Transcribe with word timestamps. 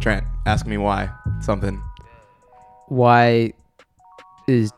Trent, 0.00 0.24
ask 0.46 0.66
me 0.66 0.78
why. 0.78 1.10
Something. 1.40 1.82
Why 2.88 3.52
is 4.46 4.72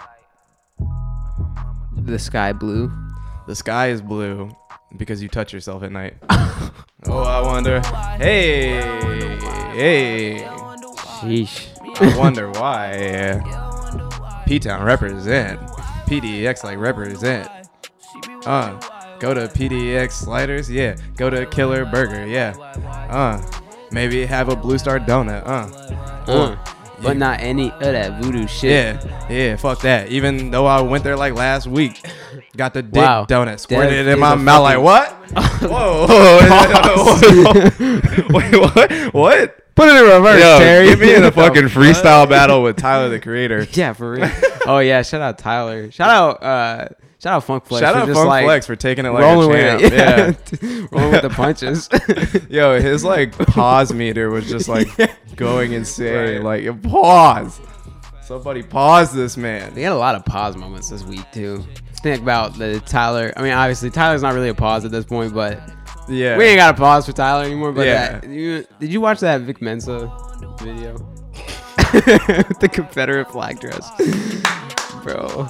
the 1.97 2.19
sky 2.19 2.53
blue? 2.53 2.91
The 3.47 3.55
sky 3.55 3.89
is 3.89 4.01
blue 4.01 4.51
because 4.97 5.23
you 5.23 5.29
touch 5.29 5.53
yourself 5.53 5.83
at 5.83 5.93
night. 5.93 6.15
oh, 7.07 7.23
I 7.23 7.41
wonder. 7.43 7.81
Hey, 8.19 8.81
hey. 9.75 10.45
Sheesh. 11.21 11.69
I 12.01 12.19
wonder 12.19 12.51
why. 12.51 14.43
P 14.47 14.59
Town 14.59 14.85
represent. 14.85 15.61
PDX 16.07 16.65
like 16.65 16.79
represent. 16.79 17.49
Uh, 18.47 18.81
go 19.21 19.35
to 19.35 19.43
PDX 19.49 20.13
sliders. 20.13 20.71
Yeah. 20.71 20.97
Go 21.17 21.31
to 21.31 21.47
Killer 21.47 21.85
Burger. 21.85 22.27
Yeah. 22.27 22.57
Uh, 23.11 23.41
maybe 23.93 24.27
have 24.27 24.49
a 24.49 24.57
Blue 24.57 24.79
Star 24.79 24.99
donut. 24.99 25.47
Uh. 25.47 25.69
Uh, 26.31 26.57
but 27.03 27.17
not 27.17 27.41
any 27.41 27.71
of 27.71 27.81
that 27.81 28.23
voodoo 28.23 28.47
shit. 28.47 28.71
Yeah, 29.03 29.29
yeah, 29.31 29.57
fuck 29.57 29.81
that. 29.81 30.09
Even 30.09 30.51
though 30.51 30.67
I 30.67 30.83
went 30.83 31.03
there 31.03 31.17
like 31.17 31.35
last 31.35 31.67
week, 31.67 32.05
got 32.57 32.75
the 32.75 32.83
dick 32.83 33.03
Wow. 33.03 33.25
donut, 33.25 33.59
squirted 33.59 34.07
That 34.07 34.11
it 34.11 34.13
in 34.13 34.19
my 34.21 34.35
mouth 34.35 34.63
like 34.63 34.79
what? 34.81 35.11
whoa, 35.63 36.07
whoa, 36.11 36.39
wait, 38.39 38.61
what? 38.61 38.93
What? 39.15 39.75
Put 39.75 39.89
it 39.89 39.97
in 39.97 40.03
reverse, 40.13 40.41
Yo, 40.43 40.59
Terry. 40.59 40.87
get 40.89 40.99
me 40.99 41.15
in 41.15 41.23
a 41.23 41.27
The 41.27 41.33
fucking 41.33 41.63
freestyle 41.65 42.29
battle 42.29 42.63
with 42.63 42.77
Tyler 42.77 43.09
the 43.09 43.19
Creator. 43.19 43.67
Yeah, 43.73 43.95
for 43.95 44.11
real. 44.13 44.31
oh 44.67 44.79
yeah, 44.81 45.01
shout 45.03 45.23
out 45.23 45.39
Tyler. 45.39 45.91
Shout 45.91 46.11
out 46.11 46.43
uh 46.43 46.89
shout 47.23 47.35
out 47.35 47.45
Funk 47.45 47.67
Flex. 47.67 47.81
Shout 47.85 47.95
for 47.95 48.11
out 48.11 48.15
Funk 48.15 48.29
like, 48.29 48.45
Flex 48.45 48.67
for 48.67 48.77
taking 48.77 49.05
it 49.07 49.11
like 49.11 49.23
rolling 49.23 49.51
a 49.51 49.79
champ. 49.79 49.83
with 49.83 49.93
it. 49.93 50.63
Yeah. 50.63 50.87
rolling 50.93 51.13
with 51.13 51.23
the 51.23 51.31
punches. 51.31 51.89
Yo, 52.51 52.81
his 52.81 53.05
like 53.05 53.37
pause 53.49 53.93
meter 53.93 54.31
was 54.31 54.49
just 54.49 54.69
like 54.69 54.89
going 55.37 55.73
insane. 55.73 56.43
Like 56.43 56.83
pause. 56.83 57.61
Somebody 58.23 58.63
pause 58.63 59.13
this 59.13 59.37
man. 59.37 59.75
They 59.75 59.83
had 59.83 59.93
a 59.93 59.97
lot 59.97 60.15
of 60.15 60.25
pause 60.25 60.57
moments 60.57 60.89
this 60.89 61.03
week 61.05 61.25
too. 61.33 61.65
Think 62.03 62.23
about 62.23 62.57
the 62.57 62.81
Tyler. 62.87 63.33
I 63.37 63.43
mean, 63.43 63.53
obviously 63.53 63.91
Tyler's 63.91 64.23
not 64.23 64.35
really 64.35 64.49
a 64.49 64.55
pause 64.55 64.85
at 64.85 64.91
this 64.91 65.05
point, 65.05 65.35
but 65.35 65.61
Yeah. 66.09 66.39
we 66.39 66.45
ain't 66.45 66.59
got 66.59 66.75
a 66.75 66.79
pause 66.79 67.07
for 67.07 67.13
Tyler 67.13 67.45
anymore. 67.45 67.73
But 67.73 67.87
Yeah. 67.87 68.21
that, 68.21 68.29
you, 68.31 68.65
did 68.79 68.93
you 68.93 69.01
watch 69.01 69.21
that 69.21 69.41
Vic 69.43 69.61
Mensa 69.61 70.11
video? 70.61 70.95
the 71.93 72.71
Confederate 72.73 73.31
flag 73.33 73.59
dress, 73.59 73.91
bro. 75.03 75.49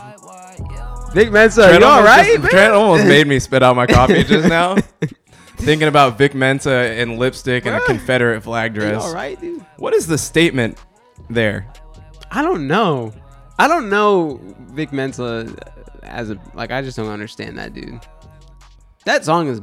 Vic 1.13 1.33
Mensa, 1.33 1.63
Trent 1.65 1.81
you 1.81 1.87
all 1.87 1.99
almost 1.99 2.07
just- 2.29 2.43
man? 2.43 2.51
Trent 2.51 2.73
almost 2.73 3.05
made 3.07 3.27
me 3.27 3.39
spit 3.39 3.63
out 3.63 3.75
my 3.77 3.87
coffee 3.99 4.23
just 4.25 4.49
now. 4.49 4.77
Thinking 5.57 5.89
about 5.89 6.17
Vic 6.17 6.35
Mensa 6.35 6.71
and 6.73 7.19
lipstick 7.19 7.67
and 7.67 7.75
a 7.77 7.81
Confederate 7.81 8.43
flag 8.43 8.73
dress. 8.75 9.03
all 9.03 9.13
right, 9.15 9.39
dude? 9.41 9.61
What 9.77 9.93
is 9.93 10.07
the 10.07 10.17
statement 10.17 10.79
there? 11.29 11.71
I 12.31 12.43
don't 12.43 12.67
know. 12.67 13.13
I 13.59 13.69
don't 13.69 13.91
know 13.91 14.41
Vic 14.71 14.93
Mensa 14.93 15.55
as 16.03 16.31
a 16.31 16.39
like. 16.55 16.71
I 16.71 16.81
just 16.81 16.97
don't 16.97 17.11
understand 17.11 17.59
that 17.59 17.75
dude. 17.75 18.01
That 19.05 19.25
song 19.25 19.49
is 19.49 19.61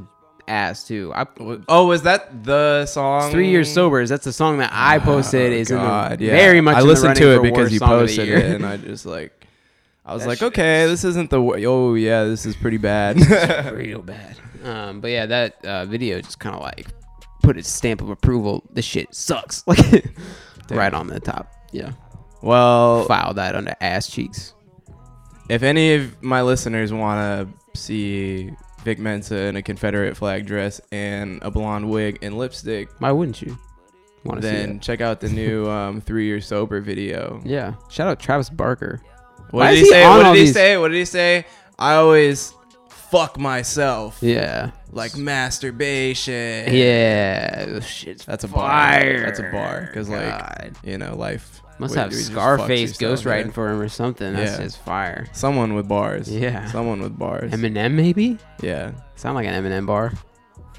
ass 0.48 0.86
too. 0.88 1.12
I 1.16 1.26
Oh, 1.68 1.92
is 1.92 2.04
that 2.04 2.44
the 2.44 2.86
song? 2.86 3.32
three 3.32 3.50
years 3.50 3.74
sober. 3.74 4.06
That's 4.06 4.26
the 4.26 4.34
song 4.34 4.60
that 4.60 4.70
I 4.74 4.98
oh 4.98 5.00
posted. 5.00 5.52
is 5.54 5.72
in 5.72 5.78
Oh, 5.78 5.82
the, 6.16 6.24
yeah. 6.26 6.32
very 6.32 6.62
much. 6.62 6.76
I 6.76 6.82
in 6.82 6.88
listened 6.88 7.16
to 7.16 7.38
it 7.38 7.42
because 7.42 7.72
you 7.74 7.80
song 7.80 7.92
of 7.94 8.00
the 8.02 8.06
posted 8.18 8.30
it, 8.30 8.56
and 8.56 8.66
I 8.66 8.78
just 8.78 9.06
like, 9.08 9.37
I 10.08 10.14
was 10.14 10.24
That 10.24 10.30
like, 10.30 10.42
okay, 10.42 10.86
this 10.88 11.04
isn't 11.04 11.30
the. 11.30 11.38
w- 11.38 11.68
Oh 11.70 11.94
yeah, 11.96 12.24
this 12.24 12.46
is 12.46 12.56
pretty 12.56 12.78
bad. 12.78 13.18
real 13.74 14.02
bad. 14.02 14.38
Um, 14.64 15.02
but 15.02 15.10
yeah, 15.12 15.26
that 15.26 15.64
uh, 15.66 15.86
video 15.86 16.20
just 16.22 16.40
kind 16.40 16.56
of 16.56 16.62
like 16.62 16.88
put 17.44 17.58
its 17.58 17.70
stamp 17.70 18.02
of 18.02 18.10
approval. 18.10 18.64
This 18.72 18.86
shit 18.86 19.14
sucks. 19.14 19.64
Like 20.70 20.78
right 20.80 20.94
on 20.94 21.08
the 21.08 21.20
top. 21.22 21.54
Yeah, 21.72 21.92
well, 22.42 23.06
file 23.06 23.34
that 23.36 23.56
under 23.56 23.74
ass 23.80 24.10
cheeks. 24.10 24.54
if 25.50 25.64
any 25.64 25.94
of 25.96 26.22
my 26.22 26.42
listeners 26.42 26.92
want 26.92 27.20
to 27.74 27.80
see 27.80 28.52
Vic 28.84 29.00
Mensa 29.00 29.38
in 29.46 29.56
a 29.56 29.62
Confederate 29.62 30.18
flag 30.18 30.46
dress 30.46 30.82
and 30.92 31.40
a 31.42 31.50
blonde 31.52 31.90
wig 31.90 32.20
and 32.22 32.38
lipstick, 32.38 32.90
Why 33.00 33.12
wouldn't 33.14 33.42
you 33.42 33.58
want 34.26 34.42
to 34.42 34.48
see 34.48 34.54
then 34.54 34.80
check 34.82 35.00
out 35.00 35.22
the 35.22 35.30
new 35.30 35.70
um, 35.70 36.02
three 36.02 36.26
year 36.26 36.42
sober 36.42 36.82
video. 36.82 37.42
Yeah. 37.46 37.76
Shout 37.90 38.10
out 38.10 38.20
Travis 38.20 38.50
Barker. 38.50 39.02
What 39.52 39.60
Why 39.62 39.72
did 39.72 39.78
he 39.80 39.84
he 39.86 39.90
say? 39.92 40.06
What 40.08 40.24
did 40.24 40.36
he 40.36 40.40
these- 40.46 40.54
say? 40.54 40.78
What 40.78 40.88
did 40.90 40.98
he 40.98 41.06
say? 41.06 41.46
I 41.80 41.94
always 41.96 42.54
fuck 42.90 43.40
myself 43.40 44.18
Yeah. 44.22 44.72
like 44.92 45.16
masturbation. 45.16 46.74
Yeah. 46.74 47.80
Shit's 47.80 48.26
That's 48.26 48.44
a 48.44 48.48
bar. 48.48 49.00
That's 49.24 49.40
a 49.40 49.50
bar 49.52 49.86
because 49.88 50.10
like 50.10 50.74
you 50.84 50.98
know 50.98 51.16
life 51.16 51.62
Must 51.80 51.94
have 51.96 52.14
Scarface 52.14 52.98
ghostwriting 52.98 53.54
for 53.54 53.70
him 53.70 53.80
or 53.80 53.88
something. 53.90 54.34
That's 54.34 54.58
Yeah. 54.58 54.64
just 54.66 54.80
fire. 54.84 55.28
someone 55.32 55.76
with 55.76 55.88
bars. 55.88 56.28
Yeah. 56.30 56.66
someone 56.72 57.02
with 57.02 57.18
bars. 57.18 57.52
Eminem 57.52 57.94
maybe? 57.94 58.38
yeah. 58.62 58.92
Sound 59.16 59.36
like 59.36 59.46
an 59.48 59.54
Eminem 59.64 59.86
bar. 59.86 60.12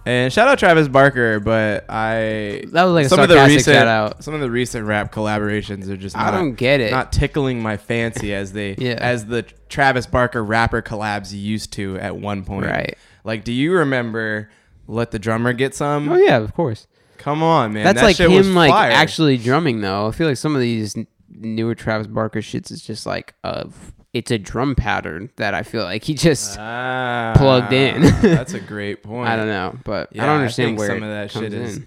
And 0.06 0.32
shout 0.32 0.48
out 0.48 0.59
Travis 0.59 0.88
Barker, 0.88 1.38
but 1.41 1.84
I 1.88 2.64
That 2.72 2.84
was 2.84 2.92
like 2.94 3.06
a 3.06 3.09
some 3.09 3.20
of 3.20 3.28
the 3.28 3.36
recent 3.36 3.64
shout 3.76 3.86
out. 3.86 4.25
some 4.25 4.34
of 4.34 4.41
the 4.41 4.50
recent 4.50 4.86
rap 4.86 5.12
collaborations 5.12 5.88
are 5.88 5.97
just 5.97 6.16
I 6.16 6.31
don't 6.31 6.54
get 6.54 6.81
it. 6.81 6.91
not 6.91 7.12
tickling 7.12 7.60
my 7.62 7.76
fancy 7.76 8.32
as 8.34 8.53
they 8.53 8.75
Yeah. 8.78 8.94
as 9.00 9.26
the 9.26 9.42
Travis 9.69 10.06
Barker 10.06 10.42
rapper 10.42 10.81
collabs 10.82 11.32
used 11.32 11.72
to 11.75 11.98
at 11.98 12.16
one 12.16 12.44
point. 12.44 12.66
Right. 12.66 12.97
Like, 13.25 13.44
do 13.44 13.53
you 13.53 13.72
remember 13.72 14.50
"Let 14.87 15.10
the 15.10 15.19
Drummer 15.19 15.53
Get 15.53 15.75
Some"? 15.75 16.08
Oh 16.08 16.16
yeah, 16.16 16.38
of 16.38 16.54
course. 16.54 16.87
Come 17.19 17.42
on, 17.42 17.72
man. 17.75 17.84
That's 17.84 18.00
that 18.00 18.06
like 18.06 18.16
shit 18.16 18.31
was 18.31 18.47
him 18.47 18.54
like 18.54 18.70
fire. 18.70 18.91
actually 18.92 19.37
drumming 19.37 19.81
though. 19.82 20.06
I 20.06 20.12
feel 20.12 20.28
like 20.28 20.37
some 20.38 20.54
of 20.54 20.62
these 20.62 20.97
newer 21.28 21.75
Travis 21.75 22.06
Barker 22.06 22.41
shits 22.41 22.70
is 22.70 22.81
just 22.82 23.04
like 23.04 23.34
a 23.44 23.69
it's 24.12 24.30
a 24.30 24.38
drum 24.38 24.74
pattern 24.74 25.30
that 25.36 25.52
I 25.54 25.62
feel 25.62 25.84
like 25.84 26.02
he 26.04 26.14
just 26.14 26.58
Ah, 26.58 27.34
plugged 27.36 27.72
in. 27.72 28.02
that's 28.22 28.54
a 28.54 28.60
great 28.60 29.02
point. 29.02 29.28
I 29.28 29.36
don't 29.36 29.48
know, 29.48 29.76
but 29.84 30.08
Yeah, 30.12 30.22
I 30.22 30.26
don't 30.26 30.36
understand 30.38 30.69
think 30.70 30.78
where 30.78 30.88
some 30.88 31.02
of 31.02 31.08
that 31.10 31.30
shit 31.30 31.52
is. 31.52 31.76
in. 31.78 31.86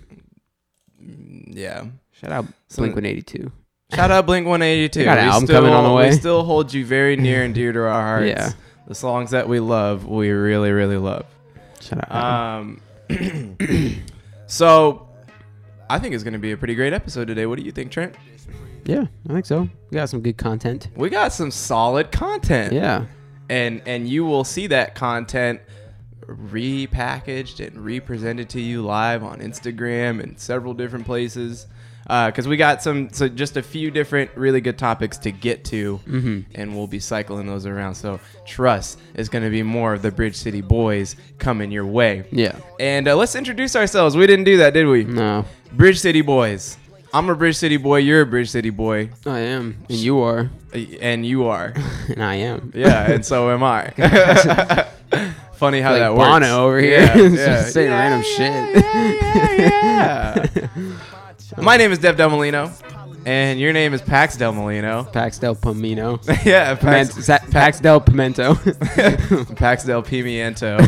Yeah. 1.55 1.85
Shout 2.13 2.31
out 2.31 2.45
Some- 2.67 2.83
Blink 2.83 2.95
One 2.95 3.05
Eighty 3.05 3.21
Two. 3.21 3.51
Shout 3.93 4.09
out 4.09 4.25
Blink 4.25 4.47
182. 4.47 4.99
They 4.99 5.03
got 5.03 5.17
an 5.17 5.25
We 5.25 5.31
album 5.31 5.47
still, 5.47 5.57
coming 5.59 5.73
on 5.73 5.83
the 5.83 5.91
way. 5.93 6.09
We 6.11 6.15
still 6.15 6.43
hold 6.45 6.73
you 6.73 6.85
very 6.85 7.17
near 7.17 7.43
and 7.43 7.53
dear 7.53 7.73
to 7.73 7.79
our 7.81 7.91
hearts. 8.01 8.27
Yeah. 8.29 8.51
The 8.87 8.95
songs 8.95 9.31
that 9.31 9.49
we 9.49 9.59
love, 9.59 10.05
we 10.07 10.29
really, 10.29 10.71
really 10.71 10.95
love. 10.95 11.25
Shout 11.81 12.09
out. 12.09 12.59
Um, 12.61 12.81
so 14.47 15.09
I 15.89 15.99
think 15.99 16.15
it's 16.15 16.23
going 16.23 16.33
to 16.33 16.39
be 16.39 16.53
a 16.53 16.57
pretty 16.57 16.75
great 16.75 16.93
episode 16.93 17.27
today. 17.27 17.45
What 17.45 17.59
do 17.59 17.65
you 17.65 17.71
think, 17.73 17.91
Trent? 17.91 18.15
Yeah, 18.85 19.05
I 19.29 19.33
think 19.33 19.45
so. 19.45 19.67
We 19.89 19.95
got 19.95 20.09
some 20.09 20.21
good 20.21 20.37
content. 20.37 20.87
We 20.95 21.09
got 21.09 21.33
some 21.33 21.51
solid 21.51 22.11
content. 22.11 22.73
Yeah. 22.73 23.05
And 23.49 23.81
and 23.85 24.07
you 24.07 24.25
will 24.25 24.43
see 24.43 24.67
that 24.67 24.95
content 24.95 25.59
repackaged 26.25 27.65
and 27.65 27.83
represented 27.83 28.49
to 28.49 28.61
you 28.61 28.81
live 28.83 29.23
on 29.23 29.39
Instagram 29.39 30.21
and 30.21 30.39
several 30.39 30.73
different 30.73 31.05
places. 31.05 31.67
Because 32.07 32.45
we 32.47 32.57
got 32.57 32.81
some, 32.83 33.09
so 33.13 33.29
just 33.29 33.55
a 33.55 33.61
few 33.61 33.89
different 33.89 34.31
really 34.35 34.59
good 34.59 34.77
topics 34.77 35.17
to 35.19 35.31
get 35.31 35.63
to, 35.65 35.99
Mhm. 36.05 36.45
and 36.55 36.75
we'll 36.75 36.87
be 36.87 36.99
cycling 36.99 37.45
those 37.47 37.65
around. 37.65 37.95
So 37.95 38.19
trust 38.45 38.99
is 39.15 39.29
going 39.29 39.45
to 39.45 39.49
be 39.49 39.63
more 39.63 39.93
of 39.93 40.01
the 40.01 40.11
Bridge 40.11 40.35
City 40.35 40.59
Boys 40.61 41.15
coming 41.37 41.71
your 41.71 41.85
way. 41.85 42.25
Yeah. 42.31 42.55
And 42.81 43.07
uh, 43.07 43.15
let's 43.15 43.35
introduce 43.35 43.77
ourselves. 43.77 44.17
We 44.17 44.27
didn't 44.27 44.43
do 44.45 44.57
that, 44.57 44.73
did 44.73 44.87
we? 44.87 45.05
No, 45.05 45.45
Bridge 45.71 45.99
City 45.99 46.21
Boys. 46.21 46.77
I'm 47.13 47.29
a 47.29 47.35
Bridge 47.35 47.57
City 47.57 47.77
boy. 47.77 47.97
You're 47.97 48.21
a 48.21 48.25
Bridge 48.25 48.49
City 48.49 48.69
boy, 48.69 49.09
I 49.25 49.39
am, 49.39 49.83
and 49.89 49.97
you 49.97 50.19
are, 50.21 50.49
and 51.01 51.25
you 51.25 51.47
are. 51.47 51.73
and 52.09 52.23
I 52.23 52.35
am. 52.35 52.71
Yeah, 52.73 53.11
and 53.11 53.25
so 53.25 53.51
am 53.51 53.63
I. 53.63 53.89
Funny 55.55 55.81
how 55.81 55.91
Like 55.91 55.99
that 56.01 56.15
works. 56.15 56.29
Bono 56.29 56.65
over 56.65 56.79
here, 56.79 57.01
Yeah, 57.01 57.13
just 57.15 57.35
yeah. 57.37 57.61
saying 57.63 57.91
Yeah, 57.91 57.99
random 57.99 58.21
shit. 58.23 58.85
yeah, 59.59 60.47
yeah. 60.55 61.61
My 61.61 61.75
name 61.77 61.91
is 61.91 61.99
Dev 61.99 62.15
Del 62.17 62.29
Molino, 62.29 62.71
and 63.25 63.59
your 63.59 63.73
name 63.73 63.93
is 63.93 64.01
Pax 64.01 64.37
Del 64.37 64.53
Molino. 64.53 65.03
Pax 65.03 65.37
del 65.37 65.55
Pimento. 65.55 66.19
yeah, 66.45 66.75
Piment- 66.75 67.13
Pax, 67.13 67.25
Sa- 67.25 67.39
Pax 67.51 67.79
del 67.81 67.99
Pimento. 67.99 68.55
Pax 69.55 69.83
Del 69.83 70.01
Pimiento. 70.01 70.79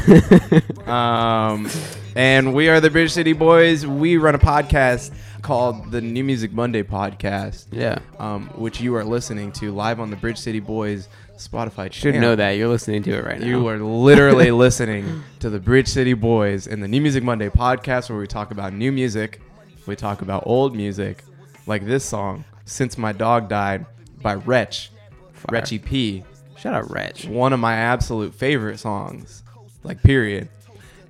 um, 0.87 1.69
and 2.15 2.53
we 2.53 2.69
are 2.69 2.79
the 2.79 2.89
Bridge 2.89 3.11
City 3.11 3.33
Boys. 3.33 3.85
We 3.85 4.15
run 4.17 4.35
a 4.35 4.39
podcast 4.39 5.11
called 5.43 5.91
the 5.91 6.01
New 6.01 6.23
Music 6.23 6.53
Monday 6.53 6.81
Podcast, 6.81 7.67
yeah. 7.71 7.99
um, 8.17 8.47
which 8.55 8.81
you 8.81 8.95
are 8.95 9.03
listening 9.03 9.51
to 9.51 9.71
live 9.71 9.99
on 9.99 10.09
the 10.09 10.15
Bridge 10.15 10.37
City 10.39 10.59
Boys 10.59 11.09
Spotify 11.37 11.91
channel. 11.91 11.91
Should 11.91 12.15
know 12.15 12.35
that. 12.35 12.51
You're 12.51 12.69
listening 12.69 13.03
to 13.03 13.11
it 13.11 13.25
right 13.25 13.39
now. 13.39 13.45
You 13.45 13.67
are 13.67 13.77
literally 13.77 14.49
listening 14.65 15.21
to 15.39 15.49
the 15.49 15.59
Bridge 15.59 15.87
City 15.87 16.13
Boys 16.13 16.65
and 16.65 16.81
the 16.81 16.87
New 16.87 17.01
Music 17.01 17.23
Monday 17.23 17.49
podcast 17.49 18.09
where 18.09 18.17
we 18.17 18.25
talk 18.25 18.51
about 18.51 18.73
new 18.73 18.91
music, 18.91 19.41
we 19.85 19.95
talk 19.95 20.21
about 20.21 20.43
old 20.45 20.75
music, 20.75 21.23
like 21.67 21.85
this 21.85 22.05
song, 22.05 22.45
Since 22.65 22.97
My 22.97 23.11
Dog 23.11 23.49
Died 23.49 23.85
by 24.21 24.35
Wretch, 24.35 24.91
Fire. 25.33 25.59
Retchy 25.59 25.77
P. 25.77 26.23
Shout 26.57 26.73
out 26.73 26.89
Wretch. 26.89 27.25
One 27.25 27.51
of 27.51 27.59
my 27.59 27.75
absolute 27.75 28.33
favorite 28.33 28.79
songs, 28.79 29.43
like 29.83 30.01
period. 30.01 30.47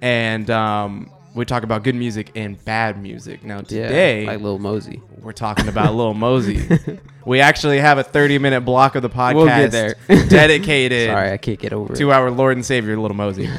And 0.02 0.50
um, 0.50 1.13
we 1.34 1.46
talk 1.46 1.64
about 1.64 1.84
good 1.84 1.96
music 1.96 2.32
and 2.36 2.64
bad 2.64 3.02
music. 3.02 3.44
Now 3.44 3.58
Yeah, 3.58 3.88
today 3.88 4.26
like 4.26 4.40
Lil 4.40 4.60
Mosey. 4.60 5.02
we're 5.22 5.32
talking 5.32 5.68
about 5.68 5.96
Lil 5.96 6.14
Mosey. 6.14 6.68
we 7.26 7.40
actually 7.40 7.80
have 7.80 7.98
a 7.98 8.04
30 8.04 8.38
minute 8.38 8.62
block 8.62 8.96
of 8.96 9.02
the 9.02 9.10
podcast 9.10 9.36
We'll 9.36 9.46
get 9.48 9.72
there. 9.72 9.96
dedicated 10.28 11.10
Sorry, 11.10 11.32
I 11.32 11.38
can't 11.38 11.60
get 11.60 11.74
over 11.74 11.94
to 11.96 12.10
it. 12.10 12.14
our 12.14 12.30
Lord 12.32 12.58
and 12.58 12.66
Savior, 12.66 12.98
Lil 12.98 13.14
Mosey. 13.14 13.50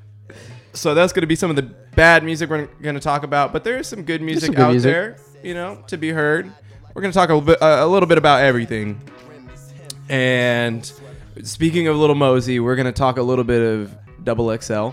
so 0.72 0.94
that's 0.94 1.12
going 1.12 1.22
to 1.22 1.26
be 1.26 1.36
some 1.36 1.50
of 1.50 1.56
the 1.56 1.62
bad 1.62 2.24
music 2.24 2.48
we're 2.48 2.66
going 2.82 2.94
to 2.94 3.00
talk 3.00 3.22
about, 3.24 3.52
but 3.52 3.64
there 3.64 3.78
is 3.78 3.88
some 3.88 4.02
good 4.02 4.22
music 4.22 4.46
some 4.46 4.54
good 4.54 4.62
out 4.62 4.70
music. 4.70 4.92
there, 4.92 5.16
you 5.42 5.54
know, 5.54 5.82
to 5.88 5.96
be 5.96 6.10
heard. 6.10 6.52
We're 6.94 7.02
going 7.02 7.12
to 7.12 7.18
talk 7.18 7.30
a 7.30 7.34
little 7.34 7.46
bit, 7.46 7.62
uh, 7.62 7.78
a 7.80 7.86
little 7.86 8.08
bit 8.08 8.18
about 8.18 8.42
everything. 8.42 9.00
And 10.08 10.90
speaking 11.44 11.86
of 11.86 11.96
Little 11.96 12.16
Mosey, 12.16 12.58
we're 12.58 12.74
going 12.74 12.86
to 12.86 12.92
talk 12.92 13.16
a 13.16 13.22
little 13.22 13.44
bit 13.44 13.62
of 13.62 13.96
Double 14.24 14.56
XL. 14.56 14.90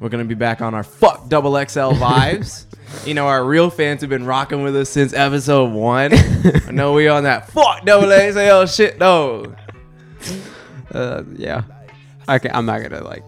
We're 0.00 0.08
going 0.08 0.24
to 0.24 0.28
be 0.28 0.34
back 0.34 0.60
on 0.60 0.74
our 0.74 0.82
fuck 0.82 1.28
Double 1.28 1.52
XL 1.52 1.58
vibes. 1.94 2.66
you 3.06 3.14
know, 3.14 3.26
our 3.26 3.44
real 3.44 3.70
fans 3.70 4.00
have 4.02 4.10
been 4.10 4.26
rocking 4.26 4.62
with 4.62 4.76
us 4.76 4.90
since 4.90 5.12
episode 5.12 5.72
one. 5.72 6.12
I 6.12 6.70
know 6.70 6.92
we 6.92 7.08
on 7.08 7.24
that 7.24 7.50
fuck 7.50 7.84
Double 7.84 8.08
XL 8.08 8.66
shit 8.66 8.98
though. 8.98 9.54
Uh, 10.92 11.24
yeah, 11.36 11.62
can, 12.26 12.54
I'm 12.54 12.66
not 12.66 12.82
gonna 12.82 13.02
like 13.02 13.24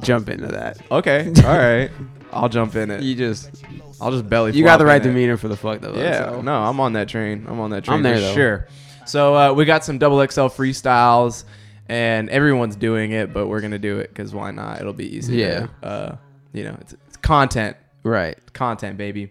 jump 0.00 0.28
into 0.28 0.48
that. 0.48 0.78
Okay, 0.90 1.32
all 1.44 1.58
right. 1.58 1.90
I'll 2.32 2.48
jump 2.48 2.76
in 2.76 2.90
it. 2.90 3.02
You 3.02 3.14
just 3.14 3.64
I'll 4.00 4.10
just 4.10 4.28
belly. 4.28 4.52
you 4.52 4.64
got 4.64 4.78
the 4.78 4.86
right 4.86 5.02
demeanor 5.02 5.36
for 5.36 5.48
the 5.48 5.56
fuck 5.56 5.80
though. 5.80 5.94
Yeah, 5.94 6.30
so. 6.30 6.40
no, 6.42 6.54
I'm 6.54 6.80
on 6.80 6.92
that 6.94 7.08
train. 7.08 7.46
I'm 7.48 7.60
on 7.60 7.70
that 7.70 7.84
train. 7.84 7.98
I'm 7.98 8.02
there, 8.02 8.16
for 8.16 8.20
though. 8.20 8.34
sure. 8.34 8.68
So 9.06 9.34
uh, 9.34 9.52
we 9.54 9.64
got 9.64 9.84
some 9.84 9.98
double 9.98 10.18
XL 10.26 10.42
freestyles, 10.42 11.44
and 11.88 12.28
everyone's 12.30 12.76
doing 12.76 13.12
it, 13.12 13.32
but 13.32 13.46
we're 13.48 13.60
gonna 13.60 13.78
do 13.78 13.98
it 13.98 14.08
because 14.08 14.34
why 14.34 14.50
not? 14.50 14.80
It'll 14.80 14.92
be 14.92 15.16
easy. 15.16 15.36
Yeah. 15.36 15.66
Uh, 15.82 16.16
you 16.52 16.64
know, 16.64 16.76
it's, 16.80 16.94
it's 17.06 17.16
content, 17.18 17.76
Right. 18.02 18.36
content, 18.52 18.96
baby. 18.98 19.30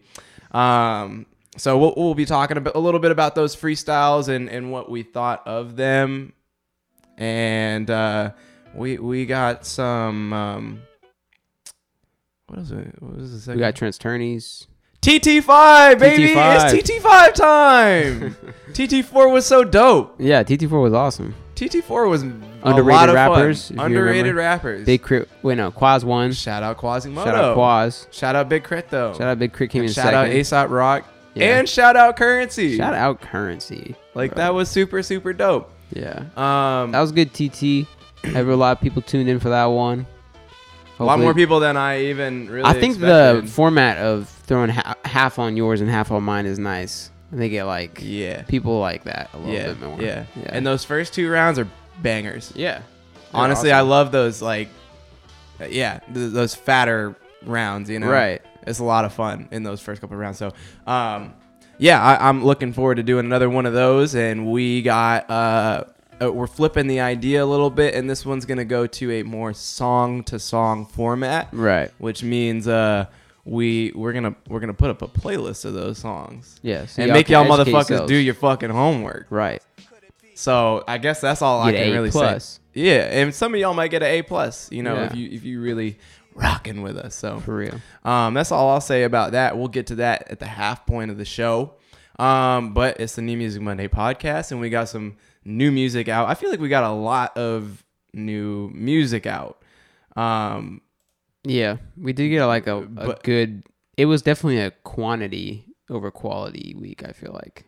Um, 0.52 1.26
so 1.58 1.78
we'll, 1.78 1.94
we'll 1.98 2.14
be 2.16 2.26
talking 2.26 2.58
about 2.58 2.76
a 2.76 2.80
little 2.80 3.00
bit 3.00 3.12
about 3.12 3.36
those 3.36 3.56
freestyles 3.56 4.28
and 4.30 4.50
and 4.50 4.72
what 4.72 4.90
we 4.92 5.04
thought 5.04 5.46
of 5.48 5.76
them, 5.76 6.34
and 7.18 7.90
uh, 7.90 8.32
we 8.76 8.98
we 8.98 9.26
got 9.26 9.66
some. 9.66 10.34
Um, 10.34 10.82
what 12.48 12.60
is 12.60 12.72
it? 12.72 12.96
What 13.02 13.18
was 13.18 13.32
the 13.34 13.40
second? 13.40 13.56
We 13.56 13.60
got 13.62 13.76
Trent's 13.76 13.98
Tourneys. 13.98 14.68
TT5, 15.02 16.00
baby. 16.00 16.34
TT5. 16.34 16.74
It's 16.74 16.90
TT5 16.92 17.34
time. 17.34 18.36
TT4 18.72 19.32
was 19.32 19.46
so 19.46 19.64
dope. 19.64 20.16
Yeah, 20.20 20.44
TT4 20.44 20.82
was 20.82 20.94
awesome. 20.94 21.34
TT4 21.58 22.10
was 22.10 22.22
Underrated 22.22 22.66
a 22.66 22.84
lot 22.84 23.10
rappers. 23.14 23.72
Underrated 23.72 24.36
rappers. 24.36 24.86
Big 24.86 25.02
Crit. 25.02 25.28
Wait, 25.42 25.56
no, 25.58 25.72
Quaz 25.72 26.06
won. 26.06 26.32
shout 26.32 26.62
out 26.62 26.78
Quasimodo. 26.78 27.26
Shout 27.26 27.36
out 27.36 27.56
Quaz. 27.56 28.08
Shout 28.12 28.36
out 28.36 28.48
Big 28.48 28.64
K.R.I.T. 28.64 28.88
though. 28.92 29.14
Shout 29.14 29.22
out 29.28 29.40
Big 29.40 29.52
K.R.I.T. 29.52 29.72
came 29.72 29.84
in 29.84 29.90
shout 29.90 30.06
second. 30.06 30.20
out 30.20 30.28
ASAP 30.28 30.70
Rock. 30.70 31.06
Yeah. 31.34 31.58
And 31.60 31.68
shout 31.70 31.96
out 31.96 32.16
Currency. 32.16 32.78
Shout 32.78 32.94
out 32.94 33.22
Currency. 33.22 33.96
Like 34.14 34.32
bro. 34.34 34.44
that 34.44 34.54
was 34.54 34.70
super 34.70 35.02
super 35.04 35.34
dope. 35.34 35.72
Yeah. 35.94 36.20
Um, 36.36 36.92
That 36.92 37.02
was 37.02 37.12
good 37.12 37.34
TT. 37.34 37.88
Ever 38.24 38.52
a 38.54 38.56
lot 38.56 38.78
of 38.78 38.82
people 38.82 39.02
tuned 39.02 39.30
in 39.30 39.40
for 39.40 39.50
that 39.50 39.66
one. 39.66 40.06
a 41.00 41.04
lot 41.06 41.20
more 41.20 41.34
people 41.34 41.60
than 41.60 41.78
I 41.78 42.04
even 42.06 42.50
really. 42.50 42.66
I 42.66 42.80
think 42.80 43.00
the 43.00 43.44
format 43.48 43.98
of 43.98 44.28
throwing 44.30 44.70
ha- 44.70 44.96
half 45.06 45.40
on 45.40 45.56
yours 45.58 45.82
and 45.82 45.90
half 45.90 46.12
on 46.12 46.24
mine 46.24 46.46
is 46.46 46.60
nice. 46.60 47.12
I 47.34 47.36
think 47.38 47.54
it 47.54 47.66
like 47.66 48.00
yeah 48.02 48.44
people 48.44 48.80
like 48.80 49.04
that 49.04 49.30
a 49.34 49.38
little 49.38 49.54
yeah 49.54 49.68
bit 49.74 49.82
more. 49.82 50.02
yeah 50.02 50.26
yeah. 50.36 50.50
and 50.50 50.66
those 50.66 50.84
first 50.86 51.14
two 51.14 51.30
rounds 51.30 51.60
are 51.60 51.68
bangers. 52.02 52.54
yeah. 52.56 52.82
Honestly, 53.34 53.72
I 53.72 53.82
love 53.82 54.12
those 54.14 54.42
like, 54.42 54.70
uh, 55.60 55.66
yeah, 55.66 56.00
th- 56.14 56.32
those 56.32 56.56
fatter 56.56 57.16
rounds. 57.44 57.90
You 57.90 58.00
know, 58.00 58.08
Right. 58.10 58.42
It's 58.66 58.80
a 58.80 58.84
lot 58.84 59.04
of 59.06 59.14
fun 59.14 59.48
in 59.52 59.64
those 59.64 59.82
first 59.82 60.00
couple 60.02 60.16
of 60.16 60.20
rounds. 60.22 60.38
So, 60.38 60.54
um, 60.88 61.34
yeah, 61.78 62.02
I, 62.02 62.30
I'm 62.30 62.44
looking 62.44 62.72
forward 62.74 62.96
to 62.96 63.04
doing 63.04 63.26
another 63.26 63.50
one 63.50 63.66
of 63.66 63.74
those. 63.74 64.16
And 64.16 64.50
we 64.52 64.82
got, 64.82 65.30
uh, 65.30 65.84
uh, 66.22 66.32
we're 66.32 66.48
flipping 66.48 66.88
the 66.88 67.00
idea 67.02 67.44
a 67.44 67.46
little 67.46 67.70
bit, 67.70 67.94
and 67.96 68.10
this 68.10 68.26
one's 68.26 68.46
gonna 68.46 68.66
go 68.66 68.88
to 68.88 69.12
a 69.12 69.24
more 69.24 69.54
song 69.54 70.24
to 70.24 70.40
song 70.40 70.86
format, 70.86 71.50
Right. 71.52 71.92
which 72.00 72.24
means 72.24 72.68
uh, 72.68 73.06
we 73.50 73.94
we're 73.96 74.12
gonna 74.14 74.36
we're 74.50 74.60
gonna 74.60 74.74
put 74.74 74.90
up 74.90 75.02
a 75.02 75.08
playlist 75.08 75.64
of 75.64 75.74
those 75.74 75.98
songs 75.98 76.60
Yeah. 76.62 76.86
so 76.86 77.02
and 77.02 77.14
make 77.14 77.30
y'all 77.30 77.46
motherfuckers 77.46 77.72
yourselves. 77.90 78.10
do 78.10 78.16
your 78.18 78.34
fucking 78.34 78.70
homework. 78.70 79.28
right. 79.30 79.62
So 80.36 80.84
I 80.88 80.98
guess 81.00 81.22
that's 81.22 81.42
all 81.42 81.62
I 81.62 81.72
can 81.72 81.82
A 81.90 81.92
really 81.94 82.12
plus. 82.12 82.46
say. 82.74 82.82
Yeah, 82.82 83.08
and 83.10 83.34
some 83.34 83.56
of 83.56 83.60
y'all 83.60 83.74
might 83.74 83.88
get 83.90 84.04
an 84.04 84.10
A 84.10 84.22
plus. 84.22 84.72
You 84.72 84.84
know, 84.84 84.94
Yeah. 84.96 85.06
if 85.06 85.16
you 85.16 85.30
if 85.32 85.44
you 85.46 85.62
really 85.62 85.98
rocking 86.36 86.84
with 86.84 86.98
us. 86.98 87.16
So 87.16 87.40
For 87.40 87.56
real. 87.56 87.82
um, 88.06 88.36
that's 88.36 88.52
all 88.52 88.70
I'll 88.70 88.82
say 88.82 89.04
about 89.04 89.32
that. 89.32 89.58
We'll 89.58 89.68
get 89.70 89.88
to 89.88 89.96
that 89.96 90.30
at 90.30 90.40
the 90.40 90.46
half 90.46 90.86
point 90.86 91.10
of 91.10 91.18
the 91.18 91.26
show. 91.26 91.74
Um, 92.20 92.74
but 92.74 93.00
it's 93.00 93.16
the 93.16 93.22
New 93.24 93.38
Music 93.38 93.62
Monday 93.64 93.88
podcast, 93.88 94.52
and 94.52 94.60
we 94.60 94.70
got 94.70 94.90
some 94.90 95.16
new 95.46 95.72
music 95.72 96.08
out. 96.10 96.28
I 96.28 96.34
feel 96.36 96.50
like 96.52 96.60
we 96.60 96.70
got 96.70 96.84
a 96.84 96.92
lot 96.94 97.36
of 97.38 97.84
new 98.14 98.70
music 98.76 99.26
out. 99.26 99.64
Um, 100.16 100.82
Yeah, 101.48 101.78
we 101.98 102.14
did 102.14 102.30
get 102.30 102.46
like 102.46 102.68
a, 102.68 102.78
a 102.78 102.82
But- 102.86 103.24
good. 103.24 103.64
It 103.96 104.06
was 104.06 104.22
definitely 104.22 104.60
a 104.60 104.72
quantity 104.84 105.66
over 105.90 106.12
quality 106.12 106.76
week. 106.78 107.04
I 107.04 107.12
feel 107.14 107.32
like. 107.34 107.66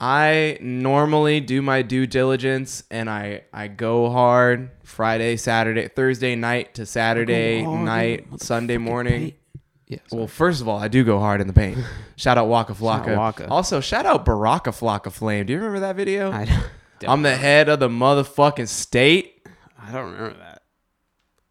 I 0.00 0.58
normally 0.60 1.38
do 1.40 1.62
my 1.62 1.82
due 1.82 2.06
diligence 2.06 2.82
and 2.90 3.08
I 3.08 3.42
I 3.52 3.68
go 3.68 4.10
hard 4.10 4.70
Friday, 4.82 5.36
Saturday, 5.36 5.86
Thursday 5.88 6.34
night 6.34 6.74
to 6.74 6.84
Saturday 6.86 7.64
night, 7.64 8.26
Sunday 8.40 8.78
morning. 8.78 9.34
Yes. 9.86 10.00
Well, 10.10 10.26
first 10.26 10.60
of 10.60 10.68
all, 10.68 10.78
I 10.78 10.88
do 10.88 11.04
go 11.04 11.20
hard 11.20 11.40
in 11.40 11.46
the 11.46 11.52
paint. 11.52 11.78
Shout 12.16 12.38
out 12.38 12.48
Waka 12.48 12.74
Shout 12.74 12.82
Flocka. 13.04 13.08
out 13.12 13.18
Waka. 13.18 13.48
Also, 13.48 13.80
shout 13.80 14.06
out 14.06 14.24
Baraka 14.24 14.70
Flocka 14.70 15.12
Flame. 15.12 15.46
Do 15.46 15.52
you 15.52 15.58
remember 15.58 15.80
that 15.80 15.94
video? 15.94 16.32
I 16.32 16.44
don't, 16.46 16.64
I'm 17.10 17.22
the 17.22 17.36
head 17.36 17.68
of 17.68 17.78
the 17.80 17.88
motherfucking 17.88 18.66
state. 18.68 19.46
I 19.80 19.92
don't 19.92 20.10
remember 20.12 20.38
that. 20.38 20.53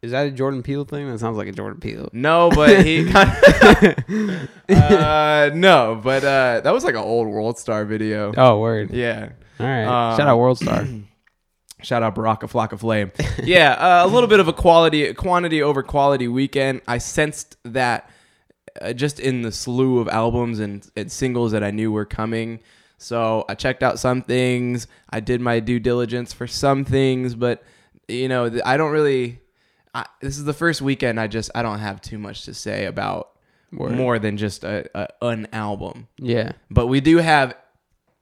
Is 0.04 0.10
that 0.10 0.26
a 0.26 0.30
Jordan 0.30 0.62
Peele 0.62 0.84
thing? 0.84 1.10
That 1.10 1.18
sounds 1.18 1.38
like 1.38 1.48
a 1.48 1.52
Jordan 1.52 1.80
Peele. 1.80 2.10
No, 2.12 2.50
but 2.54 2.84
he 2.84 3.04
kind 3.10 3.30
of, 3.30 4.48
uh, 4.68 5.50
no, 5.54 5.98
but 6.02 6.22
uh, 6.22 6.60
that 6.62 6.74
was 6.74 6.84
like 6.84 6.94
an 6.94 7.00
old 7.00 7.26
World 7.26 7.58
Star 7.58 7.86
video. 7.86 8.34
Oh, 8.36 8.60
word. 8.60 8.90
Yeah. 8.90 9.30
All 9.58 9.66
right. 9.66 9.84
Um, 9.84 10.18
Shout 10.18 10.28
out 10.28 10.36
World 10.36 10.58
Star. 10.58 10.86
Shout 11.82 12.02
out 12.02 12.14
Baraka 12.14 12.46
Flocka 12.46 12.78
Flame. 12.78 13.12
yeah, 13.42 13.72
uh, 13.72 14.06
a 14.06 14.08
little 14.08 14.28
bit 14.28 14.40
of 14.40 14.48
a 14.48 14.52
quality, 14.52 15.14
quantity 15.14 15.62
over 15.62 15.82
quality 15.82 16.28
weekend. 16.28 16.82
I 16.86 16.98
sensed 16.98 17.56
that 17.64 18.10
uh, 18.82 18.92
just 18.92 19.18
in 19.20 19.40
the 19.40 19.52
slew 19.52 20.00
of 20.00 20.08
albums 20.08 20.60
and, 20.60 20.86
and 20.96 21.10
singles 21.10 21.52
that 21.52 21.64
I 21.64 21.70
knew 21.70 21.90
were 21.90 22.04
coming. 22.04 22.60
So 22.98 23.46
I 23.48 23.54
checked 23.54 23.82
out 23.82 23.98
some 23.98 24.20
things. 24.20 24.86
I 25.08 25.20
did 25.20 25.40
my 25.40 25.60
due 25.60 25.78
diligence 25.78 26.34
for 26.34 26.46
some 26.46 26.84
things, 26.84 27.34
but 27.34 27.62
you 28.06 28.28
know, 28.28 28.60
I 28.66 28.76
don't 28.76 28.92
really. 28.92 29.40
I, 29.94 30.06
this 30.20 30.36
is 30.38 30.44
the 30.44 30.52
first 30.52 30.82
weekend. 30.82 31.20
I 31.20 31.26
just 31.28 31.50
I 31.54 31.62
don't 31.62 31.78
have 31.78 32.00
too 32.00 32.18
much 32.18 32.44
to 32.46 32.54
say 32.54 32.86
about 32.86 33.30
Word. 33.72 33.92
more 33.92 34.18
than 34.18 34.36
just 34.36 34.64
a, 34.64 34.88
a 34.94 35.08
an 35.22 35.46
album. 35.52 36.08
yeah. 36.18 36.52
But 36.70 36.86
we 36.88 37.00
do 37.00 37.18
have 37.18 37.54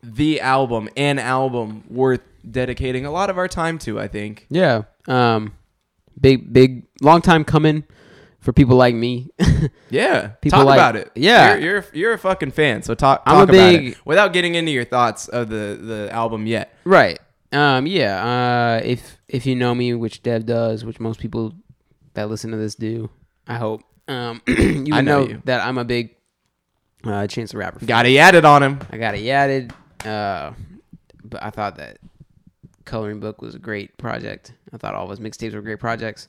the 0.03 0.41
album, 0.41 0.89
an 0.97 1.19
album 1.19 1.85
worth 1.89 2.21
dedicating 2.49 3.07
a 3.07 3.11
lot 3.11 3.31
of 3.31 3.39
our 3.39 3.49
time 3.49 3.79
to. 3.81 3.99
I 4.01 4.09
think. 4.09 4.47
Yeah. 4.51 4.83
Um, 5.09 5.55
big, 6.21 6.53
big, 6.53 6.87
long 7.01 7.23
time 7.23 7.45
coming 7.45 7.85
for 8.41 8.53
people 8.53 8.77
like 8.77 8.95
me. 8.95 9.31
Yeah, 9.91 10.29
People 10.41 10.59
talk 10.61 10.67
like- 10.67 10.77
about 10.77 10.97
it. 10.97 11.13
yeah. 11.15 11.55
you're, 11.55 11.61
you're 11.63 11.85
you're 11.93 12.13
a 12.15 12.19
fucking 12.19 12.51
fan, 12.51 12.83
so 12.83 12.95
talk 12.95 13.23
I'm 13.27 13.37
a 13.37 13.43
about 13.45 13.53
big- 13.53 13.89
it 13.93 13.99
without 14.07 14.33
getting 14.33 14.57
into 14.57 14.73
your 14.73 14.85
thoughts 14.85 15.29
of 15.29 15.49
the 15.51 15.79
the 15.81 16.09
album 16.13 16.47
yet. 16.49 16.75
right. 16.85 17.21
Um, 17.53 17.87
yeah. 17.87 18.25
Uh, 18.81 18.81
if 18.85 19.19
if 19.29 19.45
you 19.47 19.55
know 19.55 19.73
me, 19.75 19.95
which 19.95 20.23
Dev 20.25 20.47
does, 20.47 20.85
which 20.85 20.99
most 20.99 21.21
people 21.21 21.53
that 22.15 22.29
listen 22.29 22.51
to 22.51 22.57
this 22.57 22.75
do, 22.75 23.11
I 23.47 23.57
hope. 23.57 23.83
Um, 24.09 24.43
you 24.49 24.87
I 24.93 25.01
know 25.01 25.23
know, 25.23 25.29
you. 25.29 25.43
that 25.45 25.67
I'm 25.67 25.79
a 25.79 25.85
big 25.85 26.15
uh, 27.05 27.27
Chance 27.27 27.53
the 27.53 27.59
Rapper. 27.59 27.79
fan. 27.81 27.87
Got 27.89 28.03
to 28.05 28.17
add 28.19 28.35
it 28.35 28.45
on 28.45 28.63
him. 28.63 28.81
I 28.91 28.99
got 28.99 29.15
it 29.15 29.29
added. 29.29 29.73
Uh, 30.05 30.53
but 31.25 31.43
I 31.43 31.51
thought 31.51 31.77
that 31.77 31.99
Coloring 32.85 33.21
Book 33.21 33.41
was 33.41 33.55
a 33.55 33.59
great 33.59 33.97
project. 33.97 34.53
I 34.73 34.77
thought 34.77 34.95
all 34.95 35.05
of 35.05 35.11
his 35.11 35.21
mixtapes 35.21 35.55
were 35.55 35.63
great 35.63 35.79
projects, 35.81 36.29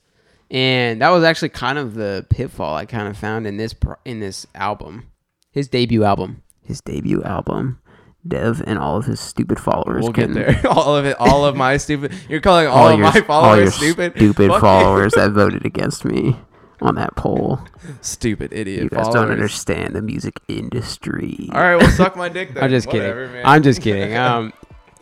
and 0.51 1.01
that 1.01 1.09
was 1.09 1.23
actually 1.23 1.49
kind 1.49 1.77
of 1.77 1.95
the 1.95 2.25
pitfall 2.29 2.75
I 2.75 2.85
kind 2.85 3.07
of 3.07 3.17
found 3.17 3.47
in 3.47 3.57
this 3.57 3.73
pro- 3.73 3.95
in 4.05 4.19
this 4.19 4.45
album, 4.55 5.11
his 5.51 5.67
debut 5.67 6.03
album, 6.03 6.43
his 6.63 6.79
debut 6.81 7.23
album. 7.23 7.79
Dev 8.25 8.63
and 8.65 8.79
all 8.79 8.97
of 8.97 9.05
his 9.05 9.19
stupid 9.19 9.59
followers. 9.59 10.03
We'll 10.03 10.13
can, 10.13 10.33
get 10.33 10.61
there. 10.61 10.71
all 10.71 10.95
of 10.95 11.05
it. 11.05 11.15
All 11.19 11.45
of 11.45 11.55
my 11.55 11.77
stupid. 11.77 12.13
You're 12.29 12.41
calling 12.41 12.67
all, 12.67 12.87
of 12.89 12.97
your- 12.97 13.11
my 13.11 13.21
followers 13.21 13.75
stupid. 13.75 14.13
Fuck 14.13 14.21
you. 14.21 14.33
that 14.33 15.31
voted 15.33 15.65
against 15.65 16.05
me 16.05 16.37
on 16.81 16.95
that 16.95 17.15
poll. 17.15 17.59
Stupid 18.01 18.53
idiot. 18.53 18.83
You 18.83 18.89
guys 18.89 19.05
followers. 19.07 19.13
don't 19.15 19.31
understand 19.31 19.95
the 19.95 20.01
music 20.01 20.39
industry. 20.47 21.49
All 21.51 21.61
right, 21.61 21.75
well, 21.75 21.89
suck 21.91 22.15
my 22.15 22.29
dick. 22.29 22.49
Then. 22.53 22.63
I'm 22.63 22.69
just 22.69 22.87
Whatever, 22.87 23.21
kidding. 23.25 23.33
man. 23.33 23.45
I'm 23.45 23.63
just 23.63 23.81
kidding. 23.81 24.15
Um, 24.15 24.53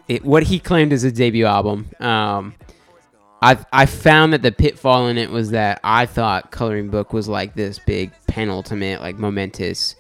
it, 0.08 0.24
what 0.26 0.44
he 0.44 0.60
claimed 0.60 0.92
is 0.94 1.04
a 1.04 1.12
debut 1.12 1.46
album. 1.46 1.90
Um, 2.00 2.56
I 3.42 3.58
I 3.72 3.86
found 3.86 4.34
that 4.34 4.42
the 4.42 4.52
pitfall 4.52 5.08
in 5.08 5.18
it 5.18 5.30
was 5.30 5.52
that 5.52 5.80
I 5.84 6.06
thought 6.06 6.52
Coloring 6.52 6.90
Book 6.90 7.14
was 7.14 7.28
like 7.28 7.56
this 7.56 7.80
big 7.80 8.12
penultimate, 8.28 9.02
like 9.02 9.18
momentous 9.18 9.96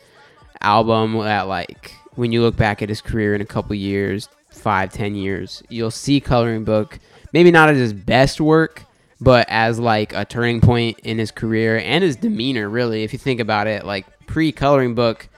album 0.61 1.17
that 1.19 1.47
like 1.47 1.93
when 2.15 2.31
you 2.31 2.41
look 2.41 2.55
back 2.55 2.81
at 2.81 2.89
his 2.89 3.01
career 3.01 3.35
in 3.35 3.41
a 3.41 3.45
couple 3.45 3.75
years, 3.75 4.29
five, 4.51 4.91
ten 4.91 5.15
years, 5.15 5.63
you'll 5.69 5.91
see 5.91 6.19
Coloring 6.19 6.63
Book 6.63 6.99
maybe 7.33 7.51
not 7.51 7.69
as 7.69 7.77
his 7.77 7.93
best 7.93 8.41
work, 8.41 8.83
but 9.19 9.47
as 9.49 9.79
like 9.79 10.13
a 10.13 10.25
turning 10.25 10.61
point 10.61 10.99
in 10.99 11.17
his 11.17 11.31
career 11.31 11.79
and 11.79 12.03
his 12.03 12.15
demeanor. 12.15 12.69
Really, 12.69 13.03
if 13.03 13.13
you 13.13 13.19
think 13.19 13.39
about 13.39 13.67
it, 13.67 13.85
like 13.85 14.05
pre 14.27 14.51
Coloring 14.51 14.95
Book, 14.95 15.29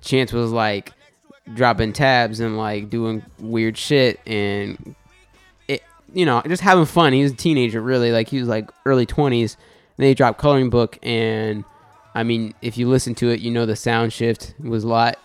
Chance 0.00 0.32
was 0.32 0.52
like 0.52 0.92
dropping 1.54 1.92
tabs 1.92 2.40
and 2.40 2.56
like 2.56 2.90
doing 2.90 3.24
weird 3.38 3.78
shit 3.78 4.18
and 4.26 4.96
it 5.68 5.80
you 6.12 6.26
know 6.26 6.42
just 6.46 6.62
having 6.62 6.84
fun. 6.84 7.12
He 7.12 7.22
was 7.22 7.32
a 7.32 7.36
teenager 7.36 7.80
really. 7.80 8.12
Like 8.12 8.28
he 8.28 8.38
was 8.38 8.48
like 8.48 8.70
early 8.84 9.06
20s 9.06 9.56
then 9.96 10.08
he 10.08 10.14
dropped 10.14 10.38
coloring 10.38 10.70
book 10.70 10.98
and 11.02 11.64
i 12.14 12.22
mean 12.22 12.54
if 12.62 12.78
you 12.78 12.88
listen 12.88 13.14
to 13.14 13.30
it 13.30 13.40
you 13.40 13.50
know 13.50 13.66
the 13.66 13.76
sound 13.76 14.12
shift 14.12 14.54
was 14.60 14.84
a 14.84 14.88
lot 14.88 15.18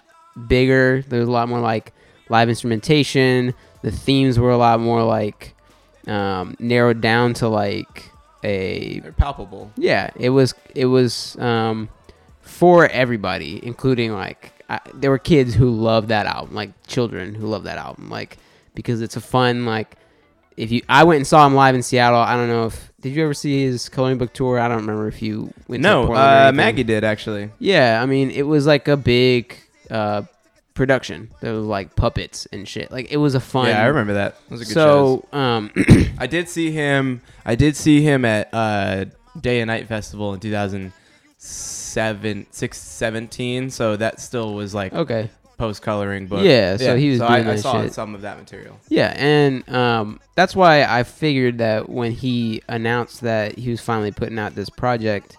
bigger 0.47 1.03
there 1.07 1.19
was 1.19 1.29
a 1.29 1.31
lot 1.31 1.50
more 1.50 1.59
like 1.59 1.93
live 2.29 2.50
instrumentation 2.50 3.53
the 3.81 3.91
themes 3.91 4.38
were 4.39 4.51
a 4.51 4.57
lot 4.57 4.79
more 4.79 5.03
like 5.03 5.55
um, 6.07 6.55
narrowed 6.59 7.01
down 7.01 7.33
to 7.35 7.47
like 7.47 8.11
a 8.43 9.00
They're 9.00 9.11
palpable. 9.11 9.71
yeah, 9.77 10.09
it 10.15 10.29
was 10.29 10.53
it 10.73 10.85
was 10.85 11.38
um, 11.38 11.89
for 12.41 12.88
everybody, 12.88 13.59
including 13.63 14.13
like 14.13 14.51
I, 14.69 14.79
there 14.93 15.11
were 15.11 15.19
kids 15.19 15.53
who 15.53 15.69
loved 15.69 16.07
that 16.09 16.25
album, 16.25 16.55
like 16.55 16.71
children 16.88 17.35
who 17.35 17.47
loved 17.47 17.65
that 17.65 17.77
album, 17.77 18.09
like 18.09 18.38
because 18.73 19.01
it's 19.01 19.15
a 19.15 19.21
fun 19.21 19.65
like. 19.65 19.95
If 20.57 20.69
you, 20.69 20.81
I 20.89 21.05
went 21.05 21.17
and 21.17 21.25
saw 21.25 21.47
him 21.47 21.55
live 21.55 21.75
in 21.75 21.81
Seattle. 21.81 22.19
I 22.19 22.35
don't 22.35 22.50
know 22.50 22.65
if 22.65 22.91
did 23.00 23.15
you 23.15 23.23
ever 23.23 23.33
see 23.33 23.63
his 23.63 23.88
coloring 23.88 24.17
book 24.17 24.33
tour? 24.33 24.59
I 24.59 24.67
don't 24.67 24.77
remember 24.77 25.07
if 25.07 25.21
you 25.21 25.53
went. 25.67 25.81
No, 25.81 26.13
uh. 26.13 26.51
Maggie 26.53 26.83
did 26.83 27.03
actually. 27.03 27.50
Yeah, 27.57 28.01
I 28.01 28.05
mean, 28.05 28.29
it 28.31 28.43
was 28.43 28.67
like 28.67 28.88
a 28.88 28.97
big 28.97 29.57
uh, 29.91 30.24
production. 30.74 31.31
There 31.41 31.53
was 31.53 31.65
like 31.65 31.95
puppets 31.95 32.48
and 32.51 32.67
shit. 32.67 32.91
Like 32.91 33.12
it 33.12 33.17
was 33.17 33.36
a 33.36 33.39
fun. 33.39 33.67
Yeah, 33.67 33.83
I 33.83 33.86
remember 33.86 34.13
that. 34.13 34.38
It 34.50 34.51
was 34.51 34.62
a 34.62 34.65
good 34.65 34.74
show. 34.74 35.27
so, 35.31 35.38
um, 35.38 35.71
I 36.17 36.27
did 36.27 36.50
see 36.50 36.71
him. 36.71 37.21
I 37.45 37.55
did 37.55 37.75
see 37.75 38.01
him 38.01 38.25
at 38.25 38.50
uh, 38.53 39.05
Day 39.39 39.62
and 39.62 39.67
Night 39.67 39.88
Festival 39.88 40.33
in 40.33 40.39
2007, 40.39 42.48
six, 42.51 42.77
17. 42.77 43.69
So 43.69 43.95
that 43.98 44.19
still 44.19 44.53
was 44.53 44.74
like 44.74 44.93
okay. 44.93 45.29
post 45.57 45.81
coloring 45.81 46.27
book. 46.27 46.43
Yeah, 46.43 46.77
so 46.77 46.95
he 46.95 47.12
was 47.12 47.19
so 47.19 47.27
doing 47.27 47.48
I, 47.48 47.53
I 47.53 47.55
saw 47.57 47.83
shit. 47.83 47.93
some 47.93 48.15
of 48.15 48.21
that 48.21 48.38
material. 48.38 48.79
Yeah, 48.89 49.13
and 49.15 49.67
um, 49.69 50.19
that's 50.36 50.55
why 50.55 50.83
I 50.83 51.03
figured 51.03 51.60
that 51.60 51.89
when 51.89 52.12
he 52.12 52.62
announced 52.67 53.21
that 53.21 53.57
he 53.57 53.69
was 53.69 53.81
finally 53.81 54.12
putting 54.12 54.39
out 54.39 54.55
this 54.55 54.69
project, 54.69 55.38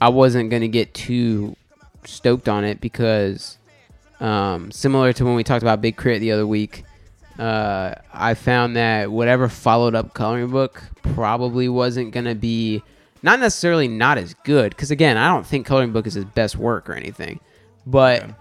I 0.00 0.10
wasn't 0.10 0.50
gonna 0.50 0.68
get 0.68 0.94
too 0.94 1.56
stoked 2.04 2.48
on 2.48 2.64
it 2.64 2.80
because, 2.80 3.58
um, 4.20 4.70
similar 4.70 5.12
to 5.12 5.24
when 5.24 5.34
we 5.34 5.44
talked 5.44 5.62
about 5.62 5.80
Big 5.80 5.96
K.R.I.T. 5.96 6.20
the 6.20 6.32
other 6.32 6.46
week, 6.46 6.84
uh, 7.38 7.94
I 8.12 8.34
found 8.34 8.76
that 8.76 9.10
whatever 9.10 9.48
followed 9.48 9.94
up 9.94 10.14
coloring 10.14 10.48
book 10.48 10.82
probably 11.14 11.68
wasn't 11.68 12.12
gonna 12.12 12.34
be 12.34 12.82
not 13.22 13.40
necessarily 13.40 13.88
not 13.88 14.18
as 14.18 14.34
good 14.44 14.70
because 14.70 14.90
again, 14.90 15.16
I 15.16 15.28
don't 15.28 15.46
think 15.46 15.66
coloring 15.66 15.92
book 15.92 16.06
is 16.06 16.14
his 16.14 16.24
best 16.24 16.56
work 16.56 16.88
or 16.88 16.94
anything, 16.94 17.40
but. 17.86 18.22
Okay. 18.22 18.34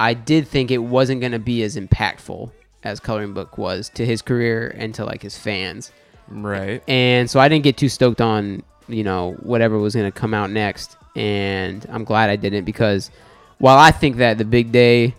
I 0.00 0.14
did 0.14 0.46
think 0.46 0.70
it 0.70 0.78
wasn't 0.78 1.20
going 1.20 1.32
to 1.32 1.38
be 1.38 1.62
as 1.62 1.76
impactful 1.76 2.52
as 2.84 3.00
Coloring 3.00 3.32
Book 3.32 3.58
was 3.58 3.88
to 3.90 4.06
his 4.06 4.22
career 4.22 4.72
and 4.76 4.94
to 4.94 5.04
like 5.04 5.22
his 5.22 5.36
fans. 5.36 5.92
Right. 6.28 6.82
And 6.86 7.28
so 7.28 7.40
I 7.40 7.48
didn't 7.48 7.64
get 7.64 7.76
too 7.76 7.88
stoked 7.88 8.20
on, 8.20 8.62
you 8.86 9.02
know, 9.02 9.32
whatever 9.40 9.78
was 9.78 9.94
going 9.94 10.10
to 10.10 10.16
come 10.16 10.34
out 10.34 10.50
next. 10.50 10.96
And 11.16 11.84
I'm 11.90 12.04
glad 12.04 12.30
I 12.30 12.36
didn't 12.36 12.64
because 12.64 13.10
while 13.58 13.78
I 13.78 13.90
think 13.90 14.16
that 14.16 14.38
The 14.38 14.44
Big 14.44 14.72
Day 14.72 15.14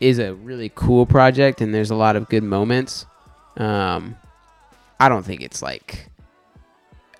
is 0.00 0.18
a 0.18 0.34
really 0.34 0.70
cool 0.74 1.06
project 1.06 1.60
and 1.60 1.74
there's 1.74 1.90
a 1.90 1.94
lot 1.94 2.16
of 2.16 2.28
good 2.28 2.42
moments, 2.42 3.06
um, 3.56 4.16
I 5.00 5.08
don't 5.08 5.24
think 5.24 5.42
it's 5.42 5.62
like 5.62 6.08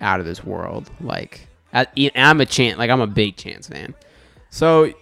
out 0.01 0.19
of 0.19 0.25
this 0.25 0.43
world. 0.43 0.89
Like, 1.01 1.47
I, 1.73 1.87
I'm 2.15 2.41
a 2.41 2.45
chance, 2.45 2.77
like, 2.77 2.89
I'm 2.89 3.01
a 3.01 3.07
big 3.07 3.35
chance 3.35 3.67
fan. 3.67 3.95
So, 4.49 4.93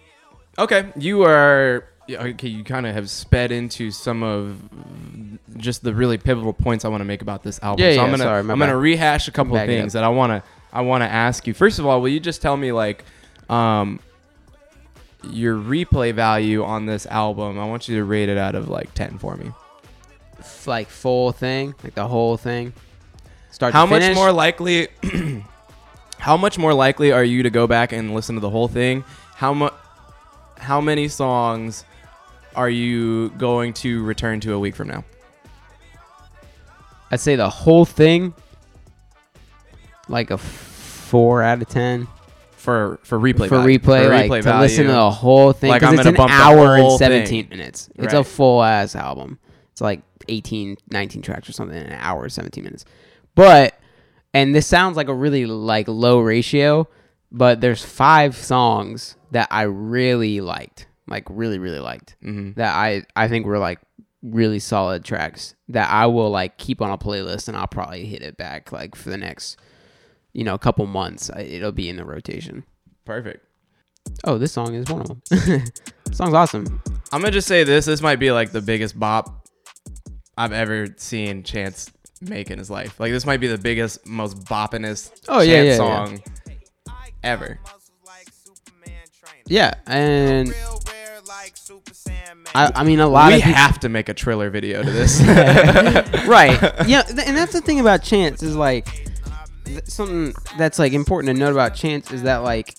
okay, 0.58 0.92
you 0.96 1.22
are 1.22 1.84
okay. 2.10 2.48
You 2.48 2.64
kind 2.64 2.86
of 2.86 2.94
have 2.94 3.08
sped 3.08 3.52
into 3.52 3.90
some 3.90 4.22
of 4.22 4.60
just 5.56 5.82
the 5.82 5.94
really 5.94 6.18
pivotal 6.18 6.52
points 6.52 6.84
I 6.84 6.88
want 6.88 7.00
to 7.00 7.04
make 7.04 7.22
about 7.22 7.42
this 7.42 7.58
album. 7.62 7.84
Yeah, 7.84 7.94
so 7.94 8.02
I'm 8.02 8.10
gonna 8.10 8.24
sorry, 8.24 8.40
I'm 8.40 8.46
gonna 8.58 8.76
rehash 8.76 9.28
a 9.28 9.32
couple 9.32 9.56
of 9.56 9.66
things 9.66 9.94
that 9.94 10.04
I 10.04 10.08
wanna 10.08 10.42
I 10.72 10.82
wanna 10.82 11.06
ask 11.06 11.46
you. 11.46 11.54
First 11.54 11.78
of 11.78 11.86
all, 11.86 12.00
will 12.00 12.08
you 12.08 12.20
just 12.20 12.42
tell 12.42 12.56
me 12.56 12.72
like 12.72 13.04
um 13.48 14.00
your 15.24 15.56
replay 15.56 16.12
value 16.14 16.62
on 16.64 16.86
this 16.86 17.06
album? 17.06 17.58
I 17.58 17.64
want 17.66 17.88
you 17.88 17.96
to 17.96 18.04
rate 18.04 18.28
it 18.28 18.38
out 18.38 18.54
of 18.54 18.68
like 18.68 18.92
ten 18.94 19.18
for 19.18 19.36
me. 19.36 19.52
f- 20.38 20.66
like 20.66 20.88
full 20.88 21.32
thing, 21.32 21.74
like 21.84 21.94
the 21.94 22.06
whole 22.08 22.36
thing. 22.36 22.72
Start 23.50 23.72
How 23.72 23.84
to 23.86 23.90
much 23.90 24.02
finish? 24.02 24.14
more 24.16 24.30
likely? 24.32 24.88
how 26.18 26.36
much 26.36 26.58
more 26.58 26.74
likely 26.74 27.12
are 27.12 27.24
you 27.24 27.42
to 27.42 27.50
go 27.50 27.66
back 27.66 27.92
and 27.92 28.14
listen 28.14 28.34
to 28.36 28.40
the 28.40 28.50
whole 28.50 28.68
thing? 28.68 29.02
How 29.34 29.52
much? 29.54 29.72
How 30.58 30.80
many 30.80 31.08
songs 31.08 31.84
are 32.56 32.68
you 32.70 33.30
going 33.30 33.72
to 33.74 34.02
return 34.04 34.40
to 34.40 34.52
a 34.54 34.58
week 34.58 34.74
from 34.76 34.88
now? 34.88 35.04
I'd 37.10 37.20
say 37.20 37.36
the 37.36 37.48
whole 37.48 37.84
thing, 37.84 38.34
like 40.08 40.30
a 40.30 40.38
four 40.38 41.42
out 41.42 41.62
of 41.62 41.68
ten 41.68 42.06
for 42.58 42.98
for 43.02 43.18
replay 43.18 43.48
for 43.48 43.58
value, 43.58 43.78
replay. 43.78 44.02
for 44.04 44.08
like 44.10 44.30
replay 44.30 44.42
to 44.42 44.60
listen 44.60 44.86
to 44.86 44.92
the 44.92 45.10
whole 45.10 45.52
thing 45.52 45.70
Like, 45.70 45.80
because 45.80 45.94
I'm 45.94 45.98
it's 46.00 46.04
gonna 46.04 46.14
an 46.14 46.16
bump 46.16 46.30
the 46.30 46.36
hour 46.36 46.74
and 46.74 46.82
whole 46.82 46.98
seventeen 46.98 47.48
thing. 47.48 47.58
minutes. 47.58 47.88
It's 47.96 48.12
a 48.12 48.18
Right. 48.18 48.26
full 48.26 48.62
ass 48.62 48.94
album. 48.96 49.38
It's 49.72 49.80
like 49.80 50.02
18, 50.28 50.76
19 50.90 51.22
tracks 51.22 51.48
or 51.48 51.52
something, 51.52 51.76
in 51.76 51.86
an 51.86 51.98
hour, 52.00 52.28
seventeen 52.28 52.64
minutes. 52.64 52.84
But 53.34 53.74
and 54.34 54.54
this 54.54 54.66
sounds 54.66 54.96
like 54.96 55.08
a 55.08 55.14
really 55.14 55.46
like 55.46 55.88
low 55.88 56.20
ratio, 56.20 56.88
but 57.32 57.60
there's 57.60 57.84
five 57.84 58.36
songs 58.36 59.16
that 59.30 59.48
I 59.50 59.62
really 59.62 60.40
liked, 60.40 60.86
like 61.06 61.24
really 61.30 61.58
really 61.58 61.78
liked. 61.80 62.16
Mhm. 62.24 62.56
that 62.56 62.74
I 62.74 63.04
I 63.16 63.28
think 63.28 63.46
were 63.46 63.58
like 63.58 63.78
really 64.22 64.58
solid 64.58 65.04
tracks 65.04 65.54
that 65.68 65.88
I 65.90 66.06
will 66.06 66.28
like 66.30 66.58
keep 66.58 66.82
on 66.82 66.90
a 66.90 66.98
playlist 66.98 67.46
and 67.46 67.56
I'll 67.56 67.68
probably 67.68 68.04
hit 68.04 68.20
it 68.20 68.36
back 68.36 68.72
like 68.72 68.96
for 68.96 69.10
the 69.10 69.16
next 69.16 69.56
you 70.38 70.44
know 70.44 70.54
a 70.54 70.58
couple 70.58 70.86
months. 70.86 71.32
It'll 71.36 71.72
be 71.72 71.88
in 71.88 71.96
the 71.96 72.04
rotation. 72.04 72.62
Perfect. 73.04 73.44
Oh, 74.22 74.38
this 74.38 74.52
song 74.52 74.72
is 74.74 74.88
one 74.88 75.00
of 75.00 75.08
them. 75.08 75.64
Song's 76.12 76.32
awesome. 76.32 76.80
I'm 77.12 77.20
gonna 77.20 77.32
just 77.32 77.48
say 77.48 77.64
this. 77.64 77.86
This 77.86 78.00
might 78.00 78.20
be 78.20 78.30
like 78.30 78.52
the 78.52 78.60
biggest 78.60 78.96
bop 78.96 79.48
I've 80.36 80.52
ever 80.52 80.94
seen 80.96 81.42
Chance 81.42 81.90
make 82.20 82.52
in 82.52 82.58
his 82.60 82.70
life. 82.70 83.00
Like 83.00 83.10
this 83.10 83.26
might 83.26 83.38
be 83.38 83.48
the 83.48 83.58
biggest, 83.58 84.06
most 84.06 84.44
boppinest 84.44 85.24
Oh, 85.26 85.44
Chance 85.44 85.48
yeah, 85.48 85.54
yeah, 85.56 85.62
yeah. 85.62 85.76
song 85.76 86.22
ever. 87.24 87.58
Yeah, 89.48 89.74
and 89.88 90.54
I 92.54 92.70
I 92.76 92.84
mean 92.84 93.00
a 93.00 93.08
lot 93.08 93.30
we 93.30 93.38
of 93.38 93.42
people, 93.42 93.54
have 93.54 93.80
to 93.80 93.88
make 93.88 94.08
a 94.08 94.14
Triller 94.14 94.50
video 94.50 94.84
to 94.84 94.90
this. 94.90 95.20
right. 96.28 96.60
Yeah, 96.86 97.02
th- 97.02 97.26
and 97.26 97.36
that's 97.36 97.54
the 97.54 97.60
thing 97.60 97.80
about 97.80 98.04
Chance 98.04 98.44
is 98.44 98.54
like 98.54 99.07
th- 99.68 99.86
something 99.86 100.34
that's 100.56 100.78
like 100.78 100.92
important 100.92 101.34
to 101.34 101.38
note 101.38 101.52
about 101.52 101.74
Chance 101.74 102.12
is 102.12 102.22
that 102.22 102.38
like 102.38 102.74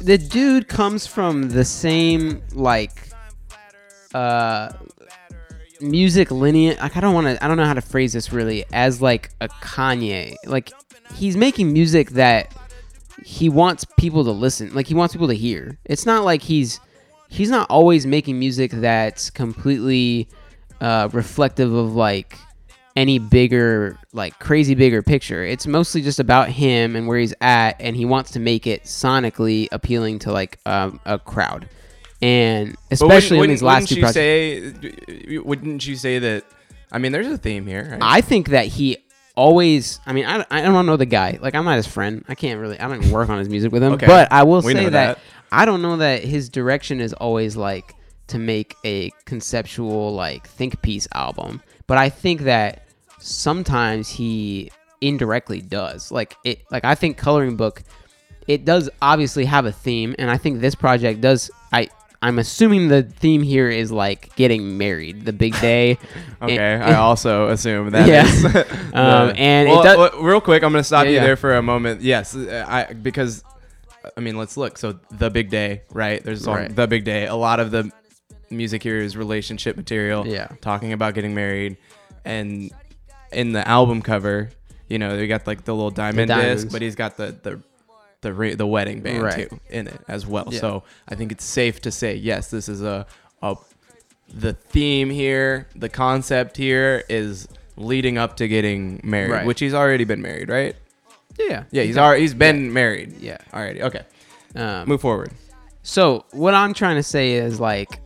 the 0.00 0.18
dude 0.18 0.68
comes 0.68 1.06
from 1.06 1.50
the 1.50 1.64
same 1.64 2.42
like 2.52 3.08
uh 4.14 4.72
music 5.80 6.30
lineage. 6.30 6.78
Like 6.78 6.96
I 6.96 7.00
don't 7.00 7.14
want 7.14 7.26
to. 7.26 7.44
I 7.44 7.48
don't 7.48 7.56
know 7.56 7.64
how 7.64 7.74
to 7.74 7.80
phrase 7.80 8.12
this 8.12 8.32
really 8.32 8.64
as 8.72 9.02
like 9.02 9.30
a 9.40 9.48
Kanye. 9.48 10.36
Like 10.46 10.72
he's 11.14 11.36
making 11.36 11.72
music 11.72 12.10
that 12.10 12.54
he 13.24 13.48
wants 13.48 13.84
people 13.98 14.24
to 14.24 14.30
listen. 14.30 14.72
Like 14.74 14.86
he 14.86 14.94
wants 14.94 15.14
people 15.14 15.28
to 15.28 15.34
hear. 15.34 15.78
It's 15.84 16.06
not 16.06 16.24
like 16.24 16.42
he's 16.42 16.80
he's 17.28 17.50
not 17.50 17.68
always 17.70 18.06
making 18.06 18.38
music 18.38 18.70
that's 18.70 19.30
completely 19.30 20.28
uh, 20.80 21.08
reflective 21.12 21.72
of 21.72 21.94
like 21.94 22.38
any 22.96 23.18
bigger 23.18 23.98
like 24.12 24.38
crazy 24.38 24.74
bigger 24.74 25.02
picture. 25.02 25.44
It's 25.44 25.66
mostly 25.66 26.02
just 26.02 26.20
about 26.20 26.48
him 26.48 26.96
and 26.96 27.06
where 27.06 27.18
he's 27.18 27.34
at, 27.40 27.80
and 27.80 27.96
he 27.96 28.04
wants 28.04 28.32
to 28.32 28.40
make 28.40 28.66
it 28.66 28.84
sonically 28.84 29.68
appealing 29.72 30.20
to 30.20 30.32
like 30.32 30.58
um, 30.66 31.00
a 31.04 31.18
crowd. 31.18 31.68
And 32.20 32.76
especially 32.90 33.38
in 33.40 33.48
these 33.48 33.62
last 33.62 33.90
wouldn't 33.90 33.96
you 33.96 34.02
projects. 34.02 35.28
say? 35.28 35.38
Wouldn't 35.38 35.86
you 35.86 35.96
say 35.96 36.18
that? 36.20 36.44
I 36.92 36.98
mean, 36.98 37.10
there's 37.12 37.26
a 37.26 37.38
theme 37.38 37.66
here. 37.66 37.88
Right? 37.90 38.00
I 38.00 38.20
think 38.20 38.50
that 38.50 38.66
he 38.66 38.98
always. 39.34 39.98
I 40.06 40.12
mean, 40.12 40.26
I, 40.26 40.44
I 40.50 40.60
don't 40.60 40.86
know 40.86 40.96
the 40.96 41.06
guy. 41.06 41.38
Like, 41.40 41.54
I'm 41.54 41.64
not 41.64 41.76
his 41.76 41.86
friend. 41.86 42.24
I 42.28 42.34
can't 42.34 42.60
really. 42.60 42.78
I 42.78 42.86
don't 42.86 43.10
work 43.10 43.28
on 43.28 43.38
his 43.38 43.48
music 43.48 43.72
with 43.72 43.82
him. 43.82 43.94
Okay. 43.94 44.06
But 44.06 44.30
I 44.30 44.44
will 44.44 44.62
We 44.62 44.72
say 44.72 44.84
that, 44.84 44.90
that. 44.90 45.18
I 45.50 45.64
don't 45.64 45.82
know 45.82 45.96
that 45.96 46.22
his 46.22 46.48
direction 46.48 47.00
is 47.00 47.12
always 47.12 47.56
like 47.56 47.94
to 48.28 48.38
make 48.38 48.76
a 48.84 49.10
conceptual 49.24 50.14
like 50.14 50.46
think 50.46 50.80
piece 50.82 51.08
album. 51.12 51.62
But 51.86 51.98
I 51.98 52.08
think 52.08 52.42
that 52.42 52.86
sometimes 53.22 54.08
he 54.08 54.70
indirectly 55.00 55.60
does. 55.60 56.10
Like 56.12 56.36
it 56.44 56.62
like 56.70 56.84
I 56.84 56.94
think 56.94 57.16
coloring 57.16 57.56
book 57.56 57.82
it 58.48 58.64
does 58.64 58.90
obviously 59.00 59.44
have 59.44 59.66
a 59.66 59.72
theme 59.72 60.14
and 60.18 60.30
I 60.30 60.36
think 60.36 60.60
this 60.60 60.74
project 60.74 61.20
does 61.20 61.50
I 61.72 61.88
I'm 62.24 62.38
assuming 62.38 62.86
the 62.86 63.02
theme 63.02 63.42
here 63.42 63.68
is 63.68 63.90
like 63.90 64.34
getting 64.36 64.78
married, 64.78 65.24
the 65.24 65.32
big 65.32 65.58
day. 65.60 65.98
Okay, 66.42 66.56
And- 66.56 66.82
I 66.84 66.94
also 67.08 67.48
assume 67.48 67.90
that 67.90 68.06
Yeah. 68.08 68.22
the- 68.24 68.66
Um, 68.94 69.32
and 69.36 69.68
it 69.68 69.72
well, 69.72 69.82
does- 69.82 69.96
well, 70.12 70.22
real 70.22 70.40
quick, 70.40 70.62
I'm 70.64 70.72
gonna 70.72 70.84
stop 70.84 71.04
Yeah, 71.04 71.10
you 71.10 71.16
yeah. 71.16 71.24
there 71.24 71.36
for 71.36 71.54
a 71.56 71.62
moment. 71.62 72.00
Yes, 72.02 72.36
I 72.36 72.92
because 72.92 73.42
I 74.16 74.20
mean, 74.20 74.36
let's 74.36 74.56
look. 74.56 74.78
So 74.78 74.98
the 75.12 75.30
big 75.30 75.48
day, 75.50 75.82
right? 75.92 76.22
There's 76.24 76.44
Right. 76.46 76.74
the 76.74 76.88
big 76.88 77.04
day. 77.04 77.26
A 77.26 77.36
lot 77.36 77.60
of 77.60 77.70
the 77.70 77.90
music 78.50 78.82
here 78.82 78.98
is 78.98 79.16
relationship 79.16 79.76
material. 79.76 80.26
Yeah. 80.26 80.48
talking 80.60 80.92
about 80.92 81.14
getting 81.14 81.34
married, 81.36 81.76
and 82.24 82.70
in 83.34 83.52
the 83.52 83.66
album 83.66 84.02
cover, 84.02 84.50
you 84.88 84.98
know, 84.98 85.16
they 85.16 85.26
got 85.26 85.46
like 85.46 85.64
the 85.64 85.74
little 85.74 85.90
diamond 85.90 86.28
disc, 86.28 86.40
diamonds. 86.40 86.64
but 86.66 86.82
he's 86.82 86.94
got 86.94 87.16
the 87.16 87.36
the 87.42 87.60
the 88.20 88.32
re- 88.32 88.54
the 88.54 88.66
wedding 88.66 89.00
band 89.00 89.22
Right. 89.22 89.48
too 89.50 89.60
in 89.70 89.88
it 89.88 90.00
as 90.08 90.26
well. 90.26 90.48
Yeah. 90.50 90.60
So 90.60 90.82
I 91.08 91.14
think 91.16 91.32
it's 91.32 91.44
safe 91.44 91.80
to 91.82 91.90
say 91.90 92.14
yes, 92.14 92.50
this 92.50 92.68
is 92.68 92.82
a 92.82 93.06
a 93.42 93.56
the 94.32 94.52
theme 94.52 95.10
here, 95.10 95.66
the 95.76 95.88
concept 95.88 96.56
here 96.56 97.04
is 97.08 97.48
leading 97.76 98.16
up 98.18 98.36
to 98.36 98.48
getting 98.48 99.00
married, 99.02 99.30
Right. 99.30 99.46
which 99.46 99.60
he's 99.60 99.74
already 99.74 100.04
been 100.04 100.22
married, 100.22 100.48
right? 100.48 100.76
yeah. 101.38 101.64
Yeah, 101.70 101.82
he's 101.82 101.96
already 101.98 102.20
he's 102.22 102.34
been 102.34 102.72
married. 102.72 103.18
Yeah. 103.20 103.38
already. 103.52 103.82
Okay, 103.82 104.02
Um, 104.54 104.86
move 104.88 105.00
forward. 105.00 105.32
So 105.82 106.24
what 106.30 106.54
I'm 106.54 106.74
trying 106.74 106.96
to 106.96 107.02
say 107.02 107.32
is 107.32 107.58
like, 107.58 107.98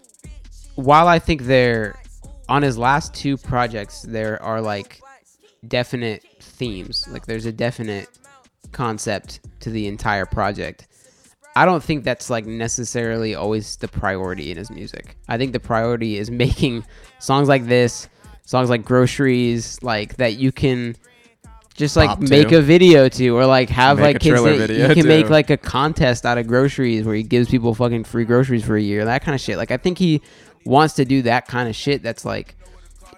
while 0.77 1.09
I 1.09 1.19
think 1.19 1.43
there, 1.43 1.97
on 2.49 2.63
his 2.63 2.79
last 2.79 3.13
two 3.15 3.37
projects, 3.37 4.03
there 4.03 4.41
are 4.43 4.61
like 4.61 5.01
definite 5.69 6.25
themes. 6.41 7.07
Like 7.09 7.27
there's 7.27 7.47
a 7.47 7.53
definite 7.53 8.09
concept 8.73 9.41
to 9.61 9.71
the 9.71 9.87
entire 9.87 10.27
project. 10.27 10.87
I 11.55 11.65
don't 11.65 11.83
think 11.83 12.05
that's 12.05 12.29
like 12.29 12.45
necessarily 12.45 13.35
always 13.35 13.77
the 13.77 13.89
priority 13.89 14.51
in 14.51 14.59
his 14.59 14.71
music. 14.71 15.17
I 15.29 15.39
think 15.39 15.53
the 15.53 15.61
priority 15.61 16.19
is 16.19 16.31
making 16.45 16.85
songs 17.19 17.49
like 17.49 17.67
this, 17.67 18.09
songs 18.45 18.69
like 18.69 18.85
groceries, 18.85 19.83
like 19.83 20.17
that 20.17 20.35
you 20.35 20.53
can 20.53 20.97
just 21.75 21.97
like 21.97 22.19
to. 22.19 22.29
make 22.29 22.53
a 22.53 22.61
video 22.61 23.09
to, 23.09 23.37
or 23.37 23.47
like 23.47 23.69
have 23.71 23.99
Make 23.99 24.05
like 24.05 24.21
kids 24.21 24.43
that 24.43 24.71
you 24.71 24.87
can 24.95 25.05
to. 25.05 25.09
make 25.09 25.29
like 25.31 25.51
a 25.51 25.57
contest 25.57 26.25
out 26.25 26.39
of 26.39 26.47
groceries 26.47 27.05
where 27.05 27.15
he 27.15 27.23
gives 27.23 27.49
people 27.49 27.75
fucking 27.75 28.05
free 28.05 28.25
groceries 28.25 28.65
for 28.65 28.77
a 28.77 28.83
year, 28.83 29.05
that 29.05 29.23
kind 29.23 29.35
of 29.35 29.41
shit. 29.41 29.57
Like 29.57 29.71
I 29.71 29.77
think 29.77 29.99
he 29.99 30.23
wants 30.65 30.95
to 30.95 31.05
do 31.05 31.23
that 31.23 31.47
kind 31.47 31.69
of 31.69 31.77
shit. 31.77 32.03
That's 32.03 32.25
like, 32.25 32.57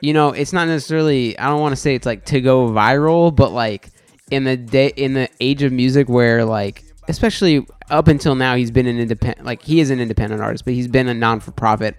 you 0.00 0.12
know, 0.12 0.30
it's 0.30 0.52
not 0.52 0.68
necessarily. 0.68 1.38
I 1.38 1.48
don't 1.48 1.60
want 1.60 1.72
to 1.72 1.76
say 1.76 1.94
it's 1.94 2.06
like 2.06 2.24
to 2.26 2.40
go 2.40 2.68
viral, 2.68 3.34
but 3.34 3.52
like 3.52 3.90
in 4.30 4.44
the 4.44 4.56
day 4.56 4.92
in 4.96 5.14
the 5.14 5.28
age 5.40 5.62
of 5.62 5.72
music 5.72 6.08
where 6.08 6.44
like 6.44 6.84
especially 7.08 7.66
up 7.90 8.08
until 8.08 8.34
now 8.34 8.54
he's 8.54 8.70
been 8.70 8.86
an 8.86 8.98
independent 8.98 9.46
like 9.46 9.62
he 9.62 9.80
is 9.80 9.90
an 9.90 10.00
independent 10.00 10.42
artist 10.42 10.64
but 10.64 10.74
he's 10.74 10.88
been 10.88 11.08
a 11.08 11.14
non-for-profit 11.14 11.96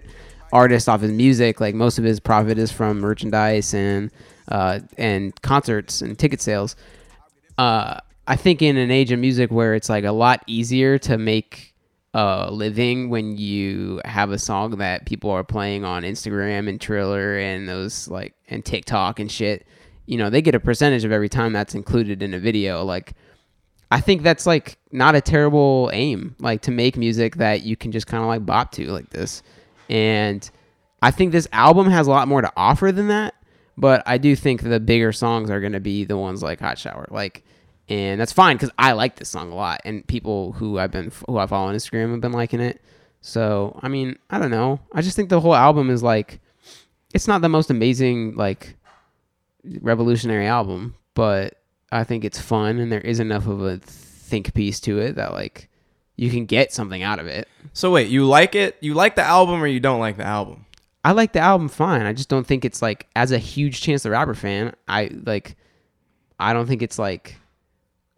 artist 0.52 0.88
off 0.88 1.00
his 1.00 1.12
music 1.12 1.60
like 1.60 1.74
most 1.74 1.98
of 1.98 2.04
his 2.04 2.20
profit 2.20 2.58
is 2.58 2.70
from 2.70 3.00
merchandise 3.00 3.74
and 3.74 4.10
uh 4.48 4.78
and 4.98 5.40
concerts 5.42 6.02
and 6.02 6.18
ticket 6.18 6.40
sales 6.40 6.76
uh 7.58 7.98
i 8.26 8.36
think 8.36 8.62
in 8.62 8.76
an 8.76 8.90
age 8.90 9.10
of 9.10 9.18
music 9.18 9.50
where 9.50 9.74
it's 9.74 9.88
like 9.88 10.04
a 10.04 10.12
lot 10.12 10.42
easier 10.46 10.98
to 10.98 11.18
make 11.18 11.69
a 12.14 12.50
living 12.50 13.08
when 13.08 13.36
you 13.36 14.00
have 14.04 14.30
a 14.30 14.38
song 14.38 14.78
that 14.78 15.06
people 15.06 15.30
are 15.30 15.44
playing 15.44 15.84
on 15.84 16.02
instagram 16.02 16.68
and 16.68 16.80
triller 16.80 17.38
and 17.38 17.68
those 17.68 18.08
like 18.08 18.34
and 18.48 18.64
tiktok 18.64 19.20
and 19.20 19.30
shit 19.30 19.66
you 20.06 20.18
know 20.18 20.28
they 20.28 20.42
get 20.42 20.54
a 20.54 20.60
percentage 20.60 21.04
of 21.04 21.12
every 21.12 21.28
time 21.28 21.52
that's 21.52 21.74
included 21.74 22.22
in 22.22 22.34
a 22.34 22.38
video 22.38 22.82
like 22.82 23.14
I 23.90 24.00
think 24.00 24.22
that's 24.22 24.46
like 24.46 24.78
not 24.92 25.14
a 25.16 25.20
terrible 25.20 25.90
aim, 25.92 26.36
like 26.38 26.62
to 26.62 26.70
make 26.70 26.96
music 26.96 27.36
that 27.36 27.62
you 27.62 27.76
can 27.76 27.90
just 27.90 28.06
kind 28.06 28.22
of 28.22 28.28
like 28.28 28.46
bop 28.46 28.70
to 28.72 28.90
like 28.90 29.10
this. 29.10 29.42
And 29.88 30.48
I 31.02 31.10
think 31.10 31.32
this 31.32 31.48
album 31.52 31.90
has 31.90 32.06
a 32.06 32.10
lot 32.10 32.28
more 32.28 32.40
to 32.40 32.52
offer 32.56 32.92
than 32.92 33.08
that, 33.08 33.34
but 33.76 34.02
I 34.06 34.18
do 34.18 34.36
think 34.36 34.62
the 34.62 34.78
bigger 34.78 35.12
songs 35.12 35.50
are 35.50 35.60
going 35.60 35.72
to 35.72 35.80
be 35.80 36.04
the 36.04 36.16
ones 36.16 36.42
like 36.42 36.60
Hot 36.60 36.78
Shower. 36.78 37.06
Like 37.10 37.42
and 37.90 38.18
that's 38.20 38.32
fine 38.32 38.56
cuz 38.56 38.70
I 38.78 38.92
like 38.92 39.16
this 39.16 39.28
song 39.28 39.52
a 39.52 39.54
lot 39.54 39.82
and 39.84 40.06
people 40.06 40.52
who 40.52 40.78
I've 40.78 40.90
been 40.90 41.12
who 41.28 41.36
I 41.36 41.46
follow 41.46 41.68
on 41.68 41.74
Instagram 41.74 42.12
have 42.12 42.20
been 42.22 42.32
liking 42.32 42.60
it. 42.60 42.80
So, 43.20 43.78
I 43.82 43.88
mean, 43.88 44.16
I 44.30 44.38
don't 44.38 44.50
know. 44.50 44.80
I 44.92 45.02
just 45.02 45.14
think 45.14 45.28
the 45.28 45.40
whole 45.40 45.54
album 45.54 45.90
is 45.90 46.02
like 46.02 46.40
it's 47.12 47.28
not 47.28 47.42
the 47.42 47.48
most 47.48 47.70
amazing 47.70 48.36
like 48.36 48.76
revolutionary 49.80 50.46
album, 50.46 50.94
but 51.14 51.58
I 51.92 52.04
think 52.04 52.24
it's 52.24 52.40
fun 52.40 52.78
and 52.78 52.90
there 52.90 53.00
is 53.00 53.20
enough 53.20 53.46
of 53.46 53.62
a 53.62 53.78
think 53.78 54.54
piece 54.54 54.80
to 54.80 54.98
it 54.98 55.16
that 55.16 55.32
like 55.32 55.68
you 56.16 56.30
can 56.30 56.46
get 56.46 56.72
something 56.72 57.02
out 57.02 57.18
of 57.18 57.26
it. 57.26 57.48
So 57.72 57.90
wait, 57.90 58.08
you 58.08 58.24
like 58.26 58.54
it? 58.54 58.76
You 58.80 58.94
like 58.94 59.16
the 59.16 59.22
album 59.22 59.62
or 59.62 59.66
you 59.66 59.80
don't 59.80 60.00
like 60.00 60.16
the 60.16 60.24
album? 60.24 60.66
I 61.04 61.12
like 61.12 61.32
the 61.32 61.40
album 61.40 61.68
fine. 61.68 62.02
I 62.02 62.12
just 62.12 62.28
don't 62.28 62.46
think 62.46 62.64
it's 62.64 62.82
like 62.82 63.06
as 63.16 63.32
a 63.32 63.38
huge 63.38 63.80
Chance 63.80 64.02
the 64.02 64.10
Rapper 64.10 64.34
fan, 64.34 64.74
I 64.86 65.10
like 65.24 65.56
I 66.38 66.52
don't 66.52 66.66
think 66.66 66.82
it's 66.82 66.98
like 66.98 67.36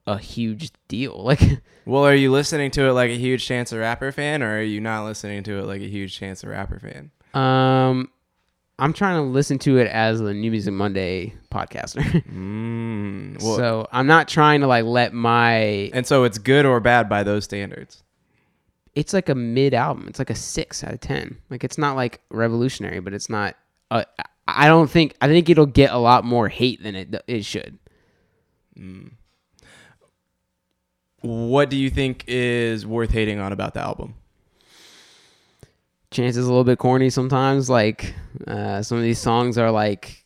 a 0.06 0.18
huge 0.18 0.70
deal. 0.88 1.14
Like 1.24 1.40
Well, 1.84 2.04
are 2.04 2.14
you 2.14 2.30
listening 2.30 2.70
to 2.72 2.84
it 2.88 2.92
like 2.92 3.10
a 3.10 3.16
huge 3.18 3.44
Chance 3.46 3.70
the 3.70 3.78
Rapper 3.78 4.12
fan, 4.12 4.42
or 4.42 4.58
are 4.58 4.62
you 4.62 4.80
not 4.80 5.04
listening 5.04 5.42
to 5.44 5.58
it 5.58 5.66
like 5.66 5.80
a 5.82 5.88
huge 5.88 6.16
Chance 6.16 6.42
the 6.42 6.48
Rapper 6.48 6.78
fan? 6.78 7.10
um 7.34 8.10
I'm 8.78 8.92
trying 8.92 9.16
to 9.16 9.30
listen 9.30 9.58
to 9.60 9.78
it 9.78 9.86
as 9.88 10.20
a 10.20 10.32
New 10.34 10.50
Music 10.50 10.72
Monday 10.74 11.34
podcaster. 11.50 12.02
Mm, 12.32 13.40
well, 13.42 13.56
so 13.56 13.88
I'm 13.92 14.06
not 14.06 14.26
trying 14.28 14.60
to 14.62 14.66
like 14.66 14.84
let 14.84 15.12
my 15.12 15.90
and 15.92 16.06
so 16.06 16.24
it's 16.24 16.38
good 16.38 16.66
or 16.66 16.80
bad 16.80 17.08
by 17.08 17.22
those 17.22 17.44
standards. 17.44 18.02
it's 18.94 19.12
like 19.12 19.28
a 19.28 19.34
mid 19.34 19.72
album. 19.74 20.06
It's 20.08 20.18
like 20.18 20.30
a 20.30 20.34
six 20.34 20.82
out 20.82 20.92
of 20.94 21.00
ten. 21.00 21.38
Like 21.50 21.62
it's 21.64 21.78
not 21.78 21.94
like 21.96 22.20
revolutionary, 22.30 23.00
but 23.00 23.12
it's 23.14 23.28
not. 23.30 23.56
Uh, 23.90 24.04
I 24.48 24.66
don't 24.66 24.90
think. 24.90 25.14
I 25.20 25.28
think 25.28 25.48
it'll 25.48 25.66
get 25.66 25.92
a 25.92 25.98
lot 25.98 26.24
more 26.24 26.48
hate 26.48 26.82
than 26.82 26.94
it 26.96 27.14
it 27.28 27.44
should. 27.44 27.78
What 31.22 31.70
do 31.70 31.76
you 31.76 31.90
think 31.90 32.24
is 32.26 32.84
worth 32.84 33.10
hating 33.10 33.38
on 33.38 33.52
about 33.52 33.74
the 33.74 33.80
album? 33.80 34.14
Chance 36.10 36.36
is 36.36 36.44
a 36.44 36.48
little 36.48 36.64
bit 36.64 36.78
corny 36.78 37.10
sometimes. 37.10 37.70
Like 37.70 38.14
uh, 38.46 38.82
some 38.82 38.98
of 38.98 39.04
these 39.04 39.18
songs 39.18 39.56
are 39.56 39.70
like 39.70 40.24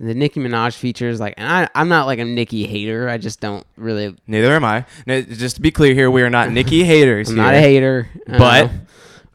the 0.00 0.14
Nicki 0.14 0.40
Minaj 0.40 0.76
features. 0.76 1.20
Like, 1.20 1.34
and 1.36 1.46
I, 1.46 1.68
I'm 1.74 1.88
not 1.88 2.06
like 2.06 2.18
a 2.18 2.24
Nicki 2.24 2.66
hater. 2.66 3.08
I 3.08 3.18
just 3.18 3.40
don't 3.40 3.66
really. 3.76 4.16
Neither 4.26 4.52
am 4.52 4.64
I. 4.64 4.86
Just 5.06 5.56
to 5.56 5.62
be 5.62 5.70
clear 5.70 5.94
here, 5.94 6.10
we 6.10 6.22
are 6.22 6.30
not 6.30 6.50
Nicki 6.50 6.84
haters. 6.84 7.28
I'm 7.28 7.36
here, 7.36 7.44
not 7.44 7.54
a 7.54 7.60
hater. 7.60 8.08
But 8.26 8.70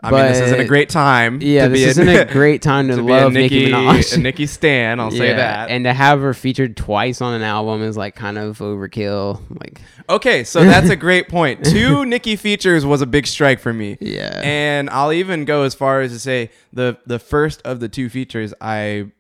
I 0.01 0.11
mean, 0.11 0.25
this 0.27 0.39
isn't 0.39 0.59
a 0.61 0.65
great 0.65 0.89
time. 0.89 1.41
Yeah, 1.41 1.67
this 1.67 1.81
isn't 1.81 2.07
a 2.07 2.25
great 2.31 2.61
time 2.61 2.87
to, 2.87 2.95
to 2.95 3.01
a 3.01 3.03
love 3.03 3.33
Nicki, 3.33 3.65
Nicki, 3.65 3.71
Minaj. 3.73 4.15
a 4.15 4.19
Nicki 4.19 4.45
Stan. 4.47 4.99
I'll 4.99 5.11
say 5.11 5.33
that. 5.33 5.69
And 5.69 5.83
to 5.83 5.93
have 5.93 6.21
her 6.21 6.33
featured 6.33 6.77
twice 6.77 7.19
on 7.21 7.33
an 7.33 7.41
album 7.41 7.81
is 7.81 7.97
like 7.97 8.15
kind 8.15 8.37
of 8.37 8.59
overkill. 8.59 9.41
Like, 9.59 9.81
Okay, 10.07 10.43
so 10.43 10.63
that's 10.63 10.89
a 10.89 10.95
great 10.95 11.27
point. 11.27 11.63
Two 11.65 12.05
Nicki 12.05 12.35
features 12.37 12.85
was 12.85 13.01
a 13.01 13.05
big 13.05 13.27
strike 13.27 13.59
for 13.59 13.73
me. 13.73 13.97
yeah. 13.99 14.41
And 14.43 14.89
I'll 14.89 15.11
even 15.13 15.45
go 15.45 15.63
as 15.63 15.75
far 15.75 16.01
as 16.01 16.11
to 16.13 16.19
say 16.19 16.49
the 16.73 16.97
the 17.05 17.19
first 17.19 17.61
of 17.63 17.79
the 17.79 17.89
two 17.89 18.09
features 18.09 18.53
I 18.59 19.11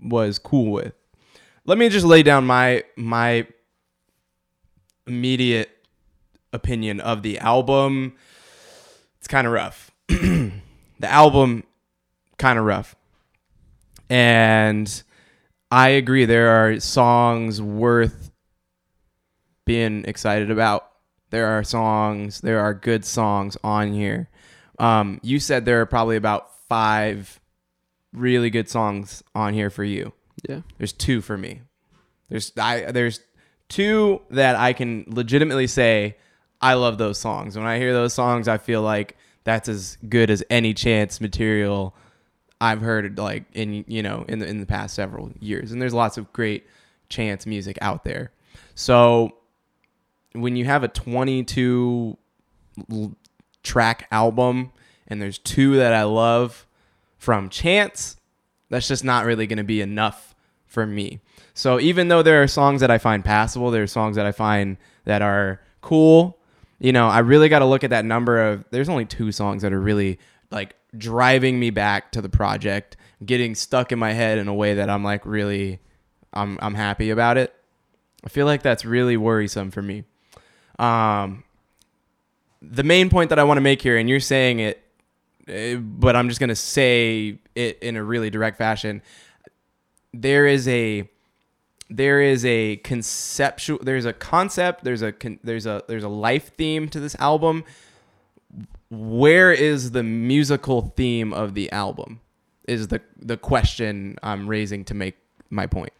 was 0.00 0.38
cool 0.40 0.72
with. 0.72 0.94
Let 1.64 1.78
me 1.78 1.88
just 1.90 2.04
lay 2.06 2.24
down 2.24 2.44
my 2.46 2.82
my 2.96 3.46
immediate 5.06 5.70
opinion 6.52 7.00
of 7.00 7.22
the 7.22 7.38
album. 7.38 8.14
It's 9.18 9.28
kind 9.28 9.46
of 9.46 9.52
rough. 9.52 9.91
the 11.00 11.08
album 11.08 11.64
kind 12.38 12.58
of 12.58 12.64
rough. 12.64 12.96
And 14.10 15.02
I 15.70 15.90
agree 15.90 16.24
there 16.24 16.50
are 16.50 16.80
songs 16.80 17.62
worth 17.62 18.30
being 19.64 20.04
excited 20.04 20.50
about. 20.50 20.88
There 21.30 21.46
are 21.46 21.64
songs, 21.64 22.42
there 22.42 22.60
are 22.60 22.74
good 22.74 23.04
songs 23.04 23.56
on 23.64 23.92
here. 23.92 24.28
Um, 24.78 25.18
you 25.22 25.40
said 25.40 25.64
there 25.64 25.80
are 25.80 25.86
probably 25.86 26.16
about 26.16 26.48
five 26.68 27.40
really 28.12 28.50
good 28.50 28.68
songs 28.68 29.22
on 29.34 29.54
here 29.54 29.70
for 29.70 29.84
you. 29.84 30.12
yeah. 30.48 30.60
There's 30.76 30.92
two 30.92 31.22
for 31.22 31.38
me. 31.38 31.62
There's 32.28 32.52
I 32.58 32.90
there's 32.92 33.20
two 33.68 34.20
that 34.30 34.56
I 34.56 34.72
can 34.72 35.04
legitimately 35.06 35.66
say 35.66 36.16
I 36.60 36.74
love 36.74 36.98
those 36.98 37.18
songs. 37.18 37.56
When 37.56 37.66
I 37.66 37.78
hear 37.78 37.92
those 37.92 38.14
songs, 38.14 38.48
I 38.48 38.58
feel 38.58 38.82
like 38.82 39.16
that's 39.44 39.68
as 39.68 39.98
good 40.08 40.30
as 40.30 40.42
any 40.50 40.74
chance 40.74 41.20
material 41.20 41.94
I've 42.60 42.80
heard 42.80 43.18
like 43.18 43.44
in 43.54 43.84
you 43.88 44.02
know 44.02 44.24
in 44.28 44.38
the 44.38 44.46
in 44.46 44.60
the 44.60 44.66
past 44.66 44.94
several 44.94 45.32
years. 45.40 45.72
And 45.72 45.82
there's 45.82 45.94
lots 45.94 46.16
of 46.16 46.32
great 46.32 46.66
chance 47.08 47.46
music 47.46 47.76
out 47.80 48.04
there. 48.04 48.30
So 48.74 49.36
when 50.32 50.56
you 50.56 50.64
have 50.64 50.82
a 50.82 50.88
22 50.88 52.16
l- 52.90 53.16
track 53.62 54.06
album 54.10 54.72
and 55.06 55.20
there's 55.20 55.38
two 55.38 55.76
that 55.76 55.92
I 55.92 56.04
love 56.04 56.66
from 57.18 57.48
Chance, 57.48 58.16
that's 58.70 58.88
just 58.88 59.04
not 59.04 59.24
really 59.24 59.46
going 59.46 59.58
to 59.58 59.64
be 59.64 59.80
enough 59.80 60.34
for 60.66 60.86
me. 60.86 61.20
So 61.54 61.78
even 61.78 62.08
though 62.08 62.22
there 62.22 62.42
are 62.42 62.46
songs 62.46 62.80
that 62.80 62.90
I 62.90 62.98
find 62.98 63.24
passable, 63.24 63.70
there 63.70 63.82
are 63.82 63.88
songs 63.88 64.16
that 64.16 64.24
I 64.24 64.32
find 64.32 64.78
that 65.04 65.20
are 65.20 65.60
cool. 65.82 66.38
You 66.82 66.92
know, 66.92 67.06
I 67.06 67.20
really 67.20 67.48
got 67.48 67.60
to 67.60 67.64
look 67.64 67.84
at 67.84 67.90
that 67.90 68.04
number 68.04 68.42
of. 68.42 68.64
There's 68.72 68.88
only 68.88 69.04
two 69.04 69.30
songs 69.30 69.62
that 69.62 69.72
are 69.72 69.80
really 69.80 70.18
like 70.50 70.74
driving 70.98 71.60
me 71.60 71.70
back 71.70 72.10
to 72.10 72.20
the 72.20 72.28
project, 72.28 72.96
getting 73.24 73.54
stuck 73.54 73.92
in 73.92 74.00
my 74.00 74.12
head 74.12 74.36
in 74.36 74.48
a 74.48 74.54
way 74.54 74.74
that 74.74 74.90
I'm 74.90 75.04
like 75.04 75.24
really, 75.24 75.78
I'm 76.32 76.58
I'm 76.60 76.74
happy 76.74 77.10
about 77.10 77.38
it. 77.38 77.54
I 78.24 78.28
feel 78.28 78.46
like 78.46 78.62
that's 78.62 78.84
really 78.84 79.16
worrisome 79.16 79.70
for 79.70 79.80
me. 79.80 80.02
Um, 80.80 81.44
the 82.60 82.82
main 82.82 83.10
point 83.10 83.30
that 83.30 83.38
I 83.38 83.44
want 83.44 83.58
to 83.58 83.62
make 83.62 83.80
here, 83.80 83.96
and 83.96 84.08
you're 84.08 84.18
saying 84.18 84.58
it, 84.58 84.82
eh, 85.46 85.76
but 85.76 86.16
I'm 86.16 86.28
just 86.28 86.40
gonna 86.40 86.56
say 86.56 87.38
it 87.54 87.78
in 87.80 87.94
a 87.94 88.02
really 88.02 88.28
direct 88.28 88.58
fashion. 88.58 89.02
There 90.12 90.48
is 90.48 90.66
a 90.66 91.08
there 91.90 92.20
is 92.20 92.44
a 92.44 92.76
conceptual 92.76 93.78
there's 93.82 94.04
a 94.04 94.12
concept 94.12 94.84
there's 94.84 95.02
a 95.02 95.12
con, 95.12 95.38
there's 95.44 95.66
a 95.66 95.82
there's 95.88 96.04
a 96.04 96.08
life 96.08 96.52
theme 96.56 96.88
to 96.88 96.98
this 97.00 97.14
album 97.16 97.64
where 98.90 99.52
is 99.52 99.92
the 99.92 100.02
musical 100.02 100.92
theme 100.96 101.32
of 101.32 101.54
the 101.54 101.70
album 101.72 102.20
is 102.66 102.88
the 102.88 103.00
the 103.18 103.36
question 103.36 104.16
i'm 104.22 104.48
raising 104.48 104.84
to 104.84 104.94
make 104.94 105.16
my 105.50 105.66
point 105.66 105.92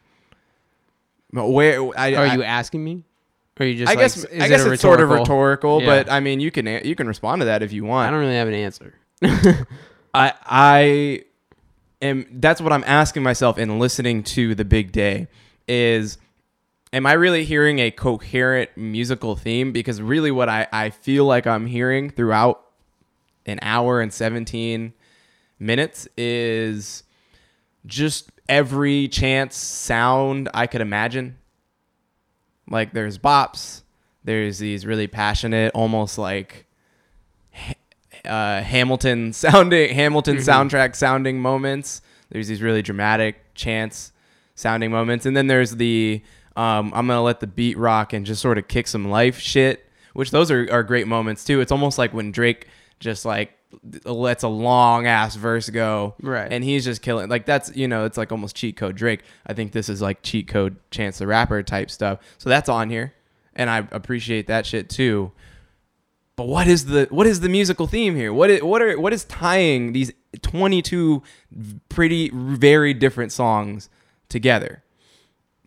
where 1.32 1.80
I, 1.98 2.14
Are 2.14 2.26
I, 2.26 2.34
you 2.34 2.42
asking 2.42 2.84
me? 2.84 3.04
Or 3.58 3.64
are 3.64 3.66
you 3.66 3.78
just? 3.78 3.90
I 3.90 3.94
like, 3.94 4.04
guess 4.04 4.16
is 4.18 4.24
I 4.26 4.46
it 4.46 4.48
guess 4.48 4.64
a 4.64 4.72
it's 4.72 4.82
sort 4.82 5.00
of 5.00 5.08
rhetorical- 5.08 5.36
rhetorical, 5.36 5.80
Yeah. 5.80 5.86
but 6.04 6.12
I 6.12 6.20
mean 6.20 6.40
you 6.40 6.50
can 6.50 6.66
you 6.66 6.94
can 6.94 7.06
respond 7.06 7.40
to 7.40 7.46
that 7.46 7.62
if 7.62 7.72
you 7.72 7.84
want. 7.84 8.08
I 8.08 8.10
don't 8.10 8.20
really 8.20 8.34
have 8.36 8.48
an 8.48 8.54
answer. 8.54 8.94
I 10.14 10.32
I 10.44 11.24
am 12.02 12.26
that's 12.32 12.60
what 12.60 12.72
I'm 12.72 12.84
asking 12.86 13.22
myself 13.22 13.56
in 13.58 13.78
listening 13.78 14.22
to 14.24 14.54
the 14.54 14.64
big 14.64 14.92
day 14.92 15.28
is 15.68 16.18
am 16.92 17.06
I 17.06 17.12
really 17.12 17.44
hearing 17.44 17.78
a 17.78 17.90
coherent 17.90 18.70
musical 18.76 19.36
theme? 19.36 19.72
Because 19.72 20.00
really 20.00 20.30
what 20.30 20.48
I 20.48 20.66
I 20.72 20.90
feel 20.90 21.24
like 21.24 21.46
I'm 21.46 21.66
hearing 21.66 22.10
throughout 22.10 22.62
an 23.46 23.58
hour 23.62 24.00
and 24.00 24.12
17 24.12 24.92
minutes 25.58 26.06
is 26.16 27.02
just 27.86 28.30
every 28.48 29.08
chance 29.08 29.56
sound 29.56 30.48
I 30.54 30.66
could 30.66 30.80
imagine. 30.80 31.38
Like 32.68 32.92
there's 32.92 33.18
bops 33.18 33.82
there's 34.24 34.58
these 34.58 34.86
really 34.86 35.06
passionate 35.06 35.72
almost 35.74 36.18
like 36.18 36.66
uh, 38.24 38.62
Hamilton 38.62 39.32
sounding 39.32 39.94
Hamilton 39.94 40.36
soundtrack 40.36 40.96
sounding 40.96 41.40
moments. 41.40 42.02
There's 42.30 42.48
these 42.48 42.62
really 42.62 42.82
dramatic 42.82 43.54
Chance 43.54 44.11
sounding 44.54 44.90
moments, 44.90 45.26
and 45.26 45.36
then 45.36 45.46
there's 45.46 45.76
the 45.76 46.22
um, 46.56 46.92
I'm 46.94 47.06
gonna 47.06 47.22
let 47.22 47.40
the 47.40 47.46
beat 47.46 47.78
rock 47.78 48.12
and 48.12 48.26
just 48.26 48.42
sort 48.42 48.58
of 48.58 48.68
kick 48.68 48.86
some 48.86 49.08
life 49.08 49.38
shit, 49.38 49.86
which 50.12 50.30
those 50.30 50.50
are, 50.50 50.68
are 50.70 50.82
great 50.82 51.06
moments 51.06 51.44
too. 51.44 51.60
It's 51.60 51.72
almost 51.72 51.98
like 51.98 52.12
when 52.12 52.32
Drake 52.32 52.68
just 53.00 53.24
like 53.24 53.52
lets 54.04 54.42
a 54.42 54.48
long 54.48 55.06
ass 55.06 55.34
verse 55.34 55.70
go, 55.70 56.14
Right. 56.20 56.52
And 56.52 56.62
he's 56.62 56.84
just 56.84 57.00
killing. 57.00 57.28
Like 57.28 57.46
that's 57.46 57.74
you 57.74 57.88
know 57.88 58.04
it's 58.04 58.18
like 58.18 58.32
almost 58.32 58.54
cheat 58.54 58.76
code 58.76 58.96
Drake. 58.96 59.22
I 59.46 59.54
think 59.54 59.72
this 59.72 59.88
is 59.88 60.02
like 60.02 60.22
cheat 60.22 60.48
code 60.48 60.76
Chance 60.90 61.18
the 61.18 61.26
Rapper 61.26 61.62
type 61.62 61.90
stuff. 61.90 62.18
So 62.38 62.50
that's 62.50 62.68
on 62.68 62.90
here, 62.90 63.14
and 63.54 63.70
I 63.70 63.86
appreciate 63.90 64.46
that 64.48 64.66
shit 64.66 64.90
too. 64.90 65.32
But 66.36 66.48
what 66.48 66.66
is 66.66 66.86
the 66.86 67.06
what 67.10 67.26
is 67.26 67.40
the 67.40 67.48
musical 67.48 67.86
theme 67.86 68.14
here? 68.14 68.32
What 68.32 68.50
is, 68.50 68.62
what 68.62 68.82
are 68.82 68.98
what 68.98 69.12
is 69.12 69.24
tying 69.24 69.92
these 69.92 70.12
22 70.42 71.22
pretty 71.88 72.30
very 72.30 72.94
different 72.94 73.32
songs 73.32 73.90
together? 74.32 74.82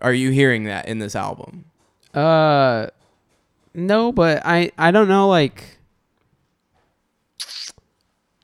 Are 0.01 0.13
you 0.13 0.32
hearing 0.32 0.65
that 0.65 0.88
in 0.88 0.99
this 0.99 1.15
album? 1.15 1.65
Uh, 2.13 2.88
no, 3.73 4.12
but 4.12 4.41
I 4.45 4.71
I 4.78 4.91
don't 4.91 5.08
know. 5.08 5.30
Like, 5.30 5.78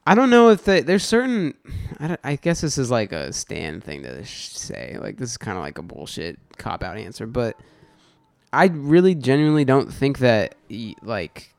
I 0.08 0.16
don't 0.16 0.30
know 0.30 0.50
if 0.50 0.64
the, 0.64 0.82
there's 0.82 1.04
certain. 1.04 1.56
I, 2.00 2.18
I 2.24 2.36
guess 2.38 2.62
this 2.62 2.78
is 2.78 2.90
like 2.90 3.12
a 3.12 3.34
stand 3.34 3.84
thing 3.84 4.04
to 4.04 4.26
say. 4.26 4.98
Like, 5.00 5.18
this 5.18 5.32
is 5.32 5.38
kind 5.38 5.58
of 5.58 5.64
like 5.64 5.78
a 5.78 5.84
bullshit 5.84 6.40
cop 6.58 6.84
out 6.84 6.98
answer, 6.98 7.28
but 7.28 7.60
I 8.54 8.66
really 8.68 9.16
genuinely 9.16 9.66
don't 9.66 9.94
think 9.94 10.20
that 10.20 10.56
like 11.02 11.54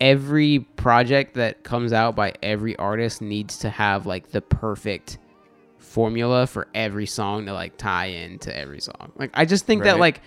every 0.00 0.60
project 0.60 1.34
that 1.34 1.64
comes 1.64 1.92
out 1.92 2.14
by 2.14 2.32
every 2.42 2.76
artist 2.76 3.20
needs 3.20 3.58
to 3.58 3.70
have 3.70 4.06
like 4.06 4.30
the 4.30 4.40
perfect 4.40 5.18
formula 5.88 6.46
for 6.46 6.68
every 6.74 7.06
song 7.06 7.46
to 7.46 7.52
like 7.52 7.76
tie 7.76 8.06
into 8.06 8.56
every 8.56 8.80
song. 8.80 9.12
Like 9.16 9.30
I 9.34 9.44
just 9.44 9.66
think 9.66 9.84
that 9.84 9.98
like 9.98 10.20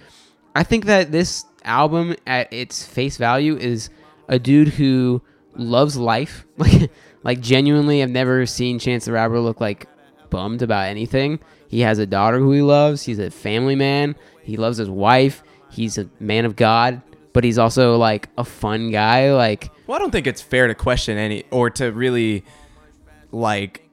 I 0.56 0.64
think 0.64 0.86
that 0.86 1.12
this 1.12 1.46
album 1.64 2.16
at 2.26 2.52
its 2.52 2.84
face 2.84 3.18
value 3.18 3.56
is 3.56 3.90
a 4.28 4.40
dude 4.40 4.70
who 4.70 5.22
loves 5.56 5.98
life. 5.98 6.46
Like 6.58 6.92
like 7.24 7.40
genuinely 7.40 8.02
I've 8.02 8.10
never 8.10 8.46
seen 8.48 8.80
Chance 8.80 9.06
the 9.06 9.12
Rapper 9.12 9.40
look 9.40 9.62
like 9.62 9.88
bummed 10.32 10.64
about 10.64 10.88
anything. 10.88 11.40
He 11.68 11.82
has 11.82 12.00
a 12.00 12.08
daughter 12.08 12.40
who 12.40 12.52
he 12.52 12.62
loves. 12.62 13.04
He's 13.04 13.20
a 13.20 13.30
family 13.30 13.76
man. 13.76 14.16
He 14.44 14.58
loves 14.58 14.78
his 14.78 14.90
wife. 14.90 15.44
He's 15.70 15.98
a 15.98 16.10
man 16.20 16.46
of 16.46 16.56
God, 16.56 17.02
but 17.32 17.44
he's 17.44 17.58
also 17.60 17.96
like 17.98 18.30
a 18.38 18.44
fun 18.44 18.92
guy. 18.92 19.34
Like 19.34 19.70
Well, 19.86 19.96
I 19.96 20.00
don't 20.00 20.12
think 20.12 20.26
it's 20.26 20.42
fair 20.42 20.68
to 20.68 20.76
question 20.76 21.18
any 21.18 21.44
or 21.52 21.70
to 21.72 21.92
really 21.92 22.44
like 23.32 23.88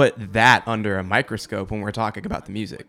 put 0.00 0.32
that 0.32 0.62
under 0.66 0.98
a 0.98 1.04
microscope 1.04 1.70
when 1.70 1.82
we're 1.82 1.92
talking 1.92 2.24
about 2.24 2.46
the 2.46 2.52
music. 2.52 2.86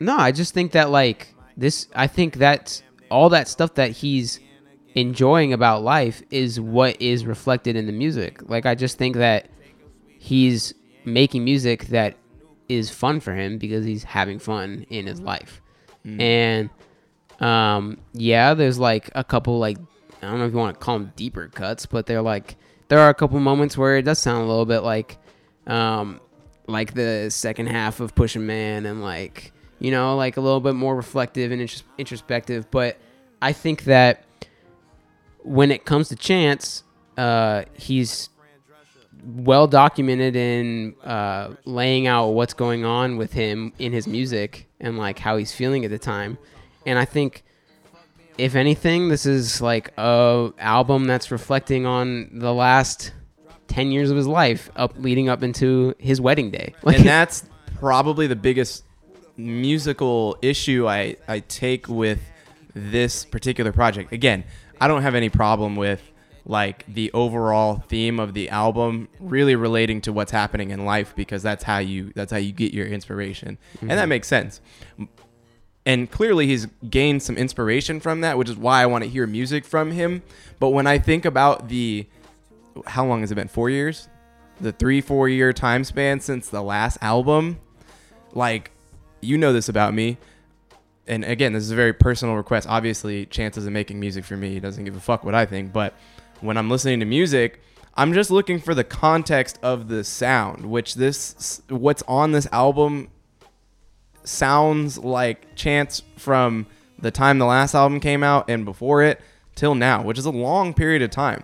No, 0.00 0.16
I 0.16 0.32
just 0.32 0.52
think 0.52 0.72
that 0.72 0.90
like 0.90 1.32
this 1.56 1.86
I 1.94 2.08
think 2.08 2.38
that 2.38 2.82
all 3.08 3.28
that 3.28 3.46
stuff 3.46 3.74
that 3.74 3.92
he's 3.92 4.40
enjoying 4.96 5.52
about 5.52 5.84
life 5.84 6.24
is 6.30 6.58
what 6.58 7.00
is 7.00 7.24
reflected 7.24 7.76
in 7.76 7.86
the 7.86 7.92
music. 7.92 8.48
Like 8.50 8.66
I 8.66 8.74
just 8.74 8.98
think 8.98 9.14
that 9.14 9.48
he's 10.18 10.74
making 11.04 11.44
music 11.44 11.86
that 11.86 12.16
is 12.68 12.90
fun 12.90 13.20
for 13.20 13.32
him 13.32 13.58
because 13.58 13.84
he's 13.84 14.02
having 14.02 14.40
fun 14.40 14.86
in 14.90 15.06
his 15.06 15.20
life. 15.20 15.62
And 16.20 16.70
um 17.38 17.98
yeah, 18.12 18.54
there's 18.54 18.80
like 18.80 19.08
a 19.14 19.22
couple 19.22 19.60
like 19.60 19.78
I 20.20 20.26
don't 20.30 20.40
know 20.40 20.46
if 20.46 20.52
you 20.52 20.58
want 20.58 20.80
to 20.80 20.84
call 20.84 20.98
them 20.98 21.12
deeper 21.14 21.46
cuts, 21.46 21.86
but 21.86 22.06
they're 22.06 22.22
like 22.22 22.56
there 22.88 22.98
are 22.98 23.08
a 23.08 23.14
couple 23.14 23.38
moments 23.38 23.78
where 23.78 23.98
it 23.98 24.02
does 24.02 24.18
sound 24.18 24.42
a 24.42 24.48
little 24.48 24.66
bit 24.66 24.80
like 24.80 25.18
um 25.68 26.20
like 26.66 26.94
the 26.94 27.28
second 27.30 27.66
half 27.66 28.00
of 28.00 28.14
Pusha 28.14 28.40
Man 28.40 28.86
and 28.86 29.02
like 29.02 29.52
you 29.78 29.90
know 29.90 30.16
like 30.16 30.36
a 30.36 30.40
little 30.40 30.60
bit 30.60 30.74
more 30.74 30.96
reflective 30.96 31.52
and 31.52 31.60
intros- 31.60 31.82
introspective 31.98 32.70
but 32.70 32.96
I 33.42 33.52
think 33.52 33.84
that 33.84 34.24
when 35.42 35.70
it 35.70 35.84
comes 35.84 36.08
to 36.08 36.16
Chance 36.16 36.84
uh 37.16 37.64
he's 37.74 38.28
well 39.24 39.66
documented 39.66 40.36
in 40.36 40.94
uh, 41.04 41.54
laying 41.64 42.06
out 42.06 42.28
what's 42.30 42.54
going 42.54 42.84
on 42.84 43.16
with 43.16 43.32
him 43.32 43.72
in 43.78 43.92
his 43.92 44.06
music 44.06 44.68
and 44.80 44.98
like 44.98 45.18
how 45.18 45.36
he's 45.36 45.52
feeling 45.52 45.84
at 45.84 45.90
the 45.90 45.98
time. 45.98 46.38
And 46.86 46.98
I 46.98 47.04
think, 47.04 47.44
if 48.36 48.54
anything, 48.54 49.08
this 49.08 49.26
is 49.26 49.60
like 49.60 49.92
a 49.96 50.52
album 50.58 51.06
that's 51.06 51.30
reflecting 51.30 51.86
on 51.86 52.30
the 52.38 52.52
last 52.52 53.12
ten 53.68 53.90
years 53.90 54.10
of 54.10 54.16
his 54.16 54.26
life, 54.26 54.70
up 54.76 54.94
leading 54.98 55.28
up 55.28 55.42
into 55.42 55.94
his 55.98 56.20
wedding 56.20 56.50
day. 56.50 56.74
Like, 56.82 56.98
and 56.98 57.06
that's 57.06 57.44
probably 57.76 58.26
the 58.26 58.36
biggest 58.36 58.84
musical 59.36 60.36
issue 60.42 60.86
I, 60.88 61.16
I 61.26 61.40
take 61.40 61.88
with 61.88 62.20
this 62.74 63.24
particular 63.24 63.72
project. 63.72 64.12
Again, 64.12 64.44
I 64.80 64.88
don't 64.88 65.02
have 65.02 65.14
any 65.14 65.28
problem 65.28 65.76
with 65.76 66.02
like 66.46 66.84
the 66.86 67.10
overall 67.12 67.82
theme 67.88 68.20
of 68.20 68.34
the 68.34 68.50
album 68.50 69.08
really 69.18 69.56
relating 69.56 70.00
to 70.02 70.12
what's 70.12 70.30
happening 70.30 70.70
in 70.70 70.84
life 70.84 71.14
because 71.16 71.42
that's 71.42 71.64
how 71.64 71.78
you 71.78 72.12
that's 72.14 72.30
how 72.30 72.38
you 72.38 72.52
get 72.52 72.74
your 72.74 72.86
inspiration. 72.86 73.56
And 73.80 73.90
that 73.90 74.00
mm-hmm. 74.00 74.08
makes 74.10 74.28
sense. 74.28 74.60
And 75.86 76.10
clearly 76.10 76.46
he's 76.46 76.66
gained 76.88 77.22
some 77.22 77.36
inspiration 77.36 78.00
from 78.00 78.22
that, 78.22 78.38
which 78.38 78.48
is 78.48 78.56
why 78.56 78.82
I 78.82 78.86
want 78.86 79.04
to 79.04 79.10
hear 79.10 79.26
music 79.26 79.64
from 79.64 79.90
him. 79.90 80.22
But 80.58 80.70
when 80.70 80.86
I 80.86 80.98
think 80.98 81.24
about 81.24 81.68
the 81.68 82.06
how 82.86 83.06
long 83.06 83.20
has 83.20 83.30
it 83.30 83.34
been? 83.34 83.48
4 83.48 83.70
years? 83.70 84.08
The 84.60 84.72
3 84.72 85.00
4 85.00 85.28
year 85.28 85.52
time 85.52 85.84
span 85.84 86.20
since 86.20 86.48
the 86.48 86.62
last 86.62 86.98
album, 87.00 87.58
like 88.32 88.70
you 89.20 89.38
know 89.38 89.52
this 89.52 89.68
about 89.68 89.94
me. 89.94 90.18
And 91.06 91.24
again 91.24 91.52
this 91.52 91.64
is 91.64 91.70
a 91.70 91.76
very 91.76 91.92
personal 91.92 92.36
request. 92.36 92.68
Obviously 92.68 93.26
chance 93.26 93.56
isn't 93.56 93.72
making 93.72 94.00
music 94.00 94.24
for 94.24 94.36
me. 94.36 94.50
He 94.50 94.60
doesn't 94.60 94.84
give 94.84 94.96
a 94.96 95.00
fuck 95.00 95.24
what 95.24 95.34
i 95.34 95.44
think. 95.44 95.72
But 95.72 95.94
when 96.40 96.56
i'm 96.56 96.68
listening 96.68 97.00
to 97.00 97.06
music 97.06 97.60
i'm 97.94 98.12
just 98.12 98.30
looking 98.30 98.60
for 98.60 98.74
the 98.74 98.84
context 98.84 99.58
of 99.62 99.88
the 99.88 100.04
sound 100.04 100.66
which 100.66 100.94
this 100.94 101.62
what's 101.68 102.02
on 102.08 102.32
this 102.32 102.46
album 102.52 103.08
sounds 104.24 104.98
like 104.98 105.54
chance 105.54 106.02
from 106.16 106.66
the 106.98 107.10
time 107.10 107.38
the 107.38 107.46
last 107.46 107.74
album 107.74 108.00
came 108.00 108.22
out 108.22 108.48
and 108.50 108.64
before 108.64 109.02
it 109.02 109.20
till 109.54 109.74
now 109.74 110.02
which 110.02 110.18
is 110.18 110.26
a 110.26 110.30
long 110.30 110.74
period 110.74 111.02
of 111.02 111.10
time. 111.10 111.42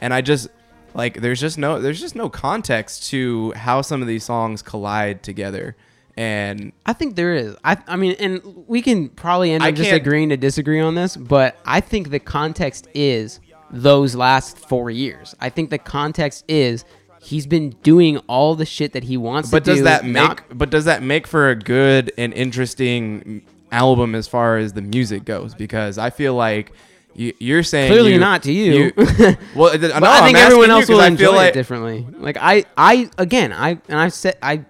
And 0.00 0.12
i 0.12 0.20
just 0.20 0.48
like 0.94 1.20
there's 1.20 1.40
just 1.40 1.58
no 1.58 1.80
there's 1.80 2.00
just 2.00 2.14
no 2.16 2.28
context 2.28 3.08
to 3.10 3.52
how 3.52 3.82
some 3.82 4.02
of 4.02 4.08
these 4.08 4.24
songs 4.24 4.62
collide 4.62 5.22
together 5.22 5.76
And 6.16 6.72
I 6.84 6.92
think 6.92 7.16
there 7.16 7.34
is. 7.34 7.56
I 7.64 7.76
I 7.86 7.96
mean, 7.96 8.16
and 8.18 8.64
we 8.66 8.82
can 8.82 9.08
probably 9.08 9.50
end 9.52 9.62
up 9.62 9.74
just 9.74 9.90
agreeing 9.96 10.28
to 10.28 10.36
disagree 10.36 10.80
on 10.80 10.94
this, 10.94 11.16
but 11.16 11.56
I 11.64 11.80
think 11.80 12.10
the 12.10 12.20
context 12.20 12.86
is 12.94 13.40
those 13.70 14.14
last 14.14 14.58
four 14.58 14.90
years. 14.90 15.34
I 15.40 15.48
think 15.48 15.70
the 15.70 15.78
context 15.78 16.44
is 16.48 16.84
he's 17.22 17.46
been 17.46 17.70
doing 17.82 18.18
all 18.26 18.54
the 18.54 18.66
shit 18.66 18.92
that 18.92 19.04
he 19.04 19.16
wants 19.16 19.50
but 19.50 19.64
to 19.64 19.70
does 19.70 19.78
do. 19.78 19.84
that 19.84 20.04
make 20.04 20.14
not- 20.14 20.42
but 20.58 20.68
does 20.68 20.84
that 20.84 21.02
make 21.02 21.26
for 21.26 21.48
a 21.48 21.54
good 21.56 22.12
and 22.18 22.34
interesting 22.34 23.40
album 23.70 24.14
as 24.14 24.28
far 24.28 24.58
as 24.58 24.74
the 24.74 24.82
music 24.82 25.24
goes? 25.24 25.54
Because 25.54 25.96
I 25.96 26.10
feel 26.10 26.34
like 26.34 26.72
you, 27.14 27.34
you're 27.38 27.62
saying 27.62 27.90
clearly 27.90 28.14
you- 28.14 28.20
not 28.20 28.42
to 28.44 28.52
you? 28.52 28.92
well, 29.54 29.70
th- 29.78 29.80
no, 29.80 30.00
I 30.02 30.20
think 30.24 30.38
everyone 30.38 30.68
you 30.68 30.74
else 30.74 30.88
will 30.88 31.00
enjoy 31.00 31.24
feel 31.24 31.34
like 31.34 31.50
it 31.50 31.54
differently. 31.54 32.06
Like 32.18 32.36
I, 32.40 32.64
I 32.76 33.10
again, 33.18 33.52
I 33.52 33.70
and 33.88 33.98
I 33.98 34.08
said 34.08 34.36
I, 34.42 34.64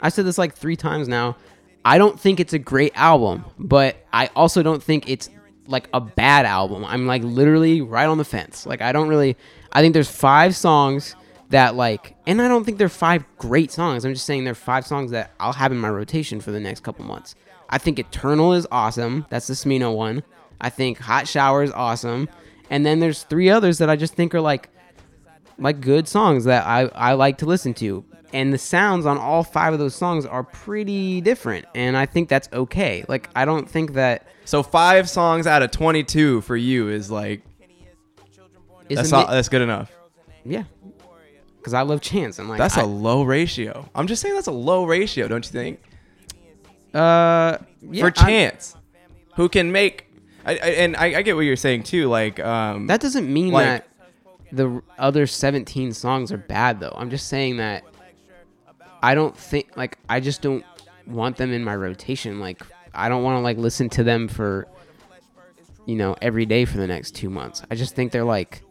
I 0.00 0.08
said 0.08 0.24
this 0.24 0.38
like 0.38 0.54
three 0.54 0.76
times 0.76 1.08
now. 1.08 1.36
I 1.84 1.98
don't 1.98 2.18
think 2.18 2.38
it's 2.38 2.52
a 2.52 2.58
great 2.58 2.92
album, 2.94 3.44
but 3.58 3.96
I 4.12 4.30
also 4.36 4.62
don't 4.62 4.82
think 4.82 5.08
it's 5.08 5.28
like 5.66 5.88
a 5.92 6.00
bad 6.00 6.46
album. 6.46 6.84
I'm 6.84 7.06
like 7.06 7.22
literally 7.24 7.80
right 7.80 8.06
on 8.06 8.18
the 8.18 8.24
fence. 8.24 8.66
Like 8.66 8.80
I 8.82 8.92
don't 8.92 9.08
really. 9.08 9.36
I 9.72 9.80
think 9.80 9.94
there's 9.94 10.10
five 10.10 10.54
songs 10.54 11.16
that 11.50 11.74
like, 11.74 12.14
and 12.26 12.40
I 12.40 12.48
don't 12.48 12.64
think 12.64 12.78
they're 12.78 12.88
five 12.88 13.24
great 13.38 13.70
songs. 13.70 14.04
I'm 14.04 14.14
just 14.14 14.26
saying 14.26 14.44
they're 14.44 14.54
five 14.54 14.86
songs 14.86 15.10
that 15.10 15.32
I'll 15.40 15.52
have 15.52 15.72
in 15.72 15.78
my 15.78 15.90
rotation 15.90 16.40
for 16.40 16.50
the 16.50 16.60
next 16.60 16.80
couple 16.80 17.04
months. 17.04 17.34
I 17.68 17.78
think 17.78 17.98
Eternal 17.98 18.52
is 18.52 18.66
awesome. 18.70 19.26
That's 19.30 19.46
the 19.46 19.54
Smino 19.54 19.94
one. 19.96 20.22
I 20.62 20.70
think 20.70 20.98
Hot 20.98 21.28
Shower 21.28 21.62
is 21.62 21.70
awesome. 21.72 22.28
And 22.70 22.86
then 22.86 23.00
there's 23.00 23.24
three 23.24 23.50
others 23.50 23.76
that 23.78 23.90
I 23.90 23.96
just 23.96 24.14
think 24.14 24.34
are 24.34 24.40
like 24.40 24.70
like 25.58 25.80
good 25.82 26.08
songs 26.08 26.44
that 26.44 26.66
I, 26.66 26.82
I 26.94 27.12
like 27.12 27.38
to 27.38 27.46
listen 27.46 27.74
to. 27.74 28.04
And 28.32 28.50
the 28.52 28.56
sounds 28.58 29.04
on 29.04 29.18
all 29.18 29.42
five 29.44 29.74
of 29.74 29.78
those 29.78 29.94
songs 29.94 30.24
are 30.24 30.42
pretty 30.42 31.20
different. 31.20 31.66
And 31.74 31.96
I 31.98 32.06
think 32.06 32.30
that's 32.30 32.48
okay. 32.52 33.04
Like 33.06 33.28
I 33.36 33.44
don't 33.44 33.68
think 33.68 33.92
that 33.92 34.26
so 34.46 34.62
five 34.62 35.10
songs 35.10 35.46
out 35.46 35.62
of 35.62 35.70
22 35.70 36.40
for 36.40 36.56
you 36.56 36.88
is 36.88 37.10
like 37.10 37.42
is 38.88 38.96
that's 38.96 39.12
all, 39.12 39.26
that's 39.26 39.48
good 39.50 39.62
enough. 39.62 39.92
yeah. 40.44 40.64
Because 41.58 41.74
I 41.74 41.82
love 41.82 42.00
Chance. 42.00 42.38
I'm 42.40 42.48
like 42.48 42.58
That's 42.58 42.76
a 42.76 42.82
a 42.82 42.86
low 42.86 43.22
ratio. 43.22 43.88
I'm 43.94 44.06
just 44.08 44.20
saying 44.22 44.34
that's 44.34 44.48
a 44.48 44.52
low 44.52 44.84
ratio, 44.84 45.28
don't 45.28 45.44
you 45.44 45.52
think? 45.52 45.80
uh 46.94 47.58
yeah, 47.90 48.00
for 48.02 48.06
I- 48.08 48.10
chance, 48.10 48.76
who 49.36 49.48
can 49.48 49.72
make, 49.72 50.06
I, 50.44 50.52
I, 50.52 50.54
and 50.54 50.96
I, 50.96 51.18
I 51.18 51.22
get 51.22 51.36
what 51.36 51.42
you're 51.42 51.56
saying 51.56 51.84
too. 51.84 52.08
Like, 52.08 52.40
um, 52.40 52.86
that 52.86 53.00
doesn't 53.00 53.32
mean 53.32 53.52
like- 53.52 53.66
that 53.66 53.88
the 54.52 54.82
other 54.98 55.26
17 55.26 55.92
songs 55.92 56.30
are 56.30 56.36
bad 56.36 56.80
though. 56.80 56.94
I'm 56.96 57.10
just 57.10 57.28
saying 57.28 57.56
that 57.56 57.84
I 59.02 59.14
don't 59.14 59.36
think 59.36 59.76
like 59.76 59.98
I 60.08 60.20
just 60.20 60.42
don't 60.42 60.64
want 61.06 61.36
them 61.36 61.52
in 61.52 61.64
my 61.64 61.74
rotation. 61.74 62.38
Like 62.38 62.62
I 62.94 63.08
don't 63.08 63.22
want 63.22 63.36
to 63.36 63.40
like 63.40 63.56
listen 63.56 63.88
to 63.90 64.04
them 64.04 64.28
for 64.28 64.68
you 65.86 65.96
know 65.96 66.16
every 66.20 66.46
day 66.46 66.64
for 66.64 66.76
the 66.76 66.86
next 66.86 67.12
2 67.12 67.30
months. 67.30 67.62
I 67.70 67.74
just 67.74 67.94
think 67.94 68.12
they're 68.12 68.24
like 68.24 68.62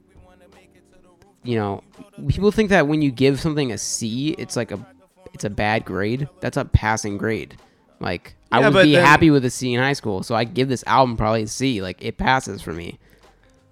you 1.43 1.55
know, 1.55 1.83
people 2.27 2.51
think 2.51 2.69
that 2.69 2.87
when 2.87 3.01
you 3.01 3.11
give 3.11 3.39
something 3.39 3.71
a 3.71 3.77
C, 3.77 4.29
it's 4.37 4.55
like 4.55 4.71
a 4.71 4.85
it's 5.33 5.43
a 5.43 5.49
bad 5.49 5.85
grade. 5.85 6.27
That's 6.39 6.57
a 6.57 6.65
passing 6.65 7.17
grade. 7.17 7.57
Like 8.01 8.35
I 8.51 8.59
Yeah, 8.59 8.69
would 8.69 8.83
be 8.83 8.93
then- 8.95 9.05
happy 9.05 9.29
with 9.31 9.45
a 9.45 9.49
C 9.49 9.73
in 9.73 9.79
high 9.79 9.93
school, 9.93 10.23
so 10.23 10.35
I 10.35 10.43
give 10.43 10.67
this 10.67 10.83
album 10.87 11.15
probably 11.15 11.43
a 11.43 11.47
C. 11.47 11.81
Like 11.81 12.03
it 12.03 12.17
passes 12.17 12.61
for 12.61 12.73
me. 12.73 12.99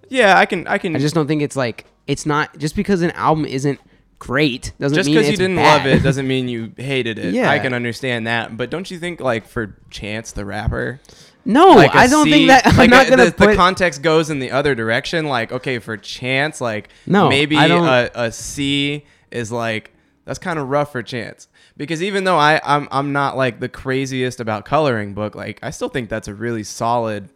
yeah, 0.08 0.38
I 0.38 0.46
can, 0.46 0.66
I 0.66 0.78
can. 0.78 0.96
I 0.96 0.98
just 0.98 1.14
don't 1.14 1.26
think 1.26 1.42
it's 1.42 1.56
like 1.56 1.84
it's 2.06 2.24
not 2.26 2.56
just 2.58 2.74
because 2.76 3.02
an 3.02 3.10
album 3.12 3.44
isn't 3.44 3.78
great 4.18 4.72
doesn't 4.78 4.96
just 4.96 5.06
mean 5.08 5.16
because 5.16 5.30
you 5.30 5.36
didn't 5.36 5.56
bad. 5.56 5.78
love 5.78 5.86
it 5.86 6.02
doesn't 6.02 6.28
mean 6.28 6.46
you 6.48 6.72
hated 6.76 7.18
it. 7.18 7.32
Yeah. 7.34 7.50
I 7.50 7.58
can 7.58 7.72
understand 7.74 8.26
that. 8.26 8.56
But 8.56 8.68
don't 8.70 8.90
you 8.90 8.98
think, 8.98 9.18
like, 9.20 9.46
for 9.46 9.76
Chance 9.90 10.32
the 10.32 10.44
rapper, 10.44 11.00
no, 11.44 11.68
like 11.70 11.94
I 11.94 12.06
don't 12.06 12.26
C- 12.26 12.30
think 12.32 12.48
that. 12.48 12.66
I'm 12.66 12.76
like 12.76 12.90
not 12.90 13.06
a- 13.06 13.10
gonna 13.10 13.24
the, 13.26 13.32
put. 13.32 13.50
the 13.50 13.56
context 13.56 14.02
goes 14.02 14.28
in 14.30 14.38
the 14.38 14.50
other 14.50 14.74
direction. 14.74 15.26
Like, 15.26 15.52
okay, 15.52 15.78
for 15.78 15.96
Chance, 15.96 16.60
like, 16.60 16.88
No, 17.06 17.28
maybe 17.28 17.56
a, 17.56 18.10
a 18.14 18.30
C 18.32 19.04
is 19.30 19.50
like 19.50 19.92
that's 20.26 20.38
kind 20.38 20.58
of 20.58 20.68
rough 20.68 20.92
for 20.92 21.02
Chance 21.02 21.48
because 21.80 22.02
even 22.02 22.24
though 22.24 22.36
I 22.36 22.60
I'm 22.62 22.88
I'm 22.90 23.14
not 23.14 23.38
like 23.38 23.58
the 23.58 23.68
craziest 23.68 24.38
about 24.38 24.66
coloring 24.66 25.14
book, 25.14 25.34
like 25.34 25.58
I 25.62 25.70
still 25.70 25.88
think 25.88 26.10
that's 26.10 26.28
a 26.28 26.34
really 26.34 26.62
solid. 26.62 27.30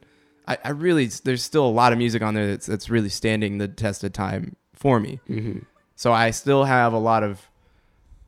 I, 0.46 0.59
I 0.62 0.68
really 0.68 1.07
there's 1.07 1.42
still 1.42 1.64
a 1.64 1.72
lot 1.72 1.94
of 1.94 1.98
music 1.98 2.20
on 2.20 2.35
there 2.35 2.46
that's 2.48 2.66
that's 2.66 2.90
really 2.90 3.09
standing 3.09 3.57
the 3.57 3.68
test 3.68 4.04
of 4.04 4.12
time 4.12 4.54
for 4.74 5.00
me. 5.00 5.18
Mm-hmm. 5.30 5.61
So 5.96 6.12
I 6.12 6.30
still 6.30 6.64
have 6.64 6.92
a 6.92 6.98
lot 6.98 7.22
of 7.22 7.48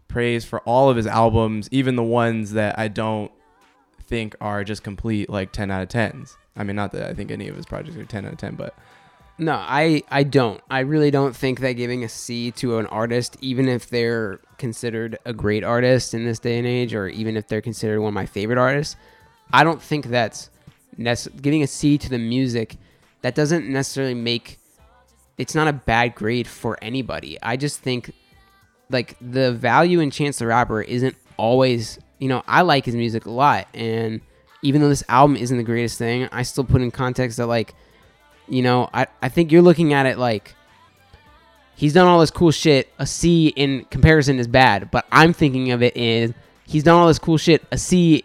praise 0.08 0.42
for 0.42 0.60
all 0.60 0.88
of 0.88 0.96
his 0.96 1.06
albums, 1.06 1.68
even 1.70 1.96
the 1.96 2.02
ones 2.02 2.52
that 2.52 2.78
I 2.78 2.88
don't 2.88 3.30
think 4.00 4.36
are 4.40 4.64
just 4.64 4.82
complete 4.82 5.28
like 5.28 5.52
10 5.52 5.70
out 5.70 5.82
of 5.82 5.90
10s. 5.90 6.34
I 6.56 6.64
mean, 6.64 6.76
not 6.76 6.92
that 6.92 7.10
I 7.10 7.12
think 7.12 7.30
any 7.30 7.46
of 7.48 7.56
his 7.56 7.66
projects 7.66 7.98
are 7.98 8.06
10 8.06 8.24
out 8.24 8.32
of 8.32 8.38
10, 8.38 8.54
but 8.54 8.74
No, 9.38 9.54
I 9.54 10.02
I 10.10 10.22
don't. 10.22 10.62
I 10.70 10.80
really 10.80 11.10
don't 11.10 11.36
think 11.36 11.60
that 11.60 11.72
giving 11.72 12.04
a 12.04 12.08
C 12.08 12.50
to 12.52 12.78
an 12.78 12.86
artist, 12.86 13.36
even 13.40 13.68
if 13.68 13.88
they're 13.88 14.40
considered 14.56 15.18
a 15.26 15.34
great 15.34 15.62
artist 15.62 16.14
in 16.14 16.24
this 16.24 16.38
day 16.38 16.56
and 16.58 16.66
age, 16.66 16.94
or 16.94 17.08
even 17.08 17.36
if 17.36 17.46
they're 17.46 17.60
considered 17.60 18.00
one 18.00 18.08
of 18.08 18.14
my 18.14 18.24
favorite 18.24 18.58
artists, 18.58 18.96
I 19.52 19.62
don't 19.62 19.82
think 19.82 20.06
that's 20.06 20.48
nece- 20.98 21.42
giving 21.42 21.62
a 21.62 21.66
C 21.66 21.98
to 21.98 22.08
the 22.08 22.18
music. 22.18 22.76
That 23.20 23.34
doesn't 23.34 23.68
necessarily 23.68 24.14
make 24.14 24.58
it's 25.36 25.54
not 25.54 25.68
a 25.68 25.72
bad 25.72 26.14
grade 26.14 26.46
for 26.46 26.78
anybody. 26.80 27.36
I 27.42 27.56
just 27.56 27.80
think 27.80 28.12
like 28.88 29.16
the 29.20 29.52
value 29.52 30.00
in 30.00 30.10
Chance 30.10 30.38
the 30.38 30.46
Rapper 30.46 30.80
isn't 30.80 31.14
always, 31.36 31.98
you 32.18 32.28
know, 32.28 32.42
I 32.46 32.62
like 32.62 32.86
his 32.86 32.96
music 32.96 33.26
a 33.26 33.30
lot 33.30 33.68
and 33.74 34.22
even 34.62 34.80
though 34.80 34.88
this 34.88 35.04
album 35.10 35.36
isn't 35.36 35.56
the 35.58 35.62
greatest 35.62 35.98
thing, 35.98 36.26
I 36.32 36.42
still 36.42 36.64
put 36.64 36.80
in 36.80 36.90
context 36.90 37.36
that 37.36 37.46
like 37.46 37.74
you 38.48 38.62
know, 38.62 38.88
I, 38.92 39.06
I 39.22 39.28
think 39.28 39.52
you're 39.52 39.62
looking 39.62 39.92
at 39.92 40.06
it 40.06 40.18
like 40.18 40.54
he's 41.74 41.92
done 41.92 42.06
all 42.06 42.20
this 42.20 42.30
cool 42.30 42.50
shit. 42.50 42.88
A 42.98 43.06
C 43.06 43.48
in 43.48 43.84
comparison 43.86 44.38
is 44.38 44.48
bad, 44.48 44.90
but 44.90 45.06
I'm 45.12 45.32
thinking 45.32 45.72
of 45.72 45.82
it 45.82 45.96
in 45.96 46.34
he's 46.66 46.82
done 46.82 46.96
all 46.96 47.08
this 47.08 47.18
cool 47.18 47.38
shit. 47.38 47.64
A 47.70 47.78
C 47.78 48.24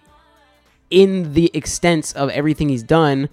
in 0.89 1.34
the 1.34 1.49
extent 1.53 2.13
of 2.15 2.29
everything 2.29 2.69
he's 2.69 2.84
done, 2.84 3.29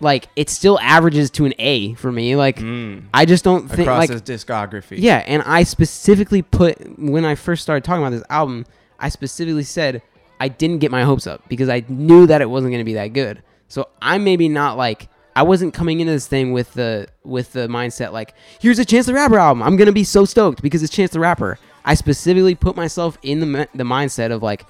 like 0.00 0.28
it 0.36 0.48
still 0.48 0.78
averages 0.80 1.30
to 1.30 1.44
an 1.44 1.54
A 1.58 1.94
for 1.94 2.10
me. 2.10 2.36
Like 2.36 2.58
mm, 2.58 3.02
I 3.12 3.24
just 3.24 3.44
don't 3.44 3.68
think 3.68 3.80
across 3.80 4.08
like 4.08 4.10
his 4.10 4.22
discography. 4.22 4.96
yeah, 4.98 5.24
and 5.26 5.42
I 5.42 5.62
specifically 5.64 6.42
put 6.42 6.98
when 6.98 7.24
I 7.24 7.34
first 7.34 7.62
started 7.62 7.84
talking 7.84 8.02
about 8.02 8.16
this 8.16 8.26
album, 8.30 8.66
I 8.98 9.08
specifically 9.08 9.64
said 9.64 10.02
I 10.40 10.48
didn't 10.48 10.78
get 10.78 10.90
my 10.90 11.02
hopes 11.02 11.26
up 11.26 11.42
because 11.48 11.68
I 11.68 11.84
knew 11.88 12.26
that 12.26 12.40
it 12.40 12.48
wasn't 12.48 12.72
going 12.72 12.80
to 12.80 12.84
be 12.84 12.94
that 12.94 13.08
good. 13.08 13.42
So 13.68 13.88
I'm 14.00 14.24
maybe 14.24 14.48
not 14.48 14.76
like 14.76 15.08
I 15.38 15.42
wasn't 15.42 15.72
coming 15.72 16.00
into 16.00 16.12
this 16.12 16.26
thing 16.26 16.52
with 16.52 16.74
the 16.74 17.06
with 17.22 17.52
the 17.52 17.68
mindset 17.68 18.12
like 18.12 18.34
here's 18.60 18.80
a 18.80 18.84
Chance 18.84 19.06
the 19.06 19.14
Rapper 19.14 19.38
album. 19.38 19.62
I'm 19.62 19.76
going 19.76 19.86
to 19.86 19.92
be 19.92 20.02
so 20.02 20.24
stoked 20.24 20.62
because 20.62 20.82
it's 20.82 20.92
Chance 20.92 21.12
the 21.12 21.20
Rapper. 21.20 21.60
I 21.84 21.94
specifically 21.94 22.56
put 22.56 22.74
myself 22.74 23.16
in 23.22 23.38
the 23.38 23.68
the 23.72 23.84
mindset 23.84 24.32
of 24.32 24.42
like 24.42 24.64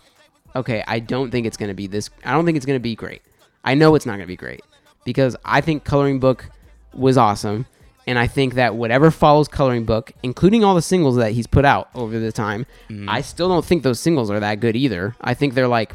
okay, 0.55 0.85
I 0.87 0.99
don't 0.99 1.31
think 1.31 1.47
it's 1.47 1.57
going 1.57 1.69
to 1.69 1.75
be 1.75 1.87
this 1.87 2.11
I 2.23 2.33
don't 2.33 2.45
think 2.45 2.59
it's 2.59 2.67
to 2.67 2.79
be 2.79 2.95
great. 2.95 3.23
I 3.65 3.77
know 3.77 3.95
it's 3.95 4.05
not 4.05 4.13
going 4.13 4.27
to 4.27 4.27
be 4.27 4.37
great 4.37 4.61
because 5.07 5.35
I 5.43 5.63
think 5.63 5.85
Coloring 5.85 6.21
Book 6.21 6.51
was 6.93 7.17
awesome. 7.17 7.65
And 8.07 8.19
I 8.19 8.27
think 8.27 8.53
that 8.55 8.75
whatever 8.75 9.11
follows 9.11 9.49
Coloring 9.49 9.87
Book, 9.87 10.13
including 10.23 10.65
all 10.65 10.75
the 10.75 10.83
singles 10.83 11.17
that 11.17 11.33
he's 11.33 11.47
put 11.47 11.65
out 11.65 11.89
over 11.95 12.19
the 12.19 12.31
time, 12.31 12.67
Mm-hmm. 12.91 13.09
I 13.09 13.23
still 13.23 13.49
don't 13.49 13.65
think 13.65 13.85
those 13.85 14.01
singles 14.01 14.31
are 14.31 14.41
that 14.41 14.61
good 14.61 14.77
either. 14.77 15.17
I 15.19 15.33
think 15.33 15.55
they're 15.55 15.67
like, 15.67 15.95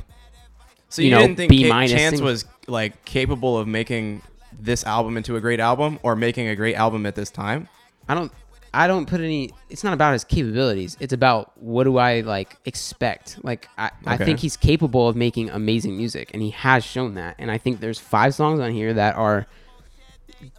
So 0.90 1.04
you 1.04 1.10
you, 1.10 1.14
know, 1.14 1.22
didn't 1.22 1.38
think 1.38 1.50
B 1.52 1.70
Chance 1.70 2.22
was 2.22 2.46
like 2.68 3.06
capable 3.06 3.60
of 3.60 3.68
making 3.68 4.24
this 4.64 4.84
album 4.86 5.18
into 5.18 5.36
a 5.36 5.42
great 5.42 5.60
album 5.60 6.00
or 6.04 6.16
making 6.16 6.48
a 6.48 6.56
great 6.56 6.76
album 6.76 7.06
at 7.06 7.16
this 7.16 7.30
time? 7.30 7.68
I 8.08 8.16
don't, 8.16 8.32
I 8.74 8.88
don't 8.88 9.08
put 9.08 9.22
any. 9.22 9.52
It's 9.70 9.84
not 9.84 9.94
about 9.94 10.14
his 10.14 10.24
capabilities. 10.24 10.98
It's 11.00 11.14
about 11.14 11.52
what 11.62 11.84
do 11.84 11.98
I 11.98 12.22
like 12.22 12.58
expect. 12.66 13.40
Like 13.44 13.68
I, 13.78 13.92
I 14.06 14.18
think 14.18 14.40
he's 14.40 14.58
capable 14.58 15.08
of 15.08 15.16
making 15.16 15.50
amazing 15.50 15.96
music, 15.96 16.32
and 16.34 16.42
he 16.42 16.50
has 16.52 16.84
shown 16.84 17.14
that. 17.16 17.36
And 17.38 17.52
I 17.52 17.58
think 17.58 17.80
there's 17.80 18.00
five 18.00 18.34
songs 18.34 18.60
on 18.60 18.72
here 18.72 18.94
that 18.94 19.16
are 19.16 19.48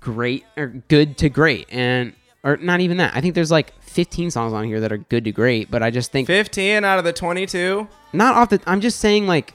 great 0.01 0.45
or 0.57 0.69
good 0.88 1.19
to 1.19 1.29
great, 1.29 1.67
and 1.71 2.12
or 2.45 2.57
not 2.59 2.81
even 2.81 2.99
that. 2.99 3.17
I 3.17 3.21
think 3.21 3.35
there's 3.35 3.51
like 3.51 3.73
15 3.83 4.31
songs 4.31 4.53
on 4.53 4.64
here 4.64 4.81
that 4.81 4.93
are 4.93 4.99
good 4.99 5.25
to 5.25 5.33
great, 5.33 5.71
but 5.71 5.83
I 5.83 5.90
just 5.90 6.12
think 6.12 6.27
15 6.27 6.85
out 6.85 6.99
of 6.99 7.05
the 7.05 7.12
22? 7.12 7.88
not 8.12 8.37
off 8.37 8.49
the 8.49 8.61
i'm 8.67 8.81
just 8.81 9.01
saying 9.01 9.27
like 9.27 9.55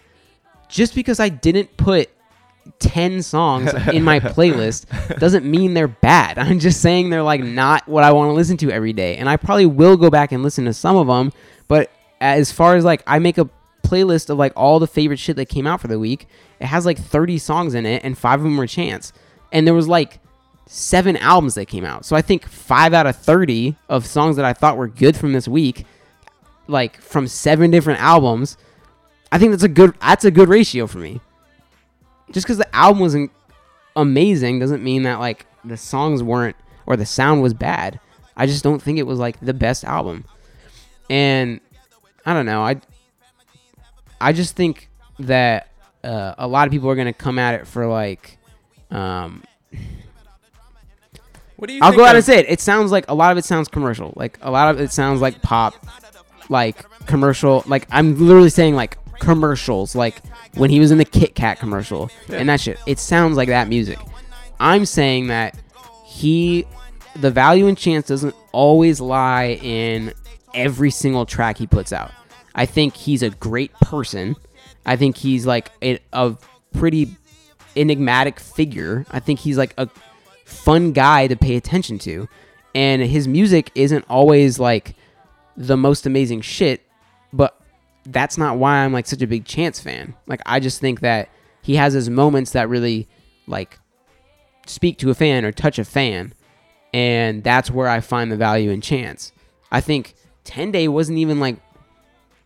just 0.67 0.93
because 0.93 1.19
i 1.19 1.29
didn't 1.29 1.77
put 1.77 2.09
10 2.79 3.21
songs 3.21 3.73
in 3.91 4.03
my 4.03 4.19
playlist 4.19 4.85
doesn't 5.19 5.45
mean 5.45 5.73
they're 5.73 5.87
bad. 5.87 6.37
I'm 6.39 6.59
just 6.59 6.81
saying 6.81 7.09
they're 7.09 7.23
like 7.23 7.41
not 7.41 7.87
what 7.87 8.03
i 8.03 8.11
want 8.11 8.29
to 8.29 8.33
listen 8.33 8.57
to 8.57 8.71
every 8.71 8.93
day 8.93 9.17
and 9.17 9.29
i 9.29 9.37
probably 9.37 9.65
will 9.65 9.97
go 9.97 10.09
back 10.09 10.31
and 10.31 10.43
listen 10.43 10.65
to 10.65 10.73
some 10.73 10.95
of 10.95 11.07
them 11.07 11.31
but 11.67 11.91
as 12.21 12.51
far 12.51 12.75
as 12.75 12.83
like 12.85 13.03
i 13.07 13.19
make 13.19 13.37
a 13.37 13.49
playlist 13.83 14.29
of 14.29 14.37
like 14.37 14.53
all 14.55 14.79
the 14.79 14.87
favorite 14.87 15.19
shit 15.19 15.35
that 15.35 15.47
came 15.47 15.65
out 15.65 15.81
for 15.81 15.87
the 15.87 15.99
week 15.99 16.27
it 16.59 16.67
has 16.67 16.85
like 16.85 16.97
30 16.97 17.37
songs 17.37 17.73
in 17.73 17.85
it 17.85 18.03
and 18.03 18.17
five 18.17 18.39
of 18.39 18.43
them 18.43 18.57
were 18.57 18.67
chance. 18.67 19.13
And 19.51 19.65
there 19.65 19.73
was 19.73 19.87
like 19.87 20.19
seven 20.67 21.17
albums 21.17 21.55
that 21.55 21.65
came 21.65 21.85
out. 21.85 22.05
So 22.05 22.15
i 22.15 22.21
think 22.21 22.47
five 22.47 22.93
out 22.93 23.07
of 23.07 23.15
30 23.15 23.75
of 23.87 24.05
songs 24.05 24.35
that 24.35 24.45
i 24.45 24.53
thought 24.53 24.77
were 24.77 24.87
good 24.87 25.15
from 25.15 25.33
this 25.33 25.47
week 25.47 25.85
like 26.67 27.01
from 27.01 27.27
seven 27.27 27.71
different 27.71 27.99
albums 27.99 28.57
I 29.31 29.37
think 29.37 29.51
that's 29.51 29.63
a 29.63 29.69
good 29.69 29.93
that's 30.01 30.25
a 30.25 30.31
good 30.31 30.49
ratio 30.49 30.87
for 30.87 30.97
me. 30.97 31.21
Just 32.31 32.45
because 32.45 32.57
the 32.57 32.75
album 32.75 32.99
wasn't 33.01 33.31
amazing 33.95 34.59
doesn't 34.59 34.83
mean 34.83 35.03
that 35.03 35.19
like 35.19 35.45
the 35.65 35.77
songs 35.77 36.21
weren't 36.23 36.55
or 36.85 36.95
the 36.95 37.05
sound 37.05 37.41
was 37.41 37.53
bad. 37.53 37.99
I 38.37 38.45
just 38.45 38.63
don't 38.63 38.81
think 38.81 38.97
it 38.99 39.03
was 39.07 39.19
like 39.19 39.39
the 39.41 39.53
best 39.53 39.83
album. 39.83 40.25
And 41.09 41.59
I 42.25 42.33
don't 42.33 42.45
know. 42.45 42.61
I 42.61 42.79
I 44.21 44.31
just 44.33 44.55
think 44.55 44.89
that 45.19 45.69
uh, 46.03 46.35
a 46.37 46.47
lot 46.47 46.67
of 46.67 46.71
people 46.71 46.89
are 46.89 46.95
gonna 46.95 47.13
come 47.13 47.39
at 47.39 47.55
it 47.55 47.67
for 47.67 47.87
like 47.87 48.37
um, 48.91 49.43
What 51.57 51.67
do 51.67 51.73
you? 51.73 51.79
I'll 51.83 51.91
go 51.95 52.03
out 52.05 52.11
of- 52.11 52.17
and 52.17 52.25
say 52.25 52.39
it. 52.39 52.45
It 52.49 52.61
sounds 52.61 52.91
like 52.91 53.05
a 53.09 53.13
lot 53.13 53.31
of 53.31 53.37
it 53.37 53.45
sounds 53.45 53.67
commercial. 53.67 54.13
Like 54.15 54.37
a 54.41 54.51
lot 54.51 54.69
of 54.73 54.79
it 54.79 54.91
sounds 54.91 55.19
like 55.21 55.41
pop, 55.41 55.73
like 56.47 56.77
commercial. 57.05 57.63
Like 57.67 57.87
I'm 57.91 58.17
literally 58.17 58.49
saying 58.49 58.75
like 58.75 58.97
commercials. 59.19 59.95
Like 59.95 60.21
when 60.55 60.69
he 60.69 60.79
was 60.79 60.91
in 60.91 60.97
the 60.97 61.05
Kit 61.05 61.35
Kat 61.35 61.59
commercial 61.59 62.09
and 62.29 62.49
that 62.49 62.59
shit. 62.59 62.79
It 62.87 62.99
sounds 62.99 63.37
like 63.37 63.49
that 63.49 63.67
music. 63.67 63.99
I'm 64.59 64.85
saying 64.85 65.27
that 65.27 65.57
he, 66.05 66.65
the 67.15 67.31
value 67.31 67.67
and 67.67 67.77
chance 67.77 68.07
doesn't 68.07 68.35
always 68.51 68.99
lie 68.99 69.59
in 69.61 70.13
every 70.53 70.91
single 70.91 71.25
track 71.25 71.57
he 71.57 71.67
puts 71.67 71.93
out. 71.93 72.11
I 72.55 72.65
think 72.65 72.95
he's 72.95 73.23
a 73.23 73.29
great 73.29 73.71
person. 73.75 74.35
I 74.85 74.95
think 74.95 75.17
he's 75.17 75.45
like 75.45 75.71
a, 75.81 75.99
a 76.11 76.35
pretty 76.73 77.15
enigmatic 77.75 78.39
figure. 78.39 79.05
I 79.11 79.19
think 79.19 79.39
he's 79.39 79.57
like 79.57 79.73
a 79.77 79.87
fun 80.45 80.91
guy 80.91 81.27
to 81.27 81.35
pay 81.35 81.55
attention 81.55 81.99
to. 81.99 82.27
And 82.75 83.01
his 83.01 83.27
music 83.27 83.71
isn't 83.75 84.05
always 84.09 84.59
like 84.59 84.95
the 85.55 85.77
most 85.77 86.05
amazing 86.05 86.41
shit, 86.41 86.85
but 87.31 87.58
that's 88.11 88.37
not 88.37 88.57
why 88.57 88.77
I'm 88.77 88.93
like 88.93 89.07
such 89.07 89.21
a 89.21 89.27
big 89.27 89.45
Chance 89.45 89.79
fan. 89.79 90.15
Like 90.27 90.41
I 90.45 90.59
just 90.59 90.81
think 90.81 91.01
that 91.01 91.29
he 91.61 91.75
has 91.75 91.93
his 91.93 92.09
moments 92.09 92.51
that 92.51 92.69
really 92.69 93.07
like 93.47 93.79
speak 94.65 94.97
to 94.99 95.09
a 95.09 95.15
fan 95.15 95.45
or 95.45 95.51
touch 95.51 95.79
a 95.79 95.85
fan, 95.85 96.33
and 96.93 97.43
that's 97.43 97.71
where 97.71 97.87
I 97.87 97.99
find 97.99 98.31
the 98.31 98.37
value 98.37 98.71
in 98.71 98.81
Chance. 98.81 99.31
I 99.71 99.81
think 99.81 100.15
10 100.45 100.71
Day 100.71 100.87
wasn't 100.87 101.19
even 101.19 101.39
like 101.39 101.57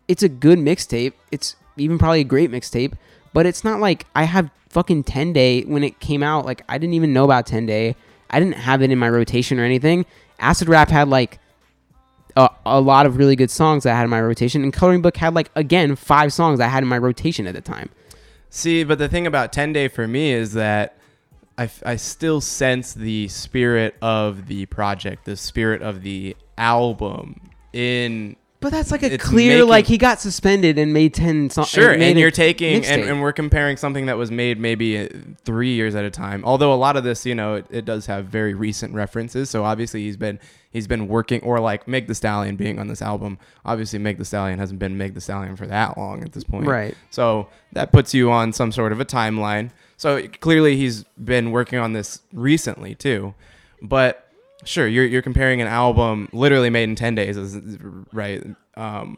it's 0.08 0.24
a 0.24 0.30
good 0.30 0.60
mixtape. 0.60 1.14
It's 1.32 1.56
even 1.78 1.98
probably 1.98 2.22
a 2.22 2.26
great 2.26 2.52
mixtape, 2.52 2.94
but 3.34 3.46
it's 3.46 3.64
not 3.64 3.80
like 3.80 4.06
I 4.16 4.24
have 4.24 4.52
fucking 4.70 5.04
10 5.04 5.34
Day 5.34 5.62
when 5.64 5.84
it 5.84 6.00
came 6.00 6.24
out. 6.24 6.46
Like 6.46 6.64
I 6.68 6.78
didn't 6.78 6.96
even 6.96 7.14
know 7.14 7.24
about 7.24 7.46
10 7.46 7.66
Day. 7.66 7.96
I 8.30 8.40
didn't 8.40 8.56
have 8.56 8.82
it 8.82 8.92
in 8.92 9.00
my 9.00 9.10
rotation 9.10 9.60
or 9.60 9.64
anything. 9.64 10.06
Acid 10.40 10.68
Rap 10.68 10.90
had 10.90 11.08
like 11.08 11.40
a, 12.36 12.50
a 12.66 12.82
lot 12.82 13.06
of 13.06 13.18
really 13.18 13.36
good 13.36 13.52
songs 13.52 13.84
that 13.84 13.94
I 13.94 13.98
had 13.98 14.04
in 14.04 14.10
my 14.10 14.22
rotation, 14.22 14.64
and 14.64 14.74
Coloring 14.74 15.02
Book 15.02 15.18
had 15.18 15.34
like 15.34 15.50
again 15.56 15.96
five 15.96 16.34
songs 16.34 16.60
I 16.60 16.68
had 16.68 16.84
in 16.84 16.90
my 16.90 16.98
rotation 16.98 17.48
at 17.48 17.56
the 17.56 17.62
time. 17.62 17.90
See, 18.50 18.84
but 18.84 19.00
the 19.00 19.10
thing 19.10 19.26
about 19.26 19.52
10 19.52 19.74
Day 19.74 19.88
for 19.88 20.08
me 20.08 20.32
is 20.32 20.54
that 20.54 20.98
I, 21.58 21.70
I 21.86 21.96
still 21.96 22.40
sense 22.40 22.94
the 22.94 23.28
spirit 23.28 23.96
of 24.02 24.48
the 24.48 24.68
project, 24.68 25.26
the 25.26 25.36
spirit 25.38 25.82
of 25.82 26.04
the 26.04 26.36
album 26.58 27.40
in. 27.72 28.36
But 28.64 28.72
that's 28.72 28.92
like 28.92 29.04
a 29.04 29.14
It's 29.14 29.24
clear 29.24 29.58
making- 29.58 29.70
like 29.70 29.88
he 29.88 29.98
got 29.98 30.22
suspended 30.22 30.80
and 30.80 30.94
made 30.94 31.14
ten 31.14 31.50
songs. 31.50 31.68
Sure, 31.68 31.92
and 31.92 32.18
you're 32.18 32.32
taking, 32.32 32.86
and, 32.86 33.02
and 33.04 33.22
we're 33.22 33.34
comparing 33.34 33.76
something 33.76 34.06
that 34.06 34.18
was 34.18 34.32
made 34.32 34.58
maybe 34.58 34.98
uh, 34.98 35.10
three 35.44 35.74
years 35.74 35.96
at 35.96 36.06
a 36.06 36.10
time. 36.10 36.46
Although 36.46 36.74
a 36.74 36.76
lot 36.76 36.96
of 36.96 37.04
this, 37.04 37.26
you 37.26 37.36
know, 37.36 37.56
it, 37.56 37.66
it 37.70 37.84
does 37.86 38.06
have 38.06 38.26
very 38.28 38.54
recent 38.54 38.94
references. 38.94 39.50
So 39.50 39.66
obviously 39.66 40.04
he's 40.04 40.16
been 40.16 40.40
he's 40.72 40.88
been 40.88 41.10
working, 41.10 41.42
or 41.42 41.60
like 41.60 41.90
Meg 41.90 42.08
The 42.08 42.16
Stallion 42.16 42.56
being 42.56 42.80
on 42.80 42.88
this 42.88 43.02
album. 43.02 43.38
Obviously, 43.66 44.00
Meg 44.00 44.18
The 44.18 44.26
Stallion 44.26 44.60
hasn't 44.60 44.80
been 44.80 44.98
Meg 44.98 45.14
The 45.14 45.22
Stallion 45.22 45.58
for 45.58 45.68
that 45.68 45.98
long 45.98 46.24
at 46.24 46.32
this 46.32 46.46
point. 46.46 46.66
Right. 46.66 46.96
So 47.12 47.50
that 47.74 47.92
puts 47.92 48.14
you 48.14 48.32
on 48.32 48.54
some 48.54 48.72
sort 48.72 48.94
of 48.94 49.02
a 49.02 49.06
timeline. 49.06 49.72
So 49.98 50.26
clearly 50.40 50.78
he's 50.78 51.04
been 51.22 51.52
working 51.52 51.80
on 51.80 51.92
this 51.92 52.22
recently 52.32 52.96
too. 52.96 53.34
But 53.82 54.26
sure, 54.66 54.88
you're 54.88 55.06
you're 55.06 55.22
comparing 55.22 55.62
an 55.62 55.68
album 55.68 56.30
literally 56.32 56.70
made 56.70 56.90
in 56.90 56.96
10 56.96 57.16
days 57.16 57.58
right 58.12 58.44
um 58.76 59.18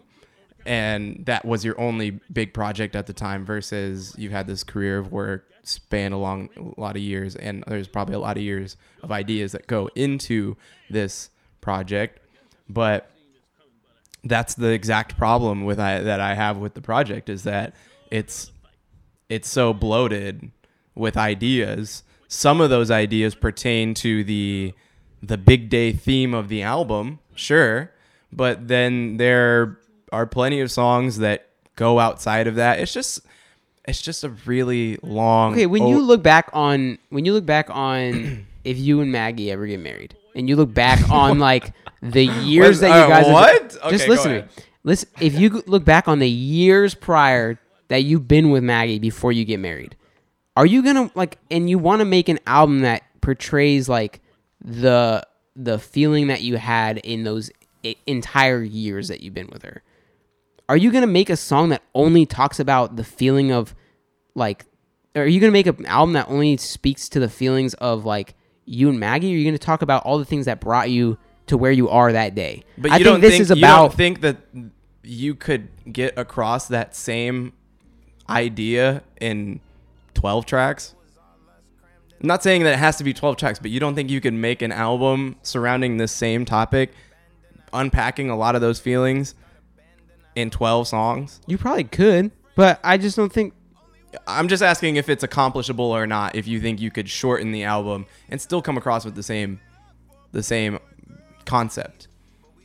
and 0.65 1.23
that 1.25 1.45
was 1.45 1.63
your 1.63 1.79
only 1.79 2.11
big 2.33 2.53
project 2.53 2.95
at 2.95 3.05
the 3.05 3.13
time 3.13 3.45
versus 3.45 4.15
you've 4.17 4.31
had 4.31 4.47
this 4.47 4.63
career 4.63 4.97
of 4.97 5.11
work 5.11 5.45
span 5.63 6.11
along 6.11 6.49
a 6.57 6.79
lot 6.79 6.95
of 6.95 7.01
years 7.01 7.35
and 7.35 7.63
there's 7.67 7.87
probably 7.87 8.15
a 8.15 8.19
lot 8.19 8.37
of 8.37 8.43
years 8.43 8.77
of 9.03 9.11
ideas 9.11 9.51
that 9.51 9.67
go 9.67 9.89
into 9.95 10.55
this 10.89 11.29
project 11.61 12.19
but 12.69 13.09
that's 14.25 14.55
the 14.55 14.69
exact 14.69 15.17
problem 15.17 15.65
with 15.65 15.79
I, 15.79 15.99
that 15.99 16.19
I 16.19 16.33
have 16.33 16.57
with 16.57 16.73
the 16.73 16.81
project 16.81 17.29
is 17.29 17.43
that 17.43 17.75
it's 18.11 18.51
it's 19.29 19.49
so 19.49 19.73
bloated 19.73 20.51
with 20.95 21.17
ideas. 21.17 22.03
Some 22.27 22.61
of 22.61 22.69
those 22.69 22.91
ideas 22.91 23.35
pertain 23.35 23.93
to 23.95 24.23
the 24.23 24.73
the 25.27 25.37
big 25.37 25.69
day 25.69 25.91
theme 25.91 26.33
of 26.33 26.47
the 26.49 26.61
album, 26.61 27.19
sure, 27.35 27.91
but 28.31 28.67
then 28.67 29.17
there 29.17 29.77
are 30.11 30.25
plenty 30.25 30.61
of 30.61 30.71
songs 30.71 31.17
that 31.19 31.47
go 31.75 31.99
outside 31.99 32.47
of 32.47 32.55
that. 32.55 32.79
It's 32.79 32.93
just 32.93 33.19
it's 33.87 34.01
just 34.01 34.23
a 34.23 34.29
really 34.45 34.97
long 35.03 35.53
Okay, 35.53 35.65
when 35.67 35.81
oh, 35.83 35.89
you 35.89 36.01
look 36.01 36.23
back 36.23 36.49
on 36.53 36.97
when 37.09 37.25
you 37.25 37.33
look 37.33 37.45
back 37.45 37.69
on 37.69 38.45
if 38.63 38.77
you 38.77 39.01
and 39.01 39.11
Maggie 39.11 39.51
ever 39.51 39.67
get 39.67 39.79
married, 39.79 40.15
and 40.35 40.47
you 40.49 40.55
look 40.55 40.73
back 40.73 41.09
on 41.09 41.39
like 41.49 41.73
the 42.01 42.25
years 42.25 42.79
that 42.79 42.87
you 42.87 42.93
Uh, 42.93 43.07
guys 43.07 43.25
have- 43.25 43.33
what? 43.33 43.69
just 43.69 43.83
Okay, 43.85 43.97
go 43.97 44.11
listen 44.13 44.31
to 44.31 44.41
me. 44.41 44.47
Listen, 44.83 45.09
if 45.19 45.33
you 45.39 45.63
look 45.65 45.83
back 45.83 46.07
on 46.07 46.19
the 46.19 46.29
years 46.29 46.93
prior 46.93 47.57
that 47.87 48.03
you've 48.03 48.27
been 48.27 48.51
with 48.51 48.63
Maggie 48.63 48.99
before 48.99 49.31
you 49.31 49.43
get 49.43 49.59
married, 49.59 49.95
are 50.55 50.65
you 50.65 50.83
gonna 50.83 51.09
like 51.15 51.37
and 51.49 51.69
you 51.69 51.79
want 51.79 51.99
to 52.01 52.05
make 52.05 52.29
an 52.29 52.39
album 52.45 52.81
that 52.81 53.01
portrays 53.21 53.89
like 53.89 54.21
the 54.65 55.25
the 55.55 55.79
feeling 55.79 56.27
that 56.27 56.41
you 56.41 56.57
had 56.57 56.97
in 56.97 57.23
those 57.23 57.49
i- 57.85 57.95
entire 58.07 58.61
years 58.61 59.07
that 59.07 59.21
you've 59.21 59.33
been 59.33 59.49
with 59.51 59.61
her? 59.63 59.83
Are 60.67 60.75
you 60.75 60.91
gonna 60.91 61.07
make 61.07 61.29
a 61.29 61.37
song 61.37 61.69
that 61.69 61.83
only 61.93 62.25
talks 62.25 62.59
about 62.59 62.95
the 62.97 63.03
feeling 63.03 63.51
of 63.51 63.73
like 64.33 64.65
are 65.15 65.27
you 65.27 65.39
gonna 65.39 65.51
make 65.51 65.67
an 65.67 65.85
album 65.85 66.13
that 66.13 66.27
only 66.27 66.57
speaks 66.57 67.07
to 67.09 67.19
the 67.19 67.29
feelings 67.29 67.73
of 67.75 68.03
like 68.03 68.33
you 68.65 68.89
and 68.89 68.99
Maggie? 68.99 69.31
Or 69.31 69.35
are 69.35 69.37
you 69.39 69.45
gonna 69.45 69.57
talk 69.59 69.81
about 69.81 70.03
all 70.03 70.17
the 70.17 70.25
things 70.25 70.45
that 70.47 70.59
brought 70.59 70.89
you 70.89 71.17
to 71.47 71.55
where 71.57 71.71
you 71.71 71.87
are 71.87 72.11
that 72.11 72.33
day? 72.35 72.63
But 72.77 72.91
I 72.91 72.97
you 72.97 73.03
think 73.03 73.13
don't 73.13 73.21
this 73.21 73.31
think 73.31 73.41
is 73.43 73.49
you 73.51 73.55
about 73.57 73.77
don't 73.89 73.93
think 73.93 74.21
that 74.21 74.37
you 75.03 75.35
could 75.35 75.69
get 75.93 76.17
across 76.17 76.67
that 76.69 76.95
same 76.95 77.53
idea 78.27 79.03
in 79.21 79.59
12 80.15 80.45
tracks? 80.47 80.95
I'm 82.21 82.27
not 82.27 82.43
saying 82.43 82.63
that 82.63 82.73
it 82.73 82.79
has 82.79 82.97
to 82.97 83.03
be 83.03 83.13
12 83.13 83.37
tracks, 83.37 83.59
but 83.59 83.71
you 83.71 83.79
don't 83.79 83.95
think 83.95 84.09
you 84.09 84.21
could 84.21 84.33
make 84.33 84.61
an 84.61 84.71
album 84.71 85.35
surrounding 85.41 85.97
this 85.97 86.11
same 86.11 86.45
topic, 86.45 86.91
unpacking 87.73 88.29
a 88.29 88.37
lot 88.37 88.55
of 88.55 88.61
those 88.61 88.79
feelings 88.79 89.35
in 90.35 90.49
12 90.49 90.87
songs? 90.87 91.41
you 91.47 91.57
probably 91.57 91.83
could, 91.83 92.31
but 92.55 92.79
I 92.83 92.97
just 92.97 93.15
don't 93.15 93.31
think 93.31 93.53
I'm 94.27 94.47
just 94.47 94.63
asking 94.63 94.95
if 94.95 95.09
it's 95.09 95.23
accomplishable 95.23 95.91
or 95.91 96.07
not. 96.07 96.35
If 96.35 96.47
you 96.47 96.61
think 96.61 96.79
you 96.79 96.89
could 96.89 97.09
shorten 97.09 97.51
the 97.51 97.63
album 97.63 98.05
and 98.29 98.39
still 98.39 98.61
come 98.61 98.77
across 98.77 99.03
with 99.03 99.15
the 99.15 99.23
same, 99.23 99.59
the 100.31 100.43
same 100.43 100.79
concept. 101.45 102.07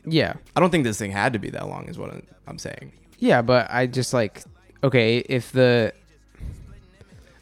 yeah. 0.07 0.35
I 0.55 0.61
don't 0.61 0.71
think 0.71 0.85
this 0.85 0.99
thing 0.99 1.11
had 1.11 1.33
to 1.33 1.39
be 1.39 1.51
that 1.51 1.69
long, 1.69 1.89
is 1.89 1.99
what 1.99 2.15
I'm 2.47 2.59
saying. 2.59 2.93
Yeah, 3.19 3.43
but 3.43 3.69
I 3.71 3.87
just 3.87 4.15
like 4.15 4.43
okay, 4.83 5.19
if 5.19 5.53
the 5.53 5.93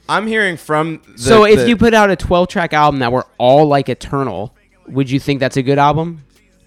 I'm 0.09 0.27
hearing 0.27 0.57
from. 0.57 1.01
The, 1.16 1.18
So 1.23 1.44
if 1.44 1.61
the- 1.61 1.68
you 1.68 1.77
put 1.77 1.94
out 1.94 2.11
a 2.11 2.16
12 2.16 2.49
track 2.49 2.73
album 2.73 3.01
that 3.01 3.12
were 3.12 3.27
all 3.38 3.66
like 3.66 3.88
Eternal, 3.88 4.55
would 4.87 5.11
you 5.11 5.21
think 5.21 5.40
that's 5.40 5.57
a 5.57 5.62
good 5.62 5.79
album? 5.79 6.25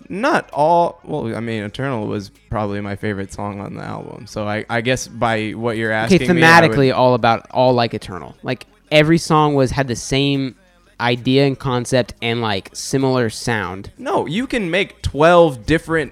not 0.10 0.50
all, 0.52 1.00
well, 1.06 1.34
I 1.34 1.40
mean, 1.40 1.64
Eternal 1.64 2.06
was 2.06 2.32
probably 2.50 2.82
my 2.82 2.98
favorite 2.98 3.32
song 3.32 3.62
on 3.62 3.76
the 3.76 3.82
album. 3.84 4.28
So 4.28 4.46
I, 4.46 4.66
I 4.70 4.82
guess 4.82 5.08
by 5.08 5.52
what 5.52 5.78
you're 5.78 5.92
Okay, 5.94 6.16
asking, 6.16 6.20
me, 6.20 6.28
would- 6.28 6.44
thematically 6.44 6.94
all 6.94 7.14
about 7.14 7.50
all 7.52 7.72
like 7.74 7.94
Eternal. 7.94 8.36
Like 8.44 8.66
every 8.92 9.18
song 9.18 9.54
was 9.56 9.72
had 9.72 9.88
the 9.88 9.96
same 9.96 10.56
idea 11.00 11.48
and 11.48 11.58
concept 11.58 12.14
and 12.22 12.42
like 12.42 12.72
similar 12.74 13.30
sound. 13.30 13.90
no, 13.98 14.26
you 14.26 14.48
can 14.48 14.70
make 14.70 15.02
12 15.02 15.66
different 15.66 16.12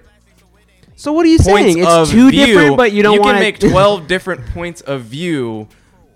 So 0.96 1.12
what 1.12 1.26
are 1.26 1.30
you 1.30 1.38
saying? 1.38 1.80
It's 1.80 2.10
too 2.10 2.30
view. 2.30 2.46
different, 2.46 2.78
but 2.78 2.94
you 2.94 3.04
don't 3.04 3.16
You 3.16 3.20
want 3.22 3.36
can 3.36 3.42
make 3.42 3.60
12 3.72 4.08
different 4.08 4.46
points 4.48 4.80
of 4.80 5.02
view 5.02 5.68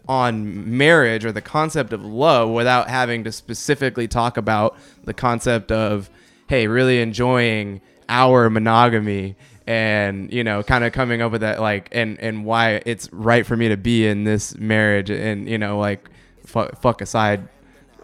on 0.07 0.77
marriage 0.77 1.23
or 1.23 1.31
the 1.31 1.41
concept 1.41 1.93
of 1.93 2.03
love 2.03 2.49
without 2.49 2.89
having 2.89 3.23
to 3.23 3.31
specifically 3.31 4.07
talk 4.07 4.37
about 4.37 4.77
the 5.05 5.13
concept 5.13 5.71
of 5.71 6.09
hey 6.47 6.67
really 6.67 7.01
enjoying 7.01 7.79
our 8.09 8.49
monogamy 8.49 9.35
and 9.65 10.31
you 10.33 10.43
know 10.43 10.61
kind 10.61 10.83
of 10.83 10.91
coming 10.91 11.21
up 11.21 11.31
with 11.31 11.39
that 11.39 11.61
like 11.61 11.87
and 11.93 12.19
and 12.19 12.43
why 12.43 12.81
it's 12.85 13.11
right 13.13 13.45
for 13.45 13.55
me 13.55 13.69
to 13.69 13.77
be 13.77 14.05
in 14.05 14.25
this 14.25 14.57
marriage 14.57 15.09
and 15.09 15.47
you 15.47 15.57
know 15.57 15.79
like 15.79 16.09
fuck, 16.45 16.81
fuck 16.81 17.01
aside 17.01 17.47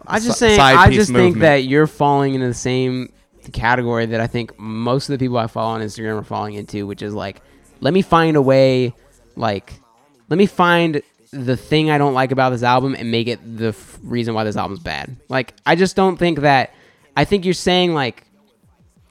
I 0.06 0.18
just 0.18 0.38
saying. 0.38 0.58
I 0.58 0.90
just 0.90 1.08
think 1.08 1.18
movement. 1.18 1.40
that 1.42 1.64
you're 1.64 1.86
falling 1.86 2.34
into 2.34 2.48
the 2.48 2.54
same 2.54 3.12
category 3.52 4.06
that 4.06 4.20
I 4.20 4.26
think 4.26 4.58
most 4.58 5.08
of 5.08 5.18
the 5.18 5.22
people 5.22 5.38
I 5.38 5.46
follow 5.46 5.70
on 5.70 5.80
Instagram 5.80 6.18
are 6.18 6.24
falling 6.24 6.54
into, 6.54 6.86
which 6.86 7.02
is 7.02 7.14
like, 7.14 7.42
let 7.80 7.94
me 7.94 8.02
find 8.02 8.36
a 8.36 8.42
way, 8.42 8.94
like, 9.36 9.80
let 10.28 10.36
me 10.36 10.46
find 10.46 11.02
the 11.32 11.56
thing 11.56 11.90
I 11.90 11.98
don't 11.98 12.14
like 12.14 12.32
about 12.32 12.50
this 12.50 12.62
album 12.62 12.94
and 12.94 13.10
make 13.10 13.28
it 13.28 13.40
the 13.56 13.68
f- 13.68 13.98
reason 14.02 14.34
why 14.34 14.44
this 14.44 14.56
album's 14.56 14.80
bad. 14.80 15.16
Like 15.28 15.54
I 15.64 15.76
just 15.76 15.96
don't 15.96 16.16
think 16.16 16.40
that. 16.40 16.74
I 17.16 17.24
think 17.24 17.44
you're 17.44 17.54
saying 17.54 17.92
like, 17.94 18.24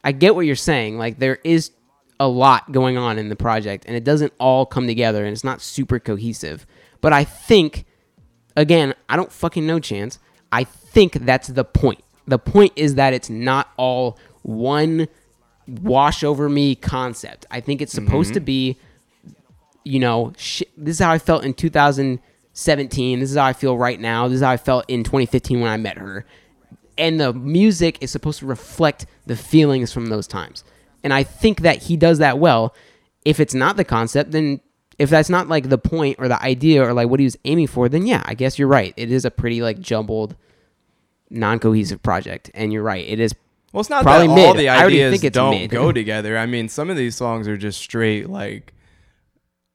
I 0.03 0.11
get 0.11 0.35
what 0.35 0.45
you're 0.45 0.55
saying. 0.55 0.97
Like 0.97 1.19
there 1.19 1.39
is 1.43 1.71
a 2.19 2.27
lot 2.27 2.71
going 2.71 2.97
on 2.97 3.17
in 3.17 3.29
the 3.29 3.35
project 3.35 3.85
and 3.87 3.95
it 3.95 4.03
doesn't 4.03 4.33
all 4.39 4.65
come 4.65 4.87
together 4.87 5.23
and 5.23 5.31
it's 5.31 5.43
not 5.43 5.61
super 5.61 5.99
cohesive. 5.99 6.65
But 7.01 7.13
I 7.13 7.23
think, 7.23 7.85
again, 8.55 8.93
I 9.07 9.15
don't 9.15 9.31
fucking 9.31 9.65
know 9.65 9.79
Chance. 9.79 10.19
I 10.51 10.63
think 10.65 11.13
that's 11.13 11.47
the 11.47 11.63
point. 11.63 12.03
The 12.27 12.39
point 12.39 12.73
is 12.75 12.95
that 12.95 13.13
it's 13.13 13.29
not 13.29 13.69
all 13.77 14.17
one 14.41 15.07
wash 15.67 16.23
over 16.23 16.49
me 16.49 16.75
concept. 16.75 17.45
I 17.51 17.61
think 17.61 17.81
it's 17.81 17.93
supposed 17.93 18.33
to 18.33 18.39
mm-hmm. 18.39 18.45
be, 18.45 18.77
you 19.89 19.99
know, 19.99 20.33
sh- 20.37 20.61
this 20.77 20.97
is 20.97 20.99
how 20.99 21.11
I 21.11 21.17
felt 21.17 21.43
in 21.43 21.53
2017. 21.53 23.19
This 23.19 23.31
is 23.31 23.37
how 23.37 23.45
I 23.45 23.53
feel 23.53 23.77
right 23.77 23.99
now. 23.99 24.27
This 24.27 24.37
is 24.37 24.41
how 24.41 24.51
I 24.51 24.57
felt 24.57 24.85
in 24.87 25.03
2015 25.03 25.59
when 25.61 25.71
I 25.71 25.77
met 25.77 25.97
her. 25.97 26.25
And 26.97 27.19
the 27.19 27.33
music 27.33 27.97
is 28.01 28.11
supposed 28.11 28.39
to 28.39 28.45
reflect 28.45 29.05
the 29.25 29.35
feelings 29.35 29.91
from 29.93 30.07
those 30.07 30.27
times. 30.27 30.63
And 31.03 31.13
I 31.13 31.23
think 31.23 31.61
that 31.61 31.83
he 31.83 31.95
does 31.97 32.17
that 32.19 32.37
well. 32.39 32.75
If 33.25 33.39
it's 33.39 33.53
not 33.53 33.77
the 33.77 33.85
concept, 33.85 34.31
then 34.31 34.59
if 34.97 35.09
that's 35.09 35.29
not 35.29 35.47
like 35.47 35.69
the 35.69 35.77
point 35.77 36.17
or 36.19 36.27
the 36.27 36.41
idea 36.43 36.83
or 36.85 36.93
like 36.93 37.07
what 37.09 37.19
he 37.19 37.25
was 37.25 37.37
aiming 37.45 37.67
for, 37.67 37.87
then 37.87 38.05
yeah, 38.05 38.21
I 38.25 38.33
guess 38.33 38.59
you're 38.59 38.67
right. 38.67 38.93
It 38.97 39.11
is 39.11 39.23
a 39.25 39.31
pretty 39.31 39.61
like 39.61 39.79
jumbled, 39.79 40.35
non-cohesive 41.29 42.03
project, 42.03 42.51
and 42.53 42.73
you're 42.73 42.83
right. 42.83 43.05
It 43.07 43.19
is 43.19 43.33
Well, 43.71 43.81
it's 43.81 43.89
not 43.89 44.03
Probably 44.03 44.27
that 44.27 44.37
all 44.39 44.53
mid. 44.53 44.57
the 44.59 44.69
I 44.69 44.85
ideas 44.85 45.11
think 45.13 45.23
it's 45.23 45.33
don't 45.35 45.51
mid. 45.51 45.69
go 45.69 45.91
together. 45.91 46.37
I 46.37 46.45
mean, 46.45 46.67
some 46.69 46.89
of 46.89 46.97
these 46.97 47.15
songs 47.15 47.47
are 47.47 47.57
just 47.57 47.79
straight 47.79 48.29
like 48.29 48.73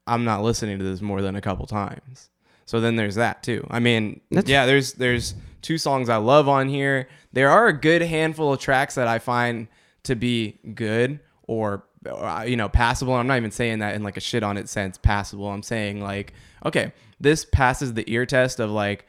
I'm 0.07 0.25
not 0.25 0.43
listening 0.43 0.79
to 0.79 0.85
this 0.85 1.01
more 1.01 1.23
than 1.23 1.37
a 1.37 1.41
couple 1.41 1.67
times. 1.67 2.31
So 2.67 2.81
then 2.81 2.97
there's 2.97 3.15
that 3.17 3.43
too. 3.43 3.67
I 3.71 3.79
mean, 3.81 4.21
That's- 4.31 4.49
yeah, 4.49 4.67
there's 4.67 4.95
there's 4.95 5.35
two 5.63 5.79
songs 5.79 6.09
I 6.09 6.17
love 6.17 6.49
on 6.49 6.69
here. 6.69 7.09
There 7.33 7.51
are 7.51 7.69
a 7.69 7.73
good 7.73 8.03
handful 8.03 8.53
of 8.53 8.61
tracks 8.61 8.95
that 8.95 9.09
I 9.09 9.19
find 9.19 9.69
to 10.05 10.15
be 10.15 10.59
good 10.75 11.21
or 11.47 11.85
uh, 12.09 12.45
you 12.47 12.57
know 12.57 12.69
passable. 12.69 13.15
I'm 13.15 13.27
not 13.27 13.37
even 13.37 13.51
saying 13.51 13.79
that 13.81 13.95
in 13.95 14.03
like 14.03 14.17
a 14.17 14.21
shit 14.21 14.43
on 14.43 14.57
it 14.57 14.69
sense 14.69 14.99
passable. 14.99 15.49
I'm 15.49 15.63
saying 15.63 16.01
like 16.03 16.33
okay, 16.65 16.93
this 17.21 17.45
passes 17.45 17.95
the 17.95 18.11
ear 18.11 18.27
test 18.27 18.61
of 18.61 18.71
like 18.71 19.07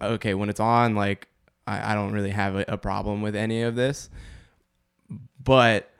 okay 0.00 0.34
when 0.34 0.48
it's 0.48 0.60
on 0.60 0.94
like 0.94 1.28
I, 1.66 1.92
I 1.92 1.94
don't 1.94 2.12
really 2.12 2.30
have 2.30 2.56
a, 2.56 2.64
a 2.68 2.78
problem 2.78 3.22
with 3.22 3.34
any 3.34 3.62
of 3.62 3.74
this 3.74 4.10
but 5.42 5.90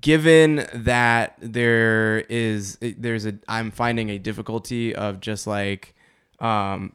given 0.00 0.66
that 0.74 1.36
there 1.40 2.20
is 2.28 2.78
there's 2.80 3.26
a 3.26 3.34
i'm 3.48 3.70
finding 3.70 4.10
a 4.10 4.18
difficulty 4.18 4.94
of 4.94 5.18
just 5.20 5.46
like 5.46 5.94
um 6.38 6.92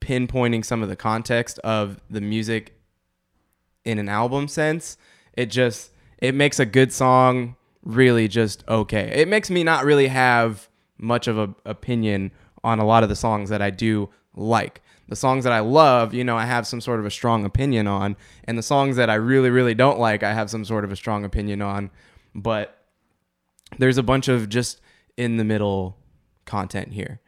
pinpointing 0.00 0.64
some 0.64 0.82
of 0.82 0.88
the 0.88 0.96
context 0.96 1.58
of 1.60 2.00
the 2.08 2.20
music 2.20 2.80
in 3.84 3.98
an 3.98 4.08
album 4.08 4.48
sense 4.48 4.96
it 5.34 5.46
just 5.46 5.90
it 6.18 6.34
makes 6.34 6.58
a 6.58 6.66
good 6.66 6.92
song 6.92 7.56
really 7.88 8.28
just 8.28 8.64
okay. 8.68 9.10
It 9.20 9.28
makes 9.28 9.50
me 9.50 9.64
not 9.64 9.84
really 9.84 10.08
have 10.08 10.68
much 10.98 11.26
of 11.26 11.38
a 11.38 11.54
opinion 11.64 12.30
on 12.64 12.78
a 12.78 12.84
lot 12.84 13.02
of 13.02 13.08
the 13.08 13.14
songs 13.14 13.50
that 13.50 13.62
i 13.62 13.70
do 13.70 14.08
like 14.34 14.82
the 15.08 15.16
songs 15.16 15.44
that 15.44 15.52
i 15.52 15.60
love 15.60 16.14
you 16.14 16.22
know 16.22 16.36
i 16.36 16.44
have 16.44 16.66
some 16.66 16.80
sort 16.80 17.00
of 17.00 17.06
a 17.06 17.10
strong 17.10 17.44
opinion 17.44 17.86
on. 17.86 18.16
And 18.44 18.56
the 18.58 18.62
songs 18.62 18.96
that 18.96 19.10
i 19.10 19.14
really 19.14 19.50
really 19.50 19.74
don't 19.74 19.98
like 19.98 20.22
i 20.22 20.32
have 20.32 20.50
some 20.50 20.64
sort 20.64 20.84
of 20.84 20.92
a 20.92 20.96
strong 20.96 21.24
opinion 21.24 21.62
on. 21.62 21.90
But 22.34 22.78
there's 23.78 23.98
a 23.98 24.02
bunch 24.02 24.28
of 24.28 24.48
just 24.48 24.80
in 25.16 25.36
the 25.36 25.44
middle 25.44 25.96
content 26.44 26.92
here. 26.92 27.20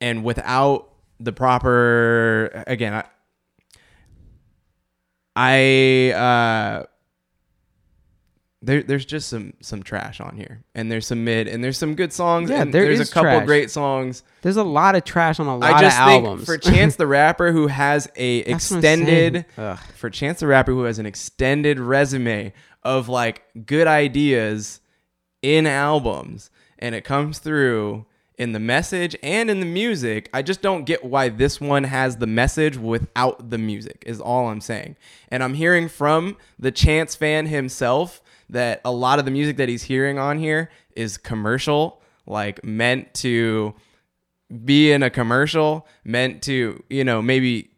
And 0.00 0.24
without 0.24 0.90
the 1.20 1.32
proper 1.32 2.64
again 2.66 2.94
i 2.94 3.04
i 5.36 6.12
uh 6.12 6.84
there, 8.60 8.82
there's 8.82 9.04
just 9.04 9.28
some 9.28 9.52
some 9.60 9.82
trash 9.82 10.20
on 10.20 10.36
here, 10.36 10.64
and 10.74 10.90
there's 10.90 11.06
some 11.06 11.24
mid, 11.24 11.46
and 11.46 11.62
there's 11.62 11.78
some 11.78 11.94
good 11.94 12.12
songs. 12.12 12.50
Yeah, 12.50 12.62
and 12.62 12.74
there 12.74 12.84
there's 12.84 13.00
is 13.00 13.10
a 13.10 13.12
couple 13.12 13.30
trash. 13.30 13.46
great 13.46 13.70
songs. 13.70 14.24
there's 14.42 14.56
a 14.56 14.64
lot 14.64 14.96
of 14.96 15.04
trash 15.04 15.38
on 15.38 15.46
a 15.46 15.56
lot 15.56 15.70
of 15.70 15.74
albums. 15.74 15.82
I 15.82 15.86
just 15.86 16.00
of 16.00 16.06
think 16.08 16.24
albums. 16.26 16.46
for 16.46 16.58
Chance 16.74 16.96
the 16.96 17.06
Rapper, 17.06 17.52
who 17.52 17.68
has 17.68 18.10
a 18.16 18.42
That's 18.42 18.70
what 18.70 18.76
I'm 18.78 18.82
saying. 18.82 19.34
extended, 19.36 19.46
for 19.94 20.10
Chance 20.10 20.40
the 20.40 20.48
Rapper, 20.48 20.72
who 20.72 20.82
has 20.84 20.98
an 20.98 21.06
extended 21.06 21.78
resume 21.78 22.52
of 22.82 23.08
like 23.08 23.42
good 23.64 23.86
ideas 23.86 24.80
in 25.42 25.66
albums, 25.66 26.50
and 26.80 26.94
it 26.96 27.04
comes 27.04 27.38
through 27.38 28.06
in 28.36 28.52
the 28.52 28.60
message 28.60 29.16
and 29.22 29.50
in 29.50 29.60
the 29.60 29.66
music. 29.66 30.28
I 30.34 30.42
just 30.42 30.62
don't 30.62 30.84
get 30.84 31.04
why 31.04 31.28
this 31.28 31.60
one 31.60 31.84
has 31.84 32.16
the 32.16 32.26
message 32.26 32.76
without 32.76 33.50
the 33.50 33.58
music. 33.58 34.02
Is 34.06 34.20
all 34.20 34.48
I'm 34.48 34.60
saying. 34.60 34.96
And 35.28 35.42
I'm 35.44 35.54
hearing 35.54 35.88
from 35.88 36.36
the 36.58 36.70
Chance 36.72 37.14
fan 37.14 37.46
himself 37.46 38.20
that 38.50 38.80
a 38.84 38.92
lot 38.92 39.18
of 39.18 39.24
the 39.24 39.30
music 39.30 39.56
that 39.58 39.68
he's 39.68 39.82
hearing 39.82 40.18
on 40.18 40.38
here 40.38 40.70
is 40.96 41.18
commercial, 41.18 42.00
like 42.26 42.64
meant 42.64 43.12
to 43.14 43.74
be 44.64 44.90
in 44.90 45.02
a 45.02 45.10
commercial, 45.10 45.86
meant 46.04 46.42
to, 46.42 46.82
you 46.88 47.04
know, 47.04 47.20
maybe 47.20 47.70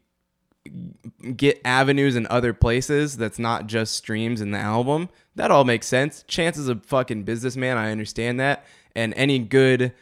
get 1.35 1.59
avenues 1.65 2.15
in 2.15 2.27
other 2.27 2.53
places 2.53 3.17
that's 3.17 3.39
not 3.39 3.67
just 3.67 3.95
streams 3.95 4.41
in 4.41 4.51
the 4.51 4.59
album. 4.59 5.09
That 5.35 5.51
all 5.51 5.63
makes 5.63 5.87
sense. 5.87 6.23
Chance 6.27 6.57
is 6.57 6.69
a 6.69 6.75
fucking 6.75 7.23
businessman. 7.23 7.77
I 7.77 7.91
understand 7.91 8.39
that. 8.39 8.65
And 8.95 9.13
any 9.15 9.39
good 9.39 9.93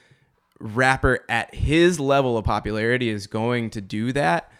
rapper 0.59 1.23
at 1.29 1.53
his 1.55 1.99
level 1.99 2.37
of 2.37 2.45
popularity 2.45 3.09
is 3.09 3.27
going 3.27 3.69
to 3.71 3.81
do 3.81 4.11
that. 4.13 4.51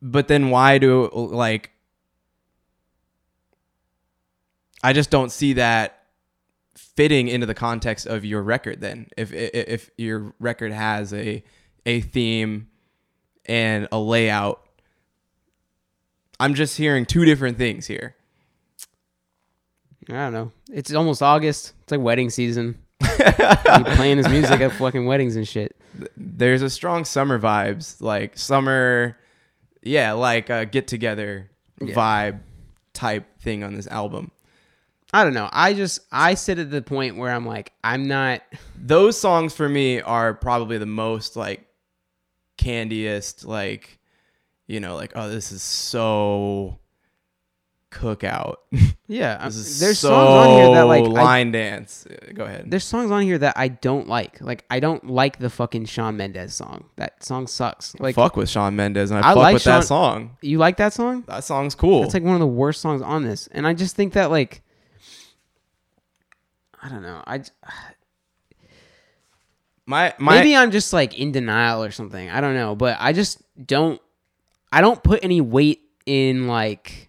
But 0.00 0.28
then 0.28 0.50
why 0.50 0.78
do 0.78 1.08
like 1.12 1.70
I 4.84 4.92
just 4.92 5.10
don't 5.10 5.32
see 5.32 5.54
that 5.54 5.98
fitting 6.76 7.28
into 7.28 7.46
the 7.46 7.54
context 7.54 8.06
of 8.06 8.24
your 8.24 8.42
record 8.42 8.80
then. 8.80 9.08
If 9.16 9.32
if, 9.32 9.50
if 9.54 9.90
your 9.96 10.34
record 10.38 10.72
has 10.72 11.12
a 11.14 11.42
a 11.86 12.00
theme 12.00 12.68
and 13.46 13.88
a 13.92 13.98
layout 13.98 14.60
I'm 16.40 16.54
just 16.54 16.76
hearing 16.76 17.06
two 17.06 17.24
different 17.24 17.58
things 17.58 17.86
here. 17.86 18.16
I 20.08 20.12
don't 20.12 20.32
know. 20.32 20.52
It's 20.70 20.92
almost 20.92 21.22
August. 21.22 21.72
It's 21.82 21.92
like 21.92 22.00
wedding 22.00 22.28
season. 22.28 22.78
you 23.00 23.84
playing 23.96 24.18
his 24.18 24.28
music 24.28 24.60
at 24.60 24.72
fucking 24.72 25.06
weddings 25.06 25.36
and 25.36 25.46
shit. 25.46 25.76
There's 26.16 26.62
a 26.62 26.68
strong 26.68 27.04
summer 27.04 27.38
vibes, 27.38 28.00
like 28.02 28.36
summer, 28.36 29.16
yeah, 29.82 30.12
like 30.12 30.50
a 30.50 30.66
get 30.66 30.88
together 30.88 31.50
Yeah. 31.80 31.94
vibe 31.94 32.40
type 32.92 33.38
thing 33.40 33.62
on 33.64 33.74
this 33.74 33.86
album. 33.86 34.30
I 35.14 35.22
don't 35.22 35.32
know. 35.32 35.48
I 35.52 35.74
just 35.74 36.00
I 36.10 36.34
sit 36.34 36.58
at 36.58 36.72
the 36.72 36.82
point 36.82 37.16
where 37.16 37.30
I'm 37.30 37.46
like 37.46 37.72
I'm 37.84 38.08
not. 38.08 38.42
Those 38.76 39.16
songs 39.16 39.54
for 39.54 39.68
me 39.68 40.00
are 40.00 40.34
probably 40.34 40.76
the 40.76 40.86
most 40.86 41.36
like 41.36 41.64
candiest, 42.58 43.44
like 43.46 44.00
you 44.66 44.80
know, 44.80 44.96
like 44.96 45.12
oh, 45.14 45.28
this 45.30 45.52
is 45.52 45.62
so 45.62 46.80
cookout. 47.92 48.56
Yeah, 49.06 49.44
this 49.44 49.56
is 49.56 49.80
there's 49.80 49.98
so 49.98 50.08
songs 50.08 50.48
on 50.48 50.56
here 50.56 50.74
that 50.76 50.82
like 50.84 51.04
I, 51.04 51.08
line 51.08 51.52
dance. 51.52 52.06
Uh, 52.06 52.32
Go 52.32 52.44
ahead. 52.44 52.70
there's 52.70 52.84
songs 52.84 53.10
on 53.10 53.20
here 53.20 53.36
that 53.36 53.52
I 53.54 53.68
don't 53.68 54.08
like. 54.08 54.40
Like 54.40 54.64
I 54.70 54.80
don't 54.80 55.10
like 55.10 55.38
the 55.38 55.50
fucking 55.50 55.84
Shawn 55.84 56.16
Mendes 56.16 56.54
song. 56.54 56.86
That 56.96 57.22
song 57.22 57.46
sucks. 57.46 57.94
Like 58.00 58.14
fuck 58.14 58.34
with 58.34 58.48
Shawn 58.48 58.76
Mendes, 58.76 59.10
and 59.10 59.22
I, 59.22 59.32
I 59.32 59.34
fuck 59.34 59.42
like 59.42 59.52
with 59.54 59.62
Shawn- 59.62 59.80
that 59.80 59.86
song. 59.86 60.38
you 60.40 60.56
like 60.56 60.78
that 60.78 60.94
song? 60.94 61.22
That 61.26 61.44
song's 61.44 61.74
cool. 61.74 62.04
It's 62.04 62.14
like 62.14 62.22
one 62.22 62.32
of 62.32 62.40
the 62.40 62.46
worst 62.46 62.80
songs 62.80 63.02
on 63.02 63.24
this, 63.24 63.46
and 63.48 63.66
I 63.66 63.74
just 63.74 63.94
think 63.94 64.14
that 64.14 64.30
like 64.30 64.62
I 66.84 66.88
don't 66.90 67.02
know. 67.02 67.22
I 67.26 67.38
my 69.86 70.14
my 70.18 70.38
maybe 70.38 70.54
I'm 70.54 70.70
just 70.70 70.92
like 70.92 71.18
in 71.18 71.32
denial 71.32 71.82
or 71.82 71.90
something. 71.90 72.30
I 72.30 72.40
don't 72.40 72.54
know, 72.54 72.76
but 72.76 72.96
I 73.00 73.12
just 73.12 73.42
don't. 73.66 74.00
I 74.70 74.80
don't 74.80 75.02
put 75.02 75.24
any 75.24 75.40
weight 75.40 75.80
in 76.06 76.46
like. 76.46 77.08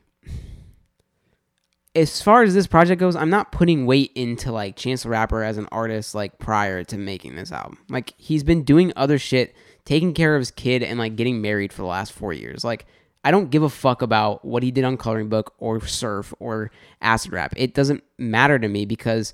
As 1.94 2.22
far 2.22 2.44
as 2.44 2.54
this 2.54 2.68
project 2.68 3.00
goes, 3.00 3.16
I'm 3.16 3.30
not 3.30 3.54
putting 3.54 3.86
weight 3.86 4.12
into 4.16 4.52
like 4.52 4.76
Chance 4.76 5.04
the 5.04 5.10
Rapper 5.10 5.44
as 5.44 5.58
an 5.58 5.68
artist 5.72 6.14
like 6.14 6.40
prior 6.40 6.84
to 6.86 6.98
making 6.98 7.36
this 7.36 7.54
album. 7.54 7.78
Like 7.90 8.14
he's 8.18 8.44
been 8.44 8.64
doing 8.64 8.92
other 8.98 9.18
shit, 9.18 9.56
taking 9.86 10.14
care 10.14 10.36
of 10.36 10.42
his 10.42 10.52
kid 10.52 10.84
and 10.84 11.00
like 11.00 11.16
getting 11.16 11.42
married 11.42 11.72
for 11.72 11.84
the 11.84 11.88
last 11.88 12.12
4 12.12 12.34
years. 12.34 12.66
Like 12.66 12.86
I 13.24 13.32
don't 13.32 13.50
give 13.50 13.64
a 13.64 13.70
fuck 13.70 14.02
about 14.02 14.44
what 14.44 14.62
he 14.62 14.72
did 14.72 14.84
on 14.84 14.98
Coloring 14.98 15.30
Book 15.30 15.54
or 15.58 15.80
Surf 15.88 16.34
or 16.38 16.70
Acid 17.02 17.32
Rap. 17.32 17.54
It 17.56 17.74
doesn't 17.74 18.04
matter 18.18 18.60
to 18.60 18.68
me 18.68 18.86
because 18.86 19.34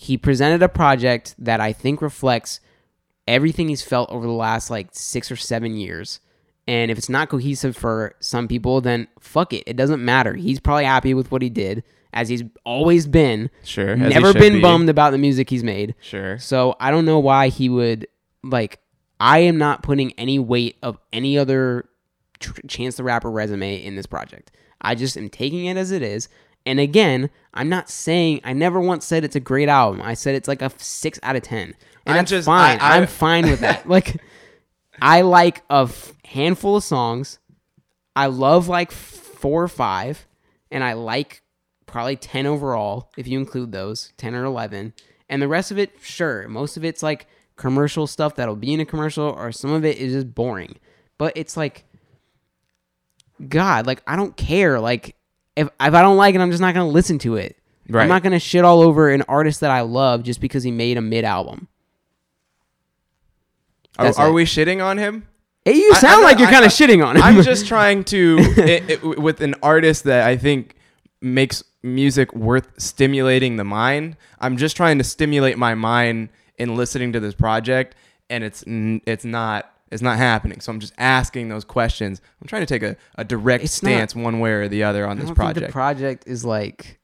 he 0.00 0.16
presented 0.16 0.62
a 0.62 0.68
project 0.68 1.34
that 1.38 1.60
I 1.60 1.74
think 1.74 2.00
reflects 2.00 2.60
everything 3.28 3.68
he's 3.68 3.82
felt 3.82 4.08
over 4.10 4.26
the 4.26 4.32
last 4.32 4.70
like 4.70 4.88
six 4.92 5.30
or 5.30 5.36
seven 5.36 5.76
years. 5.76 6.20
And 6.66 6.90
if 6.90 6.96
it's 6.96 7.10
not 7.10 7.28
cohesive 7.28 7.76
for 7.76 8.14
some 8.18 8.48
people, 8.48 8.80
then 8.80 9.08
fuck 9.18 9.52
it. 9.52 9.62
It 9.66 9.76
doesn't 9.76 10.02
matter. 10.02 10.32
He's 10.36 10.58
probably 10.58 10.84
happy 10.86 11.12
with 11.12 11.30
what 11.30 11.42
he 11.42 11.50
did. 11.50 11.84
as 12.14 12.30
he's 12.30 12.42
always 12.64 13.06
been. 13.06 13.50
Sure. 13.62 13.94
Never 13.94 14.32
been 14.32 14.54
be. 14.54 14.62
bummed 14.62 14.88
about 14.88 15.10
the 15.10 15.18
music 15.18 15.50
he's 15.50 15.62
made. 15.62 15.94
Sure. 16.00 16.38
So 16.38 16.76
I 16.80 16.90
don't 16.90 17.04
know 17.04 17.18
why 17.18 17.48
he 17.48 17.68
would 17.68 18.06
like. 18.42 18.80
I 19.20 19.40
am 19.40 19.58
not 19.58 19.82
putting 19.82 20.12
any 20.14 20.38
weight 20.38 20.76
of 20.82 20.96
any 21.12 21.36
other 21.36 21.90
tr- 22.38 22.58
Chance 22.66 22.96
the 22.96 23.04
Rapper 23.04 23.30
resume 23.30 23.84
in 23.84 23.96
this 23.96 24.06
project. 24.06 24.50
I 24.80 24.94
just 24.94 25.18
am 25.18 25.28
taking 25.28 25.66
it 25.66 25.76
as 25.76 25.90
it 25.90 26.00
is. 26.00 26.30
And 26.66 26.78
again, 26.78 27.30
I'm 27.54 27.68
not 27.68 27.88
saying 27.88 28.40
I 28.44 28.52
never 28.52 28.80
once 28.80 29.04
said 29.06 29.24
it's 29.24 29.36
a 29.36 29.40
great 29.40 29.68
album. 29.68 30.00
I 30.02 30.14
said 30.14 30.34
it's 30.34 30.48
like 30.48 30.62
a 30.62 30.70
six 30.78 31.18
out 31.22 31.36
of 31.36 31.42
ten, 31.42 31.74
and 32.06 32.14
I'm 32.14 32.16
that's 32.16 32.30
just- 32.30 32.46
fine. 32.46 32.78
I- 32.80 32.96
I'm 32.98 33.06
fine 33.06 33.46
with 33.50 33.60
that. 33.60 33.88
like, 33.88 34.16
I 35.00 35.22
like 35.22 35.62
a 35.70 35.82
f- 35.88 36.12
handful 36.24 36.76
of 36.76 36.84
songs. 36.84 37.38
I 38.14 38.26
love 38.26 38.68
like 38.68 38.90
four 38.92 39.62
or 39.62 39.68
five, 39.68 40.26
and 40.70 40.84
I 40.84 40.92
like 40.92 41.42
probably 41.86 42.14
10 42.16 42.46
overall 42.46 43.10
if 43.16 43.26
you 43.26 43.36
include 43.38 43.72
those 43.72 44.12
10 44.16 44.32
or 44.36 44.44
11 44.44 44.92
and 45.28 45.42
the 45.42 45.48
rest 45.48 45.72
of 45.72 45.78
it 45.78 45.90
sure 46.00 46.46
most 46.46 46.76
of 46.76 46.84
it's 46.84 47.02
like 47.02 47.26
commercial 47.56 48.06
stuff 48.06 48.36
that'll 48.36 48.54
be 48.54 48.72
in 48.72 48.78
a 48.78 48.84
commercial 48.84 49.24
or 49.24 49.50
some 49.50 49.72
of 49.72 49.84
it 49.84 49.96
is 49.98 50.12
just 50.12 50.32
boring 50.32 50.76
but 51.18 51.32
it's 51.34 51.56
like 51.56 51.82
god 53.48 53.86
like 53.88 54.02
i 54.06 54.14
don't 54.14 54.36
care 54.36 54.78
like 54.78 55.16
if, 55.56 55.66
if 55.68 55.72
i 55.80 56.02
don't 56.02 56.16
like 56.16 56.34
it 56.34 56.40
i'm 56.40 56.50
just 56.50 56.60
not 56.60 56.74
gonna 56.74 56.88
listen 56.88 57.18
to 57.18 57.36
it 57.36 57.56
Right. 57.88 58.02
i'm 58.04 58.08
not 58.08 58.22
gonna 58.22 58.38
shit 58.38 58.64
all 58.64 58.80
over 58.82 59.10
an 59.10 59.22
artist 59.22 59.60
that 59.60 59.70
i 59.70 59.80
love 59.80 60.22
just 60.22 60.40
because 60.40 60.62
he 60.62 60.70
made 60.70 60.96
a 60.96 61.00
mid 61.00 61.24
album 61.24 61.68
Are, 63.98 64.12
are 64.18 64.32
we 64.32 64.44
shitting 64.44 64.82
on 64.84 64.98
him? 64.98 65.26
you 65.66 65.94
sound 65.96 66.22
I- 66.22 66.24
like 66.24 66.38
you're 66.38 66.50
kind 66.50 66.64
of 66.64 66.70
shitting 66.72 67.04
on 67.04 67.16
him 67.16 67.22
I'm 67.22 67.42
just 67.42 67.66
trying 67.66 68.04
to 68.04 68.36
it, 68.56 68.90
it, 68.90 69.18
with 69.18 69.40
an 69.40 69.54
artist 69.62 70.04
that 70.04 70.26
I 70.26 70.36
think 70.36 70.74
makes 71.20 71.62
music 71.82 72.34
worth 72.34 72.68
stimulating 72.78 73.56
the 73.56 73.64
mind. 73.64 74.16
I'm 74.38 74.56
just 74.56 74.76
trying 74.76 74.98
to 74.98 75.04
stimulate 75.04 75.58
my 75.58 75.74
mind 75.74 76.30
in 76.58 76.76
listening 76.76 77.12
to 77.12 77.20
this 77.20 77.34
project, 77.34 77.94
and 78.30 78.42
it's 78.44 78.64
it's 78.66 79.24
not 79.24 79.70
it's 79.90 80.02
not 80.02 80.18
happening. 80.18 80.60
So 80.60 80.70
I'm 80.72 80.80
just 80.80 80.92
asking 80.98 81.48
those 81.48 81.64
questions. 81.64 82.20
I'm 82.40 82.46
trying 82.48 82.62
to 82.62 82.66
take 82.66 82.82
a, 82.82 82.96
a 83.16 83.24
direct 83.24 83.64
It's 83.64 83.82
not- 83.82 83.88
stance 83.90 84.14
one 84.14 84.40
way 84.40 84.52
or 84.52 84.68
the 84.68 84.84
other 84.84 85.06
on 85.06 85.18
I 85.18 85.22
this 85.22 85.30
project. 85.32 85.66
the 85.66 85.72
project 85.72 86.24
is 86.26 86.44
like. 86.44 86.98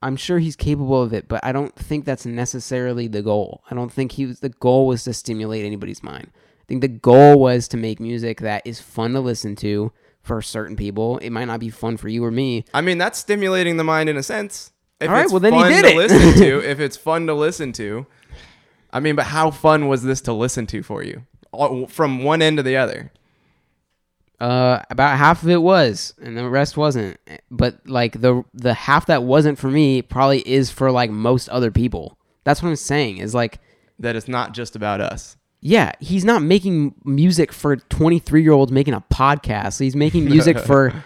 I'm 0.00 0.14
sure 0.16 0.38
he's 0.38 0.54
capable 0.54 1.02
of 1.02 1.12
it, 1.12 1.26
but 1.26 1.44
I 1.44 1.50
don't 1.50 1.74
think 1.74 2.04
that's 2.04 2.24
necessarily 2.24 3.08
the 3.08 3.20
goal. 3.20 3.64
I 3.68 3.74
don't 3.74 3.92
think 3.92 4.12
he 4.12 4.26
was 4.26 4.38
the 4.38 4.48
goal 4.50 4.86
was 4.86 5.02
to 5.04 5.12
stimulate 5.12 5.64
anybody's 5.64 6.04
mind. 6.04 6.30
I 6.34 6.64
think 6.68 6.82
the 6.82 6.88
goal 6.88 7.40
was 7.40 7.66
to 7.68 7.76
make 7.76 7.98
music 7.98 8.40
that 8.42 8.62
is 8.64 8.80
fun 8.80 9.12
to 9.14 9.20
listen 9.20 9.56
to 9.56 9.90
for 10.22 10.40
certain 10.40 10.76
people. 10.76 11.18
It 11.18 11.30
might 11.30 11.46
not 11.46 11.58
be 11.58 11.70
fun 11.70 11.96
for 11.96 12.08
you 12.08 12.24
or 12.24 12.30
me. 12.30 12.64
I 12.72 12.80
mean, 12.80 12.98
that's 12.98 13.18
stimulating 13.18 13.76
the 13.76 13.82
mind 13.82 14.08
in 14.08 14.16
a 14.16 14.22
sense. 14.22 14.70
If 15.00 15.08
All 15.08 15.14
right, 15.16 15.28
well, 15.30 15.40
then 15.40 15.54
he 15.54 15.64
did 15.64 15.82
to 15.82 15.88
it. 15.88 15.96
listen 15.96 16.42
to, 16.42 16.60
if 16.70 16.78
it's 16.78 16.96
fun 16.96 17.26
to 17.26 17.34
listen 17.34 17.72
to, 17.72 18.06
I 18.92 19.00
mean, 19.00 19.16
but 19.16 19.26
how 19.26 19.50
fun 19.50 19.88
was 19.88 20.04
this 20.04 20.20
to 20.22 20.32
listen 20.32 20.66
to 20.68 20.82
for 20.84 21.02
you, 21.02 21.24
All- 21.52 21.86
from 21.86 22.22
one 22.24 22.42
end 22.42 22.56
to 22.58 22.62
the 22.62 22.76
other? 22.76 23.10
Uh, 24.40 24.80
about 24.88 25.18
half 25.18 25.42
of 25.42 25.48
it 25.48 25.60
was, 25.62 26.14
and 26.22 26.36
the 26.36 26.48
rest 26.48 26.76
wasn't. 26.76 27.16
But 27.50 27.80
like 27.88 28.20
the 28.20 28.44
the 28.54 28.72
half 28.72 29.06
that 29.06 29.24
wasn't 29.24 29.58
for 29.58 29.68
me 29.68 30.00
probably 30.00 30.48
is 30.48 30.70
for 30.70 30.92
like 30.92 31.10
most 31.10 31.48
other 31.48 31.72
people. 31.72 32.16
That's 32.44 32.62
what 32.62 32.68
I'm 32.68 32.76
saying. 32.76 33.18
Is 33.18 33.34
like 33.34 33.58
That 33.98 34.14
it's 34.14 34.28
not 34.28 34.54
just 34.54 34.76
about 34.76 35.00
us. 35.00 35.36
yeah, 35.60 35.90
he's 35.98 36.24
not 36.24 36.40
making 36.40 36.94
music 37.04 37.52
for 37.52 37.76
23 37.76 38.42
year 38.44 38.52
olds 38.52 38.70
making 38.70 38.94
a 38.94 39.00
podcast. 39.12 39.80
He's 39.80 39.96
making 39.96 40.26
music 40.26 40.56
for 40.70 41.02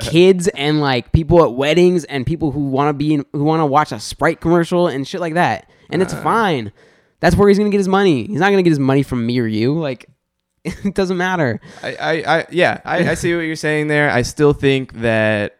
kids 0.00 0.48
and 0.48 0.80
like 0.82 1.10
people 1.12 1.42
at 1.42 1.54
weddings 1.54 2.04
and 2.04 2.26
people 2.26 2.50
who 2.50 2.66
want 2.68 2.90
to 2.90 2.92
be 2.92 3.14
in, 3.14 3.24
who 3.32 3.44
want 3.44 3.60
to 3.60 3.66
watch 3.66 3.92
a 3.92 3.98
Sprite 3.98 4.42
commercial 4.42 4.88
and 4.88 5.08
shit 5.08 5.22
like 5.22 5.34
that. 5.34 5.70
And 5.88 6.02
it's 6.02 6.12
fine. 6.12 6.70
That's 7.24 7.36
where 7.36 7.48
he's 7.48 7.56
gonna 7.56 7.70
get 7.70 7.78
his 7.78 7.88
money. 7.88 8.26
He's 8.26 8.38
not 8.38 8.50
gonna 8.50 8.62
get 8.62 8.68
his 8.68 8.78
money 8.78 9.02
from 9.02 9.24
me 9.24 9.40
or 9.40 9.46
you. 9.46 9.72
Like 9.78 10.10
it 10.64 10.94
doesn't 10.94 11.16
matter. 11.16 11.58
I, 11.82 11.94
I, 11.96 12.12
I 12.12 12.46
yeah, 12.50 12.82
I, 12.84 13.12
I 13.12 13.14
see 13.14 13.34
what 13.34 13.40
you're 13.40 13.56
saying 13.56 13.86
there. 13.86 14.10
I 14.10 14.20
still 14.20 14.52
think 14.52 14.92
that 15.00 15.56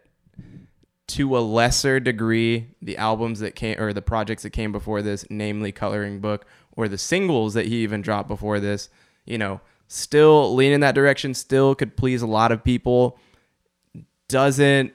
to 1.07 1.39
a 1.39 1.41
lesser 1.41 2.01
degree, 2.01 2.67
the 2.83 2.99
albums 2.99 3.41
that 3.41 3.55
came 3.55 3.81
or 3.81 3.95
the 3.95 4.03
projects 4.03 4.43
that 4.43 4.51
came 4.51 4.73
before 4.73 5.01
this, 5.01 5.25
namely 5.31 5.73
Coloring 5.73 6.21
Book 6.21 6.45
or 6.73 6.87
the 6.87 6.99
singles 6.99 7.55
that 7.55 7.65
he 7.65 7.77
even 7.77 8.03
dropped 8.03 8.29
before 8.29 8.61
this, 8.61 8.91
you 9.25 9.39
know, 9.39 9.63
still 9.89 10.55
lean 10.55 10.71
in 10.71 10.83
that 10.83 10.95
direction, 10.95 11.33
still 11.33 11.75
could 11.75 11.97
please 11.97 12.21
a 12.21 12.27
lot 12.27 12.53
of 12.53 12.63
people. 12.63 13.19
Doesn't 14.29 14.93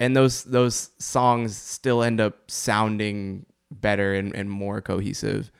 and 0.00 0.16
those 0.16 0.42
those 0.42 0.90
songs 0.98 1.56
still 1.56 2.02
end 2.02 2.20
up 2.20 2.50
sounding 2.50 3.46
better 3.80 4.14
and, 4.14 4.34
and 4.34 4.50
more 4.50 4.80
cohesive 4.80 5.50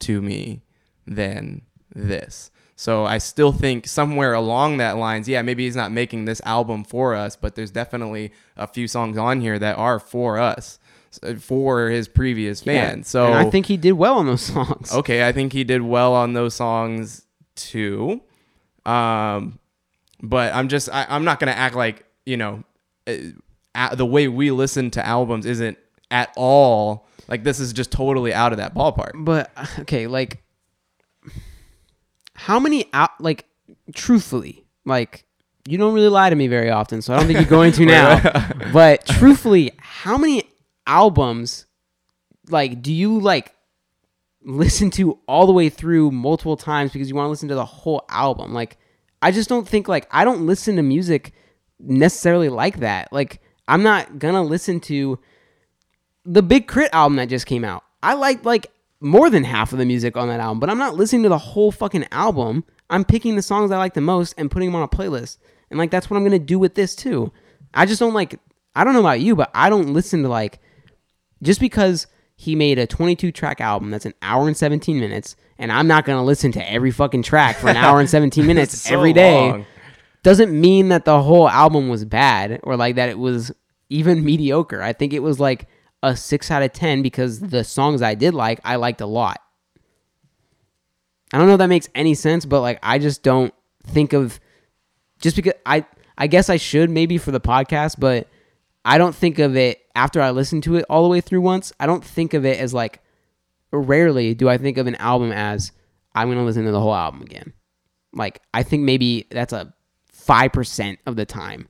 to 0.00 0.20
me 0.20 0.62
than 1.06 1.62
this. 1.94 2.50
So 2.74 3.04
I 3.04 3.18
still 3.18 3.52
think 3.52 3.86
somewhere 3.86 4.34
along 4.34 4.78
that 4.78 4.96
lines, 4.96 5.28
yeah, 5.28 5.42
maybe 5.42 5.64
he's 5.64 5.76
not 5.76 5.92
making 5.92 6.24
this 6.24 6.40
album 6.44 6.84
for 6.84 7.14
us, 7.14 7.36
but 7.36 7.54
there's 7.54 7.70
definitely 7.70 8.32
a 8.56 8.66
few 8.66 8.88
songs 8.88 9.16
on 9.16 9.40
here 9.40 9.58
that 9.58 9.78
are 9.78 10.00
for 10.00 10.38
us, 10.38 10.78
for 11.38 11.90
his 11.90 12.08
previous 12.08 12.62
fans. 12.62 13.08
So 13.08 13.26
and 13.26 13.34
I 13.34 13.50
think 13.50 13.66
he 13.66 13.76
did 13.76 13.92
well 13.92 14.18
on 14.18 14.26
those 14.26 14.42
songs. 14.52 14.92
okay, 14.92 15.26
I 15.26 15.32
think 15.32 15.52
he 15.52 15.64
did 15.64 15.82
well 15.82 16.14
on 16.14 16.32
those 16.32 16.54
songs 16.54 17.24
too. 17.54 18.20
Um, 18.84 19.60
but 20.20 20.52
I'm 20.54 20.68
just 20.68 20.88
I, 20.92 21.06
I'm 21.08 21.24
not 21.24 21.38
gonna 21.38 21.52
act 21.52 21.76
like 21.76 22.04
you 22.26 22.36
know 22.36 22.64
uh, 23.06 23.94
the 23.94 24.06
way 24.06 24.28
we 24.28 24.50
listen 24.50 24.90
to 24.92 25.06
albums 25.06 25.46
isn't 25.46 25.78
at 26.10 26.32
all 26.36 27.06
like 27.32 27.44
this 27.44 27.60
is 27.60 27.72
just 27.72 27.90
totally 27.90 28.34
out 28.34 28.52
of 28.52 28.58
that 28.58 28.74
ballpark. 28.74 29.12
But 29.14 29.50
okay, 29.80 30.06
like 30.06 30.42
how 32.34 32.60
many 32.60 32.90
out 32.92 33.18
like 33.20 33.46
truthfully, 33.94 34.66
like 34.84 35.24
you 35.66 35.78
don't 35.78 35.94
really 35.94 36.10
lie 36.10 36.28
to 36.28 36.36
me 36.36 36.46
very 36.46 36.68
often, 36.68 37.00
so 37.00 37.14
I 37.14 37.16
don't 37.16 37.26
think 37.26 37.38
you're 37.38 37.48
going 37.48 37.72
to 37.72 37.86
now. 37.86 38.20
but 38.74 39.06
truthfully, 39.06 39.72
how 39.78 40.18
many 40.18 40.44
albums 40.86 41.64
like 42.50 42.82
do 42.82 42.92
you 42.92 43.18
like 43.18 43.54
listen 44.44 44.90
to 44.90 45.18
all 45.26 45.46
the 45.46 45.54
way 45.54 45.70
through 45.70 46.10
multiple 46.10 46.58
times 46.58 46.92
because 46.92 47.08
you 47.08 47.14
want 47.14 47.24
to 47.24 47.30
listen 47.30 47.48
to 47.48 47.54
the 47.54 47.64
whole 47.64 48.04
album? 48.10 48.52
Like 48.52 48.76
I 49.22 49.30
just 49.30 49.48
don't 49.48 49.66
think 49.66 49.88
like 49.88 50.06
I 50.10 50.26
don't 50.26 50.44
listen 50.44 50.76
to 50.76 50.82
music 50.82 51.32
necessarily 51.80 52.50
like 52.50 52.80
that. 52.80 53.10
Like 53.10 53.40
I'm 53.66 53.82
not 53.82 54.18
gonna 54.18 54.42
listen 54.42 54.80
to 54.80 55.18
the 56.24 56.42
Big 56.42 56.68
K.R.I.T 56.68 56.90
album 56.92 57.16
that 57.16 57.28
just 57.28 57.46
came 57.46 57.64
out. 57.64 57.84
I 58.02 58.14
like 58.14 58.44
like 58.44 58.68
more 59.00 59.30
than 59.30 59.44
half 59.44 59.72
of 59.72 59.78
the 59.78 59.84
music 59.84 60.16
on 60.16 60.28
that 60.28 60.40
album, 60.40 60.60
but 60.60 60.70
I'm 60.70 60.78
not 60.78 60.94
listening 60.94 61.22
to 61.24 61.28
the 61.28 61.38
whole 61.38 61.72
fucking 61.72 62.06
album. 62.12 62.64
I'm 62.90 63.04
picking 63.04 63.36
the 63.36 63.42
songs 63.42 63.70
I 63.70 63.78
like 63.78 63.94
the 63.94 64.00
most 64.00 64.34
and 64.38 64.50
putting 64.50 64.68
them 64.68 64.76
on 64.76 64.82
a 64.82 64.88
playlist. 64.88 65.38
And 65.70 65.78
like 65.78 65.90
that's 65.90 66.10
what 66.10 66.16
I'm 66.16 66.24
gonna 66.24 66.38
do 66.38 66.58
with 66.58 66.74
this 66.74 66.94
too. 66.94 67.32
I 67.74 67.86
just 67.86 67.98
don't 68.00 68.14
like 68.14 68.38
I 68.74 68.84
don't 68.84 68.92
know 68.94 69.00
about 69.00 69.20
you, 69.20 69.34
but 69.36 69.50
I 69.54 69.68
don't 69.70 69.92
listen 69.92 70.22
to 70.22 70.28
like 70.28 70.60
just 71.42 71.60
because 71.60 72.06
he 72.36 72.54
made 72.56 72.78
a 72.78 72.86
22 72.86 73.30
track 73.32 73.60
album 73.60 73.90
that's 73.90 74.06
an 74.06 74.14
hour 74.22 74.46
and 74.48 74.56
17 74.56 74.98
minutes, 74.98 75.36
and 75.58 75.70
I'm 75.72 75.86
not 75.86 76.04
gonna 76.04 76.24
listen 76.24 76.52
to 76.52 76.70
every 76.70 76.90
fucking 76.90 77.22
track 77.22 77.56
for 77.56 77.68
an 77.68 77.76
hour 77.76 77.98
and 78.00 78.08
17 78.10 78.46
minutes 78.46 78.82
So 78.82 78.94
every 78.94 79.12
day 79.12 79.50
long. 79.50 79.66
doesn't 80.22 80.52
mean 80.58 80.88
that 80.90 81.04
the 81.04 81.22
whole 81.22 81.48
album 81.48 81.88
was 81.88 82.04
bad 82.04 82.60
or 82.62 82.76
like 82.76 82.96
that 82.96 83.08
it 83.08 83.18
was 83.18 83.52
even 83.90 84.24
mediocre. 84.24 84.82
I 84.82 84.92
think 84.92 85.12
it 85.12 85.20
was 85.20 85.40
like 85.40 85.68
a 86.02 86.16
6 86.16 86.50
out 86.50 86.62
of 86.62 86.72
10 86.72 87.02
because 87.02 87.40
the 87.40 87.64
songs 87.64 88.02
I 88.02 88.14
did 88.14 88.34
like, 88.34 88.60
I 88.64 88.76
liked 88.76 89.00
a 89.00 89.06
lot. 89.06 89.40
I 91.32 91.38
don't 91.38 91.46
know 91.46 91.54
if 91.54 91.58
that 91.58 91.68
makes 91.68 91.88
any 91.94 92.14
sense, 92.14 92.44
but 92.44 92.60
like 92.60 92.78
I 92.82 92.98
just 92.98 93.22
don't 93.22 93.54
think 93.84 94.12
of 94.12 94.38
just 95.20 95.36
because 95.36 95.54
I 95.64 95.86
I 96.18 96.26
guess 96.26 96.50
I 96.50 96.56
should 96.56 96.90
maybe 96.90 97.16
for 97.16 97.30
the 97.30 97.40
podcast, 97.40 97.96
but 97.98 98.28
I 98.84 98.98
don't 98.98 99.14
think 99.14 99.38
of 99.38 99.56
it 99.56 99.80
after 99.94 100.20
I 100.20 100.30
listen 100.30 100.60
to 100.62 100.76
it 100.76 100.84
all 100.90 101.02
the 101.02 101.08
way 101.08 101.20
through 101.20 101.40
once. 101.40 101.72
I 101.80 101.86
don't 101.86 102.04
think 102.04 102.34
of 102.34 102.44
it 102.44 102.58
as 102.58 102.74
like 102.74 103.00
rarely 103.72 104.34
do 104.34 104.48
I 104.48 104.58
think 104.58 104.76
of 104.76 104.86
an 104.86 104.96
album 104.96 105.32
as 105.32 105.72
I'm 106.14 106.28
going 106.28 106.38
to 106.38 106.44
listen 106.44 106.66
to 106.66 106.72
the 106.72 106.80
whole 106.80 106.94
album 106.94 107.22
again. 107.22 107.54
Like 108.12 108.42
I 108.52 108.62
think 108.62 108.82
maybe 108.82 109.26
that's 109.30 109.54
a 109.54 109.72
5% 110.14 110.98
of 111.06 111.16
the 111.16 111.24
time 111.24 111.66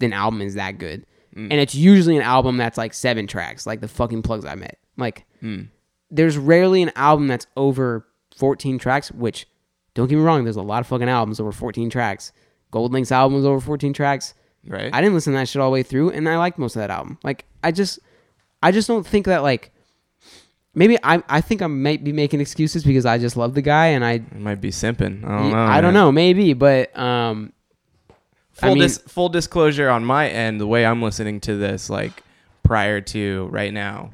an 0.00 0.12
album 0.12 0.42
is 0.42 0.54
that 0.54 0.78
good. 0.78 1.06
And 1.36 1.60
it's 1.60 1.74
usually 1.74 2.16
an 2.16 2.22
album 2.22 2.56
that's 2.56 2.78
like 2.78 2.94
7 2.94 3.26
tracks, 3.26 3.66
like 3.66 3.80
the 3.80 3.88
fucking 3.88 4.22
plugs 4.22 4.44
I 4.44 4.54
met. 4.54 4.78
Like 4.96 5.26
there's 6.10 6.38
rarely 6.38 6.82
an 6.82 6.92
album 6.96 7.26
that's 7.28 7.46
over 7.56 8.06
14 8.36 8.78
tracks, 8.78 9.10
which 9.12 9.46
don't 9.94 10.08
get 10.08 10.16
me 10.16 10.22
wrong, 10.22 10.44
there's 10.44 10.56
a 10.56 10.62
lot 10.62 10.80
of 10.80 10.86
fucking 10.86 11.08
albums 11.08 11.40
over 11.40 11.52
14 11.52 11.90
tracks. 11.90 12.32
GoldLink's 12.72 13.12
album 13.12 13.36
was 13.36 13.46
over 13.46 13.60
14 13.60 13.92
tracks. 13.92 14.34
Right. 14.66 14.92
I 14.92 15.00
didn't 15.00 15.14
listen 15.14 15.32
to 15.32 15.38
that 15.38 15.48
shit 15.48 15.60
all 15.62 15.70
the 15.70 15.74
way 15.74 15.82
through, 15.82 16.10
and 16.10 16.28
I 16.28 16.36
liked 16.38 16.58
most 16.58 16.74
of 16.76 16.80
that 16.80 16.90
album. 16.90 17.18
Like, 17.22 17.44
I 17.62 17.70
just, 17.72 17.98
I 18.62 18.72
just 18.72 18.88
don't 18.88 19.06
think 19.06 19.26
that 19.26 19.42
like, 19.42 19.72
maybe 20.74 20.98
I, 21.02 21.22
I 21.28 21.40
think 21.40 21.62
I 21.62 21.66
might 21.68 22.02
be 22.04 22.12
making 22.12 22.40
excuses 22.40 22.84
because 22.84 23.06
I 23.06 23.18
just 23.18 23.36
love 23.36 23.54
the 23.54 23.62
guy, 23.62 23.86
and 23.86 24.04
I, 24.04 24.12
It 24.14 24.36
might 24.38 24.60
be 24.60 24.70
simping. 24.70 25.24
I 25.24 25.38
don't 25.38 25.50
know. 25.52 25.58
I 25.58 25.80
don't 25.80 25.94
know, 25.94 26.12
maybe, 26.12 26.52
but 26.52 26.96
um, 26.98 27.52
Full 28.56 28.70
I 28.70 28.74
mean- 28.74 28.82
dis- 28.82 28.98
full 28.98 29.28
disclosure 29.28 29.88
on 29.88 30.04
my 30.04 30.28
end, 30.28 30.60
the 30.60 30.66
way 30.66 30.84
I'm 30.86 31.02
listening 31.02 31.40
to 31.42 31.56
this, 31.56 31.90
like 31.90 32.22
prior 32.62 33.00
to 33.00 33.48
right 33.52 33.72
now 33.72 34.10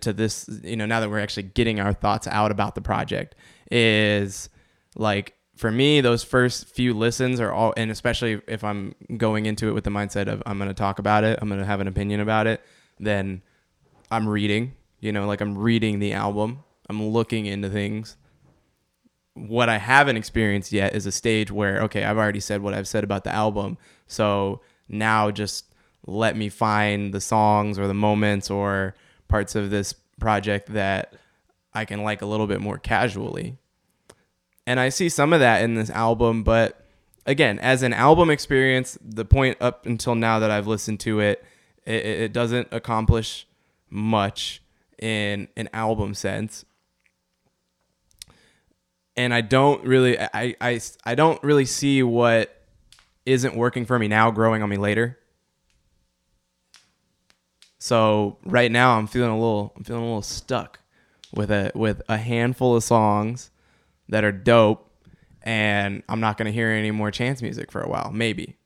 to 0.00 0.12
this 0.12 0.48
you 0.62 0.76
know 0.76 0.86
now 0.86 1.00
that 1.00 1.10
we're 1.10 1.18
actually 1.18 1.42
getting 1.42 1.80
our 1.80 1.92
thoughts 1.92 2.26
out 2.26 2.50
about 2.50 2.74
the 2.74 2.80
project 2.80 3.34
is 3.70 4.48
like 4.94 5.34
for 5.56 5.70
me 5.70 6.00
those 6.00 6.22
first 6.22 6.66
few 6.66 6.94
listens 6.94 7.40
are 7.40 7.52
all 7.52 7.74
and 7.76 7.90
especially 7.90 8.40
if 8.48 8.64
i'm 8.64 8.94
going 9.18 9.44
into 9.46 9.68
it 9.68 9.72
with 9.72 9.84
the 9.84 9.90
mindset 9.90 10.28
of 10.28 10.42
i'm 10.46 10.56
going 10.58 10.68
to 10.68 10.74
talk 10.74 10.98
about 10.98 11.24
it 11.24 11.38
i'm 11.42 11.48
going 11.48 11.60
to 11.60 11.66
have 11.66 11.80
an 11.80 11.88
opinion 11.88 12.20
about 12.20 12.46
it 12.46 12.62
then 12.98 13.42
i'm 14.10 14.26
reading 14.28 14.72
you 15.00 15.12
know 15.12 15.26
like 15.26 15.42
i'm 15.42 15.58
reading 15.58 15.98
the 15.98 16.12
album 16.14 16.60
i'm 16.88 17.04
looking 17.08 17.44
into 17.44 17.68
things 17.68 18.16
what 19.36 19.68
i 19.68 19.78
haven't 19.78 20.16
experienced 20.16 20.72
yet 20.72 20.94
is 20.94 21.06
a 21.06 21.12
stage 21.12 21.50
where 21.50 21.82
okay 21.82 22.04
i've 22.04 22.16
already 22.16 22.40
said 22.40 22.62
what 22.62 22.74
i've 22.74 22.88
said 22.88 23.04
about 23.04 23.22
the 23.24 23.32
album 23.32 23.76
so 24.06 24.60
now 24.88 25.30
just 25.30 25.66
let 26.06 26.36
me 26.36 26.48
find 26.48 27.12
the 27.12 27.20
songs 27.20 27.78
or 27.78 27.86
the 27.86 27.94
moments 27.94 28.50
or 28.50 28.94
parts 29.28 29.54
of 29.54 29.70
this 29.70 29.94
project 30.20 30.72
that 30.72 31.14
I 31.74 31.84
can 31.84 32.02
like 32.02 32.22
a 32.22 32.26
little 32.26 32.46
bit 32.46 32.60
more 32.60 32.78
casually. 32.78 33.58
And 34.66 34.80
I 34.80 34.88
see 34.88 35.08
some 35.08 35.32
of 35.32 35.40
that 35.40 35.62
in 35.62 35.74
this 35.74 35.90
album, 35.90 36.42
but 36.42 36.84
again, 37.26 37.58
as 37.58 37.82
an 37.82 37.92
album 37.92 38.30
experience, 38.30 38.98
the 39.02 39.24
point 39.24 39.58
up 39.60 39.84
until 39.86 40.14
now 40.14 40.38
that 40.38 40.50
I've 40.50 40.66
listened 40.66 41.00
to 41.00 41.20
it, 41.20 41.44
it, 41.84 42.04
it 42.04 42.32
doesn't 42.32 42.68
accomplish 42.72 43.46
much 43.90 44.62
in 44.98 45.48
an 45.56 45.68
album 45.72 46.14
sense. 46.14 46.64
And 49.16 49.32
I 49.32 49.40
don't 49.40 49.84
really 49.84 50.18
I, 50.18 50.54
I 50.60 50.80
I 51.04 51.14
don't 51.14 51.42
really 51.42 51.64
see 51.64 52.02
what 52.02 52.54
isn't 53.24 53.56
working 53.56 53.84
for 53.86 53.98
me 53.98 54.08
now 54.08 54.30
growing 54.30 54.62
on 54.62 54.68
me 54.68 54.76
later. 54.76 55.18
So 57.78 58.38
right 58.44 58.70
now 58.70 58.98
I'm 58.98 59.06
feeling 59.06 59.30
a 59.30 59.38
little 59.38 59.72
I'm 59.76 59.84
feeling 59.84 60.02
a 60.02 60.06
little 60.06 60.22
stuck 60.22 60.80
with 61.34 61.50
a 61.50 61.72
with 61.74 62.02
a 62.08 62.16
handful 62.16 62.76
of 62.76 62.84
songs 62.84 63.50
that 64.08 64.24
are 64.24 64.32
dope 64.32 64.90
and 65.42 66.02
I'm 66.08 66.20
not 66.20 66.36
going 66.36 66.46
to 66.46 66.52
hear 66.52 66.70
any 66.70 66.90
more 66.90 67.10
chance 67.10 67.40
music 67.40 67.70
for 67.70 67.80
a 67.80 67.88
while, 67.88 68.10
maybe. 68.12 68.56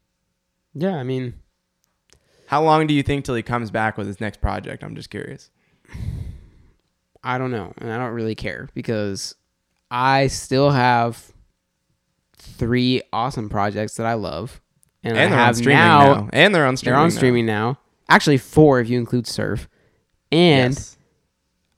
Yeah, 0.75 0.97
I 0.97 1.03
mean 1.03 1.35
how 2.51 2.65
long 2.65 2.89
do 2.89 2.95
you 2.95 3.05
think 3.05 3.25
till 3.25 3.37
he 3.37 3.45
comes 3.45 3.71
back 3.71 3.97
with 3.97 4.09
his 4.09 4.21
next 4.21 4.41
project? 4.41 4.83
I'm 4.83 4.97
just 4.97 5.09
curious. 5.09 5.51
I 7.23 7.39
don't 7.39 7.53
know, 7.53 7.73
and 7.79 7.93
I 7.93 7.99
don't 7.99 8.13
really 8.13 8.35
care 8.35 8.69
because 8.75 9.37
I 9.91 10.29
still 10.29 10.71
have 10.71 11.33
three 12.37 13.03
awesome 13.13 13.49
projects 13.49 13.97
that 13.97 14.07
I 14.07 14.15
love, 14.15 14.61
and, 15.03 15.17
and 15.17 15.35
I 15.35 15.37
have 15.37 15.61
now, 15.65 16.15
now, 16.15 16.29
and 16.33 16.55
they're 16.55 16.67
on 16.67 16.77
streaming. 16.77 16.95
They're 16.95 17.05
on 17.05 17.11
streaming 17.11 17.47
now. 17.47 17.79
Actually, 18.09 18.39
four 18.39 18.81
if 18.81 18.89
you 18.89 18.99
include 18.99 19.27
Surf. 19.27 19.69
And 20.33 20.75
yes. 20.75 20.97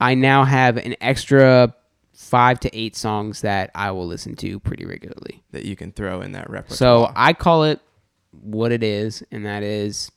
I 0.00 0.14
now 0.14 0.44
have 0.44 0.76
an 0.76 0.94
extra 1.00 1.74
five 2.12 2.60
to 2.60 2.76
eight 2.76 2.96
songs 2.96 3.40
that 3.40 3.70
I 3.74 3.90
will 3.92 4.06
listen 4.06 4.36
to 4.36 4.60
pretty 4.60 4.84
regularly. 4.84 5.42
That 5.52 5.64
you 5.64 5.76
can 5.76 5.92
throw 5.92 6.20
in 6.20 6.32
that 6.32 6.50
repertoire. 6.50 6.76
So 6.76 7.12
I 7.14 7.32
call 7.32 7.64
it 7.64 7.80
what 8.30 8.72
it 8.72 8.82
is, 8.82 9.22
and 9.30 9.46
that 9.46 9.62
is 9.62 10.10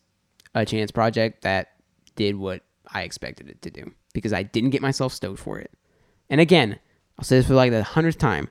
a 0.53 0.65
chance 0.65 0.91
project 0.91 1.43
that 1.43 1.69
did 2.15 2.35
what 2.35 2.63
I 2.93 3.01
expected 3.01 3.49
it 3.49 3.61
to 3.63 3.69
do 3.69 3.91
because 4.13 4.33
I 4.33 4.43
didn't 4.43 4.69
get 4.69 4.81
myself 4.81 5.13
stoked 5.13 5.39
for 5.39 5.59
it. 5.59 5.71
And 6.29 6.41
again, 6.41 6.79
I'll 7.17 7.25
say 7.25 7.37
this 7.37 7.47
for 7.47 7.53
like 7.53 7.71
the 7.71 7.83
hundredth 7.83 8.17
time. 8.17 8.49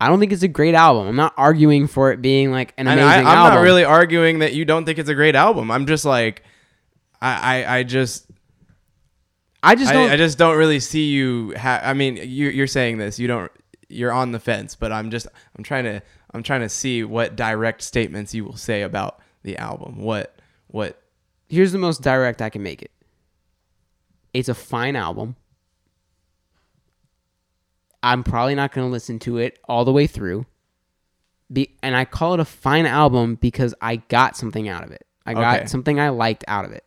I 0.00 0.08
don't 0.08 0.20
think 0.20 0.32
it's 0.32 0.44
a 0.44 0.48
great 0.48 0.74
album. 0.74 1.08
I'm 1.08 1.16
not 1.16 1.34
arguing 1.36 1.88
for 1.88 2.12
it 2.12 2.22
being 2.22 2.52
like 2.52 2.72
an 2.76 2.86
amazing 2.86 3.08
I, 3.08 3.16
am 3.16 3.26
album. 3.26 3.54
not 3.54 3.60
really 3.62 3.84
arguing 3.84 4.38
that 4.38 4.54
you 4.54 4.64
don't 4.64 4.84
think 4.84 4.98
it's 4.98 5.08
a 5.08 5.14
great 5.14 5.34
album. 5.34 5.70
I'm 5.70 5.86
just 5.86 6.04
like 6.04 6.44
I, 7.20 7.64
I, 7.64 7.78
I 7.78 7.82
just 7.82 8.28
I 9.62 9.74
just 9.74 9.92
don't. 9.92 10.10
I, 10.10 10.14
I 10.14 10.16
just 10.16 10.38
don't 10.38 10.56
really 10.56 10.80
see 10.80 11.06
you. 11.08 11.54
Ha- 11.56 11.80
I 11.82 11.94
mean, 11.94 12.16
you, 12.16 12.48
you're 12.48 12.66
saying 12.66 12.98
this. 12.98 13.18
You 13.18 13.26
don't. 13.26 13.50
You're 13.88 14.12
on 14.12 14.32
the 14.32 14.38
fence, 14.38 14.76
but 14.76 14.92
I'm 14.92 15.10
just. 15.10 15.26
I'm 15.56 15.64
trying 15.64 15.84
to. 15.84 16.02
I'm 16.32 16.42
trying 16.42 16.60
to 16.60 16.68
see 16.68 17.02
what 17.04 17.36
direct 17.36 17.82
statements 17.82 18.34
you 18.34 18.44
will 18.44 18.56
say 18.56 18.82
about 18.82 19.20
the 19.42 19.56
album. 19.56 19.98
What. 19.98 20.38
What. 20.68 21.00
Here's 21.48 21.72
the 21.72 21.78
most 21.78 22.02
direct 22.02 22.42
I 22.42 22.50
can 22.50 22.62
make 22.62 22.82
it. 22.82 22.92
It's 24.34 24.48
a 24.48 24.54
fine 24.54 24.94
album. 24.94 25.36
I'm 28.02 28.22
probably 28.22 28.54
not 28.54 28.72
going 28.72 28.86
to 28.86 28.92
listen 28.92 29.18
to 29.20 29.38
it 29.38 29.58
all 29.68 29.84
the 29.84 29.92
way 29.92 30.06
through. 30.06 30.46
Be, 31.52 31.76
and 31.82 31.96
I 31.96 32.04
call 32.04 32.34
it 32.34 32.40
a 32.40 32.44
fine 32.44 32.86
album 32.86 33.36
because 33.36 33.74
I 33.80 33.96
got 33.96 34.36
something 34.36 34.68
out 34.68 34.84
of 34.84 34.90
it. 34.90 35.06
I 35.24 35.34
got 35.34 35.58
okay. 35.58 35.66
something 35.66 35.98
I 35.98 36.10
liked 36.10 36.44
out 36.48 36.64
of 36.64 36.72
it. 36.72 36.84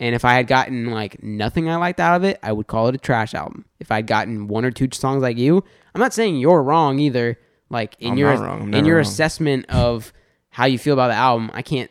And 0.00 0.14
if 0.14 0.24
I 0.24 0.34
had 0.34 0.46
gotten 0.46 0.90
like 0.90 1.22
nothing 1.22 1.68
I 1.68 1.76
liked 1.76 2.00
out 2.00 2.16
of 2.16 2.24
it, 2.24 2.38
I 2.42 2.52
would 2.52 2.66
call 2.66 2.88
it 2.88 2.94
a 2.94 2.98
trash 2.98 3.34
album. 3.34 3.66
If 3.78 3.92
I'd 3.92 4.06
gotten 4.06 4.48
one 4.48 4.64
or 4.64 4.70
two 4.70 4.88
songs 4.92 5.22
like 5.22 5.36
you, 5.36 5.62
I'm 5.94 6.00
not 6.00 6.14
saying 6.14 6.36
you're 6.36 6.62
wrong 6.62 6.98
either. 6.98 7.38
Like 7.68 7.96
in 8.00 8.12
I'm 8.12 8.18
your 8.18 8.32
in 8.32 8.84
your 8.86 8.96
wrong. 8.96 9.02
assessment 9.02 9.66
of 9.68 10.12
how 10.48 10.64
you 10.64 10.78
feel 10.78 10.94
about 10.94 11.08
the 11.08 11.14
album, 11.14 11.50
I 11.52 11.62
can't 11.62 11.90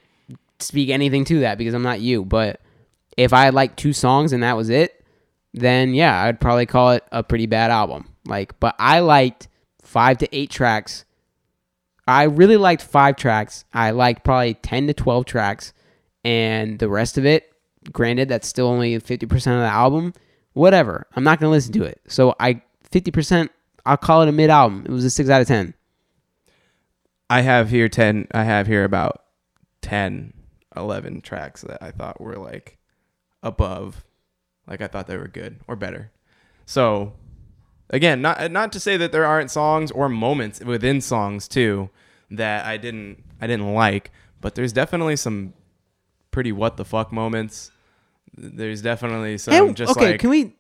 speak 0.59 0.89
anything 0.89 1.23
to 1.25 1.41
that 1.41 1.57
because 1.57 1.73
I'm 1.73 1.83
not 1.83 2.01
you. 2.01 2.25
But 2.25 2.59
if 3.15 3.31
I 3.31 3.45
had 3.45 3.53
like 3.53 3.75
two 3.75 3.93
songs 3.93 4.33
and 4.33 4.43
that 4.43 4.57
was 4.57 4.69
it, 4.69 5.05
then 5.53 5.93
yeah, 5.93 6.23
I'd 6.23 6.41
probably 6.41 6.65
call 6.65 6.91
it 6.91 7.03
a 7.11 7.23
pretty 7.23 7.45
bad 7.45 7.69
album. 7.71 8.09
Like, 8.29 8.59
but 8.59 8.75
I 8.79 8.99
liked 9.01 9.47
five 9.81 10.17
to 10.19 10.35
eight 10.35 10.49
tracks. 10.49 11.05
I 12.07 12.23
really 12.23 12.57
liked 12.57 12.81
five 12.81 13.15
tracks. 13.17 13.65
I 13.73 13.91
liked 13.91 14.23
probably 14.23 14.53
ten 14.53 14.87
to 14.87 14.93
twelve 14.93 15.25
tracks, 15.25 15.73
and 16.23 16.79
the 16.79 16.89
rest 16.89 17.17
of 17.17 17.25
it 17.25 17.49
Granted, 17.91 18.29
that's 18.29 18.47
still 18.47 18.67
only 18.67 18.99
50% 18.99 19.33
of 19.35 19.41
the 19.41 19.49
album. 19.49 20.13
Whatever. 20.53 21.07
I'm 21.15 21.23
not 21.23 21.39
going 21.39 21.49
to 21.49 21.51
listen 21.51 21.73
to 21.73 21.83
it. 21.83 22.01
So 22.07 22.35
I 22.39 22.61
50%, 22.91 23.49
I'll 23.85 23.97
call 23.97 24.21
it 24.21 24.29
a 24.29 24.33
mid 24.33 24.49
album. 24.49 24.85
It 24.85 24.91
was 24.91 25.05
a 25.05 25.09
6 25.09 25.29
out 25.29 25.41
of 25.41 25.47
10. 25.47 25.73
I 27.29 27.41
have 27.41 27.69
here 27.69 27.87
10 27.87 28.27
I 28.31 28.43
have 28.43 28.65
here 28.65 28.83
about 28.83 29.23
10 29.81 30.33
11 30.75 31.21
tracks 31.21 31.61
that 31.61 31.81
I 31.81 31.91
thought 31.91 32.19
were 32.19 32.37
like 32.37 32.79
above 33.43 34.03
like 34.65 34.81
I 34.81 34.87
thought 34.87 35.05
they 35.05 35.15
were 35.15 35.27
good 35.27 35.59
or 35.67 35.75
better. 35.75 36.11
So 36.65 37.13
again, 37.89 38.21
not 38.21 38.51
not 38.51 38.71
to 38.73 38.79
say 38.79 38.97
that 38.97 39.11
there 39.11 39.25
aren't 39.25 39.51
songs 39.51 39.91
or 39.91 40.09
moments 40.09 40.59
within 40.61 41.01
songs 41.01 41.47
too 41.47 41.89
that 42.31 42.65
I 42.65 42.77
didn't 42.77 43.23
I 43.41 43.47
didn't 43.47 43.73
like, 43.73 44.11
but 44.41 44.55
there's 44.55 44.73
definitely 44.73 45.15
some 45.15 45.53
pretty 46.31 46.51
what 46.51 46.77
the 46.77 46.85
fuck 46.85 47.11
moments. 47.11 47.71
There's 48.35 48.81
definitely 48.81 49.37
some 49.37 49.53
and, 49.53 49.75
just 49.75 49.91
okay. 49.97 50.11
Like, 50.11 50.19
can 50.19 50.29
we? 50.29 50.55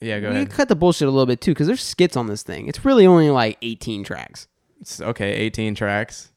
Yeah, 0.00 0.20
go 0.20 0.30
we 0.30 0.36
ahead. 0.36 0.50
Cut 0.50 0.68
the 0.68 0.76
bullshit 0.76 1.08
a 1.08 1.10
little 1.10 1.26
bit 1.26 1.40
too, 1.40 1.52
because 1.52 1.66
there's 1.66 1.82
skits 1.82 2.16
on 2.16 2.26
this 2.26 2.42
thing. 2.42 2.68
It's 2.68 2.84
really 2.84 3.06
only 3.06 3.30
like 3.30 3.58
18 3.62 4.04
tracks. 4.04 4.46
It's 4.80 5.00
okay, 5.00 5.32
18 5.32 5.74
tracks. 5.74 6.30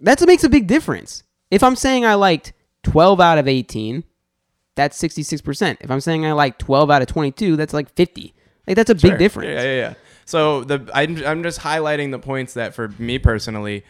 That's 0.00 0.20
what 0.20 0.28
makes 0.28 0.44
a 0.44 0.48
big 0.48 0.66
difference. 0.66 1.22
If 1.50 1.62
I'm 1.62 1.76
saying 1.76 2.04
I 2.04 2.14
liked 2.14 2.52
12 2.82 3.20
out 3.20 3.38
of 3.38 3.46
18, 3.48 4.04
that's 4.74 5.00
66%. 5.00 5.76
If 5.80 5.90
I'm 5.90 6.00
saying 6.00 6.26
I 6.26 6.32
like 6.32 6.58
12 6.58 6.90
out 6.90 7.02
of 7.02 7.08
22, 7.08 7.56
that's 7.56 7.72
like 7.72 7.94
50. 7.94 8.34
Like 8.66 8.76
that's 8.76 8.90
a 8.90 8.98
sure. 8.98 9.10
big 9.10 9.18
difference. 9.18 9.48
Yeah, 9.48 9.62
yeah, 9.62 9.76
yeah. 9.76 9.94
So 10.24 10.64
the 10.64 10.90
I'm 10.92 11.24
I'm 11.24 11.42
just 11.42 11.60
highlighting 11.60 12.10
the 12.10 12.18
points 12.18 12.54
that 12.54 12.74
for 12.74 12.88
me 12.98 13.18
personally, 13.18 13.84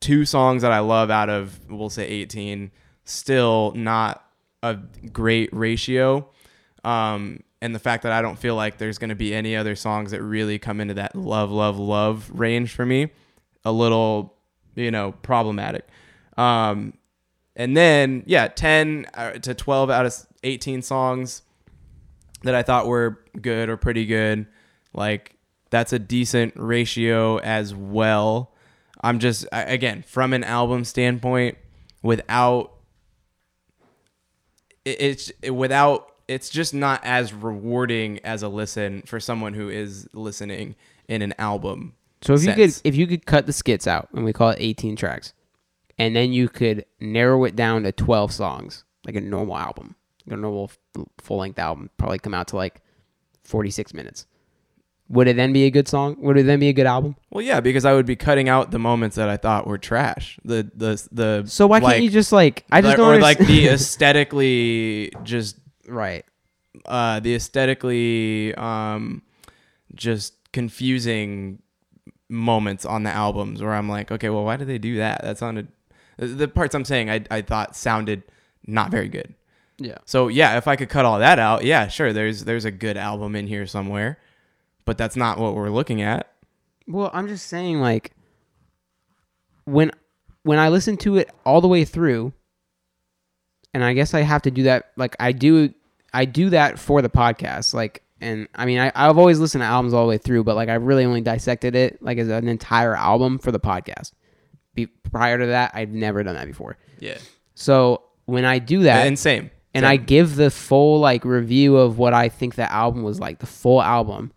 two 0.00 0.24
songs 0.24 0.62
that 0.62 0.72
I 0.72 0.78
love 0.78 1.10
out 1.10 1.28
of 1.28 1.58
we'll 1.68 1.90
say 1.90 2.06
18 2.06 2.70
still 3.04 3.72
not 3.74 4.24
a 4.62 4.76
great 5.12 5.50
ratio. 5.52 6.28
Um, 6.84 7.42
and 7.60 7.74
the 7.74 7.78
fact 7.78 8.04
that 8.04 8.12
I 8.12 8.22
don't 8.22 8.38
feel 8.38 8.54
like 8.54 8.78
there's 8.78 8.98
going 8.98 9.08
to 9.08 9.16
be 9.16 9.34
any 9.34 9.56
other 9.56 9.74
songs 9.74 10.12
that 10.12 10.22
really 10.22 10.58
come 10.58 10.80
into 10.80 10.94
that 10.94 11.16
love, 11.16 11.50
love, 11.50 11.78
love 11.78 12.30
range 12.32 12.72
for 12.72 12.86
me, 12.86 13.10
a 13.64 13.72
little, 13.72 14.36
you 14.76 14.90
know, 14.90 15.12
problematic. 15.22 15.88
Um, 16.36 16.94
and 17.56 17.76
then, 17.76 18.22
yeah, 18.26 18.46
10 18.46 19.06
uh, 19.14 19.32
to 19.32 19.54
12 19.54 19.90
out 19.90 20.06
of 20.06 20.14
18 20.44 20.82
songs 20.82 21.42
that 22.42 22.54
I 22.54 22.62
thought 22.62 22.86
were 22.86 23.20
good 23.40 23.68
or 23.68 23.76
pretty 23.76 24.06
good. 24.06 24.46
Like, 24.92 25.36
that's 25.70 25.92
a 25.92 25.98
decent 25.98 26.54
ratio 26.56 27.38
as 27.38 27.74
well. 27.74 28.54
I'm 29.00 29.18
just, 29.18 29.46
again, 29.52 30.02
from 30.06 30.32
an 30.32 30.44
album 30.44 30.84
standpoint, 30.84 31.58
without 32.02 32.72
it's 34.84 35.30
it, 35.42 35.50
without 35.50 36.12
it's 36.26 36.50
just 36.50 36.74
not 36.74 37.00
as 37.04 37.32
rewarding 37.32 38.18
as 38.20 38.42
a 38.42 38.48
listen 38.48 39.02
for 39.02 39.20
someone 39.20 39.54
who 39.54 39.68
is 39.68 40.08
listening 40.12 40.76
in 41.08 41.22
an 41.22 41.34
album. 41.38 41.94
So 42.22 42.34
if 42.34 42.40
sense. 42.40 42.58
you 42.58 42.66
could 42.66 42.80
if 42.84 42.96
you 42.96 43.06
could 43.06 43.26
cut 43.26 43.46
the 43.46 43.52
skits 43.52 43.86
out 43.86 44.08
and 44.12 44.24
we 44.24 44.32
call 44.32 44.50
it 44.50 44.58
18 44.60 44.96
tracks 44.96 45.32
and 45.98 46.14
then 46.14 46.32
you 46.32 46.48
could 46.48 46.84
narrow 47.00 47.44
it 47.44 47.56
down 47.56 47.82
to 47.84 47.92
12 47.92 48.32
songs 48.32 48.84
like 49.04 49.16
a 49.16 49.20
normal 49.20 49.56
album, 49.56 49.94
a 50.32 50.36
normal 50.36 50.70
full-length 51.18 51.58
album 51.58 51.90
probably 51.96 52.18
come 52.18 52.34
out 52.34 52.48
to 52.48 52.56
like 52.56 52.80
46 53.44 53.94
minutes. 53.94 54.26
would 55.08 55.26
it 55.28 55.36
then 55.36 55.52
be 55.54 55.64
a 55.64 55.70
good 55.70 55.88
song? 55.88 56.16
Would 56.20 56.36
it 56.36 56.42
then 56.44 56.60
be 56.60 56.68
a 56.68 56.72
good 56.74 56.86
album? 56.86 57.16
Well, 57.30 57.42
yeah, 57.42 57.60
because 57.60 57.84
I 57.86 57.94
would 57.94 58.04
be 58.06 58.14
cutting 58.16 58.48
out 58.48 58.70
the 58.70 58.78
moments 58.78 59.16
that 59.16 59.28
I 59.30 59.36
thought 59.38 59.66
were 59.66 59.78
trash. 59.78 60.38
The 60.44 60.70
the 60.74 61.02
the 61.10 61.44
So 61.46 61.66
why 61.66 61.80
can't 61.80 62.02
you 62.02 62.10
just 62.10 62.30
like 62.32 62.64
I 62.70 62.80
just 62.82 62.88
like- 62.90 62.96
don't 62.98 63.14
or 63.16 63.20
like 63.20 63.38
the 63.38 63.68
aesthetically 63.74 65.10
just 65.22 65.56
right. 65.86 66.24
uh 66.84 67.20
the 67.20 67.34
aesthetically 67.34 68.54
um 68.56 69.22
just 69.94 70.34
confusing 70.52 71.62
moments 72.28 72.84
on 72.84 73.02
the 73.04 73.10
albums 73.10 73.62
where 73.62 73.72
I'm 73.72 73.88
like, 73.88 74.12
okay, 74.12 74.28
well, 74.28 74.44
why 74.44 74.56
did 74.56 74.68
they 74.68 74.78
do 74.78 74.96
that? 74.96 75.22
That 75.22 75.38
sounded 75.38 75.68
the- 76.18 76.26
the 76.26 76.48
parts 76.48 76.74
I'm 76.74 76.84
saying 76.84 77.08
I 77.08 77.24
I 77.30 77.40
thought 77.42 77.74
sounded 77.76 78.24
not 78.66 78.90
very 78.90 79.08
good. 79.08 79.34
Yeah. 79.78 79.98
So 80.04 80.28
yeah, 80.28 80.58
if 80.58 80.66
I 80.66 80.76
could 80.76 80.88
cut 80.88 81.04
all 81.04 81.18
that 81.20 81.38
out, 81.38 81.64
yeah, 81.64 81.88
sure. 81.88 82.12
There's 82.12 82.44
there's 82.44 82.64
a 82.64 82.70
good 82.70 82.96
album 82.96 83.36
in 83.36 83.46
here 83.46 83.66
somewhere, 83.66 84.18
but 84.84 84.98
that's 84.98 85.16
not 85.16 85.38
what 85.38 85.54
we're 85.54 85.70
looking 85.70 86.02
at. 86.02 86.32
Well, 86.86 87.10
I'm 87.12 87.28
just 87.28 87.46
saying 87.46 87.80
like 87.80 88.12
when 89.64 89.92
when 90.42 90.58
I 90.58 90.70
listen 90.70 90.96
to 90.98 91.16
it 91.18 91.30
all 91.44 91.60
the 91.60 91.68
way 91.68 91.84
through 91.84 92.32
and 93.74 93.84
I 93.84 93.92
guess 93.92 94.14
I 94.14 94.20
have 94.20 94.42
to 94.42 94.50
do 94.50 94.62
that 94.64 94.92
like 94.96 95.14
I 95.20 95.32
do 95.32 95.72
I 96.12 96.24
do 96.24 96.50
that 96.50 96.78
for 96.78 97.02
the 97.02 97.10
podcast 97.10 97.74
like 97.74 98.02
and 98.20 98.48
I 98.54 98.64
mean 98.64 98.78
I, 98.78 98.90
I've 98.94 99.18
always 99.18 99.38
listened 99.38 99.60
to 99.60 99.66
albums 99.66 99.92
all 99.92 100.04
the 100.04 100.08
way 100.08 100.18
through 100.18 100.44
but 100.44 100.56
like 100.56 100.70
I 100.70 100.74
really 100.74 101.04
only 101.04 101.20
dissected 101.20 101.74
it 101.74 102.02
like 102.02 102.18
as 102.18 102.28
an 102.28 102.48
entire 102.48 102.96
album 102.96 103.38
for 103.38 103.52
the 103.52 103.60
podcast. 103.60 104.12
Be, 104.74 104.86
prior 104.86 105.38
to 105.38 105.46
that 105.46 105.72
I've 105.74 105.90
never 105.90 106.22
done 106.22 106.34
that 106.34 106.46
before. 106.46 106.78
Yeah. 106.98 107.18
So 107.54 108.04
when 108.24 108.44
I 108.44 108.58
do 108.58 108.84
that 108.84 109.06
and 109.06 109.18
same. 109.18 109.50
And. 109.74 109.86
I 109.86 109.96
give 109.96 110.36
the 110.36 110.50
full 110.50 111.00
like 111.00 111.24
review 111.24 111.76
of 111.76 111.98
what 111.98 112.14
I 112.14 112.28
think 112.28 112.54
the 112.54 112.70
album 112.70 113.02
was 113.02 113.20
like, 113.20 113.38
the 113.38 113.46
full 113.46 113.82
album, 113.82 114.32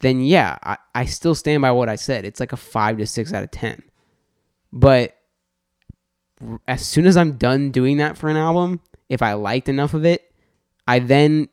then 0.00 0.20
yeah, 0.20 0.56
I, 0.62 0.76
I 0.94 1.04
still 1.04 1.34
stand 1.34 1.62
by 1.62 1.70
what 1.70 1.88
I 1.88 1.96
said. 1.96 2.24
It's 2.24 2.40
like 2.40 2.52
a 2.52 2.56
five 2.56 2.98
to 2.98 3.06
six 3.06 3.32
out 3.32 3.44
of 3.44 3.50
ten. 3.50 3.82
But 4.72 5.16
r- 6.40 6.60
as 6.66 6.84
soon 6.86 7.06
as 7.06 7.16
I'm 7.16 7.32
done 7.32 7.70
doing 7.70 7.98
that 7.98 8.16
for 8.16 8.28
an 8.28 8.36
album, 8.36 8.80
if 9.08 9.22
I 9.22 9.34
liked 9.34 9.68
enough 9.68 9.94
of 9.94 10.04
it, 10.04 10.32
I 10.88 10.98
then 10.98 11.48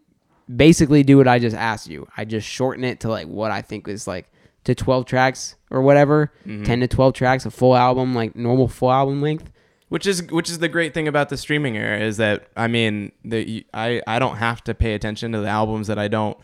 basically 0.53 1.03
do 1.03 1.17
what 1.17 1.27
I 1.27 1.39
just 1.39 1.55
asked 1.55 1.89
you. 1.89 2.07
I 2.15 2.25
just 2.25 2.47
shorten 2.47 2.83
it 2.83 3.01
to 3.01 3.09
like 3.09 3.27
what 3.27 3.51
I 3.51 3.61
think 3.61 3.87
is 3.87 4.07
like 4.07 4.31
to 4.63 4.75
12 4.75 5.05
tracks 5.05 5.55
or 5.69 5.81
whatever, 5.81 6.31
mm-hmm. 6.45 6.63
10 6.63 6.79
to 6.81 6.87
12 6.87 7.13
tracks, 7.13 7.45
a 7.45 7.51
full 7.51 7.75
album, 7.75 8.15
like 8.15 8.35
normal 8.35 8.67
full 8.67 8.91
album 8.91 9.21
length. 9.21 9.51
Which 9.89 10.05
is 10.05 10.23
which 10.31 10.49
is 10.49 10.59
the 10.59 10.67
great 10.67 10.93
thing 10.93 11.07
about 11.07 11.29
the 11.29 11.37
streaming 11.37 11.77
era 11.77 11.97
is 11.99 12.17
that 12.17 12.49
I 12.57 12.67
mean 12.67 13.13
the 13.23 13.65
I 13.73 14.01
I 14.05 14.19
don't 14.19 14.35
have 14.35 14.61
to 14.65 14.73
pay 14.75 14.93
attention 14.95 15.31
to 15.31 15.39
the 15.39 15.47
albums 15.47 15.87
that 15.87 15.97
I 15.97 16.09
don't 16.09 16.37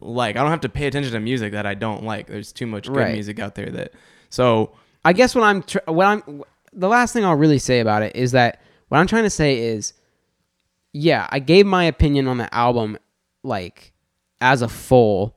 like. 0.00 0.36
I 0.36 0.40
don't 0.40 0.50
have 0.50 0.62
to 0.62 0.68
pay 0.70 0.86
attention 0.86 1.12
to 1.12 1.20
music 1.20 1.52
that 1.52 1.66
I 1.66 1.74
don't 1.74 2.04
like. 2.04 2.28
There's 2.28 2.50
too 2.52 2.66
much 2.66 2.86
good 2.86 2.96
Right. 2.96 3.12
music 3.12 3.38
out 3.40 3.54
there 3.56 3.68
that 3.70 3.92
so 4.30 4.72
I 5.04 5.12
guess 5.12 5.34
what 5.34 5.44
I'm 5.44 5.62
tr- 5.62 5.78
what 5.86 6.06
I'm 6.06 6.42
the 6.72 6.88
last 6.88 7.12
thing 7.12 7.24
I'll 7.26 7.34
really 7.36 7.58
say 7.58 7.80
about 7.80 8.02
it 8.02 8.16
is 8.16 8.32
that 8.32 8.62
what 8.88 8.98
I'm 8.98 9.06
trying 9.06 9.24
to 9.24 9.30
say 9.30 9.58
is 9.58 9.92
yeah, 10.94 11.26
I 11.30 11.40
gave 11.40 11.66
my 11.66 11.84
opinion 11.84 12.26
on 12.26 12.38
the 12.38 12.52
album 12.54 12.96
like 13.42 13.92
as 14.40 14.62
a 14.62 14.68
full 14.68 15.36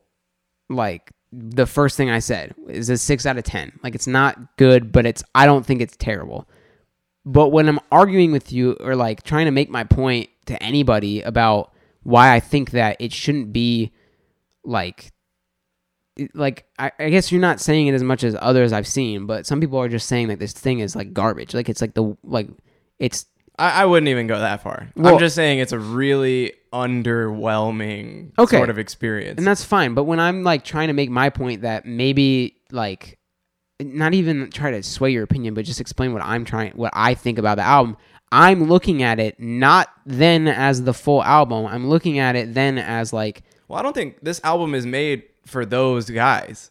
like 0.70 1.12
the 1.32 1.66
first 1.66 1.96
thing 1.98 2.08
I 2.08 2.18
said 2.18 2.54
is 2.68 2.88
a 2.88 2.96
6 2.96 3.26
out 3.26 3.36
of 3.38 3.44
10. 3.44 3.80
Like 3.82 3.94
it's 3.94 4.06
not 4.06 4.56
good, 4.56 4.90
but 4.92 5.04
it's 5.06 5.22
I 5.34 5.44
don't 5.44 5.66
think 5.66 5.82
it's 5.82 5.96
terrible. 5.98 6.48
But 7.24 7.50
when 7.50 7.68
I'm 7.68 7.78
arguing 7.90 8.32
with 8.32 8.52
you 8.52 8.72
or 8.80 8.96
like 8.96 9.22
trying 9.22 9.44
to 9.46 9.52
make 9.52 9.70
my 9.70 9.84
point 9.84 10.28
to 10.46 10.60
anybody 10.62 11.22
about 11.22 11.72
why 12.02 12.34
I 12.34 12.40
think 12.40 12.72
that 12.72 12.96
it 13.00 13.12
shouldn't 13.12 13.52
be 13.52 13.92
like 14.64 15.12
like 16.34 16.66
I, 16.78 16.92
I 16.98 17.08
guess 17.10 17.32
you're 17.32 17.40
not 17.40 17.60
saying 17.60 17.86
it 17.86 17.94
as 17.94 18.02
much 18.02 18.22
as 18.24 18.36
others 18.40 18.72
I've 18.72 18.86
seen, 18.86 19.26
but 19.26 19.46
some 19.46 19.60
people 19.60 19.78
are 19.78 19.88
just 19.88 20.08
saying 20.08 20.28
that 20.28 20.38
this 20.40 20.52
thing 20.52 20.80
is 20.80 20.94
like 20.96 21.12
garbage. 21.12 21.54
Like 21.54 21.68
it's 21.68 21.80
like 21.80 21.94
the 21.94 22.16
like 22.24 22.48
it's 22.98 23.26
I, 23.58 23.82
I 23.82 23.84
wouldn't 23.86 24.08
even 24.08 24.26
go 24.26 24.38
that 24.38 24.62
far. 24.62 24.88
Well- 24.96 25.14
I'm 25.14 25.20
just 25.20 25.34
saying 25.36 25.58
it's 25.60 25.72
a 25.72 25.78
really 25.78 26.54
underwhelming 26.72 28.32
Okay. 28.38 28.56
sort 28.56 28.70
of 28.70 28.78
experience. 28.78 29.38
and 29.38 29.46
that's 29.46 29.64
fine. 29.64 29.94
But 29.94 30.04
when 30.04 30.20
I'm 30.20 30.42
like 30.42 30.64
trying 30.64 30.88
to 30.88 30.94
make 30.94 31.10
my 31.10 31.30
point 31.30 31.62
that 31.62 31.86
maybe 31.86 32.56
like 32.70 33.18
not 33.84 34.14
even 34.14 34.50
try 34.50 34.70
to 34.70 34.82
sway 34.82 35.10
your 35.10 35.22
opinion, 35.22 35.54
but 35.54 35.64
just 35.64 35.80
explain 35.80 36.12
what 36.12 36.22
I'm 36.22 36.44
trying 36.44 36.72
what 36.72 36.92
I 36.94 37.14
think 37.14 37.38
about 37.38 37.56
the 37.56 37.62
album. 37.62 37.96
I'm 38.30 38.64
looking 38.64 39.02
at 39.02 39.20
it 39.20 39.38
not 39.38 39.90
then 40.06 40.48
as 40.48 40.84
the 40.84 40.94
full 40.94 41.22
album. 41.22 41.66
I'm 41.66 41.88
looking 41.88 42.18
at 42.18 42.34
it 42.36 42.54
then 42.54 42.78
as 42.78 43.12
like 43.12 43.42
well, 43.68 43.78
I 43.78 43.82
don't 43.82 43.94
think 43.94 44.18
this 44.22 44.40
album 44.44 44.74
is 44.74 44.86
made 44.86 45.24
for 45.46 45.64
those 45.66 46.08
guys 46.08 46.70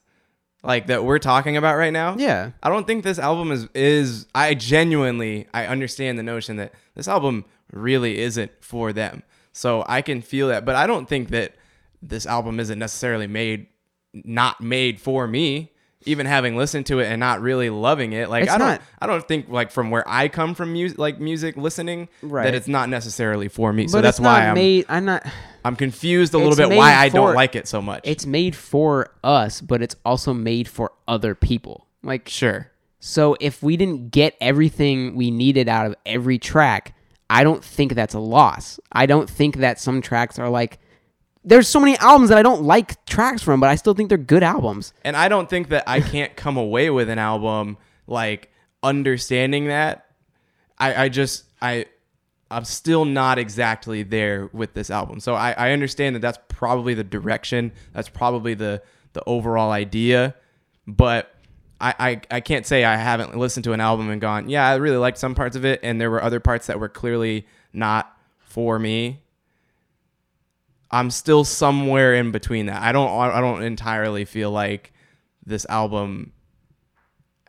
like 0.64 0.88
that 0.88 1.04
we're 1.04 1.20
talking 1.20 1.58
about 1.58 1.78
right 1.78 1.94
now. 1.94 2.16
yeah. 2.18 2.52
I 2.62 2.70
don't 2.70 2.86
think 2.86 3.04
this 3.04 3.20
album 3.20 3.52
is 3.52 3.68
is 3.74 4.28
I 4.34 4.54
genuinely 4.54 5.48
I 5.54 5.68
understand 5.68 6.20
the 6.20 6.24
notion 6.24 6.58
that 6.58 6.74
this 6.96 7.08
album 7.08 7.46
really 7.72 8.20
isn't 8.20 8.52
for 8.62 8.94
them. 8.94 9.24
So 9.54 9.84
I 9.88 10.02
can 10.02 10.22
feel 10.22 10.48
that, 10.48 10.66
but 10.66 10.76
I 10.76 10.88
don't 10.88 11.10
think 11.10 11.30
that 11.30 11.56
this 12.02 12.26
album 12.26 12.60
isn't 12.60 12.80
necessarily 12.80 13.28
made 13.28 13.68
not 14.14 14.62
made 14.62 15.00
for 15.00 15.28
me. 15.28 15.72
Even 16.06 16.26
having 16.26 16.58
listened 16.58 16.88
to 16.88 17.00
it 17.00 17.06
and 17.06 17.20
not 17.20 17.42
really 17.42 17.70
loving 17.70 18.14
it, 18.14 18.30
like 18.30 18.44
It's 18.44 18.52
I 18.52 18.58
don't, 18.58 18.68
not. 18.68 18.82
I 19.00 19.08
don't 19.08 19.28
think 19.28 19.50
like 19.50 19.70
from 19.72 19.92
where 19.92 20.04
I 20.08 20.28
come 20.30 20.56
from, 20.56 20.74
music, 20.74 20.98
like 20.98 21.20
music 21.20 21.56
listening, 21.58 22.10
Right. 22.22 22.46
that 22.46 22.56
it's 22.56 22.68
not 22.68 22.90
necessarily 22.90 23.48
for 23.50 23.72
me. 23.72 23.88
so 23.88 24.02
that's 24.02 24.20
why 24.20 24.48
I'm, 24.48 24.56
made 24.56 24.86
I'm 24.90 25.06
not 25.06 25.26
I'm 25.64 25.76
confused 25.76 26.34
a 26.34 26.38
little 26.40 26.56
bit 26.56 26.76
why 26.76 26.96
I 26.96 27.10
don't 27.10 27.36
like 27.36 27.56
it 27.56 27.68
so 27.68 27.82
much. 27.82 28.02
it's 28.04 28.26
made 28.26 28.56
for 28.56 29.12
us, 29.24 29.62
but 29.62 29.82
it's 29.84 29.96
also 30.04 30.34
made 30.34 30.68
for 30.68 30.92
other 31.08 31.36
people. 31.36 31.86
Like 32.04 32.28
sure, 32.28 32.72
So 33.00 33.38
if 33.40 33.62
we 33.62 33.78
didn't 33.78 34.10
get 34.10 34.36
everything 34.42 35.16
we 35.16 35.30
needed 35.30 35.70
out 35.70 35.86
of 35.86 35.96
every 36.06 36.40
track, 36.40 36.96
I 37.30 37.44
don't 37.44 37.64
think 37.64 37.94
that's 37.94 38.16
a 38.16 38.20
loss. 38.20 38.80
I 38.92 39.06
don't 39.06 39.30
think 39.30 39.58
that 39.58 39.80
some 39.80 40.02
tracks 40.02 40.40
are 40.40 40.50
like 40.50 40.80
there's 41.44 41.68
so 41.68 41.80
many 41.80 41.98
albums 41.98 42.30
that 42.30 42.38
I 42.38 42.44
don't 42.44 42.64
like 42.64 43.04
tracks 43.06 43.42
from, 43.42 43.60
but 43.60 43.70
I 43.70 43.76
still 43.76 43.94
think 43.94 44.10
they're 44.10 44.18
good 44.18 44.44
albums. 44.44 44.94
And 45.04 45.16
I 45.16 45.28
don't 45.28 45.50
think 45.50 45.70
that 45.70 45.84
I 45.88 46.02
can't 46.02 46.36
come 46.36 46.58
away 46.58 46.90
with 46.90 47.10
an 47.10 47.20
album 47.20 47.78
like 48.08 48.52
understanding 48.84 49.68
that. 49.68 50.06
I, 50.78 51.06
I 51.06 51.10
just 51.10 51.46
I 51.62 51.86
I'm 52.50 52.66
still 52.66 53.06
not 53.06 53.40
exactly 53.40 54.04
there 54.04 54.50
with 54.52 54.74
this 54.74 54.90
album. 54.90 55.20
So 55.20 55.36
I, 55.36 55.52
I 55.52 55.72
understand 55.72 56.16
that 56.16 56.20
that's 56.20 56.40
probably 56.48 56.94
the 56.94 57.04
direction. 57.04 57.72
That's 57.94 58.10
probably 58.10 58.54
the 58.54 58.82
the 59.14 59.24
overall 59.26 59.72
idea. 59.72 60.36
But 60.88 61.34
I, 61.80 61.96
I, 62.00 62.22
I 62.30 62.40
can't 62.42 62.66
say 62.66 62.84
I 62.84 62.96
haven't 62.96 63.36
listened 63.36 63.64
to 63.64 63.74
an 63.74 63.82
album 63.82 64.10
and 64.10 64.22
gone, 64.22 64.50
yeah, 64.50 64.68
I 64.68 64.76
really 64.76 64.98
liked 64.98 65.18
some 65.18 65.34
parts 65.34 65.56
of 65.56 65.66
it, 65.66 65.80
and 65.82 66.00
there 66.00 66.12
were 66.12 66.22
other 66.22 66.40
parts 66.40 66.68
that 66.68 66.80
were 66.80 66.90
clearly 66.90 67.48
not 67.74 68.16
for 68.40 68.78
me. 68.78 69.22
I'm 70.92 71.10
still 71.10 71.44
somewhere 71.44 72.14
in 72.14 72.32
between 72.32 72.66
that. 72.68 72.82
I 72.82 72.92
don't 72.92 73.10
I 73.10 73.40
don't 73.40 73.64
entirely 73.64 74.26
feel 74.26 74.52
like 74.52 74.94
this 75.46 75.66
album 75.70 76.34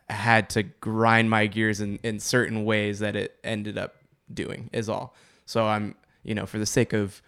had 0.09 0.51
to 0.51 0.63
grind 0.63 1.31
my 1.31 1.47
gears 1.47 1.81
in, 1.81 1.99
in 2.03 2.21
certain 2.21 2.65
ways 2.65 3.01
that 3.01 3.17
it 3.17 3.39
ended 3.43 3.79
up 3.79 3.97
doing 4.33 4.71
is 4.73 4.89
all. 4.89 5.15
So 5.47 5.67
I'm, 5.67 5.95
you 6.23 6.35
know, 6.35 6.47
for 6.47 6.59
the 6.59 6.67
sake 6.67 6.93
of 6.93 7.21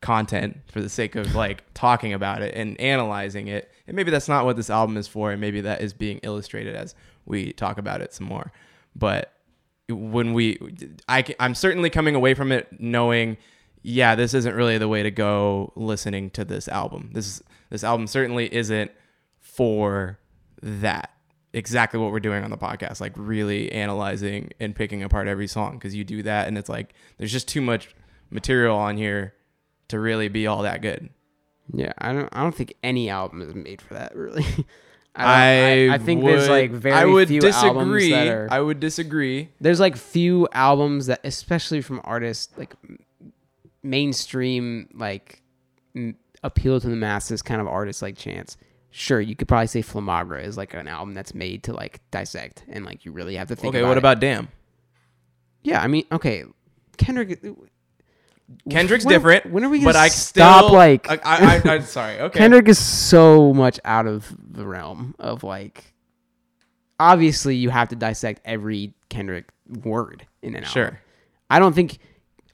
content, 0.00 0.58
for 0.70 0.80
the 0.80 0.88
sake 0.88 1.14
of 1.14 1.34
like 1.34 1.62
talking 1.74 2.12
about 2.12 2.42
it 2.42 2.54
and 2.54 2.80
analyzing 2.80 3.48
it, 3.48 3.70
and 3.86 3.96
maybe 3.96 4.10
that's 4.10 4.28
not 4.28 4.44
what 4.44 4.56
this 4.56 4.70
album 4.70 4.96
is 4.96 5.06
for, 5.06 5.32
and 5.32 5.40
maybe 5.40 5.60
that 5.62 5.82
is 5.82 5.92
being 5.92 6.18
illustrated 6.22 6.74
as 6.74 6.94
we 7.26 7.52
talk 7.52 7.78
about 7.78 8.00
it 8.00 8.12
some 8.14 8.26
more. 8.26 8.52
But 8.94 9.32
when 9.88 10.32
we, 10.32 10.58
I, 11.08 11.24
I'm 11.38 11.54
certainly 11.54 11.90
coming 11.90 12.14
away 12.14 12.34
from 12.34 12.52
it 12.52 12.68
knowing, 12.80 13.36
yeah, 13.82 14.14
this 14.14 14.34
isn't 14.34 14.54
really 14.54 14.78
the 14.78 14.88
way 14.88 15.02
to 15.02 15.10
go 15.10 15.72
listening 15.76 16.30
to 16.30 16.44
this 16.44 16.68
album. 16.68 17.10
This 17.12 17.42
this 17.70 17.82
album 17.84 18.06
certainly 18.06 18.52
isn't 18.54 18.90
for 19.40 20.18
that 20.62 21.10
exactly 21.52 22.00
what 22.00 22.12
we're 22.12 22.20
doing 22.20 22.42
on 22.44 22.50
the 22.50 22.56
podcast 22.56 23.00
like 23.00 23.12
really 23.16 23.70
analyzing 23.72 24.50
and 24.58 24.74
picking 24.74 25.02
apart 25.02 25.28
every 25.28 25.46
song 25.46 25.74
because 25.74 25.94
you 25.94 26.02
do 26.04 26.22
that 26.22 26.48
and 26.48 26.56
it's 26.56 26.68
like 26.68 26.94
there's 27.18 27.32
just 27.32 27.46
too 27.46 27.60
much 27.60 27.94
material 28.30 28.76
on 28.76 28.96
here 28.96 29.34
to 29.88 30.00
really 30.00 30.28
be 30.28 30.46
all 30.46 30.62
that 30.62 30.80
good 30.80 31.10
Yeah, 31.74 31.92
I 31.98 32.12
don't 32.12 32.28
I 32.32 32.42
don't 32.42 32.54
think 32.54 32.74
any 32.82 33.10
album 33.10 33.42
is 33.42 33.54
made 33.54 33.82
for 33.82 33.94
that 33.94 34.16
really. 34.16 34.46
i 35.14 35.88
I, 35.90 35.94
I 35.94 35.98
think 35.98 36.24
there's 36.24 36.48
like 36.48 36.70
very 36.70 36.94
i 36.94 37.04
would 37.04 37.28
few 37.28 37.42
albums 37.42 37.52
disagree 38.00 38.10
that 38.12 38.28
are 38.28 38.48
i 38.50 38.58
would 38.58 38.80
disagree 38.80 39.50
there's 39.60 39.78
like 39.78 39.94
few 39.94 40.48
albums 40.52 41.04
that 41.06 41.20
especially 41.22 41.82
from 41.82 42.00
artists 42.04 42.56
like 42.56 42.74
mainstream 43.82 44.88
like 44.94 45.42
m- 45.96 46.16
appeal 46.42 46.80
to 46.80 46.88
the 46.88 46.96
masses 46.96 47.42
kind 47.42 47.60
of 47.60 47.66
artists 47.66 48.02
like 48.02 48.16
chance 48.16 48.56
sure 48.90 49.20
you 49.20 49.34
could 49.34 49.48
probably 49.48 49.66
say 49.66 49.82
flamagra 49.82 50.42
is 50.44 50.56
like 50.56 50.74
an 50.74 50.86
album 50.88 51.14
that's 51.14 51.34
made 51.34 51.62
to 51.64 51.72
like 51.72 52.00
dissect 52.10 52.64
and 52.68 52.84
like 52.84 53.04
you 53.04 53.12
really 53.12 53.36
have 53.36 53.48
to 53.48 53.56
think 53.56 53.74
okay 53.74 53.80
about 53.80 53.88
what 53.88 53.96
it. 53.96 53.98
about 53.98 54.20
damn 54.20 54.48
yeah 55.62 55.80
i 55.82 55.86
mean 55.86 56.04
okay 56.12 56.44
kendrick 56.96 57.40
uh, 57.44 57.50
Kendrick's 58.68 59.06
When- 59.06 59.14
different. 59.14 59.46
when 59.50 59.64
are 59.64 59.70
we 59.70 59.78
but 59.82 59.92
gonna 59.94 60.04
I 60.04 60.08
stop, 60.08 60.64
still, 60.66 60.74
like- 60.74 61.08
I, 61.10 61.14
I, 61.24 61.60
I, 61.64 61.74
I'm 61.76 61.82
sorry. 61.86 62.20
Okay. 62.20 62.38
Kendrick 62.38 62.68
is 62.68 62.78
so 62.78 63.54
much 63.54 63.80
out 63.82 64.06
of 64.06 64.30
the 64.38 64.66
realm 64.66 65.14
of 65.18 65.42
like. 65.42 65.94
Obviously, 67.00 67.56
you 67.56 67.70
have 67.70 67.88
to 67.88 67.96
dissect 67.96 68.42
every 68.44 68.92
Kendrick 69.08 69.48
word 69.84 70.26
in 70.42 70.50
an 70.50 70.64
album. 70.64 70.70
Sure. 70.70 71.00
I 71.48 71.58
don't 71.60 71.72
think. 71.74 71.98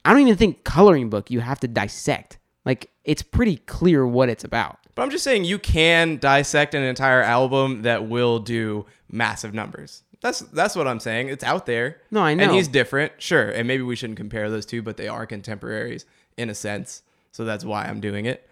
I 0.05 0.11
don't 0.13 0.21
even 0.21 0.35
think 0.37 0.63
coloring 0.63 1.09
book 1.09 1.29
you 1.31 1.39
have 1.41 1.59
to 1.61 1.67
dissect. 1.67 2.37
Like 2.65 2.89
it's 3.03 3.21
pretty 3.21 3.57
clear 3.57 4.05
what 4.05 4.29
it's 4.29 4.43
about. 4.43 4.77
But 4.95 5.03
I'm 5.03 5.09
just 5.11 5.23
saying 5.23 5.45
you 5.45 5.59
can 5.59 6.17
dissect 6.17 6.75
an 6.75 6.83
entire 6.83 7.21
album 7.21 7.83
that 7.83 8.07
will 8.07 8.39
do 8.39 8.85
massive 9.09 9.53
numbers. 9.53 10.03
That's 10.21 10.39
that's 10.39 10.75
what 10.75 10.87
I'm 10.87 10.99
saying. 10.99 11.29
It's 11.29 11.43
out 11.43 11.65
there. 11.65 12.01
No, 12.11 12.21
I 12.21 12.33
know. 12.33 12.43
And 12.43 12.51
he's 12.53 12.67
different, 12.67 13.13
sure. 13.19 13.49
And 13.49 13.67
maybe 13.67 13.83
we 13.83 13.95
shouldn't 13.95 14.17
compare 14.17 14.49
those 14.49 14.65
two, 14.65 14.81
but 14.81 14.97
they 14.97 15.07
are 15.07 15.25
contemporaries 15.25 16.05
in 16.37 16.49
a 16.49 16.55
sense. 16.55 17.01
So 17.31 17.45
that's 17.45 17.63
why 17.63 17.85
I'm 17.85 18.01
doing 18.01 18.25
it. 18.25 18.47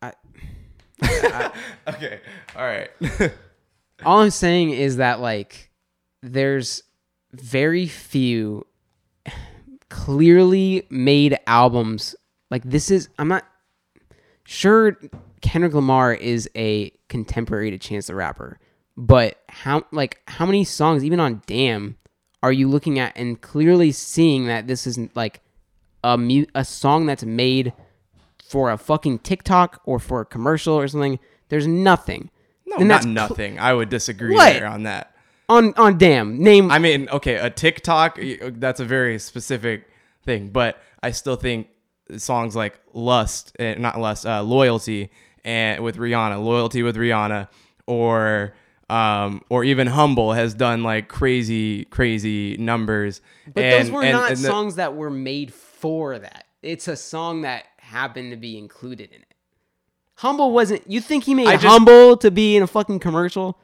I- 0.00 0.12
okay. 1.88 2.20
All 2.54 2.62
right. 2.64 2.90
All 4.04 4.18
I'm 4.20 4.30
saying 4.30 4.70
is 4.70 4.96
that 4.98 5.20
like 5.20 5.70
there's 6.22 6.82
very 7.32 7.86
few 7.86 8.66
clearly 9.92 10.86
made 10.90 11.38
albums. 11.46 12.16
Like 12.50 12.62
this 12.64 12.90
is 12.90 13.08
I'm 13.18 13.28
not 13.28 13.44
sure 14.44 14.98
Kendrick 15.42 15.74
Lamar 15.74 16.14
is 16.14 16.48
a 16.56 16.90
contemporary 17.08 17.70
to 17.70 17.78
Chance 17.78 18.06
the 18.06 18.14
Rapper, 18.14 18.58
but 18.96 19.38
how 19.48 19.84
like 19.92 20.20
how 20.26 20.46
many 20.46 20.64
songs 20.64 21.04
even 21.04 21.20
on 21.20 21.42
Damn 21.46 21.98
are 22.42 22.52
you 22.52 22.68
looking 22.68 22.98
at 22.98 23.16
and 23.16 23.40
clearly 23.40 23.92
seeing 23.92 24.46
that 24.46 24.66
this 24.66 24.86
isn't 24.86 25.14
like 25.14 25.40
a 26.02 26.16
mu- 26.18 26.46
a 26.54 26.64
song 26.64 27.06
that's 27.06 27.24
made 27.24 27.72
for 28.42 28.70
a 28.70 28.78
fucking 28.78 29.18
TikTok 29.20 29.80
or 29.84 29.98
for 29.98 30.20
a 30.22 30.26
commercial 30.26 30.74
or 30.74 30.88
something? 30.88 31.18
There's 31.50 31.66
nothing. 31.66 32.30
no, 32.66 32.76
And 32.78 32.88
not 32.88 32.94
that's 32.94 33.04
cl- 33.04 33.14
nothing. 33.14 33.58
I 33.58 33.74
would 33.74 33.90
disagree 33.90 34.34
What? 34.34 34.52
there 34.54 34.66
on 34.66 34.84
that. 34.84 35.11
On 35.56 35.74
on 35.76 35.98
Damn. 35.98 36.38
Name 36.42 36.70
I 36.70 36.78
mean, 36.78 37.08
okay, 37.10 37.34
a 37.36 37.50
TikTok 37.50 38.18
that's 38.42 38.80
a 38.80 38.84
very 38.84 39.18
specific 39.18 39.88
thing, 40.24 40.48
but 40.48 40.80
I 41.02 41.10
still 41.10 41.36
think 41.36 41.68
songs 42.16 42.54
like 42.56 42.78
Lust, 42.92 43.54
eh, 43.58 43.74
not 43.78 43.98
Lust, 44.00 44.26
uh, 44.26 44.42
Loyalty, 44.42 45.10
and 45.44 45.82
with 45.82 45.96
Rihanna, 45.96 46.42
Loyalty 46.42 46.82
with 46.82 46.96
Rihanna, 46.96 47.48
or 47.86 48.54
um, 48.90 49.42
or 49.48 49.64
even 49.64 49.86
Humble 49.86 50.32
has 50.34 50.54
done 50.54 50.82
like 50.82 51.08
crazy, 51.08 51.84
crazy 51.86 52.56
numbers. 52.58 53.20
But 53.52 53.64
and, 53.64 53.86
those 53.86 53.92
were 53.92 54.02
and- 54.02 54.12
not 54.12 54.30
and 54.30 54.38
the- 54.38 54.46
songs 54.46 54.74
that 54.76 54.94
were 54.94 55.10
made 55.10 55.52
for 55.54 56.18
that. 56.18 56.46
It's 56.62 56.86
a 56.88 56.96
song 56.96 57.42
that 57.42 57.64
happened 57.78 58.30
to 58.30 58.36
be 58.36 58.56
included 58.56 59.10
in 59.10 59.22
it. 59.22 59.34
Humble 60.16 60.52
wasn't. 60.52 60.88
You 60.88 61.00
think 61.00 61.24
he 61.24 61.34
made 61.34 61.48
I 61.48 61.54
just- 61.56 61.66
Humble 61.66 62.16
to 62.18 62.30
be 62.30 62.56
in 62.56 62.62
a 62.62 62.66
fucking 62.66 63.00
commercial? 63.00 63.58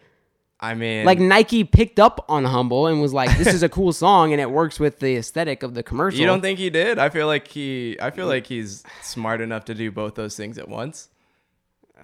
I 0.60 0.74
mean, 0.74 1.04
Like 1.04 1.20
Nike 1.20 1.62
picked 1.64 2.00
up 2.00 2.24
on 2.28 2.44
Humble 2.44 2.88
and 2.88 3.00
was 3.00 3.12
like, 3.14 3.36
"This 3.38 3.46
is 3.48 3.62
a 3.62 3.68
cool 3.68 3.92
song 3.92 4.32
and 4.32 4.40
it 4.40 4.50
works 4.50 4.80
with 4.80 4.98
the 4.98 5.16
aesthetic 5.16 5.62
of 5.62 5.74
the 5.74 5.82
commercial." 5.84 6.18
you 6.20 6.26
don't 6.26 6.40
think 6.40 6.58
he 6.58 6.68
did? 6.70 6.98
I 6.98 7.10
feel 7.10 7.26
like 7.28 7.46
he, 7.48 7.96
I 8.00 8.10
feel 8.10 8.26
like 8.26 8.46
he's 8.46 8.82
smart 9.02 9.40
enough 9.40 9.66
to 9.66 9.74
do 9.74 9.92
both 9.92 10.16
those 10.16 10.36
things 10.36 10.58
at 10.58 10.68
once. 10.68 11.08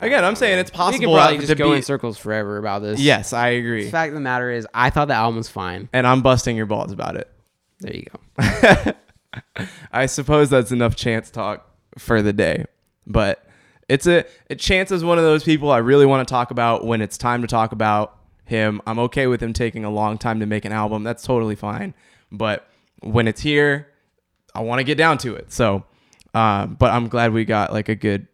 Again, 0.00 0.24
I'm 0.24 0.34
saying 0.36 0.58
it's 0.58 0.70
we 0.72 0.76
possible 0.76 1.14
could 1.14 1.18
probably 1.20 1.38
to 1.38 1.46
just 1.46 1.58
go 1.58 1.70
be. 1.70 1.76
in 1.76 1.82
circles 1.82 2.18
forever 2.18 2.58
about 2.58 2.82
this. 2.82 3.00
yes, 3.00 3.32
I 3.32 3.48
agree. 3.50 3.84
The 3.84 3.90
fact 3.90 4.08
of 4.08 4.14
the 4.14 4.20
matter 4.20 4.50
is, 4.50 4.66
I 4.74 4.90
thought 4.90 5.08
the 5.08 5.14
album 5.14 5.36
was 5.38 5.48
fine. 5.48 5.88
and 5.92 6.06
I'm 6.06 6.20
busting 6.22 6.56
your 6.56 6.66
balls 6.66 6.92
about 6.92 7.16
it. 7.16 7.30
There 7.80 7.94
you 7.94 8.04
go. 8.04 8.92
I 9.92 10.06
suppose 10.06 10.50
that's 10.50 10.72
enough 10.72 10.96
chance 10.96 11.30
talk 11.30 11.68
for 11.98 12.22
the 12.22 12.32
day. 12.32 12.66
But 13.06 13.44
it's 13.88 14.06
a, 14.06 14.24
a 14.50 14.54
chance 14.56 14.90
is 14.90 15.04
one 15.04 15.18
of 15.18 15.24
those 15.24 15.44
people 15.44 15.70
I 15.70 15.78
really 15.78 16.06
want 16.06 16.26
to 16.26 16.32
talk 16.32 16.50
about 16.50 16.84
when 16.86 17.00
it's 17.00 17.18
time 17.18 17.42
to 17.42 17.46
talk 17.48 17.72
about 17.72 18.16
him. 18.44 18.80
I'm 18.86 18.98
okay 19.00 19.26
with 19.26 19.42
him 19.42 19.52
taking 19.52 19.84
a 19.84 19.90
long 19.90 20.18
time 20.18 20.40
to 20.40 20.46
make 20.46 20.64
an 20.64 20.72
album. 20.72 21.02
That's 21.02 21.22
totally 21.22 21.56
fine. 21.56 21.94
But 22.30 22.68
when 23.00 23.28
it's 23.28 23.40
here, 23.40 23.88
I 24.54 24.60
want 24.60 24.80
to 24.80 24.84
get 24.84 24.98
down 24.98 25.18
to 25.18 25.34
it. 25.34 25.52
So, 25.52 25.84
um, 26.34 26.74
but 26.74 26.92
I'm 26.92 27.08
glad 27.08 27.32
we 27.32 27.44
got 27.44 27.72
like 27.72 27.88
a 27.88 27.94
good 27.94 28.26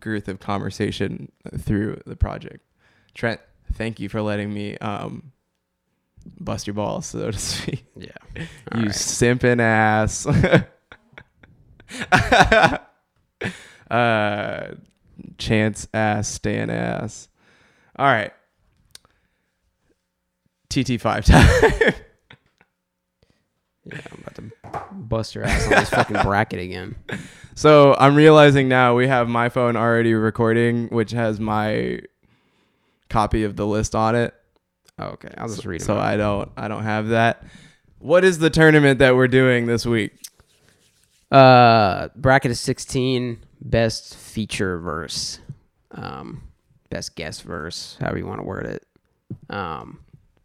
girth 0.00 0.28
of 0.28 0.40
conversation 0.40 1.30
through 1.58 2.00
the 2.06 2.16
project. 2.16 2.64
Trent, 3.14 3.40
thank 3.74 4.00
you 4.00 4.08
for 4.08 4.22
letting 4.22 4.52
me 4.52 4.76
um, 4.78 5.32
bust 6.40 6.66
your 6.66 6.74
balls, 6.74 7.06
so 7.06 7.30
to 7.30 7.38
speak. 7.38 7.84
Yeah. 7.96 8.10
You 8.74 8.82
right. 8.82 8.88
simping 8.88 9.60
ass. 9.60 10.26
uh, 13.90 14.74
chance 15.38 15.88
ass, 15.94 16.28
Stan 16.28 16.70
ass. 16.70 17.28
All 17.96 18.06
right. 18.06 18.32
TT 20.70 21.00
five 21.00 21.24
time. 21.24 21.94
Yeah, 23.90 24.00
I'm 24.12 24.20
about 24.20 24.34
to 24.34 24.92
bust 24.92 25.34
your 25.34 25.44
ass 25.44 25.64
on 25.64 25.70
this 25.70 25.88
fucking 25.88 26.20
bracket 26.22 26.60
again. 26.60 26.94
so 27.54 27.96
I'm 27.98 28.14
realizing 28.14 28.68
now 28.68 28.94
we 28.94 29.08
have 29.08 29.28
my 29.28 29.48
phone 29.48 29.76
already 29.76 30.12
recording, 30.12 30.88
which 30.88 31.12
has 31.12 31.40
my 31.40 32.00
copy 33.08 33.44
of 33.44 33.56
the 33.56 33.66
list 33.66 33.94
on 33.94 34.14
it. 34.14 34.34
Oh, 34.98 35.06
okay, 35.06 35.32
I'll 35.38 35.48
just 35.48 35.64
read 35.64 35.80
it. 35.80 35.84
So 35.84 35.96
I 35.96 36.16
don't 36.16 36.50
I 36.56 36.68
don't 36.68 36.82
have 36.82 37.08
that. 37.08 37.44
What 37.98 38.24
is 38.24 38.38
the 38.38 38.50
tournament 38.50 38.98
that 38.98 39.16
we're 39.16 39.28
doing 39.28 39.66
this 39.66 39.86
week? 39.86 40.12
Uh, 41.30 42.08
bracket 42.14 42.50
is 42.50 42.60
16. 42.60 43.38
Best 43.60 44.16
feature 44.16 44.78
verse. 44.78 45.40
Um, 45.92 46.42
best 46.90 47.16
guest 47.16 47.42
verse, 47.42 47.96
however 48.00 48.18
you 48.18 48.26
want 48.26 48.40
to 48.40 48.46
word 48.46 48.66
it. 48.66 48.86
Um, 49.50 50.00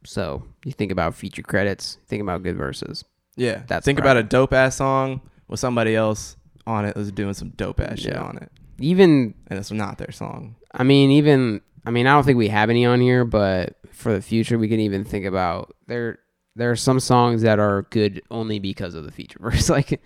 so 0.06 0.44
you 0.66 0.72
think 0.72 0.92
about 0.92 1.16
feature 1.16 1.42
credits, 1.42 1.98
think 2.08 2.22
about 2.22 2.44
good 2.44 2.58
verses. 2.58 3.04
Yeah. 3.36 3.64
That's 3.68 3.84
Think 3.86 3.98
about 4.00 4.18
a 4.18 4.24
dope 4.24 4.54
ass 4.54 4.76
song 4.76 5.22
with 5.48 5.60
somebody 5.60 5.96
else 5.96 6.36
on 6.68 6.86
it 6.86 6.96
that's 6.96 7.12
doing 7.12 7.34
some 7.34 7.50
dope 7.50 7.80
ass 7.80 8.00
shit 8.00 8.14
Yeah. 8.14 8.22
on 8.22 8.38
it. 8.38 8.52
Even, 8.80 9.34
And 9.48 9.58
it's 9.60 9.72
not 9.72 9.98
their 9.98 10.12
song. 10.12 10.56
I 10.72 10.84
mean, 10.84 11.10
even, 11.12 11.62
I 11.86 11.92
mean, 11.92 12.06
I 12.08 12.12
don't 12.14 12.24
think 12.26 12.38
we 12.38 12.50
have 12.50 12.70
any 12.70 12.86
on 12.86 13.02
here, 13.02 13.26
but 13.26 13.76
for 13.92 14.14
the 14.14 14.22
future, 14.22 14.58
we 14.60 14.68
can 14.68 14.80
even 14.80 15.04
think 15.04 15.26
about 15.26 15.76
there. 15.88 16.20
There 16.56 16.70
are 16.70 16.76
some 16.76 17.00
songs 17.00 17.42
that 17.42 17.58
are 17.60 17.88
good 17.90 18.22
only 18.30 18.60
because 18.60 18.94
of 18.94 19.04
the 19.06 19.12
feature 19.12 19.40
verse, 19.42 19.68
like, 19.78 20.00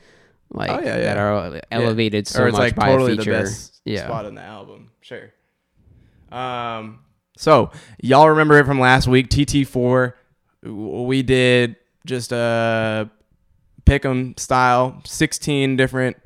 like 0.49 0.69
Oh, 0.69 0.79
yeah, 0.79 0.97
that 0.97 1.17
yeah. 1.17 1.21
are 1.21 1.61
elevated 1.71 2.27
so 2.27 2.43
or 2.43 2.47
it's 2.47 2.53
much 2.53 2.59
like 2.61 2.75
by 2.75 2.87
totally 2.87 3.13
a 3.13 3.17
feature. 3.17 3.31
the 3.33 3.43
best 3.43 3.81
yeah. 3.83 4.05
spot 4.05 4.25
on 4.25 4.35
the 4.35 4.41
album. 4.41 4.91
Sure. 5.01 5.33
Um, 6.31 6.99
so 7.37 7.71
y'all 8.01 8.29
remember 8.29 8.59
it 8.59 8.65
from 8.65 8.79
last 8.79 9.07
week? 9.07 9.29
TT4. 9.29 10.13
We 10.63 11.21
did 11.23 11.77
just 12.05 12.31
a 12.31 13.09
pick 13.85 14.03
'em 14.05 14.35
style, 14.37 15.01
sixteen 15.05 15.77
different 15.77 16.17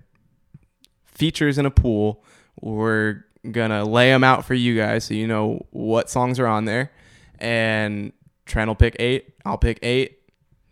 features 1.06 1.58
in 1.58 1.66
a 1.66 1.72
pool. 1.72 2.24
We're 2.60 3.24
gonna 3.50 3.84
lay 3.86 4.10
them 4.10 4.24
out 4.24 4.46
for 4.46 4.54
you 4.54 4.78
guys 4.78 5.04
so 5.04 5.14
you 5.14 5.28
know 5.28 5.66
what 5.72 6.10
songs 6.10 6.40
are 6.40 6.48
on 6.48 6.66
there, 6.66 6.92
and 7.40 8.14
Trent 8.46 8.68
will 8.68 8.76
pick 8.76 8.96
eight. 9.00 9.34
I'll 9.46 9.58
pick 9.58 9.80
eight. 9.84 10.20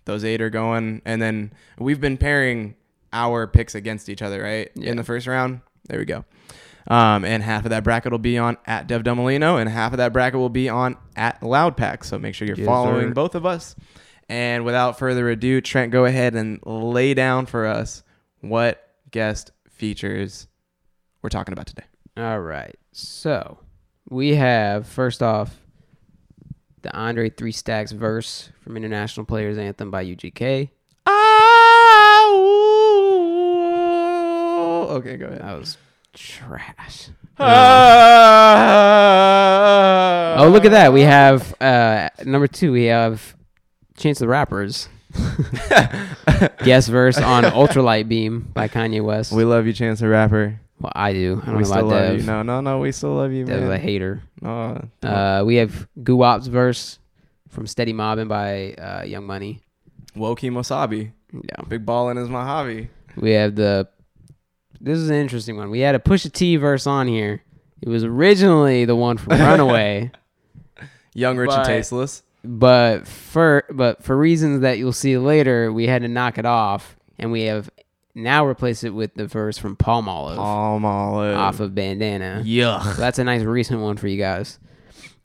Those 0.05 0.23
eight 0.25 0.41
are 0.41 0.49
going, 0.49 1.01
and 1.05 1.21
then 1.21 1.53
we've 1.77 2.01
been 2.01 2.17
pairing 2.17 2.75
our 3.13 3.47
picks 3.47 3.75
against 3.75 4.09
each 4.09 4.21
other, 4.21 4.41
right? 4.41 4.69
Yeah. 4.75 4.91
In 4.91 4.97
the 4.97 5.03
first 5.03 5.27
round. 5.27 5.61
There 5.87 5.99
we 5.99 6.05
go. 6.05 6.25
Um, 6.89 7.23
and 7.23 7.43
half 7.43 7.65
of 7.65 7.69
that 7.69 7.83
bracket 7.83 8.11
will 8.11 8.17
be 8.19 8.37
on 8.39 8.57
at 8.65 8.87
Dev 8.87 9.03
Dumalino, 9.03 9.59
and 9.61 9.69
half 9.69 9.91
of 9.93 9.97
that 9.97 10.11
bracket 10.11 10.39
will 10.39 10.49
be 10.49 10.69
on 10.69 10.97
at 11.15 11.43
Loud 11.43 11.77
Pack. 11.77 12.03
So 12.03 12.17
make 12.17 12.33
sure 12.33 12.47
you're 12.47 12.57
Yes, 12.57 12.65
following 12.65 13.09
sir. 13.09 13.13
both 13.13 13.35
of 13.35 13.45
us. 13.45 13.75
And 14.27 14.65
without 14.65 14.97
further 14.99 15.29
ado, 15.29 15.61
Trent, 15.61 15.91
go 15.91 16.05
ahead 16.05 16.35
and 16.35 16.59
lay 16.65 17.13
down 17.13 17.45
for 17.45 17.65
us 17.67 18.03
what 18.41 18.83
guest 19.11 19.51
features 19.69 20.47
we're 21.21 21.29
talking 21.29 21.53
about 21.53 21.67
today. 21.67 21.83
All 22.17 22.39
right. 22.39 22.75
So 22.91 23.59
we 24.09 24.35
have 24.35 24.87
first 24.87 25.21
off 25.23 25.57
the 26.81 26.95
Andre 26.95 27.29
Three 27.29 27.51
Stacks 27.51 27.91
verse 27.91 28.49
from 28.61 28.77
International 28.77 29.25
Players 29.25 29.57
Anthem 29.57 29.91
by 29.91 30.03
UGK. 30.05 30.69
Ah, 33.59 34.85
okay, 34.95 35.17
go 35.17 35.25
ahead. 35.27 35.41
That 35.41 35.57
was 35.57 35.77
trash. 36.13 37.09
Ah. 39.09 40.35
Oh, 40.39 40.49
look 40.49 40.65
at 40.65 40.71
that. 40.71 40.93
We 40.93 41.01
have 41.01 41.53
uh 41.61 42.09
number 42.25 42.47
two. 42.47 42.71
We 42.71 42.85
have 42.85 43.35
Chance 43.97 44.19
the 44.19 44.27
Rappers 44.27 44.87
guest 46.63 46.89
verse 46.89 47.17
on 47.17 47.43
Ultralight 47.43 48.07
Beam 48.07 48.49
by 48.53 48.67
Kanye 48.67 49.03
West. 49.03 49.31
We 49.33 49.43
love 49.43 49.65
you, 49.67 49.73
Chance 49.73 49.99
the 49.99 50.07
Rapper. 50.07 50.59
well, 50.79 50.91
I 50.95 51.13
do. 51.13 51.41
I 51.43 51.45
don't 51.47 51.55
We 51.55 51.61
know 51.61 51.65
still 51.65 51.79
about 51.79 51.89
love 51.89 52.01
Dev. 52.11 52.19
you. 52.21 52.25
No, 52.25 52.41
no, 52.43 52.61
no. 52.61 52.79
We 52.79 52.91
still 52.91 53.15
love 53.15 53.31
you, 53.33 53.45
Dev's 53.45 53.63
a 53.63 53.67
man. 53.69 53.79
hater. 53.81 54.21
Oh, 54.43 54.77
Uh, 55.03 55.43
we 55.45 55.55
have 55.55 55.87
Guwop's 56.01 56.47
verse 56.47 56.99
from 57.49 57.67
Steady 57.67 57.93
Mobbin 57.93 58.27
by 58.27 58.73
uh, 58.73 59.03
Young 59.03 59.25
Money. 59.25 59.61
Woki 60.15 60.49
Mosabi. 60.51 61.11
Yeah. 61.33 61.61
Big 61.67 61.85
balling 61.85 62.17
is 62.17 62.29
my 62.29 62.43
hobby. 62.43 62.89
We 63.15 63.31
have 63.31 63.55
the. 63.55 63.87
This 64.81 64.97
is 64.97 65.09
an 65.09 65.15
interesting 65.15 65.57
one. 65.57 65.69
We 65.69 65.79
had 65.81 65.95
a 65.95 65.99
Pusha 65.99 66.31
T 66.31 66.55
verse 66.55 66.87
on 66.87 67.07
here. 67.07 67.41
It 67.81 67.89
was 67.89 68.03
originally 68.03 68.85
the 68.85 68.95
one 68.95 69.17
from 69.17 69.39
Runaway, 69.39 70.11
Young, 71.13 71.37
rich, 71.37 71.49
But- 71.49 71.59
and 71.59 71.65
tasteless. 71.65 72.23
but 72.43 73.07
for 73.07 73.65
but 73.71 74.03
for 74.03 74.17
reasons 74.17 74.61
that 74.61 74.77
you'll 74.77 74.93
see 74.93 75.17
later, 75.17 75.71
we 75.71 75.87
had 75.87 76.01
to 76.03 76.07
knock 76.07 76.37
it 76.37 76.45
off, 76.45 76.95
and 77.17 77.31
we 77.31 77.43
have 77.43 77.69
now 78.15 78.45
replaced 78.45 78.83
it 78.83 78.89
with 78.91 79.13
the 79.15 79.27
verse 79.27 79.57
from 79.57 79.75
Palmolive 79.75 80.35
Palm 80.35 80.83
olive. 80.85 81.37
off 81.37 81.59
of 81.59 81.73
Bandana. 81.75 82.43
Yuck. 82.45 82.83
So 82.83 82.93
that's 83.01 83.19
a 83.19 83.23
nice 83.23 83.43
recent 83.43 83.79
one 83.81 83.97
for 83.97 84.07
you 84.07 84.17
guys. 84.17 84.59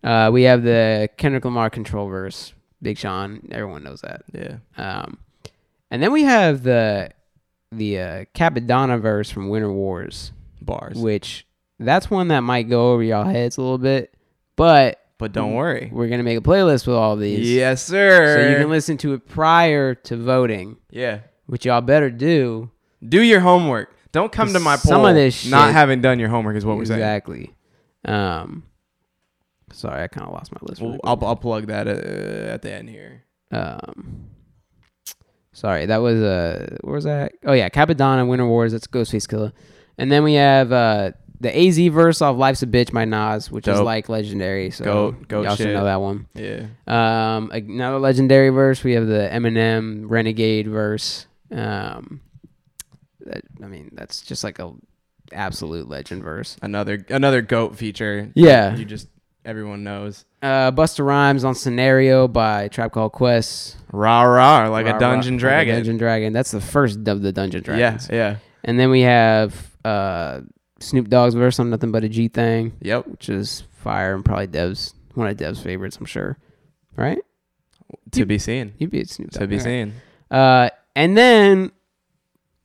Uh, 0.02 0.30
we 0.32 0.42
have 0.42 0.62
the 0.62 1.08
Kendrick 1.16 1.44
Lamar 1.44 1.70
control 1.70 2.08
verse, 2.08 2.52
Big 2.82 2.98
Sean. 2.98 3.48
Everyone 3.50 3.82
knows 3.82 4.02
that. 4.02 4.22
Yeah. 4.32 4.56
Um, 4.76 5.18
and 5.90 6.02
then 6.02 6.12
we 6.12 6.22
have 6.24 6.62
the 6.62 7.10
the 7.78 7.98
uh, 8.00 8.24
Cappadonna 8.34 9.00
verse 9.00 9.30
from 9.30 9.48
Winter 9.48 9.72
Wars, 9.72 10.32
Bars. 10.60 10.96
which 10.96 11.46
that's 11.78 12.10
one 12.10 12.28
that 12.28 12.40
might 12.40 12.68
go 12.68 12.92
over 12.92 13.02
y'all 13.02 13.24
heads 13.24 13.56
a 13.56 13.62
little 13.62 13.78
bit, 13.78 14.14
but 14.56 15.00
but 15.18 15.32
don't 15.32 15.54
worry. 15.54 15.90
we're 15.92 16.08
gonna 16.08 16.22
make 16.22 16.38
a 16.38 16.42
playlist 16.42 16.86
with 16.86 16.96
all 16.96 17.16
these, 17.16 17.50
Yes, 17.50 17.82
sir. 17.84 18.36
so 18.42 18.48
you 18.50 18.56
can 18.56 18.70
listen 18.70 18.96
to 18.98 19.12
it 19.14 19.26
prior 19.28 19.94
to 19.94 20.16
voting, 20.16 20.76
Yeah. 20.90 21.20
which 21.46 21.64
y'all 21.66 21.80
better 21.80 22.10
do. 22.10 22.70
Do 23.06 23.22
your 23.22 23.40
homework. 23.40 23.94
Don't 24.12 24.30
come 24.32 24.52
to 24.52 24.60
my 24.60 24.76
poll. 24.76 24.90
Some 24.90 25.04
of 25.04 25.14
this 25.14 25.46
not 25.46 25.66
shit- 25.68 25.74
having 25.74 26.00
done 26.00 26.18
your 26.18 26.28
homework 26.28 26.56
is 26.56 26.64
what 26.64 26.76
we're 26.76 26.84
saying. 26.84 27.00
exactly. 27.00 27.54
Um, 28.04 28.64
sorry, 29.72 30.02
I 30.02 30.08
kind 30.08 30.26
of 30.26 30.32
lost 30.32 30.52
my 30.52 30.58
list. 30.62 30.80
Well, 30.80 30.90
really 30.92 31.00
I'll. 31.04 31.18
I'll 31.24 31.36
plug 31.36 31.66
that 31.66 31.86
uh, 31.88 32.52
at 32.52 32.62
the 32.62 32.72
end 32.72 32.88
here. 32.90 33.24
Um, 33.50 34.26
sorry, 35.54 35.86
that 35.86 35.98
was 36.02 36.20
uh, 36.20 36.76
where 36.82 36.94
was 36.94 37.04
that? 37.04 37.32
Oh 37.44 37.52
yeah, 37.54 37.70
Cappadonna, 37.70 38.28
Winter 38.28 38.46
Wars. 38.46 38.72
That's 38.72 38.86
Ghostface 38.86 39.26
Killah, 39.26 39.52
and 39.96 40.12
then 40.12 40.22
we 40.22 40.34
have 40.34 40.70
uh 40.72 41.12
the 41.40 41.56
AZ 41.58 41.78
verse 41.92 42.20
off 42.22 42.36
"Life's 42.36 42.62
a 42.62 42.66
Bitch" 42.66 42.92
by 42.92 43.04
Nas, 43.04 43.50
which 43.50 43.66
is 43.66 43.80
like 43.80 44.08
legendary. 44.08 44.70
So 44.70 44.84
Goat- 44.84 45.28
goat 45.28 45.42
y'all 45.44 45.56
should 45.56 45.64
shit. 45.64 45.74
know 45.74 45.84
that 45.84 46.00
one. 46.00 46.26
Yeah. 46.34 46.66
Um, 46.86 47.50
another 47.52 47.98
legendary 47.98 48.50
verse. 48.50 48.84
We 48.84 48.92
have 48.92 49.06
the 49.06 49.28
Eminem 49.32 50.04
Renegade 50.08 50.68
verse. 50.68 51.26
Um, 51.50 52.20
that, 53.26 53.42
I 53.62 53.66
mean, 53.66 53.90
that's 53.94 54.20
just 54.22 54.44
like 54.44 54.58
a 54.58 54.72
absolute 55.32 55.88
legend 55.88 56.22
verse. 56.22 56.56
Another 56.62 57.04
another 57.08 57.42
goat 57.42 57.76
feature. 57.76 58.30
Yeah. 58.34 58.74
You 58.76 58.84
just 58.84 59.08
everyone 59.44 59.84
knows. 59.84 60.24
Uh, 60.44 60.70
Busta 60.72 61.04
Rhymes 61.04 61.42
on 61.44 61.54
"Scenario" 61.54 62.28
by 62.28 62.68
Tribe 62.68 62.92
Called 62.92 63.12
Quest. 63.12 63.76
Rah 63.92 64.22
rah 64.22 64.68
like 64.68 64.84
Rah, 64.86 64.96
a 64.96 65.00
dungeon 65.00 65.34
rah, 65.34 65.36
like 65.36 65.38
a 65.38 65.40
dragon. 65.40 65.74
Dungeon 65.76 65.96
Dragon. 65.96 66.32
That's 66.34 66.50
the 66.50 66.60
first 66.60 67.08
of 67.08 67.22
the 67.22 67.32
Dungeon 67.32 67.62
Dragon. 67.62 67.80
yeah, 67.80 68.14
yeah. 68.14 68.36
And 68.62 68.78
then 68.78 68.90
we 68.90 69.00
have 69.02 69.70
uh, 69.84 70.40
Snoop 70.80 71.08
Dogg's 71.08 71.34
verse 71.34 71.58
on 71.58 71.70
"Nothing 71.70 71.92
But 71.92 72.04
a 72.04 72.08
G 72.10 72.28
Thing," 72.28 72.74
Yep. 72.82 73.06
which 73.06 73.28
is 73.30 73.62
fire 73.72 74.14
and 74.14 74.22
probably 74.24 74.46
Dev's 74.48 74.92
one 75.14 75.28
of 75.28 75.36
Dev's 75.38 75.60
favorites. 75.62 75.96
I'm 75.98 76.04
sure. 76.06 76.36
Right? 76.96 77.18
To 78.12 78.26
be 78.26 78.38
seen. 78.38 78.74
You'd 78.78 78.90
be 78.90 79.00
a 79.00 79.06
Snoop 79.06 79.30
Dogg. 79.30 79.40
To 79.40 79.46
be 79.46 79.56
right? 79.56 79.64
seen. 79.64 79.94
Uh, 80.30 80.68
and 80.94 81.16
then 81.16 81.72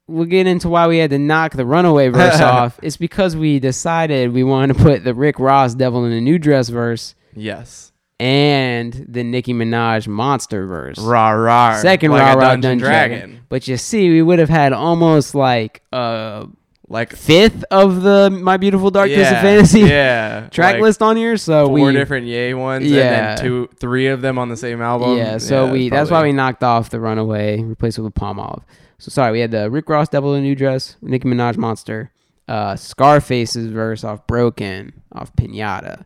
we'll 0.08 0.26
get 0.26 0.48
into 0.48 0.68
why 0.68 0.88
we 0.88 0.98
had 0.98 1.12
to 1.12 1.20
knock 1.20 1.54
the 1.54 1.66
Runaway 1.66 2.10
verse 2.10 2.42
off. 2.42 2.78
It's 2.84 2.98
because 2.98 3.38
we 3.38 3.60
decided 3.60 4.34
we 4.34 4.44
wanted 4.44 4.78
to 4.78 4.84
put 4.84 5.04
the 5.06 5.14
Rick 5.14 5.40
Ross 5.40 5.76
"Devil 5.76 6.04
in 6.06 6.12
a 6.12 6.20
New 6.20 6.40
Dress" 6.40 6.68
verse 6.70 7.16
Yes. 7.36 7.92
and 8.20 9.06
the 9.08 9.24
Nicki 9.24 9.54
Minaj 9.54 10.08
"Monster" 10.08 10.66
verse. 10.68 10.98
Rah 11.00 11.30
rah. 11.32 11.78
Second 11.78 12.12
like 12.12 12.22
rah 12.22 12.34
rah 12.34 12.40
dungeon, 12.52 12.62
Dungeon 12.62 12.78
dragon. 12.80 13.20
Dragon. 13.20 13.46
But 13.50 13.68
you 13.68 13.78
see, 13.78 14.10
we 14.10 14.22
would 14.22 14.40
have 14.40 14.50
had 14.50 14.74
almost 14.74 15.36
like 15.36 15.82
a 15.94 16.48
Like 16.90 17.16
fifth 17.16 17.64
of 17.72 18.02
the 18.02 18.30
My 18.32 18.58
Beautiful 18.58 18.90
Dark 18.92 19.08
Twisted 19.10 19.32
yeah, 19.32 19.42
Fantasy 19.42 19.80
Yeah. 19.82 20.48
track 20.52 20.74
like 20.74 20.82
list 20.82 21.02
on 21.04 21.16
here. 21.18 21.38
So 21.38 21.68
Four 21.68 21.76
we 21.76 21.92
different 21.94 22.26
yay 22.28 22.54
ones. 22.56 22.86
Yeah. 22.90 23.02
And 23.02 23.38
then 23.38 23.46
two, 23.46 23.70
three 23.80 24.08
of 24.08 24.22
them 24.22 24.38
on 24.40 24.50
the 24.50 24.58
same 24.58 24.82
album. 24.82 25.18
yeah, 25.18 25.38
so 25.38 25.68
Yeah, 25.68 25.72
we 25.72 25.90
that's 25.90 26.10
why 26.12 26.24
we 26.24 26.32
knocked 26.32 26.64
off 26.64 26.90
the 26.90 27.00
Runaway, 27.00 27.62
replaced 27.62 28.00
it 28.00 28.02
with 28.02 28.16
Palmolive. 28.16 28.64
So 28.98 29.10
sorry, 29.12 29.32
we 29.32 29.40
had 29.40 29.52
the 29.52 29.70
Rick 29.70 29.88
Ross 29.88 30.10
Devil 30.10 30.34
in 30.34 30.42
a 30.42 30.44
New 30.44 30.56
Dress, 30.56 30.98
Nicki 31.02 31.26
Minaj 31.28 31.56
Monster, 31.58 32.12
uh, 32.50 32.76
Scarface's 32.76 33.68
verse 33.68 34.04
off 34.04 34.26
Broken 34.28 34.92
off 35.14 35.34
Pinata, 35.36 36.04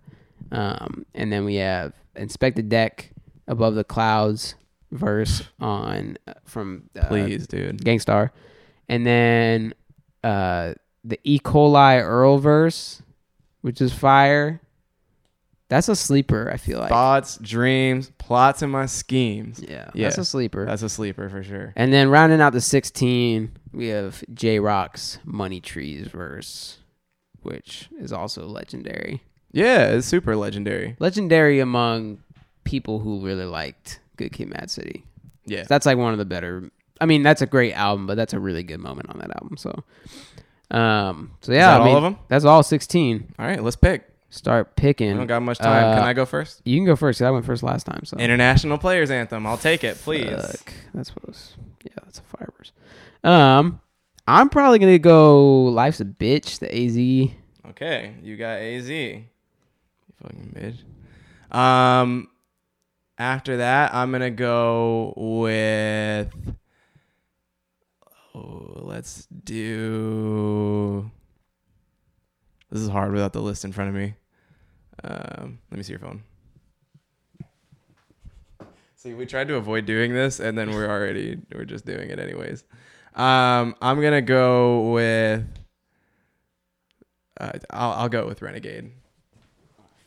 um, 0.53 1.05
and 1.13 1.31
then 1.33 1.43
we 1.43 1.55
have 1.55 1.91
Inspectah 2.15 2.69
Deck 2.69 3.11
Above 3.47 3.75
the 3.75 3.83
Clouds 3.83 4.55
verse 4.91 5.43
on 5.59 6.17
uh, 6.27 6.33
from 6.45 6.89
uh, 6.97 7.07
Please, 7.07 7.47
dude. 7.47 7.83
Gang 7.83 7.99
Starr, 7.99 8.31
and 8.87 9.05
then 9.05 9.73
uh, 10.23 10.73
the 11.03 11.19
E. 11.25 11.39
coli 11.39 12.01
Earl 12.01 12.37
verse, 12.37 13.01
which 13.61 13.81
is 13.81 13.91
fire. 13.93 14.61
That's 15.69 15.89
a 15.89 15.95
sleeper. 15.95 16.51
I 16.53 16.57
feel 16.57 16.79
like. 16.79 16.89
Thoughts, 16.89 17.37
dreams, 17.41 18.11
plots, 18.19 18.61
and 18.61 18.71
my 18.71 18.85
schemes. 18.85 19.59
Yeah, 19.59 19.89
Yeah. 19.95 20.03
that's 20.07 20.19
a 20.19 20.25
sleeper. 20.25 20.65
That's 20.65 20.83
a 20.83 20.89
sleeper 20.89 21.29
for 21.29 21.41
sure. 21.43 21.73
and 21.75 21.91
then 21.91 22.09
rounding 22.09 22.41
out 22.41 22.53
the 22.53 22.61
16, 22.61 23.51
we 23.71 23.87
have 23.87 24.23
Jay 24.33 24.59
Rock's 24.59 25.17
Money 25.25 25.59
Trees 25.59 26.07
verse, 26.07 26.77
which 27.41 27.89
is 27.99 28.13
also 28.13 28.45
legendary. 28.45 29.23
Yeah, 29.53 29.91
it's 29.91 30.07
super 30.07 30.35
legendary. 30.35 30.95
Legendary 30.99 31.59
among 31.59 32.21
people 32.65 32.99
who 32.99 33.23
really 33.25 33.45
liked 33.45 33.99
Good 34.17 34.31
Kid, 34.33 34.49
Mad 34.49 34.69
City. 34.69 35.05
Yeah. 35.45 35.63
That's 35.63 35.85
like 35.85 35.97
one 35.97 36.11
of 36.11 36.17
the 36.19 36.25
better. 36.25 36.69
I 36.99 37.05
mean, 37.05 37.23
that's 37.23 37.41
a 37.41 37.45
great 37.45 37.73
album, 37.73 38.07
but 38.07 38.15
that's 38.15 38.33
a 38.33 38.39
really 38.39 38.63
good 38.63 38.79
moment 38.79 39.09
on 39.09 39.19
that 39.19 39.29
album. 39.35 39.57
So, 39.57 39.83
um, 40.71 41.31
so 41.41 41.51
yeah, 41.51 41.71
that 41.77 41.81
I 41.81 41.85
mean, 41.85 41.93
all 41.93 41.97
of 41.97 42.03
'em? 42.05 42.17
That's 42.29 42.45
all 42.45 42.63
16. 42.63 43.33
All 43.37 43.45
right, 43.45 43.61
let's 43.63 43.75
pick. 43.75 44.09
Start 44.29 44.75
picking. 44.75 45.11
I 45.13 45.17
don't 45.17 45.27
got 45.27 45.43
much 45.43 45.59
time. 45.59 45.83
Uh, 45.85 45.95
Can 45.97 46.03
I 46.07 46.13
go 46.13 46.25
first? 46.25 46.61
You 46.65 46.75
can 46.77 46.85
go 46.85 46.95
first. 46.95 47.19
'cause 47.19 47.27
I 47.27 47.29
went 47.29 47.45
first 47.45 47.61
last 47.61 47.85
time. 47.85 48.03
So 48.05 48.17
International 48.17 48.79
Players 48.79 49.11
Anthem. 49.11 49.45
I'll 49.45 49.57
take 49.59 49.83
it, 49.83 49.97
please. 49.97 50.25
Fuck. 50.31 50.73
That's 50.95 51.15
what 51.15 51.27
was. 51.27 51.53
Yeah, 51.85 51.91
that's 52.03 52.17
a 52.17 52.23
fire 52.23 52.49
verse. 52.57 52.71
Um, 53.23 53.79
I'm 54.27 54.49
probably 54.49 54.79
gonna 54.79 54.97
go 54.97 55.65
"Life's 55.65 55.99
a 55.99 56.05
Bitch." 56.05 56.57
The 56.57 56.75
AZ. 56.75 57.35
Okay, 57.69 58.15
you 58.23 58.35
got 58.37 58.57
AZ. 58.59 58.89
Fucking 60.23 60.55
bitch. 60.55 61.57
Um, 61.57 62.29
after 63.17 63.57
that, 63.57 63.93
I'm 63.93 64.11
gonna 64.11 64.31
go 64.31 65.13
with. 65.15 66.33
Oh, 68.33 68.81
let's 68.81 69.27
do. 69.27 71.11
This 72.71 72.81
is 72.81 72.89
hard 72.89 73.11
without 73.11 73.33
the 73.33 73.41
list 73.41 73.65
in 73.65 73.71
front 73.71 73.89
of 73.89 73.95
me. 73.95 74.15
Um, 75.03 75.59
let 75.69 75.77
me 75.77 75.83
see 75.83 75.93
your 75.93 75.99
phone. 75.99 76.23
See, 78.95 79.13
we 79.13 79.25
tried 79.25 79.49
to 79.49 79.55
avoid 79.55 79.85
doing 79.85 80.13
this, 80.13 80.39
and 80.39 80.57
then 80.57 80.71
we're 80.71 80.89
already 80.89 81.37
we're 81.53 81.65
just 81.65 81.85
doing 81.85 82.09
it 82.09 82.19
anyways. 82.19 82.63
Um, 83.13 83.75
I'm 83.81 84.01
gonna 84.01 84.21
go 84.21 84.91
with. 84.91 85.45
Uh, 87.39 87.51
I'll 87.69 87.91
I'll 87.91 88.09
go 88.09 88.25
with 88.25 88.41
Renegade. 88.41 88.91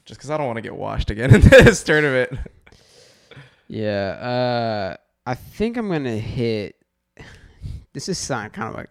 Just 0.07 0.21
because 0.21 0.31
I 0.31 0.37
don't 0.37 0.47
want 0.47 0.57
to 0.57 0.63
get 0.63 0.75
washed 0.75 1.11
again 1.11 1.35
in 1.35 1.41
this 1.43 1.83
tournament. 1.83 2.39
Yeah. 3.69 4.97
Uh, 4.97 4.97
I 5.27 5.35
think 5.35 5.77
I'm 5.77 5.89
gonna 5.91 6.17
hit. 6.17 6.77
This 7.93 8.09
is 8.09 8.27
kind 8.29 8.53
of 8.59 8.75
like. 8.75 8.91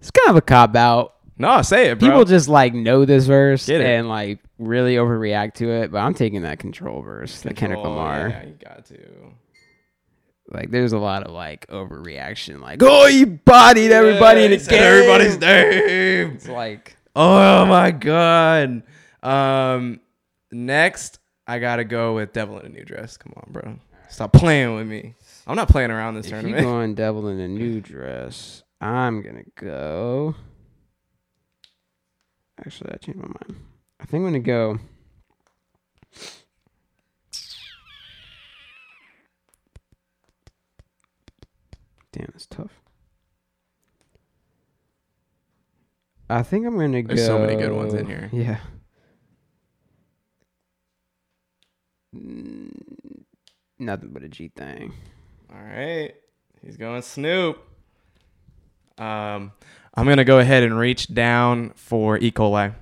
It's 0.00 0.10
kind 0.10 0.30
of 0.30 0.36
a 0.36 0.40
cop 0.40 0.74
out. 0.74 1.16
No, 1.36 1.60
say 1.62 1.90
it, 1.90 1.98
bro. 1.98 2.08
People 2.08 2.24
just 2.24 2.48
like 2.48 2.74
know 2.74 3.04
this 3.04 3.26
verse 3.26 3.68
and 3.68 4.08
like 4.08 4.40
really 4.58 4.96
overreact 4.96 5.54
to 5.54 5.70
it, 5.70 5.90
but 5.90 5.98
I'm 5.98 6.14
taking 6.14 6.42
that 6.42 6.58
control 6.58 7.02
verse, 7.02 7.40
the 7.42 7.54
Kendrick 7.54 7.82
Lamar. 7.82 8.28
Yeah, 8.28 8.44
you 8.44 8.54
got 8.62 8.84
to. 8.86 8.98
Like, 10.52 10.70
there's 10.70 10.92
a 10.92 10.98
lot 10.98 11.22
of 11.22 11.32
like 11.32 11.66
overreaction, 11.68 12.60
like, 12.60 12.82
oh, 12.82 13.06
you 13.06 13.26
bodied 13.26 13.92
everybody 13.92 14.44
in 14.44 14.50
Yeah, 14.50 14.56
the 14.58 14.64
he 14.64 14.70
game. 14.70 14.82
Everybody's 14.82 15.38
name. 15.38 16.32
It's 16.34 16.48
like, 16.48 16.96
Oh 17.14 17.64
my 17.66 17.90
god. 17.90 18.82
Um, 19.22 20.00
next 20.52 21.18
I 21.46 21.58
gotta 21.58 21.84
go 21.84 22.14
with 22.14 22.32
Devil 22.32 22.60
in 22.60 22.66
a 22.66 22.68
New 22.68 22.84
Dress. 22.84 23.16
Come 23.16 23.32
on, 23.36 23.52
bro. 23.52 23.76
Stop 24.08 24.32
playing 24.32 24.74
with 24.74 24.86
me. 24.86 25.14
I'm 25.46 25.56
not 25.56 25.68
playing 25.68 25.90
around 25.90 26.14
this 26.14 26.26
if 26.26 26.32
you 26.32 26.40
tournament. 26.40 26.64
going 26.64 26.94
Devil 26.96 27.28
in 27.28 27.40
a 27.40 27.48
New 27.48 27.80
Dress, 27.80 28.62
I'm 28.80 29.22
gonna 29.22 29.44
go. 29.56 30.34
Actually, 32.64 32.92
I 32.92 32.96
changed 32.98 33.20
my 33.20 33.26
mind. 33.26 33.56
I 34.00 34.04
think 34.04 34.20
I'm 34.20 34.26
gonna 34.26 34.40
go. 34.40 34.78
Damn, 42.12 42.32
it's 42.34 42.46
tough. 42.46 42.80
I 46.28 46.42
think 46.42 46.66
I'm 46.66 46.76
gonna 46.76 47.02
go. 47.02 47.14
There's 47.14 47.26
so 47.26 47.38
many 47.38 47.56
good 47.56 47.72
ones 47.72 47.94
in 47.94 48.06
here. 48.06 48.28
Yeah. 48.32 48.58
Nothing 53.80 54.10
but 54.10 54.22
a 54.22 54.28
G 54.28 54.52
thing. 54.54 54.92
All 55.52 55.60
right. 55.60 56.12
He's 56.64 56.76
going 56.76 57.00
Snoop. 57.02 57.58
Um, 58.98 59.52
I'm 59.94 60.06
gonna 60.06 60.24
go 60.24 60.38
ahead 60.38 60.62
and 60.62 60.78
reach 60.78 61.12
down 61.12 61.70
for 61.74 62.18
E. 62.18 62.30
coli. 62.30 62.74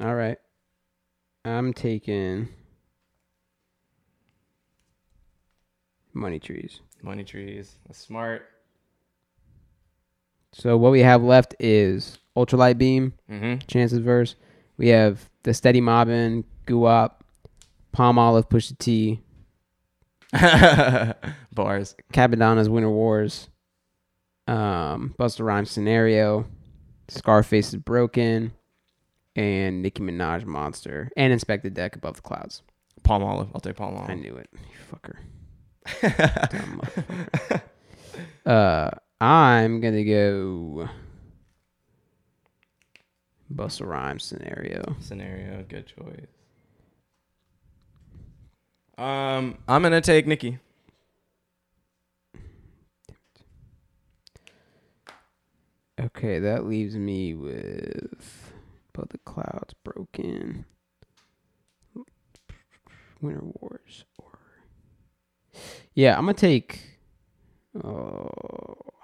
All 0.00 0.14
right. 0.14 0.38
I'm 1.44 1.72
taking 1.74 2.48
money 6.14 6.38
trees. 6.40 6.80
Money 7.02 7.22
trees. 7.24 7.76
That's 7.86 7.98
smart. 7.98 8.48
So 10.52 10.76
what 10.78 10.90
we 10.92 11.00
have 11.00 11.22
left 11.22 11.54
is 11.60 12.18
ultralight 12.36 12.78
beam, 12.78 13.12
Mm-hmm. 13.30 13.66
Chance's 13.66 13.98
verse. 13.98 14.34
We 14.78 14.88
have 14.88 15.28
the 15.42 15.52
steady 15.52 15.80
mobbing, 15.82 16.44
guap, 16.66 17.12
Palmolive, 17.94 18.48
push 18.48 18.68
the 18.68 18.74
T, 18.76 19.20
Bars. 21.52 21.94
Cappadonna's 22.12 22.68
Winter 22.68 22.90
Wars, 22.90 23.48
um, 24.46 25.14
Busta 25.18 25.44
Rhymes 25.44 25.70
scenario, 25.70 26.46
Scarface 27.08 27.68
is 27.68 27.76
broken, 27.76 28.52
and 29.34 29.82
Nicki 29.82 30.02
Minaj 30.02 30.44
monster, 30.44 31.10
and 31.16 31.32
Inspectah 31.32 31.72
Deck 31.72 31.96
above 31.96 32.16
the 32.16 32.22
clouds. 32.22 32.62
Palmolive. 33.02 33.48
I'll 33.54 33.60
take 33.60 33.76
Palmolive. 33.76 34.10
I 34.10 34.14
knew 34.14 34.36
it, 34.36 34.48
you 34.52 34.78
fucker. 34.92 35.16
Dumb 36.50 36.80
motherfucker. 36.82 37.62
uh, 38.44 38.90
I'm 39.24 39.80
gonna 39.80 40.04
go 40.04 40.88
Busta 43.54 43.86
Rhymes 43.86 44.24
scenario. 44.24 44.96
Scenario. 45.00 45.64
Good 45.68 45.86
choice. 45.86 46.26
Um, 48.98 49.58
I'm 49.68 49.82
gonna 49.82 50.00
take 50.00 50.26
Nicki. 50.26 50.58
Okay, 56.00 56.38
that 56.38 56.66
leaves 56.66 56.96
me 56.96 57.34
with 57.34 58.52
But 58.92 59.10
the 59.10 59.18
Clouds 59.18 59.74
Broken. 59.84 60.64
Winter 63.20 63.44
Wars 63.60 64.04
or 64.18 64.38
Yeah, 65.94 66.16
I'm 66.16 66.24
gonna 66.26 66.34
take 66.34 66.98
oh 67.82 68.30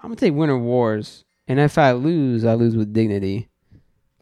I'm 0.01 0.09
gonna 0.09 0.15
take 0.15 0.33
Winter 0.33 0.57
Wars. 0.57 1.23
And 1.47 1.59
if 1.59 1.77
I 1.77 1.91
lose, 1.91 2.45
I 2.45 2.53
lose 2.53 2.75
with 2.75 2.93
dignity. 2.93 3.49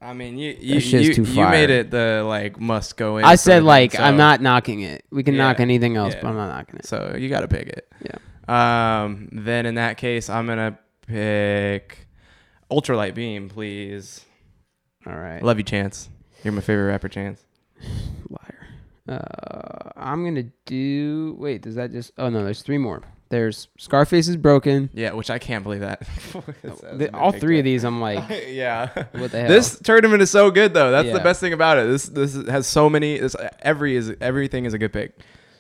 I 0.02 0.14
mean, 0.14 0.38
you 0.38 0.58
you 0.60 0.80
you, 0.80 1.24
you 1.24 1.48
made 1.48 1.70
it 1.70 1.92
the 1.92 2.24
like 2.26 2.60
must 2.60 2.98
go 2.98 3.18
in. 3.18 3.26
I 3.26 3.36
said 3.36 3.64
like 3.64 3.92
thing, 3.92 4.02
I'm 4.02 4.18
not 4.18 4.42
knocking 4.42 4.82
it. 4.82 5.06
We 5.12 5.22
can 5.22 5.38
knock 5.38 5.60
anything 5.60 5.96
else, 5.96 6.16
yeah. 6.16 6.22
but 6.22 6.30
I'm 6.30 6.36
not 6.36 6.48
knocking 6.48 6.78
it. 6.78 6.88
So 6.88 7.16
you 7.18 7.30
got 7.30 7.42
to 7.42 7.48
pick 7.48 7.68
it. 7.68 7.92
Yeah. 8.04 9.04
Um. 9.04 9.30
Then 9.32 9.68
in 9.68 9.76
that 9.76 9.98
case, 9.98 10.28
I'm 10.30 10.48
gonna 10.48 10.80
pick 11.06 12.08
ultralight 12.72 13.14
beam, 13.14 13.48
please. 13.48 14.26
All 15.06 15.16
right. 15.16 15.42
Love 15.44 15.58
you, 15.58 15.64
Chance. 15.64 16.10
You're 16.44 16.54
my 16.54 16.62
favorite 16.62 16.88
rapper, 16.88 17.10
Chance. 17.10 17.44
Liar. 18.30 18.68
Uh, 19.08 19.90
I'm 19.96 20.24
gonna 20.24 20.50
do. 20.66 21.36
Wait, 21.38 21.62
does 21.62 21.76
that 21.76 21.92
just? 21.92 22.12
Oh 22.18 22.30
no, 22.30 22.44
there's 22.44 22.64
three 22.64 22.80
more. 22.80 23.04
There's 23.32 23.68
Scarface 23.80 24.28
is 24.28 24.38
broken. 24.38 24.90
Yeah, 24.94 25.14
which 25.14 25.30
I 25.32 25.40
can't 25.40 25.64
believe 25.64 25.80
that. 25.82 26.02
The- 26.98 27.10
all 27.16 27.32
three 27.32 27.58
of 27.60 27.66
these, 27.66 27.84
I'm 27.84 28.00
like, 28.02 28.24
yeah. 28.48 28.90
what 29.14 29.32
the 29.32 29.40
hell? 29.42 29.48
This 29.50 29.80
tournament 29.80 30.22
is 30.22 30.30
so 30.30 30.52
good 30.52 30.74
though. 30.74 30.92
That's 30.92 31.12
the 31.12 31.20
best 31.24 31.40
thing 31.40 31.54
about 31.54 31.78
it. 31.80 31.88
This 31.88 32.06
this 32.06 32.36
has 32.48 32.68
so 32.68 32.90
many. 32.90 33.18
This 33.18 33.36
every 33.62 33.96
is 33.96 34.14
everything 34.22 34.66
is 34.66 34.74
a 34.74 34.78
good 34.78 34.94
pick. 34.94 35.18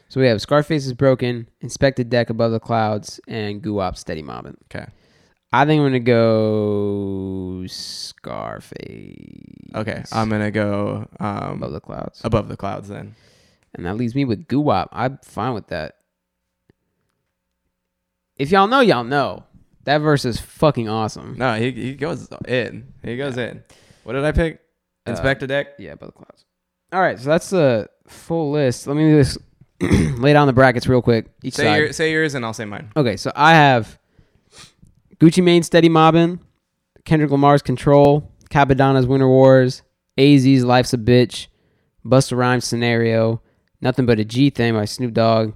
So 0.09 0.19
we 0.19 0.27
have 0.27 0.41
Scarface 0.41 0.85
is 0.85 0.93
broken, 0.93 1.47
Inspectah 1.63 2.07
Deck 2.09 2.29
above 2.29 2.51
the 2.51 2.59
clouds, 2.59 3.19
and 3.27 3.63
Guop 3.63 3.95
steady 3.97 4.21
mobbing. 4.21 4.57
Okay. 4.65 4.85
I 5.53 5.65
think 5.65 5.79
I'm 5.79 5.85
gonna 5.85 5.99
go 6.01 7.63
Scarface. 7.67 9.55
Okay. 9.75 10.03
I'm 10.11 10.29
gonna 10.29 10.51
go 10.51 11.07
um 11.19 11.53
above 11.63 11.71
the 11.71 11.79
clouds, 11.81 12.21
above 12.23 12.47
the 12.49 12.57
clouds 12.57 12.89
then. 12.89 13.15
and 13.73 13.85
that 13.85 13.95
leaves 13.95 14.15
me 14.15 14.25
with 14.25 14.47
Guop. 14.47 14.89
I'm 14.91 15.17
fine 15.23 15.53
with 15.53 15.67
that. 15.67 15.95
If 18.37 18.51
y'all 18.51 18.67
know, 18.67 18.79
y'all 18.81 19.03
know. 19.03 19.45
That 19.85 19.97
verse 19.99 20.25
is 20.25 20.39
fucking 20.39 20.87
awesome. 20.87 21.35
No, 21.37 21.55
he 21.55 21.71
he 21.71 21.95
goes 21.95 22.27
in. 22.47 22.93
He 23.03 23.17
goes 23.17 23.37
in. 23.37 23.63
What 24.03 24.13
did 24.13 24.23
I 24.23 24.31
pick? 24.31 24.61
Uh, 25.07 25.33
deck. 25.33 25.67
Yeah, 25.79 25.93
above 25.93 26.09
the 26.09 26.13
clouds. 26.13 26.45
All 26.93 26.99
right, 26.99 27.17
so 27.17 27.29
that's 27.29 27.49
the 27.49 27.89
full 28.07 28.51
list. 28.51 28.85
Let 28.85 28.95
me 28.95 29.11
just 29.11 29.37
lay 29.81 30.33
down 30.33 30.47
the 30.47 30.53
brackets 30.53 30.87
real 30.87 31.01
quick. 31.01 31.27
Each 31.43 31.55
Say 31.55 31.63
side. 31.63 31.75
your 31.77 31.93
say 31.93 32.11
yours 32.11 32.35
and 32.35 32.45
I'll 32.45 32.53
say 32.53 32.65
mine. 32.65 32.91
Okay, 32.95 33.17
so 33.17 33.31
I 33.35 33.53
have 33.55 33.97
Gucci 35.19 35.43
Mane 35.43 35.63
Steady 35.63 35.89
Mobbin, 35.89 36.39
Kendrick 37.05 37.31
Lamar's 37.31 37.61
Control, 37.61 38.31
Cappadonna's 38.49 39.07
Winter 39.07 39.27
Wars, 39.27 39.81
AZ's 40.17 40.63
Life's 40.63 40.93
a 40.93 40.97
Bitch, 40.97 41.47
Busta 42.05 42.37
Rhymes 42.37 42.65
Scenario, 42.65 43.41
Nothing 43.79 44.05
But 44.05 44.19
a 44.19 44.25
G 44.25 44.49
Thing 44.49 44.73
by 44.73 44.85
Snoop 44.85 45.13
Dogg, 45.13 45.53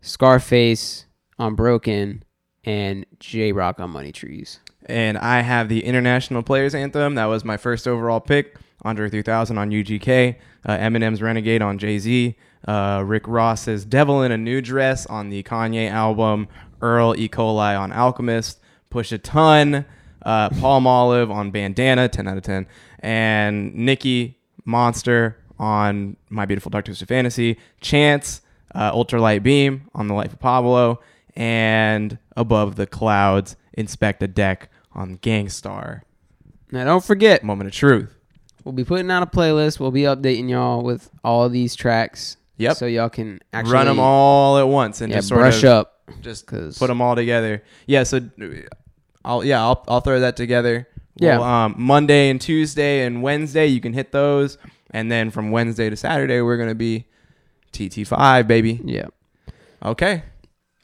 Scarface 0.00 1.06
on 1.42 1.56
Broken, 1.56 2.22
and 2.64 3.04
Jay 3.18 3.50
Rock 3.50 3.80
on 3.80 3.90
Money 3.90 4.12
Trees. 4.12 4.60
And 4.86 5.18
I 5.18 5.40
have 5.40 5.68
the 5.68 5.84
International 5.84 6.42
Players 6.42 6.74
Anthem. 6.74 7.16
That 7.16 7.26
was 7.26 7.44
my 7.44 7.56
first 7.56 7.88
overall 7.88 8.20
pick. 8.20 8.56
Andre 8.82 9.10
3000 9.10 9.58
on 9.58 9.70
UGK. 9.70 10.36
Uh, 10.64 10.76
Eminem's 10.76 11.20
Renegade 11.20 11.62
on 11.62 11.78
Jay 11.78 11.98
Z. 11.98 12.36
Uh, 12.66 13.02
Rick 13.04 13.26
Ross's 13.26 13.84
Devil 13.84 14.22
in 14.22 14.30
a 14.30 14.38
New 14.38 14.60
Dress 14.60 15.04
on 15.06 15.30
the 15.30 15.42
Kanye 15.42 15.90
album. 15.90 16.46
Earl 16.80 17.14
E. 17.16 17.28
coli 17.28 17.78
on 17.78 17.92
Alchemist. 17.92 18.60
Push 18.90 19.10
a 19.12 19.18
Ton. 19.18 19.84
Uh, 20.24 20.50
Palm 20.50 20.86
Olive 20.86 21.30
on 21.30 21.50
Bandana, 21.50 22.08
10 22.08 22.28
out 22.28 22.36
of 22.36 22.44
10. 22.44 22.66
And 23.00 23.74
Nicki 23.74 24.38
Monster 24.64 25.36
on 25.58 26.16
My 26.28 26.46
Beautiful 26.46 26.70
Dark 26.70 26.84
Twisted 26.84 27.08
Fantasy. 27.08 27.58
Chance, 27.80 28.42
uh, 28.74 28.92
Ultralight 28.92 29.42
Beam 29.42 29.88
on 29.94 30.06
The 30.06 30.14
Life 30.14 30.32
of 30.32 30.38
Pablo. 30.38 31.00
And 31.34 32.18
Above 32.36 32.76
the 32.76 32.86
Clouds, 32.86 33.56
Inspectah 33.76 34.32
Deck 34.34 34.68
on 34.92 35.14
Gang 35.16 35.48
Starr. 35.48 36.04
Now, 36.70 36.84
don't 36.84 37.04
forget, 37.04 37.42
Moment 37.42 37.68
of 37.68 37.74
Truth. 37.74 38.14
we'll 38.64 38.72
be 38.72 38.84
putting 38.84 39.10
out 39.10 39.22
a 39.22 39.26
playlist. 39.26 39.80
We'll 39.80 39.90
be 39.90 40.02
updating 40.02 40.48
y'all 40.50 40.82
with 40.82 41.10
all 41.24 41.48
these 41.48 41.74
tracks. 41.74 42.36
Yep. 42.58 42.76
So 42.76 42.86
y'all 42.86 43.08
can 43.10 43.40
actually 43.52 43.72
Run 43.72 43.86
them 43.86 43.98
all 43.98 44.58
at 44.58 44.68
once 44.68 45.00
and 45.00 45.10
yeah, 45.10 45.18
just 45.18 45.28
sort 45.28 45.40
of 45.40 45.44
brush 45.52 45.64
up. 45.64 46.00
just 46.20 46.46
'cause- 46.46 46.78
put 46.78 46.86
them 46.88 47.00
all 47.00 47.16
together. 47.16 47.62
Yeah, 47.86 48.02
so 48.04 48.20
I'll 49.24 49.42
yeah 49.44 49.60
I'll 49.62 49.82
I'll 49.88 50.00
throw 50.00 50.20
that 50.20 50.36
together. 50.36 50.86
Yeah. 51.16 51.38
Well, 51.38 51.48
um, 51.48 51.74
Monday 51.78 52.30
and 52.30 52.40
Tuesday 52.40 53.04
and 53.04 53.22
Wednesday 53.22 53.66
you 53.66 53.80
can 53.80 53.92
hit 53.94 54.12
those, 54.12 54.58
and 54.90 55.10
then 55.10 55.30
from 55.30 55.50
Wednesday 55.50 55.90
to 55.90 55.96
Saturday 55.96 56.40
we're 56.40 56.56
gonna 56.58 56.74
be 56.74 57.06
TT 57.72 58.04
five 58.06 58.46
baby. 58.46 58.80
Yeah. 58.84 59.06
Okay, 59.84 60.22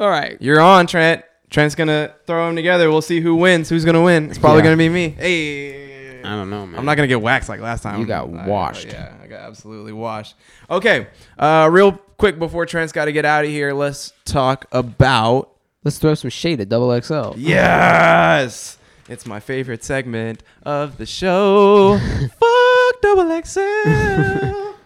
All 0.00 0.08
right. 0.08 0.36
you're 0.40 0.60
on 0.60 0.86
Trent. 0.86 1.24
Trent's 1.50 1.74
gonna 1.74 2.14
throw 2.26 2.46
them 2.46 2.56
together. 2.56 2.90
We'll 2.90 3.00
see 3.02 3.20
who 3.20 3.34
wins. 3.34 3.68
Who's 3.68 3.84
gonna 3.84 4.02
win? 4.02 4.28
It's 4.30 4.38
probably 4.38 4.58
Yeah. 4.60 4.64
gonna 4.64 4.76
be 4.76 4.88
me. 4.88 5.08
Hey. 5.10 6.20
I 6.22 6.30
don't 6.36 6.50
know, 6.50 6.66
man. 6.66 6.78
I'm 6.78 6.84
not 6.84 6.96
gonna 6.96 7.06
get 7.08 7.22
waxed 7.22 7.48
like 7.48 7.60
last 7.60 7.82
time. 7.82 8.00
You 8.00 8.06
got 8.06 8.24
I- 8.28 8.46
washed. 8.46 8.88
yeah, 8.88 9.14
I 9.22 9.26
got 9.28 9.40
absolutely 9.40 9.92
washed. 9.92 10.34
Okay, 10.70 11.06
uh, 11.38 11.68
real 11.72 11.92
quick 12.18 12.38
before 12.38 12.66
Trent's 12.66 12.92
got 12.92 13.06
to 13.06 13.12
get 13.12 13.24
out 13.24 13.44
of 13.44 13.50
here, 13.50 13.72
let's 13.72 14.12
talk 14.24 14.66
about 14.72 15.50
Let's 15.84 15.96
throw 15.98 16.12
some 16.14 16.28
shade 16.30 16.60
at 16.60 16.68
Double 16.68 16.90
XL. 17.00 17.32
yes. 17.38 18.76
It's 19.08 19.24
my 19.24 19.40
favorite 19.40 19.82
segment 19.84 20.42
of 20.64 20.98
the 20.98 21.06
show. 21.06 21.98
Fuck 22.40 23.00
double 23.00 23.40
XL. 23.42 24.74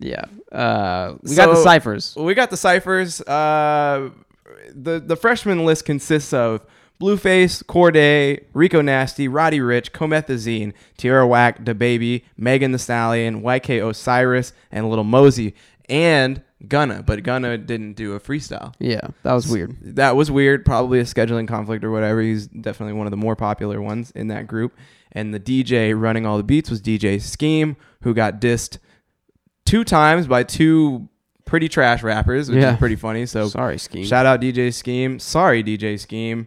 Yeah. 0.00 0.24
Uh, 0.52 1.14
we 1.22 1.34
got 1.34 1.48
the 1.50 1.56
So- 1.56 1.62
ciphers. 1.64 2.14
we 2.16 2.34
got 2.34 2.50
the 2.50 2.56
ciphers. 2.56 3.20
Uh, 3.22 4.10
the 4.74 5.00
the 5.00 5.16
freshman 5.16 5.64
list 5.64 5.84
consists 5.84 6.32
of 6.32 6.64
Blueface, 7.00 7.64
Cordae, 7.64 8.44
Rico 8.52 8.80
Nasty, 8.80 9.26
Roddy 9.26 9.58
Ricch, 9.58 9.90
Comethazine, 9.90 10.72
Tierra 10.96 11.26
Whack, 11.26 11.64
DaBaby, 11.64 12.22
Megan 12.36 12.72
Thee 12.72 12.78
Stallion, 12.78 13.42
YK 13.42 13.86
Osiris, 13.88 14.52
and 14.70 14.88
Little 14.88 15.04
Mosey, 15.04 15.54
and 15.88 16.42
Gunna. 16.68 17.02
But 17.02 17.22
Gunna 17.24 17.58
didn't 17.58 17.94
do 17.94 18.12
a 18.12 18.20
freestyle. 18.20 18.74
Yeah, 18.78 19.08
that 19.22 19.32
was 19.32 19.48
weird. 19.48 19.76
That 19.82 20.16
was 20.16 20.30
weird. 20.30 20.64
Probably 20.64 21.00
a 21.00 21.04
scheduling 21.04 21.48
conflict 21.48 21.84
or 21.84 21.90
whatever. 21.90 22.20
He's 22.20 22.46
definitely 22.46 22.94
one 22.94 23.06
of 23.06 23.10
the 23.10 23.16
more 23.16 23.36
popular 23.36 23.82
ones 23.82 24.12
in 24.12 24.28
that 24.28 24.46
group. 24.46 24.76
And 25.12 25.34
the 25.34 25.40
DJ 25.40 25.98
running 25.98 26.26
all 26.26 26.36
the 26.36 26.42
beats 26.42 26.70
was 26.70 26.80
DJ 26.80 27.20
Scheme, 27.20 27.76
who 28.02 28.14
got 28.14 28.40
dissed 28.40 28.78
two 29.64 29.84
times 29.84 30.26
by 30.26 30.42
two 30.42 31.08
pretty 31.44 31.68
trash 31.68 32.02
rappers, 32.02 32.48
which 32.50 32.58
Yeah. 32.60 32.72
is 32.72 32.78
pretty 32.78 32.96
funny. 32.96 33.26
So 33.26 33.48
Sorry, 33.48 33.78
scheme. 33.78 34.04
shout 34.04 34.26
out 34.26 34.40
DJ 34.40 34.72
Scheme. 34.72 35.18
Sorry, 35.18 35.62
DJ 35.62 35.98
Scheme. 35.98 36.46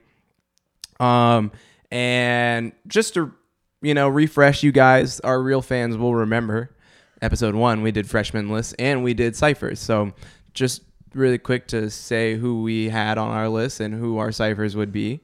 Um, 1.00 1.52
and 1.92 2.72
just 2.88 3.14
to 3.14 3.34
you 3.82 3.94
know 3.94 4.10
refresh 4.10 4.64
you 4.64 4.72
guys, 4.72 5.20
our 5.22 5.42
real 5.42 5.62
fans 5.62 5.98
will 5.98 6.16
remember 6.16 6.76
episode 7.22 7.56
one. 7.56 7.82
We 7.82 7.92
did 7.92 8.10
freshman 8.10 8.50
lists 8.50 8.74
and 8.80 9.04
we 9.04 9.14
did 9.14 9.36
ciphers. 9.36 9.80
So 9.80 10.14
just 10.54 10.82
really 11.14 11.38
quick 11.38 11.68
to 11.68 11.90
say 11.90 12.36
who 12.36 12.62
we 12.64 12.90
had 12.90 13.18
on 13.18 13.30
our 13.32 13.50
list 13.50 13.80
and 13.80 13.94
who 13.94 14.18
our 14.18 14.32
ciphers 14.32 14.76
would 14.76 14.92
be. 14.92 15.22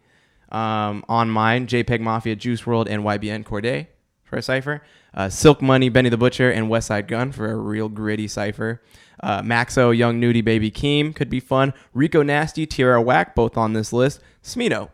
Um, 0.51 1.03
on 1.09 1.29
mine, 1.31 1.65
JPEG 1.67 1.99
Mafia, 1.99 2.35
Juice 2.35 2.61
WRLD, 2.61 2.87
and 2.89 3.03
YBN 3.03 3.43
Cordae 3.43 3.87
for 4.23 4.37
a 4.37 4.41
cipher. 4.41 4.83
Uh, 5.13 5.27
Silk 5.29 5.61
Money, 5.63 5.89
Benny 5.89 6.09
the 6.09 6.17
Butcher, 6.17 6.49
and 6.51 6.67
Westside 6.67 7.07
Gunn 7.07 7.31
for 7.31 7.51
a 7.51 7.55
real 7.55 7.89
gritty 7.89 8.27
cipher. 8.27 8.81
Uh, 9.21 9.41
Maxo, 9.41 9.95
Young 9.95 10.19
Nudy, 10.19 10.41
Baby 10.41 10.71
Keem 10.71 11.15
could 11.15 11.29
be 11.29 11.39
fun. 11.39 11.73
Rico 11.93 12.23
Nasty, 12.23 12.65
Tierra 12.65 13.01
Whack, 13.01 13.35
both 13.35 13.57
on 13.57 13.73
this 13.73 13.93
list. 13.93 14.19
Smino 14.43 14.89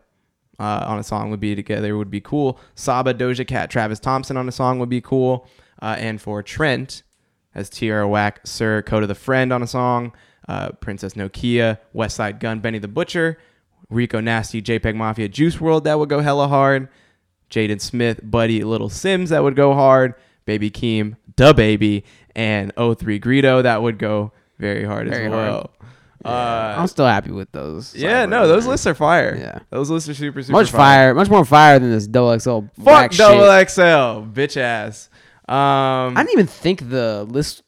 uh, 0.60 0.84
on 0.86 0.98
a 0.98 1.02
song 1.02 1.30
would 1.30 1.40
be 1.40 1.56
together 1.56 1.96
would 1.96 2.10
be 2.10 2.20
cool. 2.20 2.60
Saba, 2.74 3.14
Doja 3.14 3.46
Cat, 3.46 3.70
Travis 3.70 3.98
Thompson 3.98 4.36
on 4.36 4.48
a 4.48 4.52
song 4.52 4.78
would 4.78 4.90
be 4.90 5.00
cool. 5.00 5.48
Uh, 5.80 5.96
and 5.98 6.20
for 6.20 6.42
Trent, 6.42 7.02
as 7.54 7.70
Tierra 7.70 8.06
Whack, 8.06 8.40
Sir, 8.44 8.82
Kota 8.82 9.06
the 9.06 9.14
Friend 9.14 9.52
on 9.52 9.62
a 9.62 9.66
song. 9.66 10.12
Uh, 10.48 10.72
Princess 10.72 11.14
Nokia, 11.14 11.78
Westside 11.94 12.40
Gunn, 12.40 12.60
Benny 12.60 12.78
the 12.78 12.88
Butcher, 12.88 13.38
Rico 13.88 14.20
Nasty, 14.20 14.60
JPEG 14.60 14.94
Mafia, 14.96 15.28
Juice 15.28 15.56
WRLD 15.56 15.84
that 15.84 15.98
would 15.98 16.08
go 16.08 16.20
hella 16.20 16.48
hard. 16.48 16.88
Jaden 17.50 17.80
Smith, 17.80 18.20
Buddy, 18.22 18.62
Little 18.62 18.88
Simz 18.88 19.28
that 19.28 19.42
would 19.42 19.56
go 19.56 19.74
hard. 19.74 20.14
Baby 20.44 20.70
Keem, 20.70 21.16
DaBaby, 21.36 22.02
and 22.34 22.72
03 22.76 23.20
Greedo 23.20 23.62
that 23.62 23.82
would 23.82 23.98
go 23.98 24.32
very 24.58 24.84
hard 24.84 25.08
Very 25.08 25.26
as 25.26 25.32
hard. 25.32 25.48
well. 25.48 25.70
Uh, 26.22 26.74
I'm 26.76 26.86
still 26.86 27.06
happy 27.06 27.30
with 27.30 27.50
those. 27.50 27.94
yeah, 27.94 28.26
no, 28.26 28.46
those 28.46 28.66
lists 28.66 28.86
are 28.86 28.94
fire. 28.94 29.36
Yeah. 29.40 29.60
those 29.70 29.88
lists 29.88 30.06
are 30.08 30.14
super, 30.14 30.42
super 30.42 30.52
much 30.52 30.70
fire, 30.70 31.14
much 31.14 31.30
more 31.30 31.46
fire 31.46 31.78
than 31.78 31.90
this 31.90 32.06
double 32.06 32.38
XL. 32.38 32.60
Fuck 32.84 33.12
double. 33.12 33.46
XL, 33.66 34.28
bitch 34.30 34.58
ass. 34.58 35.08
Um, 35.48 36.16
I 36.16 36.16
didn't 36.18 36.32
even 36.32 36.46
think 36.46 36.90
the 36.90 37.24
list 37.24 37.62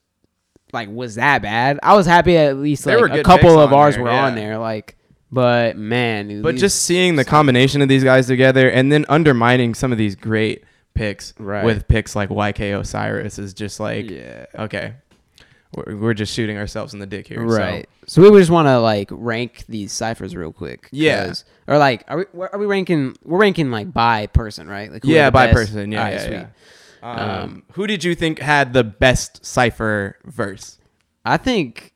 like 0.72 0.90
was 0.90 1.14
that 1.14 1.40
bad. 1.43 1.80
I 1.82 1.94
was 1.97 2.06
happy 2.06 2.36
at 2.36 2.56
least 2.59 2.84
like 2.84 3.10
a 3.10 3.22
couple 3.22 3.59
of 3.59 3.72
ours 3.72 3.94
there, 3.94 4.05
were 4.05 4.10
yeah. 4.10 4.26
on 4.26 4.34
there. 4.34 4.59
Like, 4.59 4.97
but 5.30 5.76
man, 5.76 6.43
but 6.43 6.56
just 6.56 6.82
seeing 6.82 7.16
the 7.16 7.24
combination 7.24 7.80
of 7.80 7.89
these 7.89 8.05
guys 8.05 8.26
together 8.26 8.70
and 8.70 8.93
then 8.93 9.06
undermining 9.09 9.74
some 9.74 9.93
of 9.93 9.98
these 9.98 10.14
great 10.14 10.62
picks 10.94 11.35
Right. 11.39 11.64
with 11.64 11.89
picks 11.89 12.14
like 12.16 12.28
YK 12.31 12.78
Osiris 12.81 13.39
is 13.39 13.55
just 13.55 13.81
like, 13.81 14.10
yeah, 14.10 14.47
okay, 14.59 14.94
we're, 15.74 15.97
we're 15.97 16.14
just 16.14 16.32
shooting 16.35 16.56
ourselves 16.59 16.93
in 16.94 17.01
the 17.01 17.06
dick 17.06 17.27
here. 17.28 17.43
right. 17.43 17.89
So, 18.06 18.20
we 18.31 18.39
just 18.39 18.51
want 18.51 18.66
to 18.69 18.78
like 18.81 19.09
rank 19.12 19.64
these 19.69 19.93
ciphers 19.93 20.35
real 20.35 20.52
quick. 20.52 20.89
Yeah. 20.90 21.32
or 21.69 21.78
like, 21.78 22.05
are 22.09 22.19
we 22.32 22.40
are 22.43 22.59
we 22.59 22.66
ranking? 22.66 23.16
We're 23.24 23.39
ranking 23.39 23.70
like 23.70 23.93
by 23.93 24.27
person, 24.27 24.69
right? 24.69 24.90
Like, 24.93 25.05
So, 25.05 25.10
yeah, 25.10 25.31
by 25.31 25.47
best? 25.47 25.56
person. 25.56 25.93
Yeah, 25.93 26.05
Alright, 26.05 26.31
yeah, 26.31 26.47
yeah. 27.02 27.12
Um, 27.44 27.62
who 27.73 27.86
did 27.86 28.05
you 28.05 28.14
think 28.14 28.39
had 28.39 28.73
the 28.74 28.85
best 28.85 29.44
cipher 29.44 30.16
verse? 30.24 30.78
I 31.24 31.36
think 31.36 31.93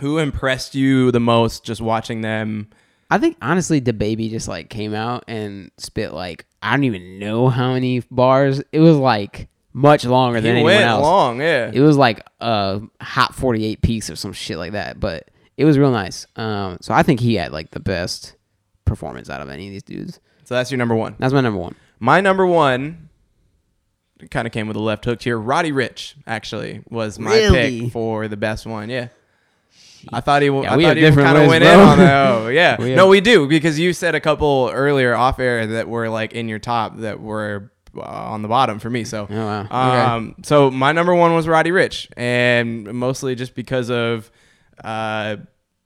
Who 0.00 0.18
impressed 0.18 0.74
you 0.74 1.10
the 1.10 1.20
most 1.20 1.64
just 1.64 1.80
watching 1.80 2.20
them? 2.22 2.68
I 3.10 3.18
think 3.18 3.36
honestly, 3.40 3.80
the 3.80 3.92
baby 3.92 4.28
just 4.28 4.48
like 4.48 4.68
came 4.68 4.94
out 4.94 5.24
and 5.28 5.70
spit 5.78 6.12
like 6.12 6.44
I 6.62 6.72
don't 6.72 6.84
even 6.84 7.18
know 7.18 7.48
how 7.48 7.72
many 7.72 8.00
bars. 8.10 8.62
It 8.72 8.80
was 8.80 8.96
like 8.96 9.48
much 9.72 10.04
longer 10.04 10.40
than 10.40 10.56
anyone 10.56 10.74
else. 10.74 11.02
long, 11.02 11.40
yeah. 11.40 11.70
It 11.72 11.80
was 11.80 11.96
like 11.96 12.26
a 12.40 12.80
hot 13.00 13.34
forty 13.34 13.64
eight 13.64 13.80
piece 13.82 14.10
or 14.10 14.16
some 14.16 14.32
shit 14.32 14.58
like 14.58 14.72
that. 14.72 15.00
But 15.00 15.30
it 15.56 15.64
was 15.64 15.78
real 15.78 15.90
nice. 15.90 16.26
Um, 16.36 16.78
so 16.80 16.92
I 16.92 17.02
think 17.02 17.20
he 17.20 17.36
had 17.36 17.52
like 17.52 17.70
the 17.70 17.80
best 17.80 18.34
performance 18.84 19.30
out 19.30 19.40
of 19.40 19.48
any 19.48 19.66
of 19.68 19.72
these 19.72 19.82
dudes. 19.82 20.20
so 20.44 20.54
that's 20.54 20.70
your 20.70 20.78
number 20.78 20.94
one. 20.94 21.14
That's 21.18 21.32
my 21.32 21.40
number 21.40 21.58
one. 21.60 21.74
My 22.00 22.20
number 22.20 22.46
one 22.46 23.08
kind 24.30 24.46
of 24.46 24.52
came 24.52 24.66
with 24.66 24.76
a 24.76 24.80
left 24.80 25.04
hook 25.04 25.22
here. 25.22 25.38
Roddy 25.38 25.70
Ricch 25.72 26.14
actually 26.26 26.82
was 26.90 27.18
my 27.18 27.32
Really? 27.34 27.80
pick 27.82 27.92
for 27.92 28.28
the 28.28 28.36
best 28.36 28.66
one. 28.66 28.88
Yeah. 28.88 29.08
I 30.12 30.20
thought 30.20 30.42
he. 30.42 30.48
Yeah, 30.48 30.72
I 30.72 30.76
we 30.76 30.82
thought 30.84 30.88
have 30.88 30.96
he 30.96 31.02
different 31.02 31.26
kind 31.26 31.38
of 31.38 31.48
lists, 31.48 31.50
went 31.50 31.64
bro. 31.64 31.72
in 31.74 31.80
on 31.88 31.98
that. 31.98 32.28
Oh, 32.30 32.48
yeah. 32.48 32.76
We 32.80 32.94
no, 32.94 33.08
we 33.08 33.20
do 33.20 33.46
because 33.48 33.78
you 33.78 33.92
said 33.92 34.14
a 34.14 34.20
couple 34.20 34.70
earlier 34.72 35.14
off 35.14 35.38
air 35.38 35.66
that 35.66 35.88
were 35.88 36.08
like 36.08 36.32
in 36.32 36.48
your 36.48 36.58
top 36.58 36.98
that 36.98 37.20
were 37.20 37.72
uh, 37.96 38.00
on 38.02 38.42
the 38.42 38.48
bottom 38.48 38.78
for 38.78 38.90
me. 38.90 39.04
So, 39.04 39.26
Oh, 39.30 39.34
wow. 39.36 39.60
Okay. 39.62 39.72
um, 39.74 40.34
so 40.42 40.70
my 40.70 40.92
number 40.92 41.14
one 41.14 41.34
was 41.34 41.48
Roddy 41.48 41.70
Ricch, 41.70 42.08
and 42.16 42.84
mostly 42.94 43.34
just 43.34 43.54
because 43.54 43.90
of, 43.90 44.30
uh, 44.84 45.36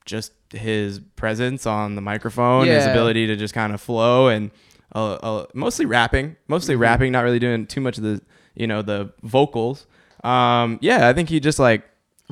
just 0.05 0.33
his 0.53 0.99
presence 1.17 1.65
on 1.67 1.95
the 1.95 2.03
microphone, 2.03 2.67
his 2.67 2.85
ability 2.87 3.27
to 3.29 3.37
just 3.37 3.55
kind 3.55 3.73
of 3.73 3.81
flow, 3.81 4.29
and 4.29 4.51
uh, 4.95 5.13
uh, 5.15 5.47
mostly 5.55 5.87
rapping, 5.87 6.37
mostly 6.49 6.75
Mm-hmm. 6.75 6.83
rapping, 6.83 7.13
not 7.13 7.25
really 7.25 7.39
doing 7.39 7.67
too 7.67 7.81
much 7.81 7.97
of 7.99 8.05
the, 8.05 8.21
you 8.55 8.67
know, 8.67 8.83
the 8.83 9.13
vocals. 9.23 9.87
Um, 10.23 10.79
yeah, 10.83 11.09
I 11.09 11.13
think 11.15 11.29
he 11.31 11.41
just 11.41 11.59
like 11.59 11.85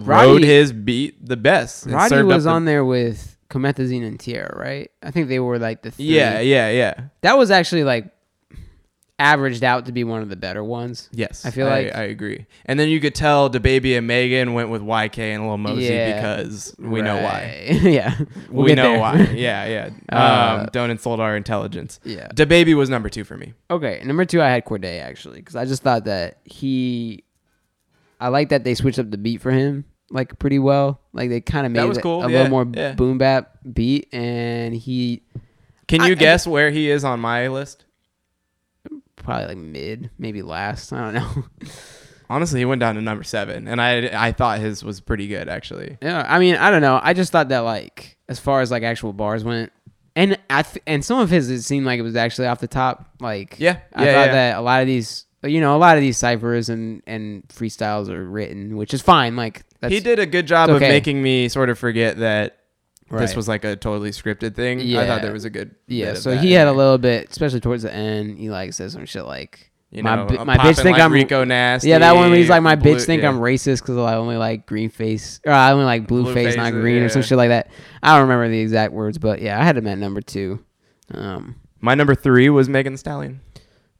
Roddy- 0.06 0.28
rode 0.28 0.42
his 0.44 0.72
beat 0.72 1.24
the 1.26 1.36
best. 1.36 1.86
Roddy 1.86 2.22
was 2.22 2.44
the- 2.44 2.50
on 2.50 2.64
there 2.64 2.84
with 2.84 3.36
Comethazine 3.50 4.06
and 4.06 4.18
Tierra, 4.20 4.54
right? 4.58 4.90
I 5.02 5.10
think 5.10 5.28
they 5.28 5.40
were 5.40 5.58
like 5.58 5.82
the 5.82 5.90
three. 5.90 6.04
Yeah, 6.06 6.40
yeah, 6.40 6.70
yeah. 6.70 6.94
That 7.22 7.36
was 7.38 7.50
actually 7.50 7.84
like 7.84 8.10
averaged 9.18 9.62
out 9.62 9.84
to 9.84 9.92
be 9.92 10.02
one 10.02 10.22
of 10.22 10.30
the 10.30 10.36
better 10.36 10.64
ones. 10.64 11.10
Yes, 11.12 11.44
I 11.44 11.50
feel 11.50 11.66
like- 11.66 11.94
I 11.94 12.04
agree. 12.04 12.46
And 12.64 12.80
then 12.80 12.88
you 12.88 13.00
could 13.00 13.14
tell 13.14 13.50
the 13.50 13.60
baby 13.60 13.94
and 13.94 14.06
Megan 14.06 14.54
went 14.54 14.70
with 14.70 14.80
YK 14.80 15.18
and 15.34 15.46
Lil 15.46 15.58
Mosey 15.58 15.84
Yeah. 15.92 16.14
because 16.14 16.74
we 16.78 17.02
know 17.02 17.16
why. 17.20 17.66
Yeah. 17.82 18.16
We'll 18.48 18.64
we 18.64 18.74
know 18.74 18.92
there. 18.92 18.98
why. 19.00 19.16
Yeah, 19.34 19.66
yeah. 19.66 19.86
Um, 20.08 20.60
Uh, 20.62 20.66
don't 20.72 20.88
insult 20.90 21.20
our 21.20 21.36
intelligence. 21.36 22.00
Yeah. 22.02 22.28
The 22.34 22.46
baby 22.46 22.72
was 22.72 22.88
number 22.88 23.10
two 23.10 23.24
for 23.24 23.36
me. 23.36 23.52
Okay, 23.70 24.00
number 24.06 24.24
two, 24.24 24.40
I 24.40 24.48
had 24.48 24.64
Cordae 24.64 25.02
actually 25.02 25.40
because 25.40 25.54
I 25.56 25.66
just 25.66 25.82
thought 25.82 26.06
that 26.06 26.38
he, 26.44 27.24
I 28.18 28.28
like 28.28 28.48
that 28.48 28.64
they 28.64 28.74
switched 28.74 28.98
up 28.98 29.10
the 29.10 29.18
beat 29.18 29.42
for 29.42 29.50
him 29.50 29.84
like 30.10 30.38
pretty 30.38 30.58
well. 30.58 31.00
Like 31.12 31.28
they 31.30 31.40
kind 31.40 31.66
of 31.66 31.72
made 31.72 31.80
That 31.80 31.88
was 31.88 31.98
it 31.98 32.02
cool, 32.02 32.22
a 32.24 32.30
yeah, 32.30 32.42
little 32.42 32.50
more 32.50 32.66
yeah. 32.72 32.92
boom 32.92 33.18
bap 33.18 33.58
beat, 33.72 34.08
and 34.12 34.74
he 34.74 35.22
Can 35.88 36.02
you 36.04 36.12
I- 36.12 36.14
guess 36.14 36.46
where 36.46 36.70
he 36.70 36.90
is 36.90 37.04
on 37.04 37.20
my 37.20 37.48
list? 37.48 37.84
probably 39.16 39.46
like 39.48 39.58
mid, 39.58 40.10
maybe 40.18 40.42
last. 40.42 40.92
I 40.92 41.12
don't 41.12 41.14
know. 41.14 41.44
Honestly, 42.30 42.60
he 42.60 42.64
went 42.64 42.80
down 42.80 42.94
to 42.94 43.00
number 43.02 43.24
seven, 43.24 43.66
and 43.68 43.80
I 43.80 44.08
I 44.28 44.32
thought 44.32 44.60
his 44.60 44.84
was 44.84 45.00
pretty 45.00 45.26
good 45.26 45.48
actually. 45.48 45.98
yeah, 46.00 46.24
I 46.28 46.38
mean, 46.38 46.56
I 46.56 46.70
don't 46.70 46.80
know. 46.80 47.00
I 47.02 47.12
just 47.12 47.32
thought 47.32 47.48
that 47.48 47.60
like 47.60 48.16
as 48.28 48.38
far 48.38 48.60
as 48.60 48.70
like 48.70 48.82
actual 48.82 49.12
bars 49.12 49.44
went. 49.44 49.72
And 50.16 50.38
I 50.48 50.62
th- 50.62 50.82
and 50.86 51.04
some 51.04 51.18
of 51.20 51.30
his 51.30 51.50
it 51.50 51.62
seemed 51.62 51.86
like 51.86 51.98
it 51.98 52.02
was 52.02 52.16
actually 52.16 52.46
off 52.48 52.60
the 52.60 52.68
top. 52.68 53.08
Like 53.20 53.56
Yeah, 53.58 53.78
I 53.94 54.04
yeah, 54.06 54.12
thought 54.12 54.26
yeah. 54.26 54.32
that 54.32 54.56
a 54.58 54.60
lot 54.60 54.80
of 54.80 54.86
these, 54.86 55.24
you 55.42 55.60
know, 55.60 55.74
a 55.74 55.78
lot 55.78 55.96
of 55.96 56.02
these 56.02 56.18
ciphers 56.18 56.68
and 56.68 57.02
and 57.06 57.46
freestyles 57.48 58.08
are 58.08 58.24
written, 58.24 58.76
which 58.76 58.92
is 58.94 59.02
fine. 59.02 59.34
Like 59.36 59.62
that's, 59.80 59.92
he 59.92 60.00
did 60.00 60.18
a 60.18 60.26
good 60.26 60.46
job 60.46 60.68
it's 60.70 60.76
of 60.76 60.80
making 60.82 61.22
me 61.22 61.48
sort 61.48 61.70
of 61.70 61.78
forget 61.78 62.18
that 62.18 62.58
this 63.10 63.34
was 63.34 63.48
like 63.48 63.64
a 63.64 63.74
totally 63.76 64.10
scripted 64.10 64.54
thing. 64.54 64.78
Yeah. 64.80 65.00
I 65.00 65.06
thought 65.06 65.22
there 65.22 65.32
was 65.32 65.44
a 65.44 65.50
good 65.50 65.74
Yeah, 65.88 66.14
so 66.14 66.36
he 66.36 66.52
had 66.52 66.68
a 66.68 66.72
little 66.72 66.98
bit, 66.98 67.28
especially 67.30 67.60
towards 67.60 67.82
the 67.82 67.92
end. 67.92 68.38
He 68.38 68.50
like 68.50 68.72
says 68.72 68.92
some 68.92 69.04
shit 69.06 69.24
like, 69.24 69.70
you 69.90 70.04
my 70.04 70.14
know 70.14 70.26
bi- 70.26 70.44
my 70.44 70.56
bitch 70.56 70.76
think 70.76 70.92
like 70.96 71.00
I'm- 71.02 71.12
Rico 71.12 71.42
Nasty. 71.42 71.88
yeah, 71.88 71.98
that 71.98 72.14
one 72.14 72.30
where 72.30 72.38
he's 72.38 72.48
like, 72.48 72.62
my 72.62 72.76
Blue- 72.76 72.94
bitch 72.94 73.04
think 73.06 73.22
yeah. 73.22 73.28
I'm 73.28 73.40
racist 73.40 73.80
because 73.80 73.96
I 73.96 74.14
only 74.14 74.36
like 74.36 74.64
green 74.66 74.90
face, 74.90 75.40
or 75.44 75.50
I 75.52 75.72
only 75.72 75.84
like 75.84 76.06
blue, 76.06 76.22
Blue 76.22 76.34
face, 76.34 76.54
not 76.56 76.66
faces, 76.66 76.80
green, 76.80 77.02
or 77.02 77.08
some 77.08 77.22
shit 77.22 77.36
like 77.36 77.48
that. 77.48 77.68
I 78.00 78.12
don't 78.12 78.28
remember 78.28 78.48
the 78.48 78.60
exact 78.60 78.92
words, 78.92 79.18
but 79.18 79.40
yeah, 79.42 79.60
I 79.60 79.64
had 79.64 79.76
him 79.76 79.88
at 79.88 79.98
number 79.98 80.20
two. 80.20 80.64
Um, 81.12 81.56
My 81.80 81.96
number 81.96 82.14
three 82.14 82.48
was 82.50 82.68
Megan 82.68 82.96
Stallion. 82.96 83.40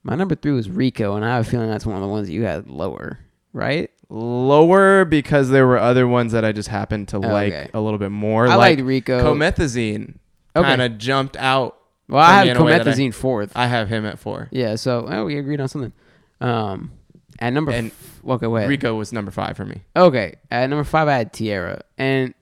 my 0.05 0.15
number 0.15 0.37
three 0.37 0.53
was 0.53 0.71
Rico, 0.71 1.17
and 1.17 1.25
I 1.25 1.35
have 1.35 1.47
a 1.49 1.51
feeling 1.51 1.69
that's 1.69 1.85
one 1.85 1.97
of 1.97 2.03
the 2.03 2.09
ones 2.09 2.31
you 2.31 2.45
had 2.45 2.69
lower, 2.69 3.19
right? 3.53 3.91
Lower 4.13 5.05
because 5.05 5.51
there 5.51 5.67
were 5.69 5.79
other 5.79 6.07
ones 6.09 6.33
that 6.33 6.45
I 6.45 6.51
just 6.51 6.69
happened 6.69 7.09
to 7.09 7.19
like 7.21 7.53
okay. 7.53 7.71
a 7.73 7.81
little 7.81 7.99
bit 7.99 8.11
more. 8.11 8.47
I 8.47 8.57
like 8.57 8.79
liked 8.79 8.83
Rico. 8.83 9.23
Comethazine 9.35 10.17
Okay. 10.57 10.69
kind 10.69 10.83
of 10.83 10.99
jumped 10.99 11.37
out. 11.37 11.79
well, 12.09 12.21
I 12.21 12.33
have 12.35 12.49
in 12.49 12.57
a 12.57 12.65
way 12.65 12.73
that 12.73 12.87
I- 12.89 12.91
Comethazine 12.91 13.15
fourth. 13.15 13.53
I 13.55 13.67
have 13.69 13.89
him 13.89 14.05
at 14.05 14.19
four. 14.19 14.49
yeah, 14.51 14.75
so 14.75 15.07
oh, 15.09 15.25
we 15.27 15.39
agreed 15.39 15.61
on 15.61 15.69
something. 15.69 15.93
Um, 16.41 16.91
at 17.39 17.53
number 17.53 17.71
And 17.71 17.93
f- 17.93 18.21
okay, 18.27 18.47
wait. 18.49 18.67
Rico 18.67 18.97
was 18.97 19.13
number 19.13 19.31
five 19.31 19.57
for 19.57 19.65
me. 19.65 19.83
Okay, 19.95 20.35
at 20.51 20.67
number 20.69 20.85
five, 20.85 21.07
I 21.07 21.17
had 21.17 21.33
Tierra, 21.33 21.83
and 21.97 22.35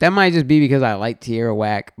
that 0.00 0.10
might 0.10 0.34
just 0.34 0.46
be 0.46 0.60
because 0.60 0.82
I 0.82 0.94
like 0.94 1.20
Tierra 1.20 1.54
Whack. 1.54 1.94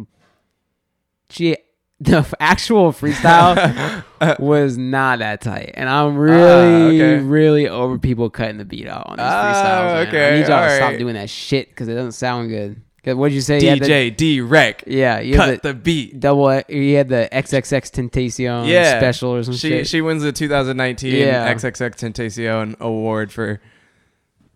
She, 1.30 1.56
the 2.00 2.26
actual 2.40 2.92
freestyle 2.92 4.04
was 4.38 4.76
not 4.76 5.20
that 5.20 5.40
tight, 5.40 5.70
and 5.74 5.88
I'm 5.88 6.16
really, 6.16 7.00
Ah, 7.02 7.04
okay. 7.16 7.18
really 7.24 7.68
over 7.68 7.98
people 7.98 8.28
cutting 8.28 8.58
the 8.58 8.64
beat 8.66 8.86
out 8.86 9.06
on 9.06 9.16
these 9.16 9.24
Ah, 9.26 10.04
freestyles. 10.04 10.12
man. 10.12 10.32
I 10.32 10.36
need 10.38 10.48
y'all 10.48 10.68
to 10.68 10.76
stop 10.76 10.96
doing 10.98 11.14
that 11.14 11.30
shit 11.30 11.70
because 11.70 11.88
it 11.88 11.94
doesn't 11.94 12.12
sound 12.12 12.50
good. 12.50 12.82
'Cause 13.02 13.14
what'd 13.14 13.32
you 13.34 13.40
say? 13.40 13.60
DJ 13.60 14.10
D 14.16 14.40
Rec. 14.40 14.82
yeah, 14.86 15.20
you 15.20 15.36
Cut 15.36 15.62
the, 15.62 15.68
the 15.68 15.74
beat. 15.74 16.18
double. 16.18 16.60
You 16.68 16.96
had 16.96 17.08
the 17.08 17.28
XXXTentacion 17.32 18.66
Yeah. 18.68 18.98
special 18.98 19.30
or 19.34 19.42
some 19.44 19.54
She 19.54 19.68
shit. 19.68 19.86
she 19.86 20.00
wins 20.00 20.22
the 20.24 20.32
2019 20.32 21.14
Yeah. 21.14 21.52
XXXTentacion 21.54 22.78
award 22.80 23.30
for 23.32 23.60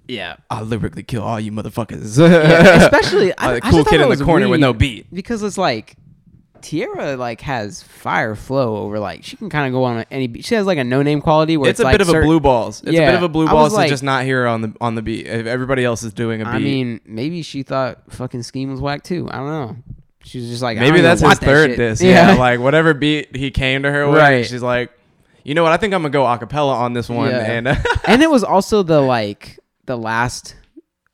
yeah. 0.08 0.34
I'll 0.50 0.64
lyrically 0.64 1.04
kill 1.04 1.22
all 1.22 1.38
you 1.38 1.52
motherfuckers. 1.52 2.18
Yeah, 2.18 2.82
especially 2.86 3.32
I, 3.38 3.46
Uh, 3.46 3.50
I 3.50 3.54
the 3.54 3.60
just 3.60 3.70
cool 3.72 3.84
kid 3.84 4.00
in 4.00 4.08
the 4.08 4.24
corner 4.24 4.48
with 4.48 4.58
no 4.60 4.72
beat. 4.72 5.06
because 5.14 5.42
it's 5.44 5.56
like 5.58 5.94
Tierra 6.62 7.16
like 7.16 7.40
has 7.42 7.82
fire 7.82 8.34
flow 8.34 8.76
over 8.78 8.98
like 8.98 9.24
she 9.24 9.36
can 9.36 9.50
kind 9.50 9.66
of 9.66 9.72
go 9.72 9.84
on 9.84 10.04
any 10.10 10.26
beat. 10.26 10.44
She 10.44 10.54
has 10.54 10.66
like 10.66 10.78
a 10.78 10.84
no 10.84 11.02
name 11.02 11.20
quality 11.20 11.56
where 11.56 11.70
It's 11.70 11.80
it's, 11.80 11.84
a 11.84 11.84
like 11.84 11.94
bit 11.98 12.00
of 12.08 12.08
a 12.14 12.20
blue 12.22 12.40
balls. 12.40 12.80
It's 12.82 12.90
a 12.90 12.92
bit 12.92 13.14
of 13.14 13.22
a 13.22 13.28
blue 13.28 13.46
balls 13.46 13.72
was 13.72 13.82
to 13.84 13.88
just 13.88 14.02
not 14.02 14.24
hear 14.24 14.42
her 14.42 14.48
on 14.48 14.60
the 14.62 14.74
on 14.80 14.94
the 14.94 15.02
beat. 15.02 15.26
If 15.26 15.46
everybody 15.46 15.84
else 15.84 16.02
is 16.02 16.12
doing 16.12 16.40
a 16.42 16.44
beat. 16.44 16.50
I 16.50 16.58
mean, 16.58 17.00
maybe 17.04 17.42
she 17.42 17.62
thought 17.62 18.00
fucking 18.10 18.42
scheme 18.42 18.70
was 18.70 18.80
whack 18.80 19.02
too. 19.02 19.28
I 19.30 19.36
don't 19.38 19.46
know. 19.48 19.76
She 20.22 20.38
was 20.38 20.48
just 20.48 20.62
like, 20.62 20.78
Maybe 20.78 21.00
that's 21.00 21.22
his 21.22 21.30
that 21.38 21.38
third 21.44 21.70
shit. 21.70 21.76
disc. 21.78 22.02
Yeah. 22.04 22.34
like 22.34 22.60
whatever 22.60 22.92
beat 22.94 23.34
he 23.34 23.50
came 23.50 23.82
to 23.84 23.90
her 23.90 24.06
with, 24.08 24.18
Right. 24.18 24.46
she's 24.46 24.62
like, 24.62 24.90
you 25.44 25.54
know 25.54 25.62
what? 25.62 25.72
I 25.72 25.78
think 25.78 25.94
I'm 25.94 26.02
gonna 26.02 26.10
go 26.12 26.24
acapella 26.24 26.74
on 26.74 26.92
this 26.92 27.08
one. 27.08 27.30
Yeah. 27.30 27.38
And 27.50 27.68
and 28.06 28.22
it 28.22 28.30
was 28.30 28.44
also 28.44 28.82
the 28.82 29.00
like 29.00 29.58
the 29.86 29.96
last 29.96 30.56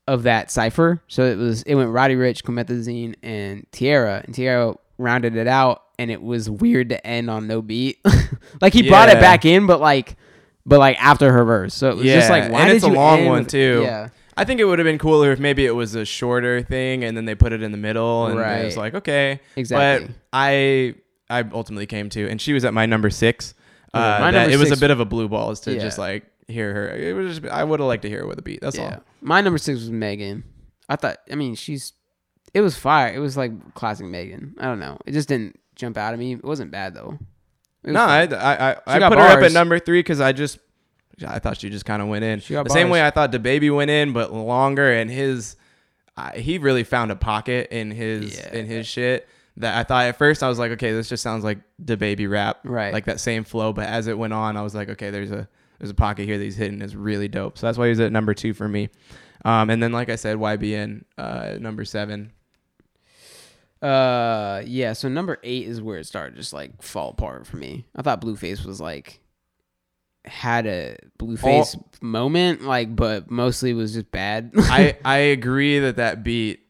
of 0.09 0.25
that 0.25 0.51
cipher. 0.51 1.03
So 1.09 1.25
it 1.25 1.37
was 1.37 1.63
it 1.63 1.75
went 1.77 1.91
Roddy 1.91 2.15
Ricch, 2.17 2.43
Comethazine, 2.43 3.15
and 3.23 3.67
Tierra, 3.73 4.23
and 4.25 4.35
Tierra 4.35 4.75
rounded 4.99 5.37
it 5.37 5.47
out, 5.47 5.83
and 5.99 6.11
it 6.11 6.23
was 6.23 6.49
weird 6.49 6.89
to 6.91 7.07
end 7.07 7.31
on 7.31 7.47
no 7.47 7.63
beat. 7.63 7.99
like 8.61 8.73
he 8.73 8.89
brought 8.89 9.09
it 9.09 9.21
back 9.21 9.45
in, 9.45 9.67
but 9.67 9.81
like 9.81 10.17
but 10.65 10.79
like 10.79 11.03
after 11.03 11.33
her 11.33 11.45
verse. 11.45 11.75
So 11.75 11.91
it 11.91 11.97
was 11.97 12.07
just 12.07 12.31
like 12.31 12.51
why 12.51 12.61
and 12.63 12.69
did 12.69 12.77
it's 12.77 12.85
a 12.85 12.89
long 12.89 13.21
end 13.21 13.29
one, 13.29 13.47
too. 13.47 13.83
Yeah. 13.85 14.09
I 14.39 14.45
think 14.45 14.61
it 14.61 14.65
would 14.65 14.79
have 14.79 14.85
been 14.85 14.99
cooler 14.99 15.33
if 15.33 15.39
maybe 15.39 15.65
it 15.65 15.71
was 15.75 15.95
a 15.95 16.05
shorter 16.05 16.61
thing 16.61 17.05
and 17.05 17.17
then 17.17 17.25
they 17.25 17.35
put 17.35 17.53
it 17.55 17.63
in 17.63 17.73
the 17.73 17.79
middle 17.79 18.27
and 18.27 18.39
it 18.39 18.65
was 18.67 18.77
like 18.77 18.95
okay, 18.95 19.41
Exactly. 19.57 20.09
But 20.09 20.15
I 20.33 20.95
I 21.31 21.43
ultimately 21.53 21.87
came 21.87 22.09
to, 22.11 22.29
and 22.29 22.41
she 22.41 22.53
was 22.53 22.65
at 22.65 22.75
my 22.75 22.87
number 22.87 23.11
six. 23.11 23.55
Okay, 23.95 24.05
Uh, 24.05 24.21
my 24.21 24.31
number 24.31 24.51
it 24.51 24.59
was 24.59 24.71
a 24.73 24.77
bit 24.77 24.91
of 24.91 25.01
a 25.01 25.05
blue 25.05 25.29
balls 25.29 25.61
to 25.61 25.73
Yeah. 25.73 25.81
just 25.81 25.99
like 25.99 26.25
hear 26.49 26.73
her. 26.75 26.89
It 26.91 27.15
was 27.17 27.39
just, 27.39 27.53
I 27.53 27.65
would 27.65 27.81
have 27.81 27.87
liked 27.89 28.03
to 28.03 28.09
hear 28.09 28.21
her 28.21 28.27
with 28.27 28.39
a 28.39 28.43
beat. 28.43 28.61
That's 28.61 28.77
Yeah. 28.77 28.97
all. 28.97 29.05
My 29.23 29.41
number 29.41 29.59
six 29.59 29.81
was 29.81 29.91
Megan. 29.91 30.45
I 30.89 30.97
thought 30.97 31.17
I 31.31 31.35
mean 31.35 31.55
she's 31.55 31.93
it 32.57 32.63
was 32.63 32.75
fire. 32.77 33.13
It 33.15 33.19
was 33.19 33.37
like 33.37 33.75
classic 33.75 34.07
Megan. 34.07 34.55
I 34.59 34.65
don't 34.65 34.81
know. 34.81 34.97
It 35.05 35.13
just 35.13 35.29
didn't 35.29 35.61
jump 35.75 35.99
out 35.99 36.15
at 36.15 36.19
me. 36.19 36.33
It 36.33 36.43
wasn't 36.45 36.71
bad 36.71 36.95
though. 36.95 37.19
No. 37.85 38.01
I 38.01 38.23
I, 38.23 38.71
I, 38.71 38.77
I 38.87 39.09
put 39.09 39.19
her 39.19 39.25
up 39.25 39.43
at 39.43 39.53
number 39.53 39.79
three 39.79 39.99
because 40.01 40.21
I 40.21 40.33
just 40.33 40.59
I 41.27 41.39
thought 41.39 41.59
she 41.59 41.69
just 41.69 41.85
kind 41.85 42.01
of 42.01 42.09
went 42.09 42.25
in 42.25 42.41
She 42.41 42.55
got 42.55 42.65
the 42.65 42.71
same 42.71 42.89
way 42.89 43.05
I 43.07 43.11
thought 43.11 43.31
the 43.31 43.39
baby 43.39 43.69
went 43.69 43.91
in, 43.91 44.15
but 44.15 44.33
longer. 44.33 44.91
And 44.91 45.11
his 45.11 45.57
I 46.17 46.39
he 46.39 46.57
really 46.57 46.83
found 46.85 47.11
a 47.13 47.17
pocket 47.17 47.69
in 47.71 47.91
his 47.91 48.39
Yeah. 48.39 48.55
in 48.55 48.65
his 48.67 48.87
shit 48.87 49.29
that 49.59 49.77
I 49.77 49.83
thought 49.85 50.07
at 50.07 50.17
first 50.17 50.43
I 50.43 50.49
was 50.49 50.59
like, 50.59 50.73
okay, 50.73 50.93
this 50.93 51.11
just 51.11 51.23
sounds 51.23 51.45
like 51.45 51.59
the 51.79 51.97
baby 51.99 52.27
rap, 52.27 52.61
Right. 52.65 52.93
Like 52.93 53.05
that 53.05 53.21
same 53.21 53.45
flow. 53.45 53.75
But 53.75 53.89
as 53.89 54.07
it 54.07 54.17
went 54.17 54.33
on, 54.33 54.57
I 54.57 54.63
was 54.63 54.75
like, 54.75 54.89
okay, 54.89 55.11
there's 55.11 55.31
a 55.31 55.47
there's 55.79 55.91
a 55.91 55.95
pocket 55.95 56.25
here 56.25 56.39
that 56.39 56.45
he's 56.45 56.57
hitting 56.57 56.81
is 56.81 56.97
really 56.97 57.29
dope. 57.29 57.59
So 57.59 57.67
that's 57.67 57.77
why 57.77 57.89
he's 57.89 58.01
at 58.01 58.11
number 58.13 58.33
two 58.33 58.55
for 58.55 58.67
me. 58.67 58.89
Um, 59.45 59.69
and 59.71 59.83
then 59.83 59.93
like 59.93 60.09
I 60.09 60.17
said, 60.17 60.39
YBN 60.39 61.05
uh, 61.19 61.57
number 61.61 61.85
seven. 61.85 62.33
Uh, 63.83 64.63
yeah. 64.65 64.93
So 64.93 65.09
number 65.09 65.39
eight 65.43 65.67
is 65.67 65.81
where 65.83 65.99
it 65.99 66.07
started 66.07 66.37
just 66.37 66.53
like 66.53 66.83
fall 66.83 67.11
apart 67.11 67.47
for 67.47 67.57
me. 67.57 67.85
I 67.95 68.03
thought 68.03 68.21
Blueface 68.21 68.65
was 68.65 68.81
like 68.81 69.21
had 70.25 70.67
a 70.67 70.97
Blueface 71.19 71.77
moment, 72.03 72.63
like, 72.63 72.95
but 72.95 73.31
mostly 73.31 73.73
was 73.75 73.95
just 73.95 74.11
bad. 74.11 74.53
I 74.57 74.97
I 75.05 75.17
agree 75.19 75.79
that 75.81 75.97
that 75.97 76.25
beat 76.25 76.61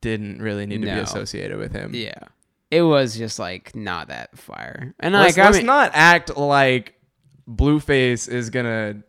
didn't 0.00 0.40
really 0.40 0.66
need 0.66 0.82
to 0.82 0.86
be 0.86 0.90
associated 1.00 1.58
with 1.58 1.72
him. 1.72 1.92
yeah, 1.94 2.20
it 2.70 2.82
was 2.82 3.16
just 3.16 3.38
like 3.38 3.74
not 3.74 4.08
that 4.08 4.38
fire. 4.38 4.94
And 5.00 5.14
let's, 5.14 5.36
like, 5.36 5.44
I 5.44 5.46
let's 5.48 5.58
mean, 5.58 5.66
not 5.66 5.90
act 5.94 6.36
like 6.36 6.94
Blueface 7.48 8.28
is 8.28 8.50
gonna 8.50 9.02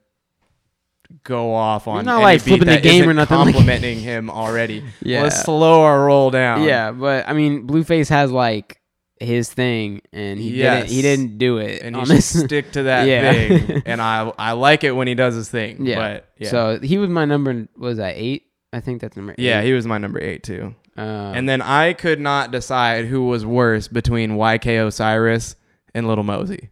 go 1.24 1.54
off 1.54 1.88
on 1.88 2.06
not 2.06 2.22
like 2.22 2.42
flipping 2.42 2.68
the 2.68 2.80
game 2.80 3.10
or 3.10 3.14
nothing 3.14 3.38
like- 3.38 3.54
complimenting 3.54 4.00
him 4.00 4.30
already. 4.30 4.84
Yeah. 5.02 5.24
let's 5.24 5.42
slow 5.44 5.82
our 5.84 6.06
roll 6.06 6.30
down. 6.32 6.64
yeah, 6.64 6.92
but 6.92 7.28
I 7.28 7.34
mean, 7.34 7.66
Blueface 7.68 8.10
has 8.10 8.32
like 8.32 8.80
his 9.20 9.52
thing, 9.52 10.02
and 10.14 10.40
he 10.40 10.52
didn't. 10.54 10.88
He 10.88 11.02
didn't 11.02 11.38
do 11.38 11.58
it 11.58 11.82
and 11.82 11.96
he 11.98 12.06
should 12.06 12.24
stick 12.46 12.72
to 12.74 12.84
that 12.84 13.06
Yeah. 13.08 13.32
thing. 13.34 13.82
And 13.86 14.02
I 14.02 14.32
I 14.38 14.52
like 14.54 14.84
it 14.84 14.92
when 14.92 15.08
he 15.08 15.16
does 15.16 15.36
his 15.36 15.50
thing. 15.50 15.86
yeah. 15.86 15.96
but 15.96 16.30
yeah, 16.38 16.50
So 16.50 16.80
he 16.82 16.98
was 16.98 17.10
my 17.10 17.26
number. 17.26 17.68
Was 17.78 17.98
that 17.98 18.16
eight? 18.16 18.46
I 18.72 18.80
think 18.82 19.02
that's 19.02 19.18
number 19.18 19.34
eight. 19.34 19.40
yeah, 19.40 19.62
he 19.62 19.74
was 19.74 19.86
my 19.88 19.98
number 19.98 20.22
eight 20.22 20.44
too. 20.44 20.76
Um, 20.96 21.06
And 21.06 21.50
then 21.50 21.62
I 21.62 21.94
could 21.94 22.20
not 22.20 22.52
decide 22.52 23.06
who 23.06 23.26
was 23.26 23.46
worse 23.46 23.88
between 23.88 24.32
YK 24.38 24.86
Osiris 24.88 25.56
and 25.94 26.08
Little 26.08 26.24
Mosey. 26.24 26.70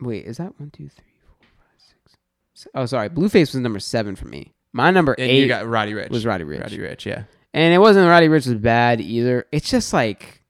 Wait, 0.00 0.24
is 0.26 0.36
that 0.38 0.58
one, 0.58 0.70
two, 0.70 0.88
three, 0.88 1.05
six? 2.66 2.72
Oh, 2.74 2.86
sorry. 2.86 3.08
Blueface 3.08 3.52
was 3.52 3.56
number 3.56 3.80
seven 3.80 4.16
for 4.16 4.26
me. 4.26 4.52
My 4.72 4.90
number 4.90 5.12
And 5.14 5.30
eight 5.30 5.40
you 5.40 5.48
got 5.48 5.66
Roddy 5.66 5.92
Ricch. 5.92 6.10
was 6.10 6.26
Roddy 6.26 6.44
Ricch. 6.44 6.60
Roddy 6.60 6.78
Ricch, 6.78 7.04
yeah. 7.06 7.24
And 7.54 7.72
it 7.72 7.78
wasn't 7.78 8.08
Roddy 8.08 8.28
Ricch 8.28 8.46
was 8.46 8.54
bad 8.54 9.00
either. 9.00 9.46
It's 9.52 9.70
just 9.70 9.92
like 9.92 10.42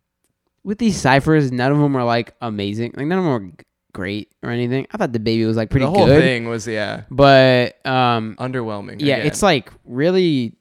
with 0.65 0.79
these 0.79 0.97
ciphers, 1.01 1.53
none 1.53 1.71
of 1.71 1.79
them 1.79 1.93
were 1.93 2.03
like 2.03 2.35
amazing. 2.41 2.93
Like 2.97 3.07
none 3.07 3.19
of 3.19 3.25
them 3.25 3.33
were 3.33 3.41
g- 3.51 3.65
great 3.93 4.33
or 4.43 4.51
anything. 4.51 4.87
I 4.91 4.97
thought 4.97 5.13
the 5.13 5.21
baby 5.21 5.45
was 5.45 5.57
like 5.57 5.71
pretty 5.71 5.87
the 5.87 5.91
whole 5.93 6.07
good, 6.07 6.21
thing 6.21 6.49
was 6.49 6.67
yeah 6.67 7.03
but 7.11 7.87
um, 7.87 8.35
underwhelming. 8.41 8.97
yeah, 9.01 9.17
again. 9.17 9.27
it's 9.29 9.43
like 9.43 9.71
really 9.85 10.55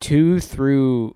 two 0.00 0.40
through 0.40 1.14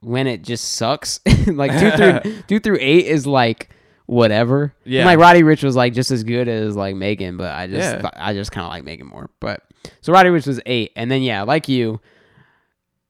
when 0.00 0.28
it 0.28 0.42
just 0.42 0.74
sucks. 0.74 1.18
like 1.48 1.72
two 1.80 1.90
through 1.90 2.42
two 2.48 2.60
through 2.60 2.78
eight 2.80 3.06
is 3.06 3.26
like 3.26 3.70
whatever. 4.06 4.74
Yeah. 4.84 5.00
And 5.00 5.06
like 5.06 5.18
Roddy 5.18 5.42
Ricch 5.42 5.62
was 5.62 5.76
like 5.76 5.92
just 5.92 6.10
as 6.10 6.24
good 6.24 6.48
as 6.48 6.74
like 6.76 6.96
Megan, 6.96 7.36
but 7.36 7.52
I 7.54 7.66
just 7.66 8.00
Yeah. 8.02 8.10
I 8.14 8.32
just 8.32 8.50
kind 8.52 8.64
of 8.64 8.70
like 8.70 8.84
Megan 8.84 9.06
more. 9.06 9.30
But 9.40 9.62
so 10.00 10.12
Roddy 10.12 10.30
Ricch 10.30 10.46
was 10.46 10.60
eight, 10.66 10.92
and 10.96 11.10
then 11.10 11.22
yeah, 11.22 11.42
like 11.42 11.68
you. 11.68 12.00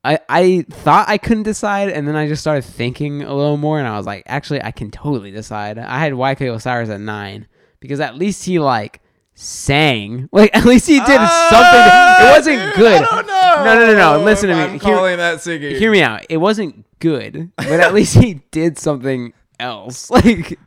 I, 0.05 0.21
I 0.29 0.65
thought 0.71 1.09
I 1.09 1.19
couldn't 1.19 1.43
decide, 1.43 1.89
and 1.89 2.07
then 2.07 2.15
I 2.15 2.29
just 2.29 2.41
started 2.41 2.63
thinking 2.65 3.23
a 3.25 3.35
little 3.35 3.57
more, 3.57 3.81
and 3.81 3.89
I 3.89 3.97
was 3.97 4.07
like, 4.07 4.23
actually, 4.27 4.63
I 4.63 4.71
can 4.71 4.93
totally 4.93 5.33
decide. 5.33 5.79
I 5.79 5.99
had 5.99 6.13
YK 6.13 6.55
Osiris 6.55 6.91
at 6.91 7.01
nine 7.01 7.49
because 7.81 7.99
at 7.99 8.15
least 8.15 8.45
he 8.45 8.61
like 8.61 9.01
sang, 9.35 10.29
like 10.33 10.55
at 10.57 10.65
least 10.65 10.87
he 10.87 10.99
did 11.01 11.07
something. 11.09 11.19
It 11.19 12.31
wasn't 12.31 12.61
Ah, 12.61 12.65
dude, 12.67 12.75
good. 12.77 13.03
I 13.03 13.15
don't 13.17 13.27
know. 13.27 13.65
No, 13.65 13.75
no, 13.81 13.87
no, 13.95 14.19
no. 14.19 14.25
Listen 14.25 14.49
to 14.51 14.55
me. 14.55 14.61
I'm 14.63 14.71
Hear- 14.79 14.95
calling 14.95 15.17
that 15.17 15.41
singing. 15.41 15.75
Hear 15.77 15.91
me 15.91 16.03
out. 16.03 16.25
It 16.29 16.37
wasn't 16.37 16.85
good, 17.01 17.51
but 17.57 17.81
at 17.81 17.93
least 17.93 18.15
he 18.15 18.43
did 18.53 18.79
something 18.79 19.33
else. 19.59 20.09
Like 20.17 20.59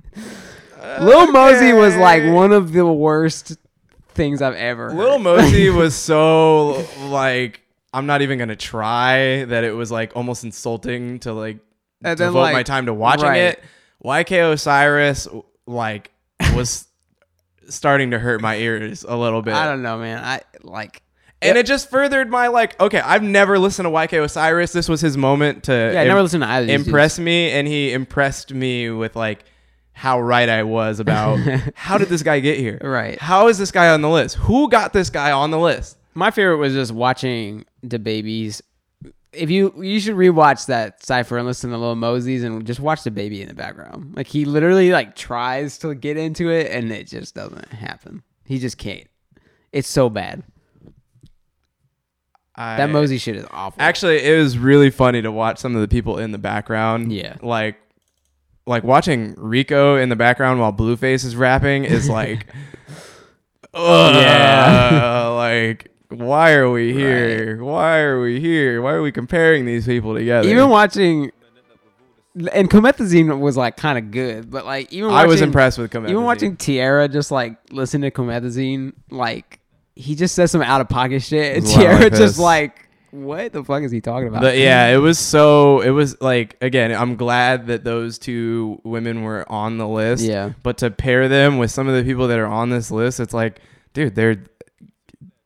Lil 1.02 1.32
Mosey 1.32 1.74
was 1.74 1.96
like 1.96 2.24
one 2.32 2.52
of 2.52 2.72
the 2.74 2.86
worst 2.86 3.58
things 4.10 4.42
I've 4.42 4.56
ever. 4.56 4.92
Little 4.92 5.18
heard. 5.18 5.24
Mosey 5.42 5.70
was 5.70 5.96
so 5.96 6.86
like 7.08 7.62
I'm 7.94 8.06
not 8.06 8.22
even 8.22 8.38
gonna 8.40 8.56
try 8.56 9.46
that 9.46 9.64
it 9.64 9.72
was 9.74 9.92
like 9.92 10.16
almost 10.16 10.44
insulting 10.44 11.20
to 11.20 11.34
like 11.34 11.58
And 12.04 12.18
devote 12.18 12.40
like- 12.40 12.54
my 12.54 12.64
time 12.64 12.86
to 12.88 12.94
watching 12.94 13.26
right. 13.28 13.38
it. 13.38 13.64
YK 14.04 14.54
Osiris 14.54 15.28
like 15.68 16.12
was 16.56 16.88
starting 17.70 18.12
to 18.12 18.20
hurt 18.20 18.42
my 18.42 18.56
ears 18.56 19.04
a 19.08 19.16
little 19.16 19.42
bit. 19.42 19.54
I 19.54 19.66
don't 19.66 19.82
know, 19.84 19.98
man. 20.00 20.24
I 20.24 20.42
like. 20.64 21.02
and 21.42 21.58
it 21.58 21.66
just 21.66 21.90
furthered 21.90 22.30
my 22.30 22.48
like 22.48 22.80
okay, 22.80 23.02
I've 23.02 23.24
never 23.24 23.60
listened 23.60 23.86
to 23.86 23.90
YK 23.92 24.24
Osiris. 24.24 24.72
This 24.72 24.88
was 24.88 25.02
his 25.02 25.18
moment 25.18 25.66
to 25.66 25.74
Yeah, 25.74 26.00
I 26.00 26.04
im- 26.04 26.08
never 26.08 26.22
listened 26.22 26.44
to 26.44 26.50
either. 26.50 26.72
impress 26.74 27.20
me 27.20 27.52
and 27.52 27.68
he 27.68 27.92
impressed 27.92 28.54
me 28.54 28.90
with 28.90 29.16
like 29.18 29.44
how 30.00 30.22
right 30.22 30.48
I 30.48 30.64
was 30.64 31.02
about 31.02 31.40
how 31.76 31.98
did 31.98 32.08
this 32.08 32.24
guy 32.24 32.40
get 32.40 32.58
here? 32.58 32.78
Right. 32.82 33.20
How 33.20 33.50
is 33.50 33.58
this 33.58 33.70
guy 33.70 33.90
on 33.90 34.02
the 34.02 34.08
list? 34.10 34.38
Who 34.38 34.70
got 34.70 34.94
this 34.94 35.10
guy 35.10 35.34
on 35.34 35.52
the 35.52 35.60
list? 35.60 35.98
My 36.14 36.32
favorite 36.32 36.56
was 36.56 36.72
just 36.72 36.94
watching 36.94 37.66
the 37.84 38.00
babies. 38.00 38.62
If 39.34 39.50
you 39.50 39.74
you 39.78 40.00
should 40.00 40.16
rewatch 40.16 40.68
that 40.68 41.04
cipher 41.06 41.38
and 41.38 41.46
listen 41.46 41.72
to 41.72 41.78
Little 41.78 41.98
Mosey's 41.98 42.46
and 42.46 42.66
just 42.66 42.80
watch 42.80 43.04
the 43.04 43.12
baby 43.12 43.42
in 43.42 43.50
the 43.50 43.54
background. 43.54 44.16
Like 44.16 44.28
he 44.28 44.46
literally 44.46 44.92
like 44.92 45.18
tries 45.18 45.78
to 45.80 45.94
get 45.94 46.16
into 46.16 46.50
it 46.50 46.72
and 46.72 46.94
it 46.94 47.08
just 47.08 47.36
doesn't 47.36 47.68
happen. 47.68 48.24
He 48.46 48.58
just 48.58 48.78
can't. 48.78 49.08
It's 49.74 49.90
so 49.90 50.10
bad. 50.10 50.44
I, 52.56 52.78
That 52.78 52.90
Mosey 52.90 53.18
shit 53.18 53.36
is 53.36 53.46
awful. 53.52 53.82
Actually, 53.82 54.24
it 54.24 54.38
was 54.38 54.58
really 54.58 54.92
funny 54.92 55.22
to 55.22 55.32
watch 55.32 55.58
some 55.58 55.76
of 55.76 55.82
the 55.82 55.90
people 55.90 56.20
in 56.20 56.32
the 56.32 56.38
background. 56.38 57.12
Yeah. 57.12 57.36
Like 57.42 57.76
like 58.70 58.84
watching 58.84 59.34
Rico 59.38 59.96
in 59.98 60.10
the 60.10 60.16
background 60.16 60.60
while 60.60 60.72
Blueface 60.72 61.26
is 61.26 61.36
rapping 61.36 61.84
is 61.84 62.08
like 62.20 62.46
ugh, 63.74 64.16
Yeah. 64.16 65.28
like 65.36 65.92
why 66.10 66.54
are 66.54 66.72
we 66.72 66.92
here? 66.94 67.64
Why 67.64 68.00
are 68.00 68.20
we 68.20 68.40
here? 68.40 68.82
Why 68.82 68.94
are 68.94 69.02
we 69.02 69.12
comparing 69.12 69.66
these 69.66 69.86
people 69.86 70.16
together? 70.16 70.48
even 70.48 70.70
watching 70.70 71.32
and 72.54 72.70
Comethazine 72.70 73.40
was 73.40 73.58
like 73.58 73.76
kind 73.76 73.98
of 73.98 74.12
good, 74.12 74.50
but 74.50 74.66
like 74.66 74.94
even 74.94 75.10
watching, 75.10 75.26
I 75.26 75.28
was 75.28 75.42
impressed 75.42 75.78
with 75.78 75.92
Comethazine. 75.92 76.12
Even 76.12 76.24
watching 76.24 76.56
Tierra 76.56 77.08
just 77.08 77.32
like 77.32 77.58
listen 77.72 78.02
to 78.02 78.12
Comethazine, 78.12 78.94
like 79.10 79.60
he 79.96 80.16
just 80.16 80.36
says 80.36 80.52
some 80.52 80.62
out 80.62 80.80
of 80.80 80.88
pocket 80.90 81.22
shit, 81.22 81.58
and 81.58 81.66
like 81.66 82.14
just 82.14 82.40
like, 82.40 82.89
what 83.12 83.54
the 83.54 83.64
fuck 83.64 83.84
is 83.84 83.92
he 83.92 84.02
talking 84.02 84.28
about? 84.28 84.42
The- 84.42 84.58
yeah, 84.58 84.88
it 84.88 84.98
was 84.98 85.18
so. 85.20 85.82
It 85.82 85.90
was 85.92 86.20
like 86.22 86.58
again. 86.62 86.92
I'm 86.92 87.16
glad 87.16 87.68
that 87.68 87.84
those 87.84 88.18
two 88.20 88.80
women 88.84 89.24
were 89.24 89.50
on 89.52 89.78
the 89.78 89.88
list. 89.88 90.24
Yeah. 90.24 90.54
But 90.64 90.78
to 90.80 90.92
pair 90.92 91.28
them 91.28 91.58
with 91.58 91.72
some 91.72 91.88
of 91.88 91.96
the 91.96 92.04
people 92.04 92.28
that 92.28 92.40
are 92.40 92.48
on 92.48 92.70
this 92.70 92.92
list, 92.92 93.20
it's 93.20 93.34
like, 93.34 93.60
dude, 93.94 94.16
they're 94.16 94.44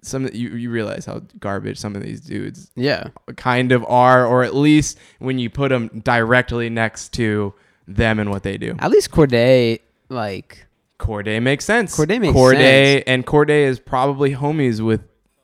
some. 0.01 0.27
You 0.33 0.49
you 0.49 0.69
realize 0.69 1.05
how 1.05 1.21
garbage 1.39 1.77
some 1.77 1.95
of 1.95 2.03
these 2.03 2.21
dudes 2.21 2.69
yeah, 2.75 3.07
kind 3.37 3.71
of 3.71 3.85
are, 3.87 4.25
or 4.25 4.43
at 4.43 4.53
least 4.55 4.97
when 5.19 5.39
you 5.39 5.49
put 5.49 5.69
them 5.69 6.01
directly 6.03 6.69
next 6.69 7.13
to 7.13 7.53
them 7.87 8.19
and 8.19 8.29
what 8.29 8.43
they 8.43 8.57
do. 8.57 8.75
at 8.79 8.91
least 8.91 9.11
Cordae, 9.11 9.79
like, 10.09 10.65
Cordae 10.99 11.41
makes 11.41 11.65
sense. 11.65 11.97
Cordae 11.97 12.19
makes 12.19 12.33
Cordae 12.33 12.93
sense. 12.95 13.03
and 13.07 13.25
Cordae 13.25 13.65
is 13.65 13.79
probably 13.79 14.33
homies 14.35 14.79
with. 14.81 15.01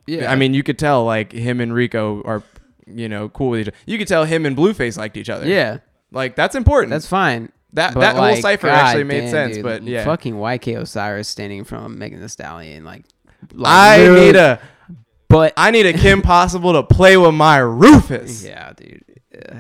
Yeah, 0.10 0.32
I 0.32 0.36
mean, 0.36 0.54
you 0.54 0.64
could 0.64 0.80
tell 0.80 1.06
like 1.06 1.32
him 1.32 1.62
and 1.62 1.74
Rico 1.74 2.22
are 2.24 2.44
you 2.88 3.08
know, 3.08 3.30
cool 3.30 3.52
with 3.52 3.60
each 3.62 3.68
other. 3.68 3.78
You 3.86 3.98
could 4.00 4.08
tell 4.08 4.26
him 4.26 4.46
and 4.46 4.58
Blueface 4.58 4.98
liked 4.98 5.16
each 5.18 5.30
other. 5.30 5.48
Yeah, 5.48 5.78
like 6.12 6.36
that's 6.36 6.56
important. 6.56 6.90
that's 6.92 7.06
fine. 7.08 7.52
that 7.74 7.94
But, 7.94 8.00
that 8.00 8.16
whole 8.16 8.36
cipher 8.42 8.68
God 8.68 8.74
actually 8.74 9.04
made 9.04 9.22
damn, 9.22 9.30
sense. 9.30 9.56
dude, 9.58 9.64
But 9.64 9.84
yeah, 9.84 10.04
fucking 10.06 10.34
YK 10.36 10.80
Osiris 10.82 11.28
standing 11.28 11.64
from 11.64 12.00
Megan 12.00 12.20
Thee 12.22 12.28
Stallion, 12.28 12.84
like, 12.84 13.06
like 13.54 13.72
I 13.72 13.98
literally- 14.00 14.26
need 14.26 14.36
a 14.36 14.60
but 15.28 15.54
I 15.56 15.70
need 15.70 15.86
a 15.86 15.94
Kim 15.94 16.22
Possible 16.24 16.74
to 16.74 16.82
play 16.82 17.16
with 17.16 17.36
my 17.36 17.58
Rufus. 17.60 18.44
yeah, 18.44 18.74
dude. 18.74 19.04
Ugh. 19.48 19.58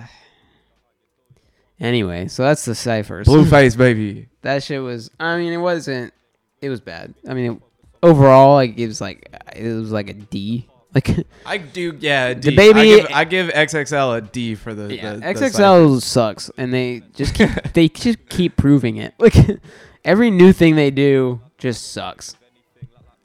Anyway, 1.80 2.28
so 2.28 2.44
that's 2.44 2.66
the 2.66 2.76
ciphers. 2.76 3.28
Blueface 3.28 3.78
baby. 3.78 4.28
that 4.42 4.64
shit 4.64 4.82
was. 4.82 5.10
I 5.20 5.38
mean, 5.38 5.54
it 5.54 5.58
wasn't. 5.58 6.14
It 6.62 6.70
was 6.70 6.82
bad. 6.82 7.14
I 7.28 7.34
mean, 7.34 7.52
it, 7.54 7.62
overall, 8.04 8.56
like 8.56 8.78
it 8.78 8.88
was 8.88 9.02
like 9.02 9.28
uh, 9.34 9.38
it 9.56 9.74
was 9.74 9.92
like 9.92 10.10
a 10.10 10.14
D. 10.14 10.68
Like 10.96 11.10
I 11.46 11.58
do, 11.58 11.96
yeah. 12.00 12.34
The 12.34 12.56
baby- 12.56 12.80
I 12.80 12.86
give, 12.86 13.08
I 13.12 13.24
give 13.26 13.48
XXL 13.50 14.18
a 14.18 14.22
D 14.22 14.56
for 14.56 14.74
the, 14.74 14.96
yeah, 14.96 15.14
the, 15.14 15.20
the 15.20 15.26
XXL 15.28 16.02
sucks, 16.02 16.50
and 16.58 16.74
they 16.74 17.04
just 17.14 17.36
keep, 17.36 17.50
they 17.74 17.88
just 17.90 18.28
keep 18.30 18.58
proving 18.58 18.98
it. 18.98 19.14
Like 19.20 19.36
every 20.06 20.32
new 20.32 20.52
thing 20.52 20.76
they 20.76 20.90
do 20.92 21.42
just 21.58 21.92
sucks. 21.92 22.36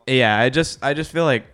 yeah 0.08 0.36
i 0.38 0.50
just 0.50 0.82
i 0.84 0.92
just 0.92 1.12
feel 1.12 1.24
like 1.24 1.46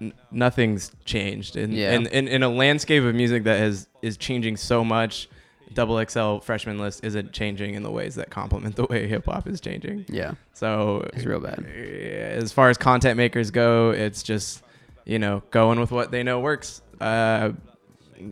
n- 0.00 0.12
nothing's 0.30 0.92
changed 1.06 1.56
in, 1.56 1.72
Yeah. 1.72 1.92
in, 1.94 2.06
in 2.08 2.28
in 2.28 2.42
a 2.42 2.48
landscape 2.50 3.02
of 3.02 3.14
music 3.14 3.44
that 3.44 3.58
has 3.58 3.88
is 4.02 4.16
changing 4.18 4.56
so 4.58 4.84
much 4.84 5.28
double 5.74 6.02
xl 6.08 6.38
freshman 6.38 6.78
list 6.78 7.04
isn't 7.04 7.32
changing 7.32 7.74
in 7.74 7.82
the 7.82 7.90
ways 7.90 8.14
that 8.14 8.30
complement 8.30 8.74
the 8.76 8.84
way 8.86 9.06
hip-hop 9.06 9.46
is 9.46 9.60
changing 9.60 10.04
Yeah, 10.08 10.32
so 10.54 11.08
it's 11.12 11.24
real 11.24 11.40
bad. 11.40 11.64
as 11.66 12.52
far 12.52 12.70
as 12.70 12.78
content 12.78 13.16
makers 13.16 13.50
go 13.50 13.90
it's 13.90 14.22
just 14.22 14.62
you 15.04 15.18
know 15.18 15.42
going 15.50 15.78
with 15.80 15.90
what 15.90 16.10
they 16.10 16.22
know 16.22 16.40
works 16.40 16.80
uh 17.00 17.50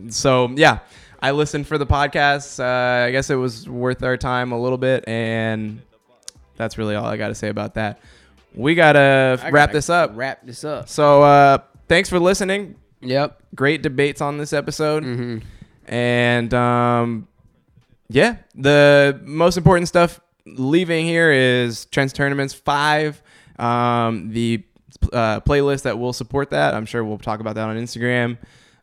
so 0.09 0.49
yeah 0.55 0.79
i 1.21 1.31
listened 1.31 1.67
for 1.67 1.77
the 1.77 1.85
podcast 1.85 2.59
uh 2.59 3.05
i 3.05 3.11
guess 3.11 3.29
it 3.29 3.35
was 3.35 3.67
worth 3.69 4.03
our 4.03 4.17
time 4.17 4.51
a 4.51 4.59
little 4.59 4.77
bit 4.77 5.03
and 5.07 5.81
that's 6.55 6.77
really 6.77 6.95
all 6.95 7.05
i 7.05 7.17
got 7.17 7.29
to 7.29 7.35
say 7.35 7.49
about 7.49 7.75
that 7.75 7.99
we 8.55 8.73
gotta 8.75 9.39
I 9.43 9.49
wrap 9.51 9.69
gotta 9.69 9.73
this 9.77 9.89
up 9.89 10.11
Wrap 10.15 10.43
this 10.45 10.63
up. 10.63 10.89
so 10.89 11.21
uh, 11.21 11.59
thanks 11.87 12.09
for 12.09 12.19
listening. 12.19 12.75
Yep. 13.01 13.39
Great 13.53 13.83
debates 13.83 14.19
on 14.19 14.39
this 14.39 14.51
episode, 14.51 15.03
hmm 15.03 15.37
and 15.87 16.53
um, 16.53 17.27
yeah, 18.09 18.37
the 18.55 19.19
most 19.23 19.57
important 19.57 19.87
stuff 19.87 20.19
leaving 20.45 21.05
here 21.05 21.31
is 21.31 21.85
Trent's 21.85 22.13
Tournaments 22.13 22.53
Five. 22.53 23.21
Um, 23.59 24.29
the 24.29 24.63
uh, 25.13 25.39
playlist 25.41 25.83
that 25.83 25.97
will 25.99 26.13
support 26.13 26.51
that. 26.51 26.73
I'm 26.73 26.85
sure 26.85 27.03
we'll 27.03 27.17
talk 27.17 27.39
about 27.39 27.55
that 27.55 27.67
on 27.69 27.75
Instagram. 27.77 28.37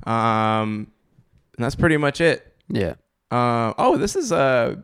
Um, 0.09 0.91
and 1.57 1.65
that's 1.65 1.75
pretty 1.77 1.97
much 1.97 2.21
it. 2.21 2.53
Yeah. 2.69 2.95
Uh, 3.31 3.73
oh, 3.79 3.97
this 3.97 4.17
is 4.17 4.33
uh, 4.33 4.77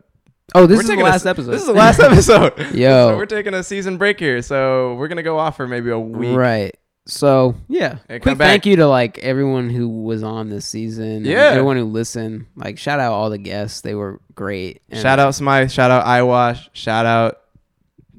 Oh, 0.55 0.67
this 0.67 0.77
we're 0.77 0.81
is 0.83 0.87
the 0.89 0.93
taking 0.95 1.07
a- 1.07 1.11
last 1.11 1.27
episode. 1.27 1.51
This 1.53 1.61
is 1.61 1.67
the 1.69 1.73
last 1.73 2.01
episode. 2.01 2.59
Yo. 2.75 3.11
so 3.11 3.17
we're 3.17 3.27
taking 3.27 3.55
a 3.55 3.63
season 3.63 3.99
break 3.99 4.19
here. 4.19 4.43
So 4.43 4.95
we're 4.95 5.09
gonna 5.09 5.23
go 5.23 5.39
off 5.39 5.57
for 5.57 5.69
maybe 5.69 5.91
a 5.91 5.99
week. 5.99 6.37
Right. 6.37 6.77
So 7.11 7.55
yeah, 7.69 7.97
Hey, 8.09 8.19
quick 8.21 8.39
back. 8.39 8.47
thank 8.49 8.67
you 8.67 8.77
to 8.77 8.87
like 8.87 9.19
everyone 9.19 9.69
who 9.71 9.89
was 9.89 10.23
on 10.23 10.49
this 10.49 10.65
season. 10.67 11.05
and 11.09 11.27
Yeah. 11.27 11.51
everyone 11.51 11.77
who 11.77 11.85
listened. 11.85 12.47
Like 12.57 12.79
shout 12.79 13.01
out 13.01 13.13
all 13.13 13.31
the 13.31 13.39
guests. 13.39 13.81
They 13.81 13.95
were 13.95 14.21
great. 14.35 14.81
And, 14.91 15.01
Shout 15.01 15.19
out 15.19 15.35
Smythe. 15.35 15.71
Shout 15.71 15.91
out 15.91 16.05
Iwash. 16.07 16.69
Shout 16.73 17.07
out 17.07 17.39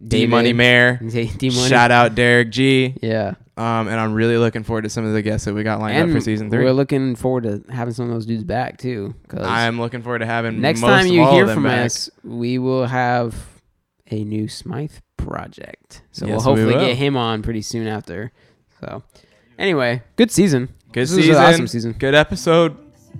D 0.07 0.25
Money 0.27 0.53
Mayor. 0.53 0.97
D-Money. 1.09 1.49
Shout 1.69 1.91
out 1.91 2.15
Derek 2.15 2.49
G. 2.49 2.95
Yeah. 3.01 3.35
Um, 3.57 3.87
and 3.87 3.99
I'm 3.99 4.13
really 4.13 4.37
looking 4.37 4.63
forward 4.63 4.83
to 4.83 4.89
some 4.89 5.05
of 5.05 5.13
the 5.13 5.21
guests 5.21 5.45
that 5.45 5.53
we 5.53 5.61
got 5.63 5.79
lined 5.79 5.97
and 5.97 6.09
up 6.09 6.15
for 6.17 6.21
season 6.21 6.49
three. 6.49 6.63
We're 6.63 6.71
looking 6.71 7.15
forward 7.15 7.43
to 7.43 7.61
having 7.71 7.93
some 7.93 8.05
of 8.07 8.11
those 8.11 8.25
dudes 8.25 8.43
back 8.43 8.77
too. 8.77 9.13
'cause 9.27 9.41
I'm 9.45 9.79
looking 9.79 10.01
forward 10.01 10.19
to 10.19 10.25
having 10.25 10.59
next 10.61 10.81
time 10.81 11.05
you 11.07 11.25
hear 11.29 11.47
from 11.47 11.63
back. 11.63 11.85
us, 11.85 12.09
we 12.23 12.57
will 12.57 12.87
have 12.87 13.35
a 14.09 14.23
new 14.23 14.47
Smythe 14.47 14.93
project. 15.17 16.01
So 16.11 16.25
Yes, 16.25 16.31
we'll 16.31 16.41
hopefully 16.55 16.73
will. 16.75 16.85
get 16.85 16.97
him 16.97 17.15
on 17.15 17.41
pretty 17.43 17.61
soon 17.61 17.85
after. 17.87 18.31
So 18.81 19.03
anyway, 19.57 20.01
good 20.17 20.31
season. 20.31 20.69
Good 20.91 21.03
This 21.03 21.15
season. 21.15 21.35
an 21.35 21.41
awesome 21.41 21.67
season. 21.67 21.93
Good 21.93 22.15
episode. 22.15 22.75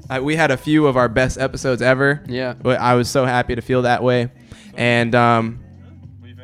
I, 0.10 0.20
we 0.20 0.36
had 0.36 0.52
a 0.52 0.58
few 0.58 0.88
of 0.88 0.98
our 0.98 1.08
best 1.08 1.38
episodes 1.38 1.82
ever. 1.82 2.24
Yeah. 2.28 2.54
But 2.54 2.80
I 2.80 2.96
was 2.96 3.10
so 3.10 3.26
happy 3.26 3.56
to 3.56 3.62
feel 3.62 3.84
that 3.84 4.04
way. 4.04 4.30
And 4.74 5.14
um, 5.16 5.64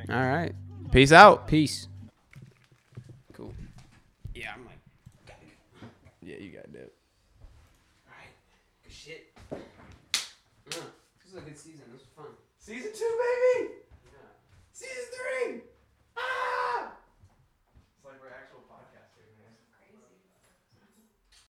All 0.10 0.16
right. 0.16 0.54
peace 0.92 1.12
out. 1.12 1.48
Peace. 1.48 1.88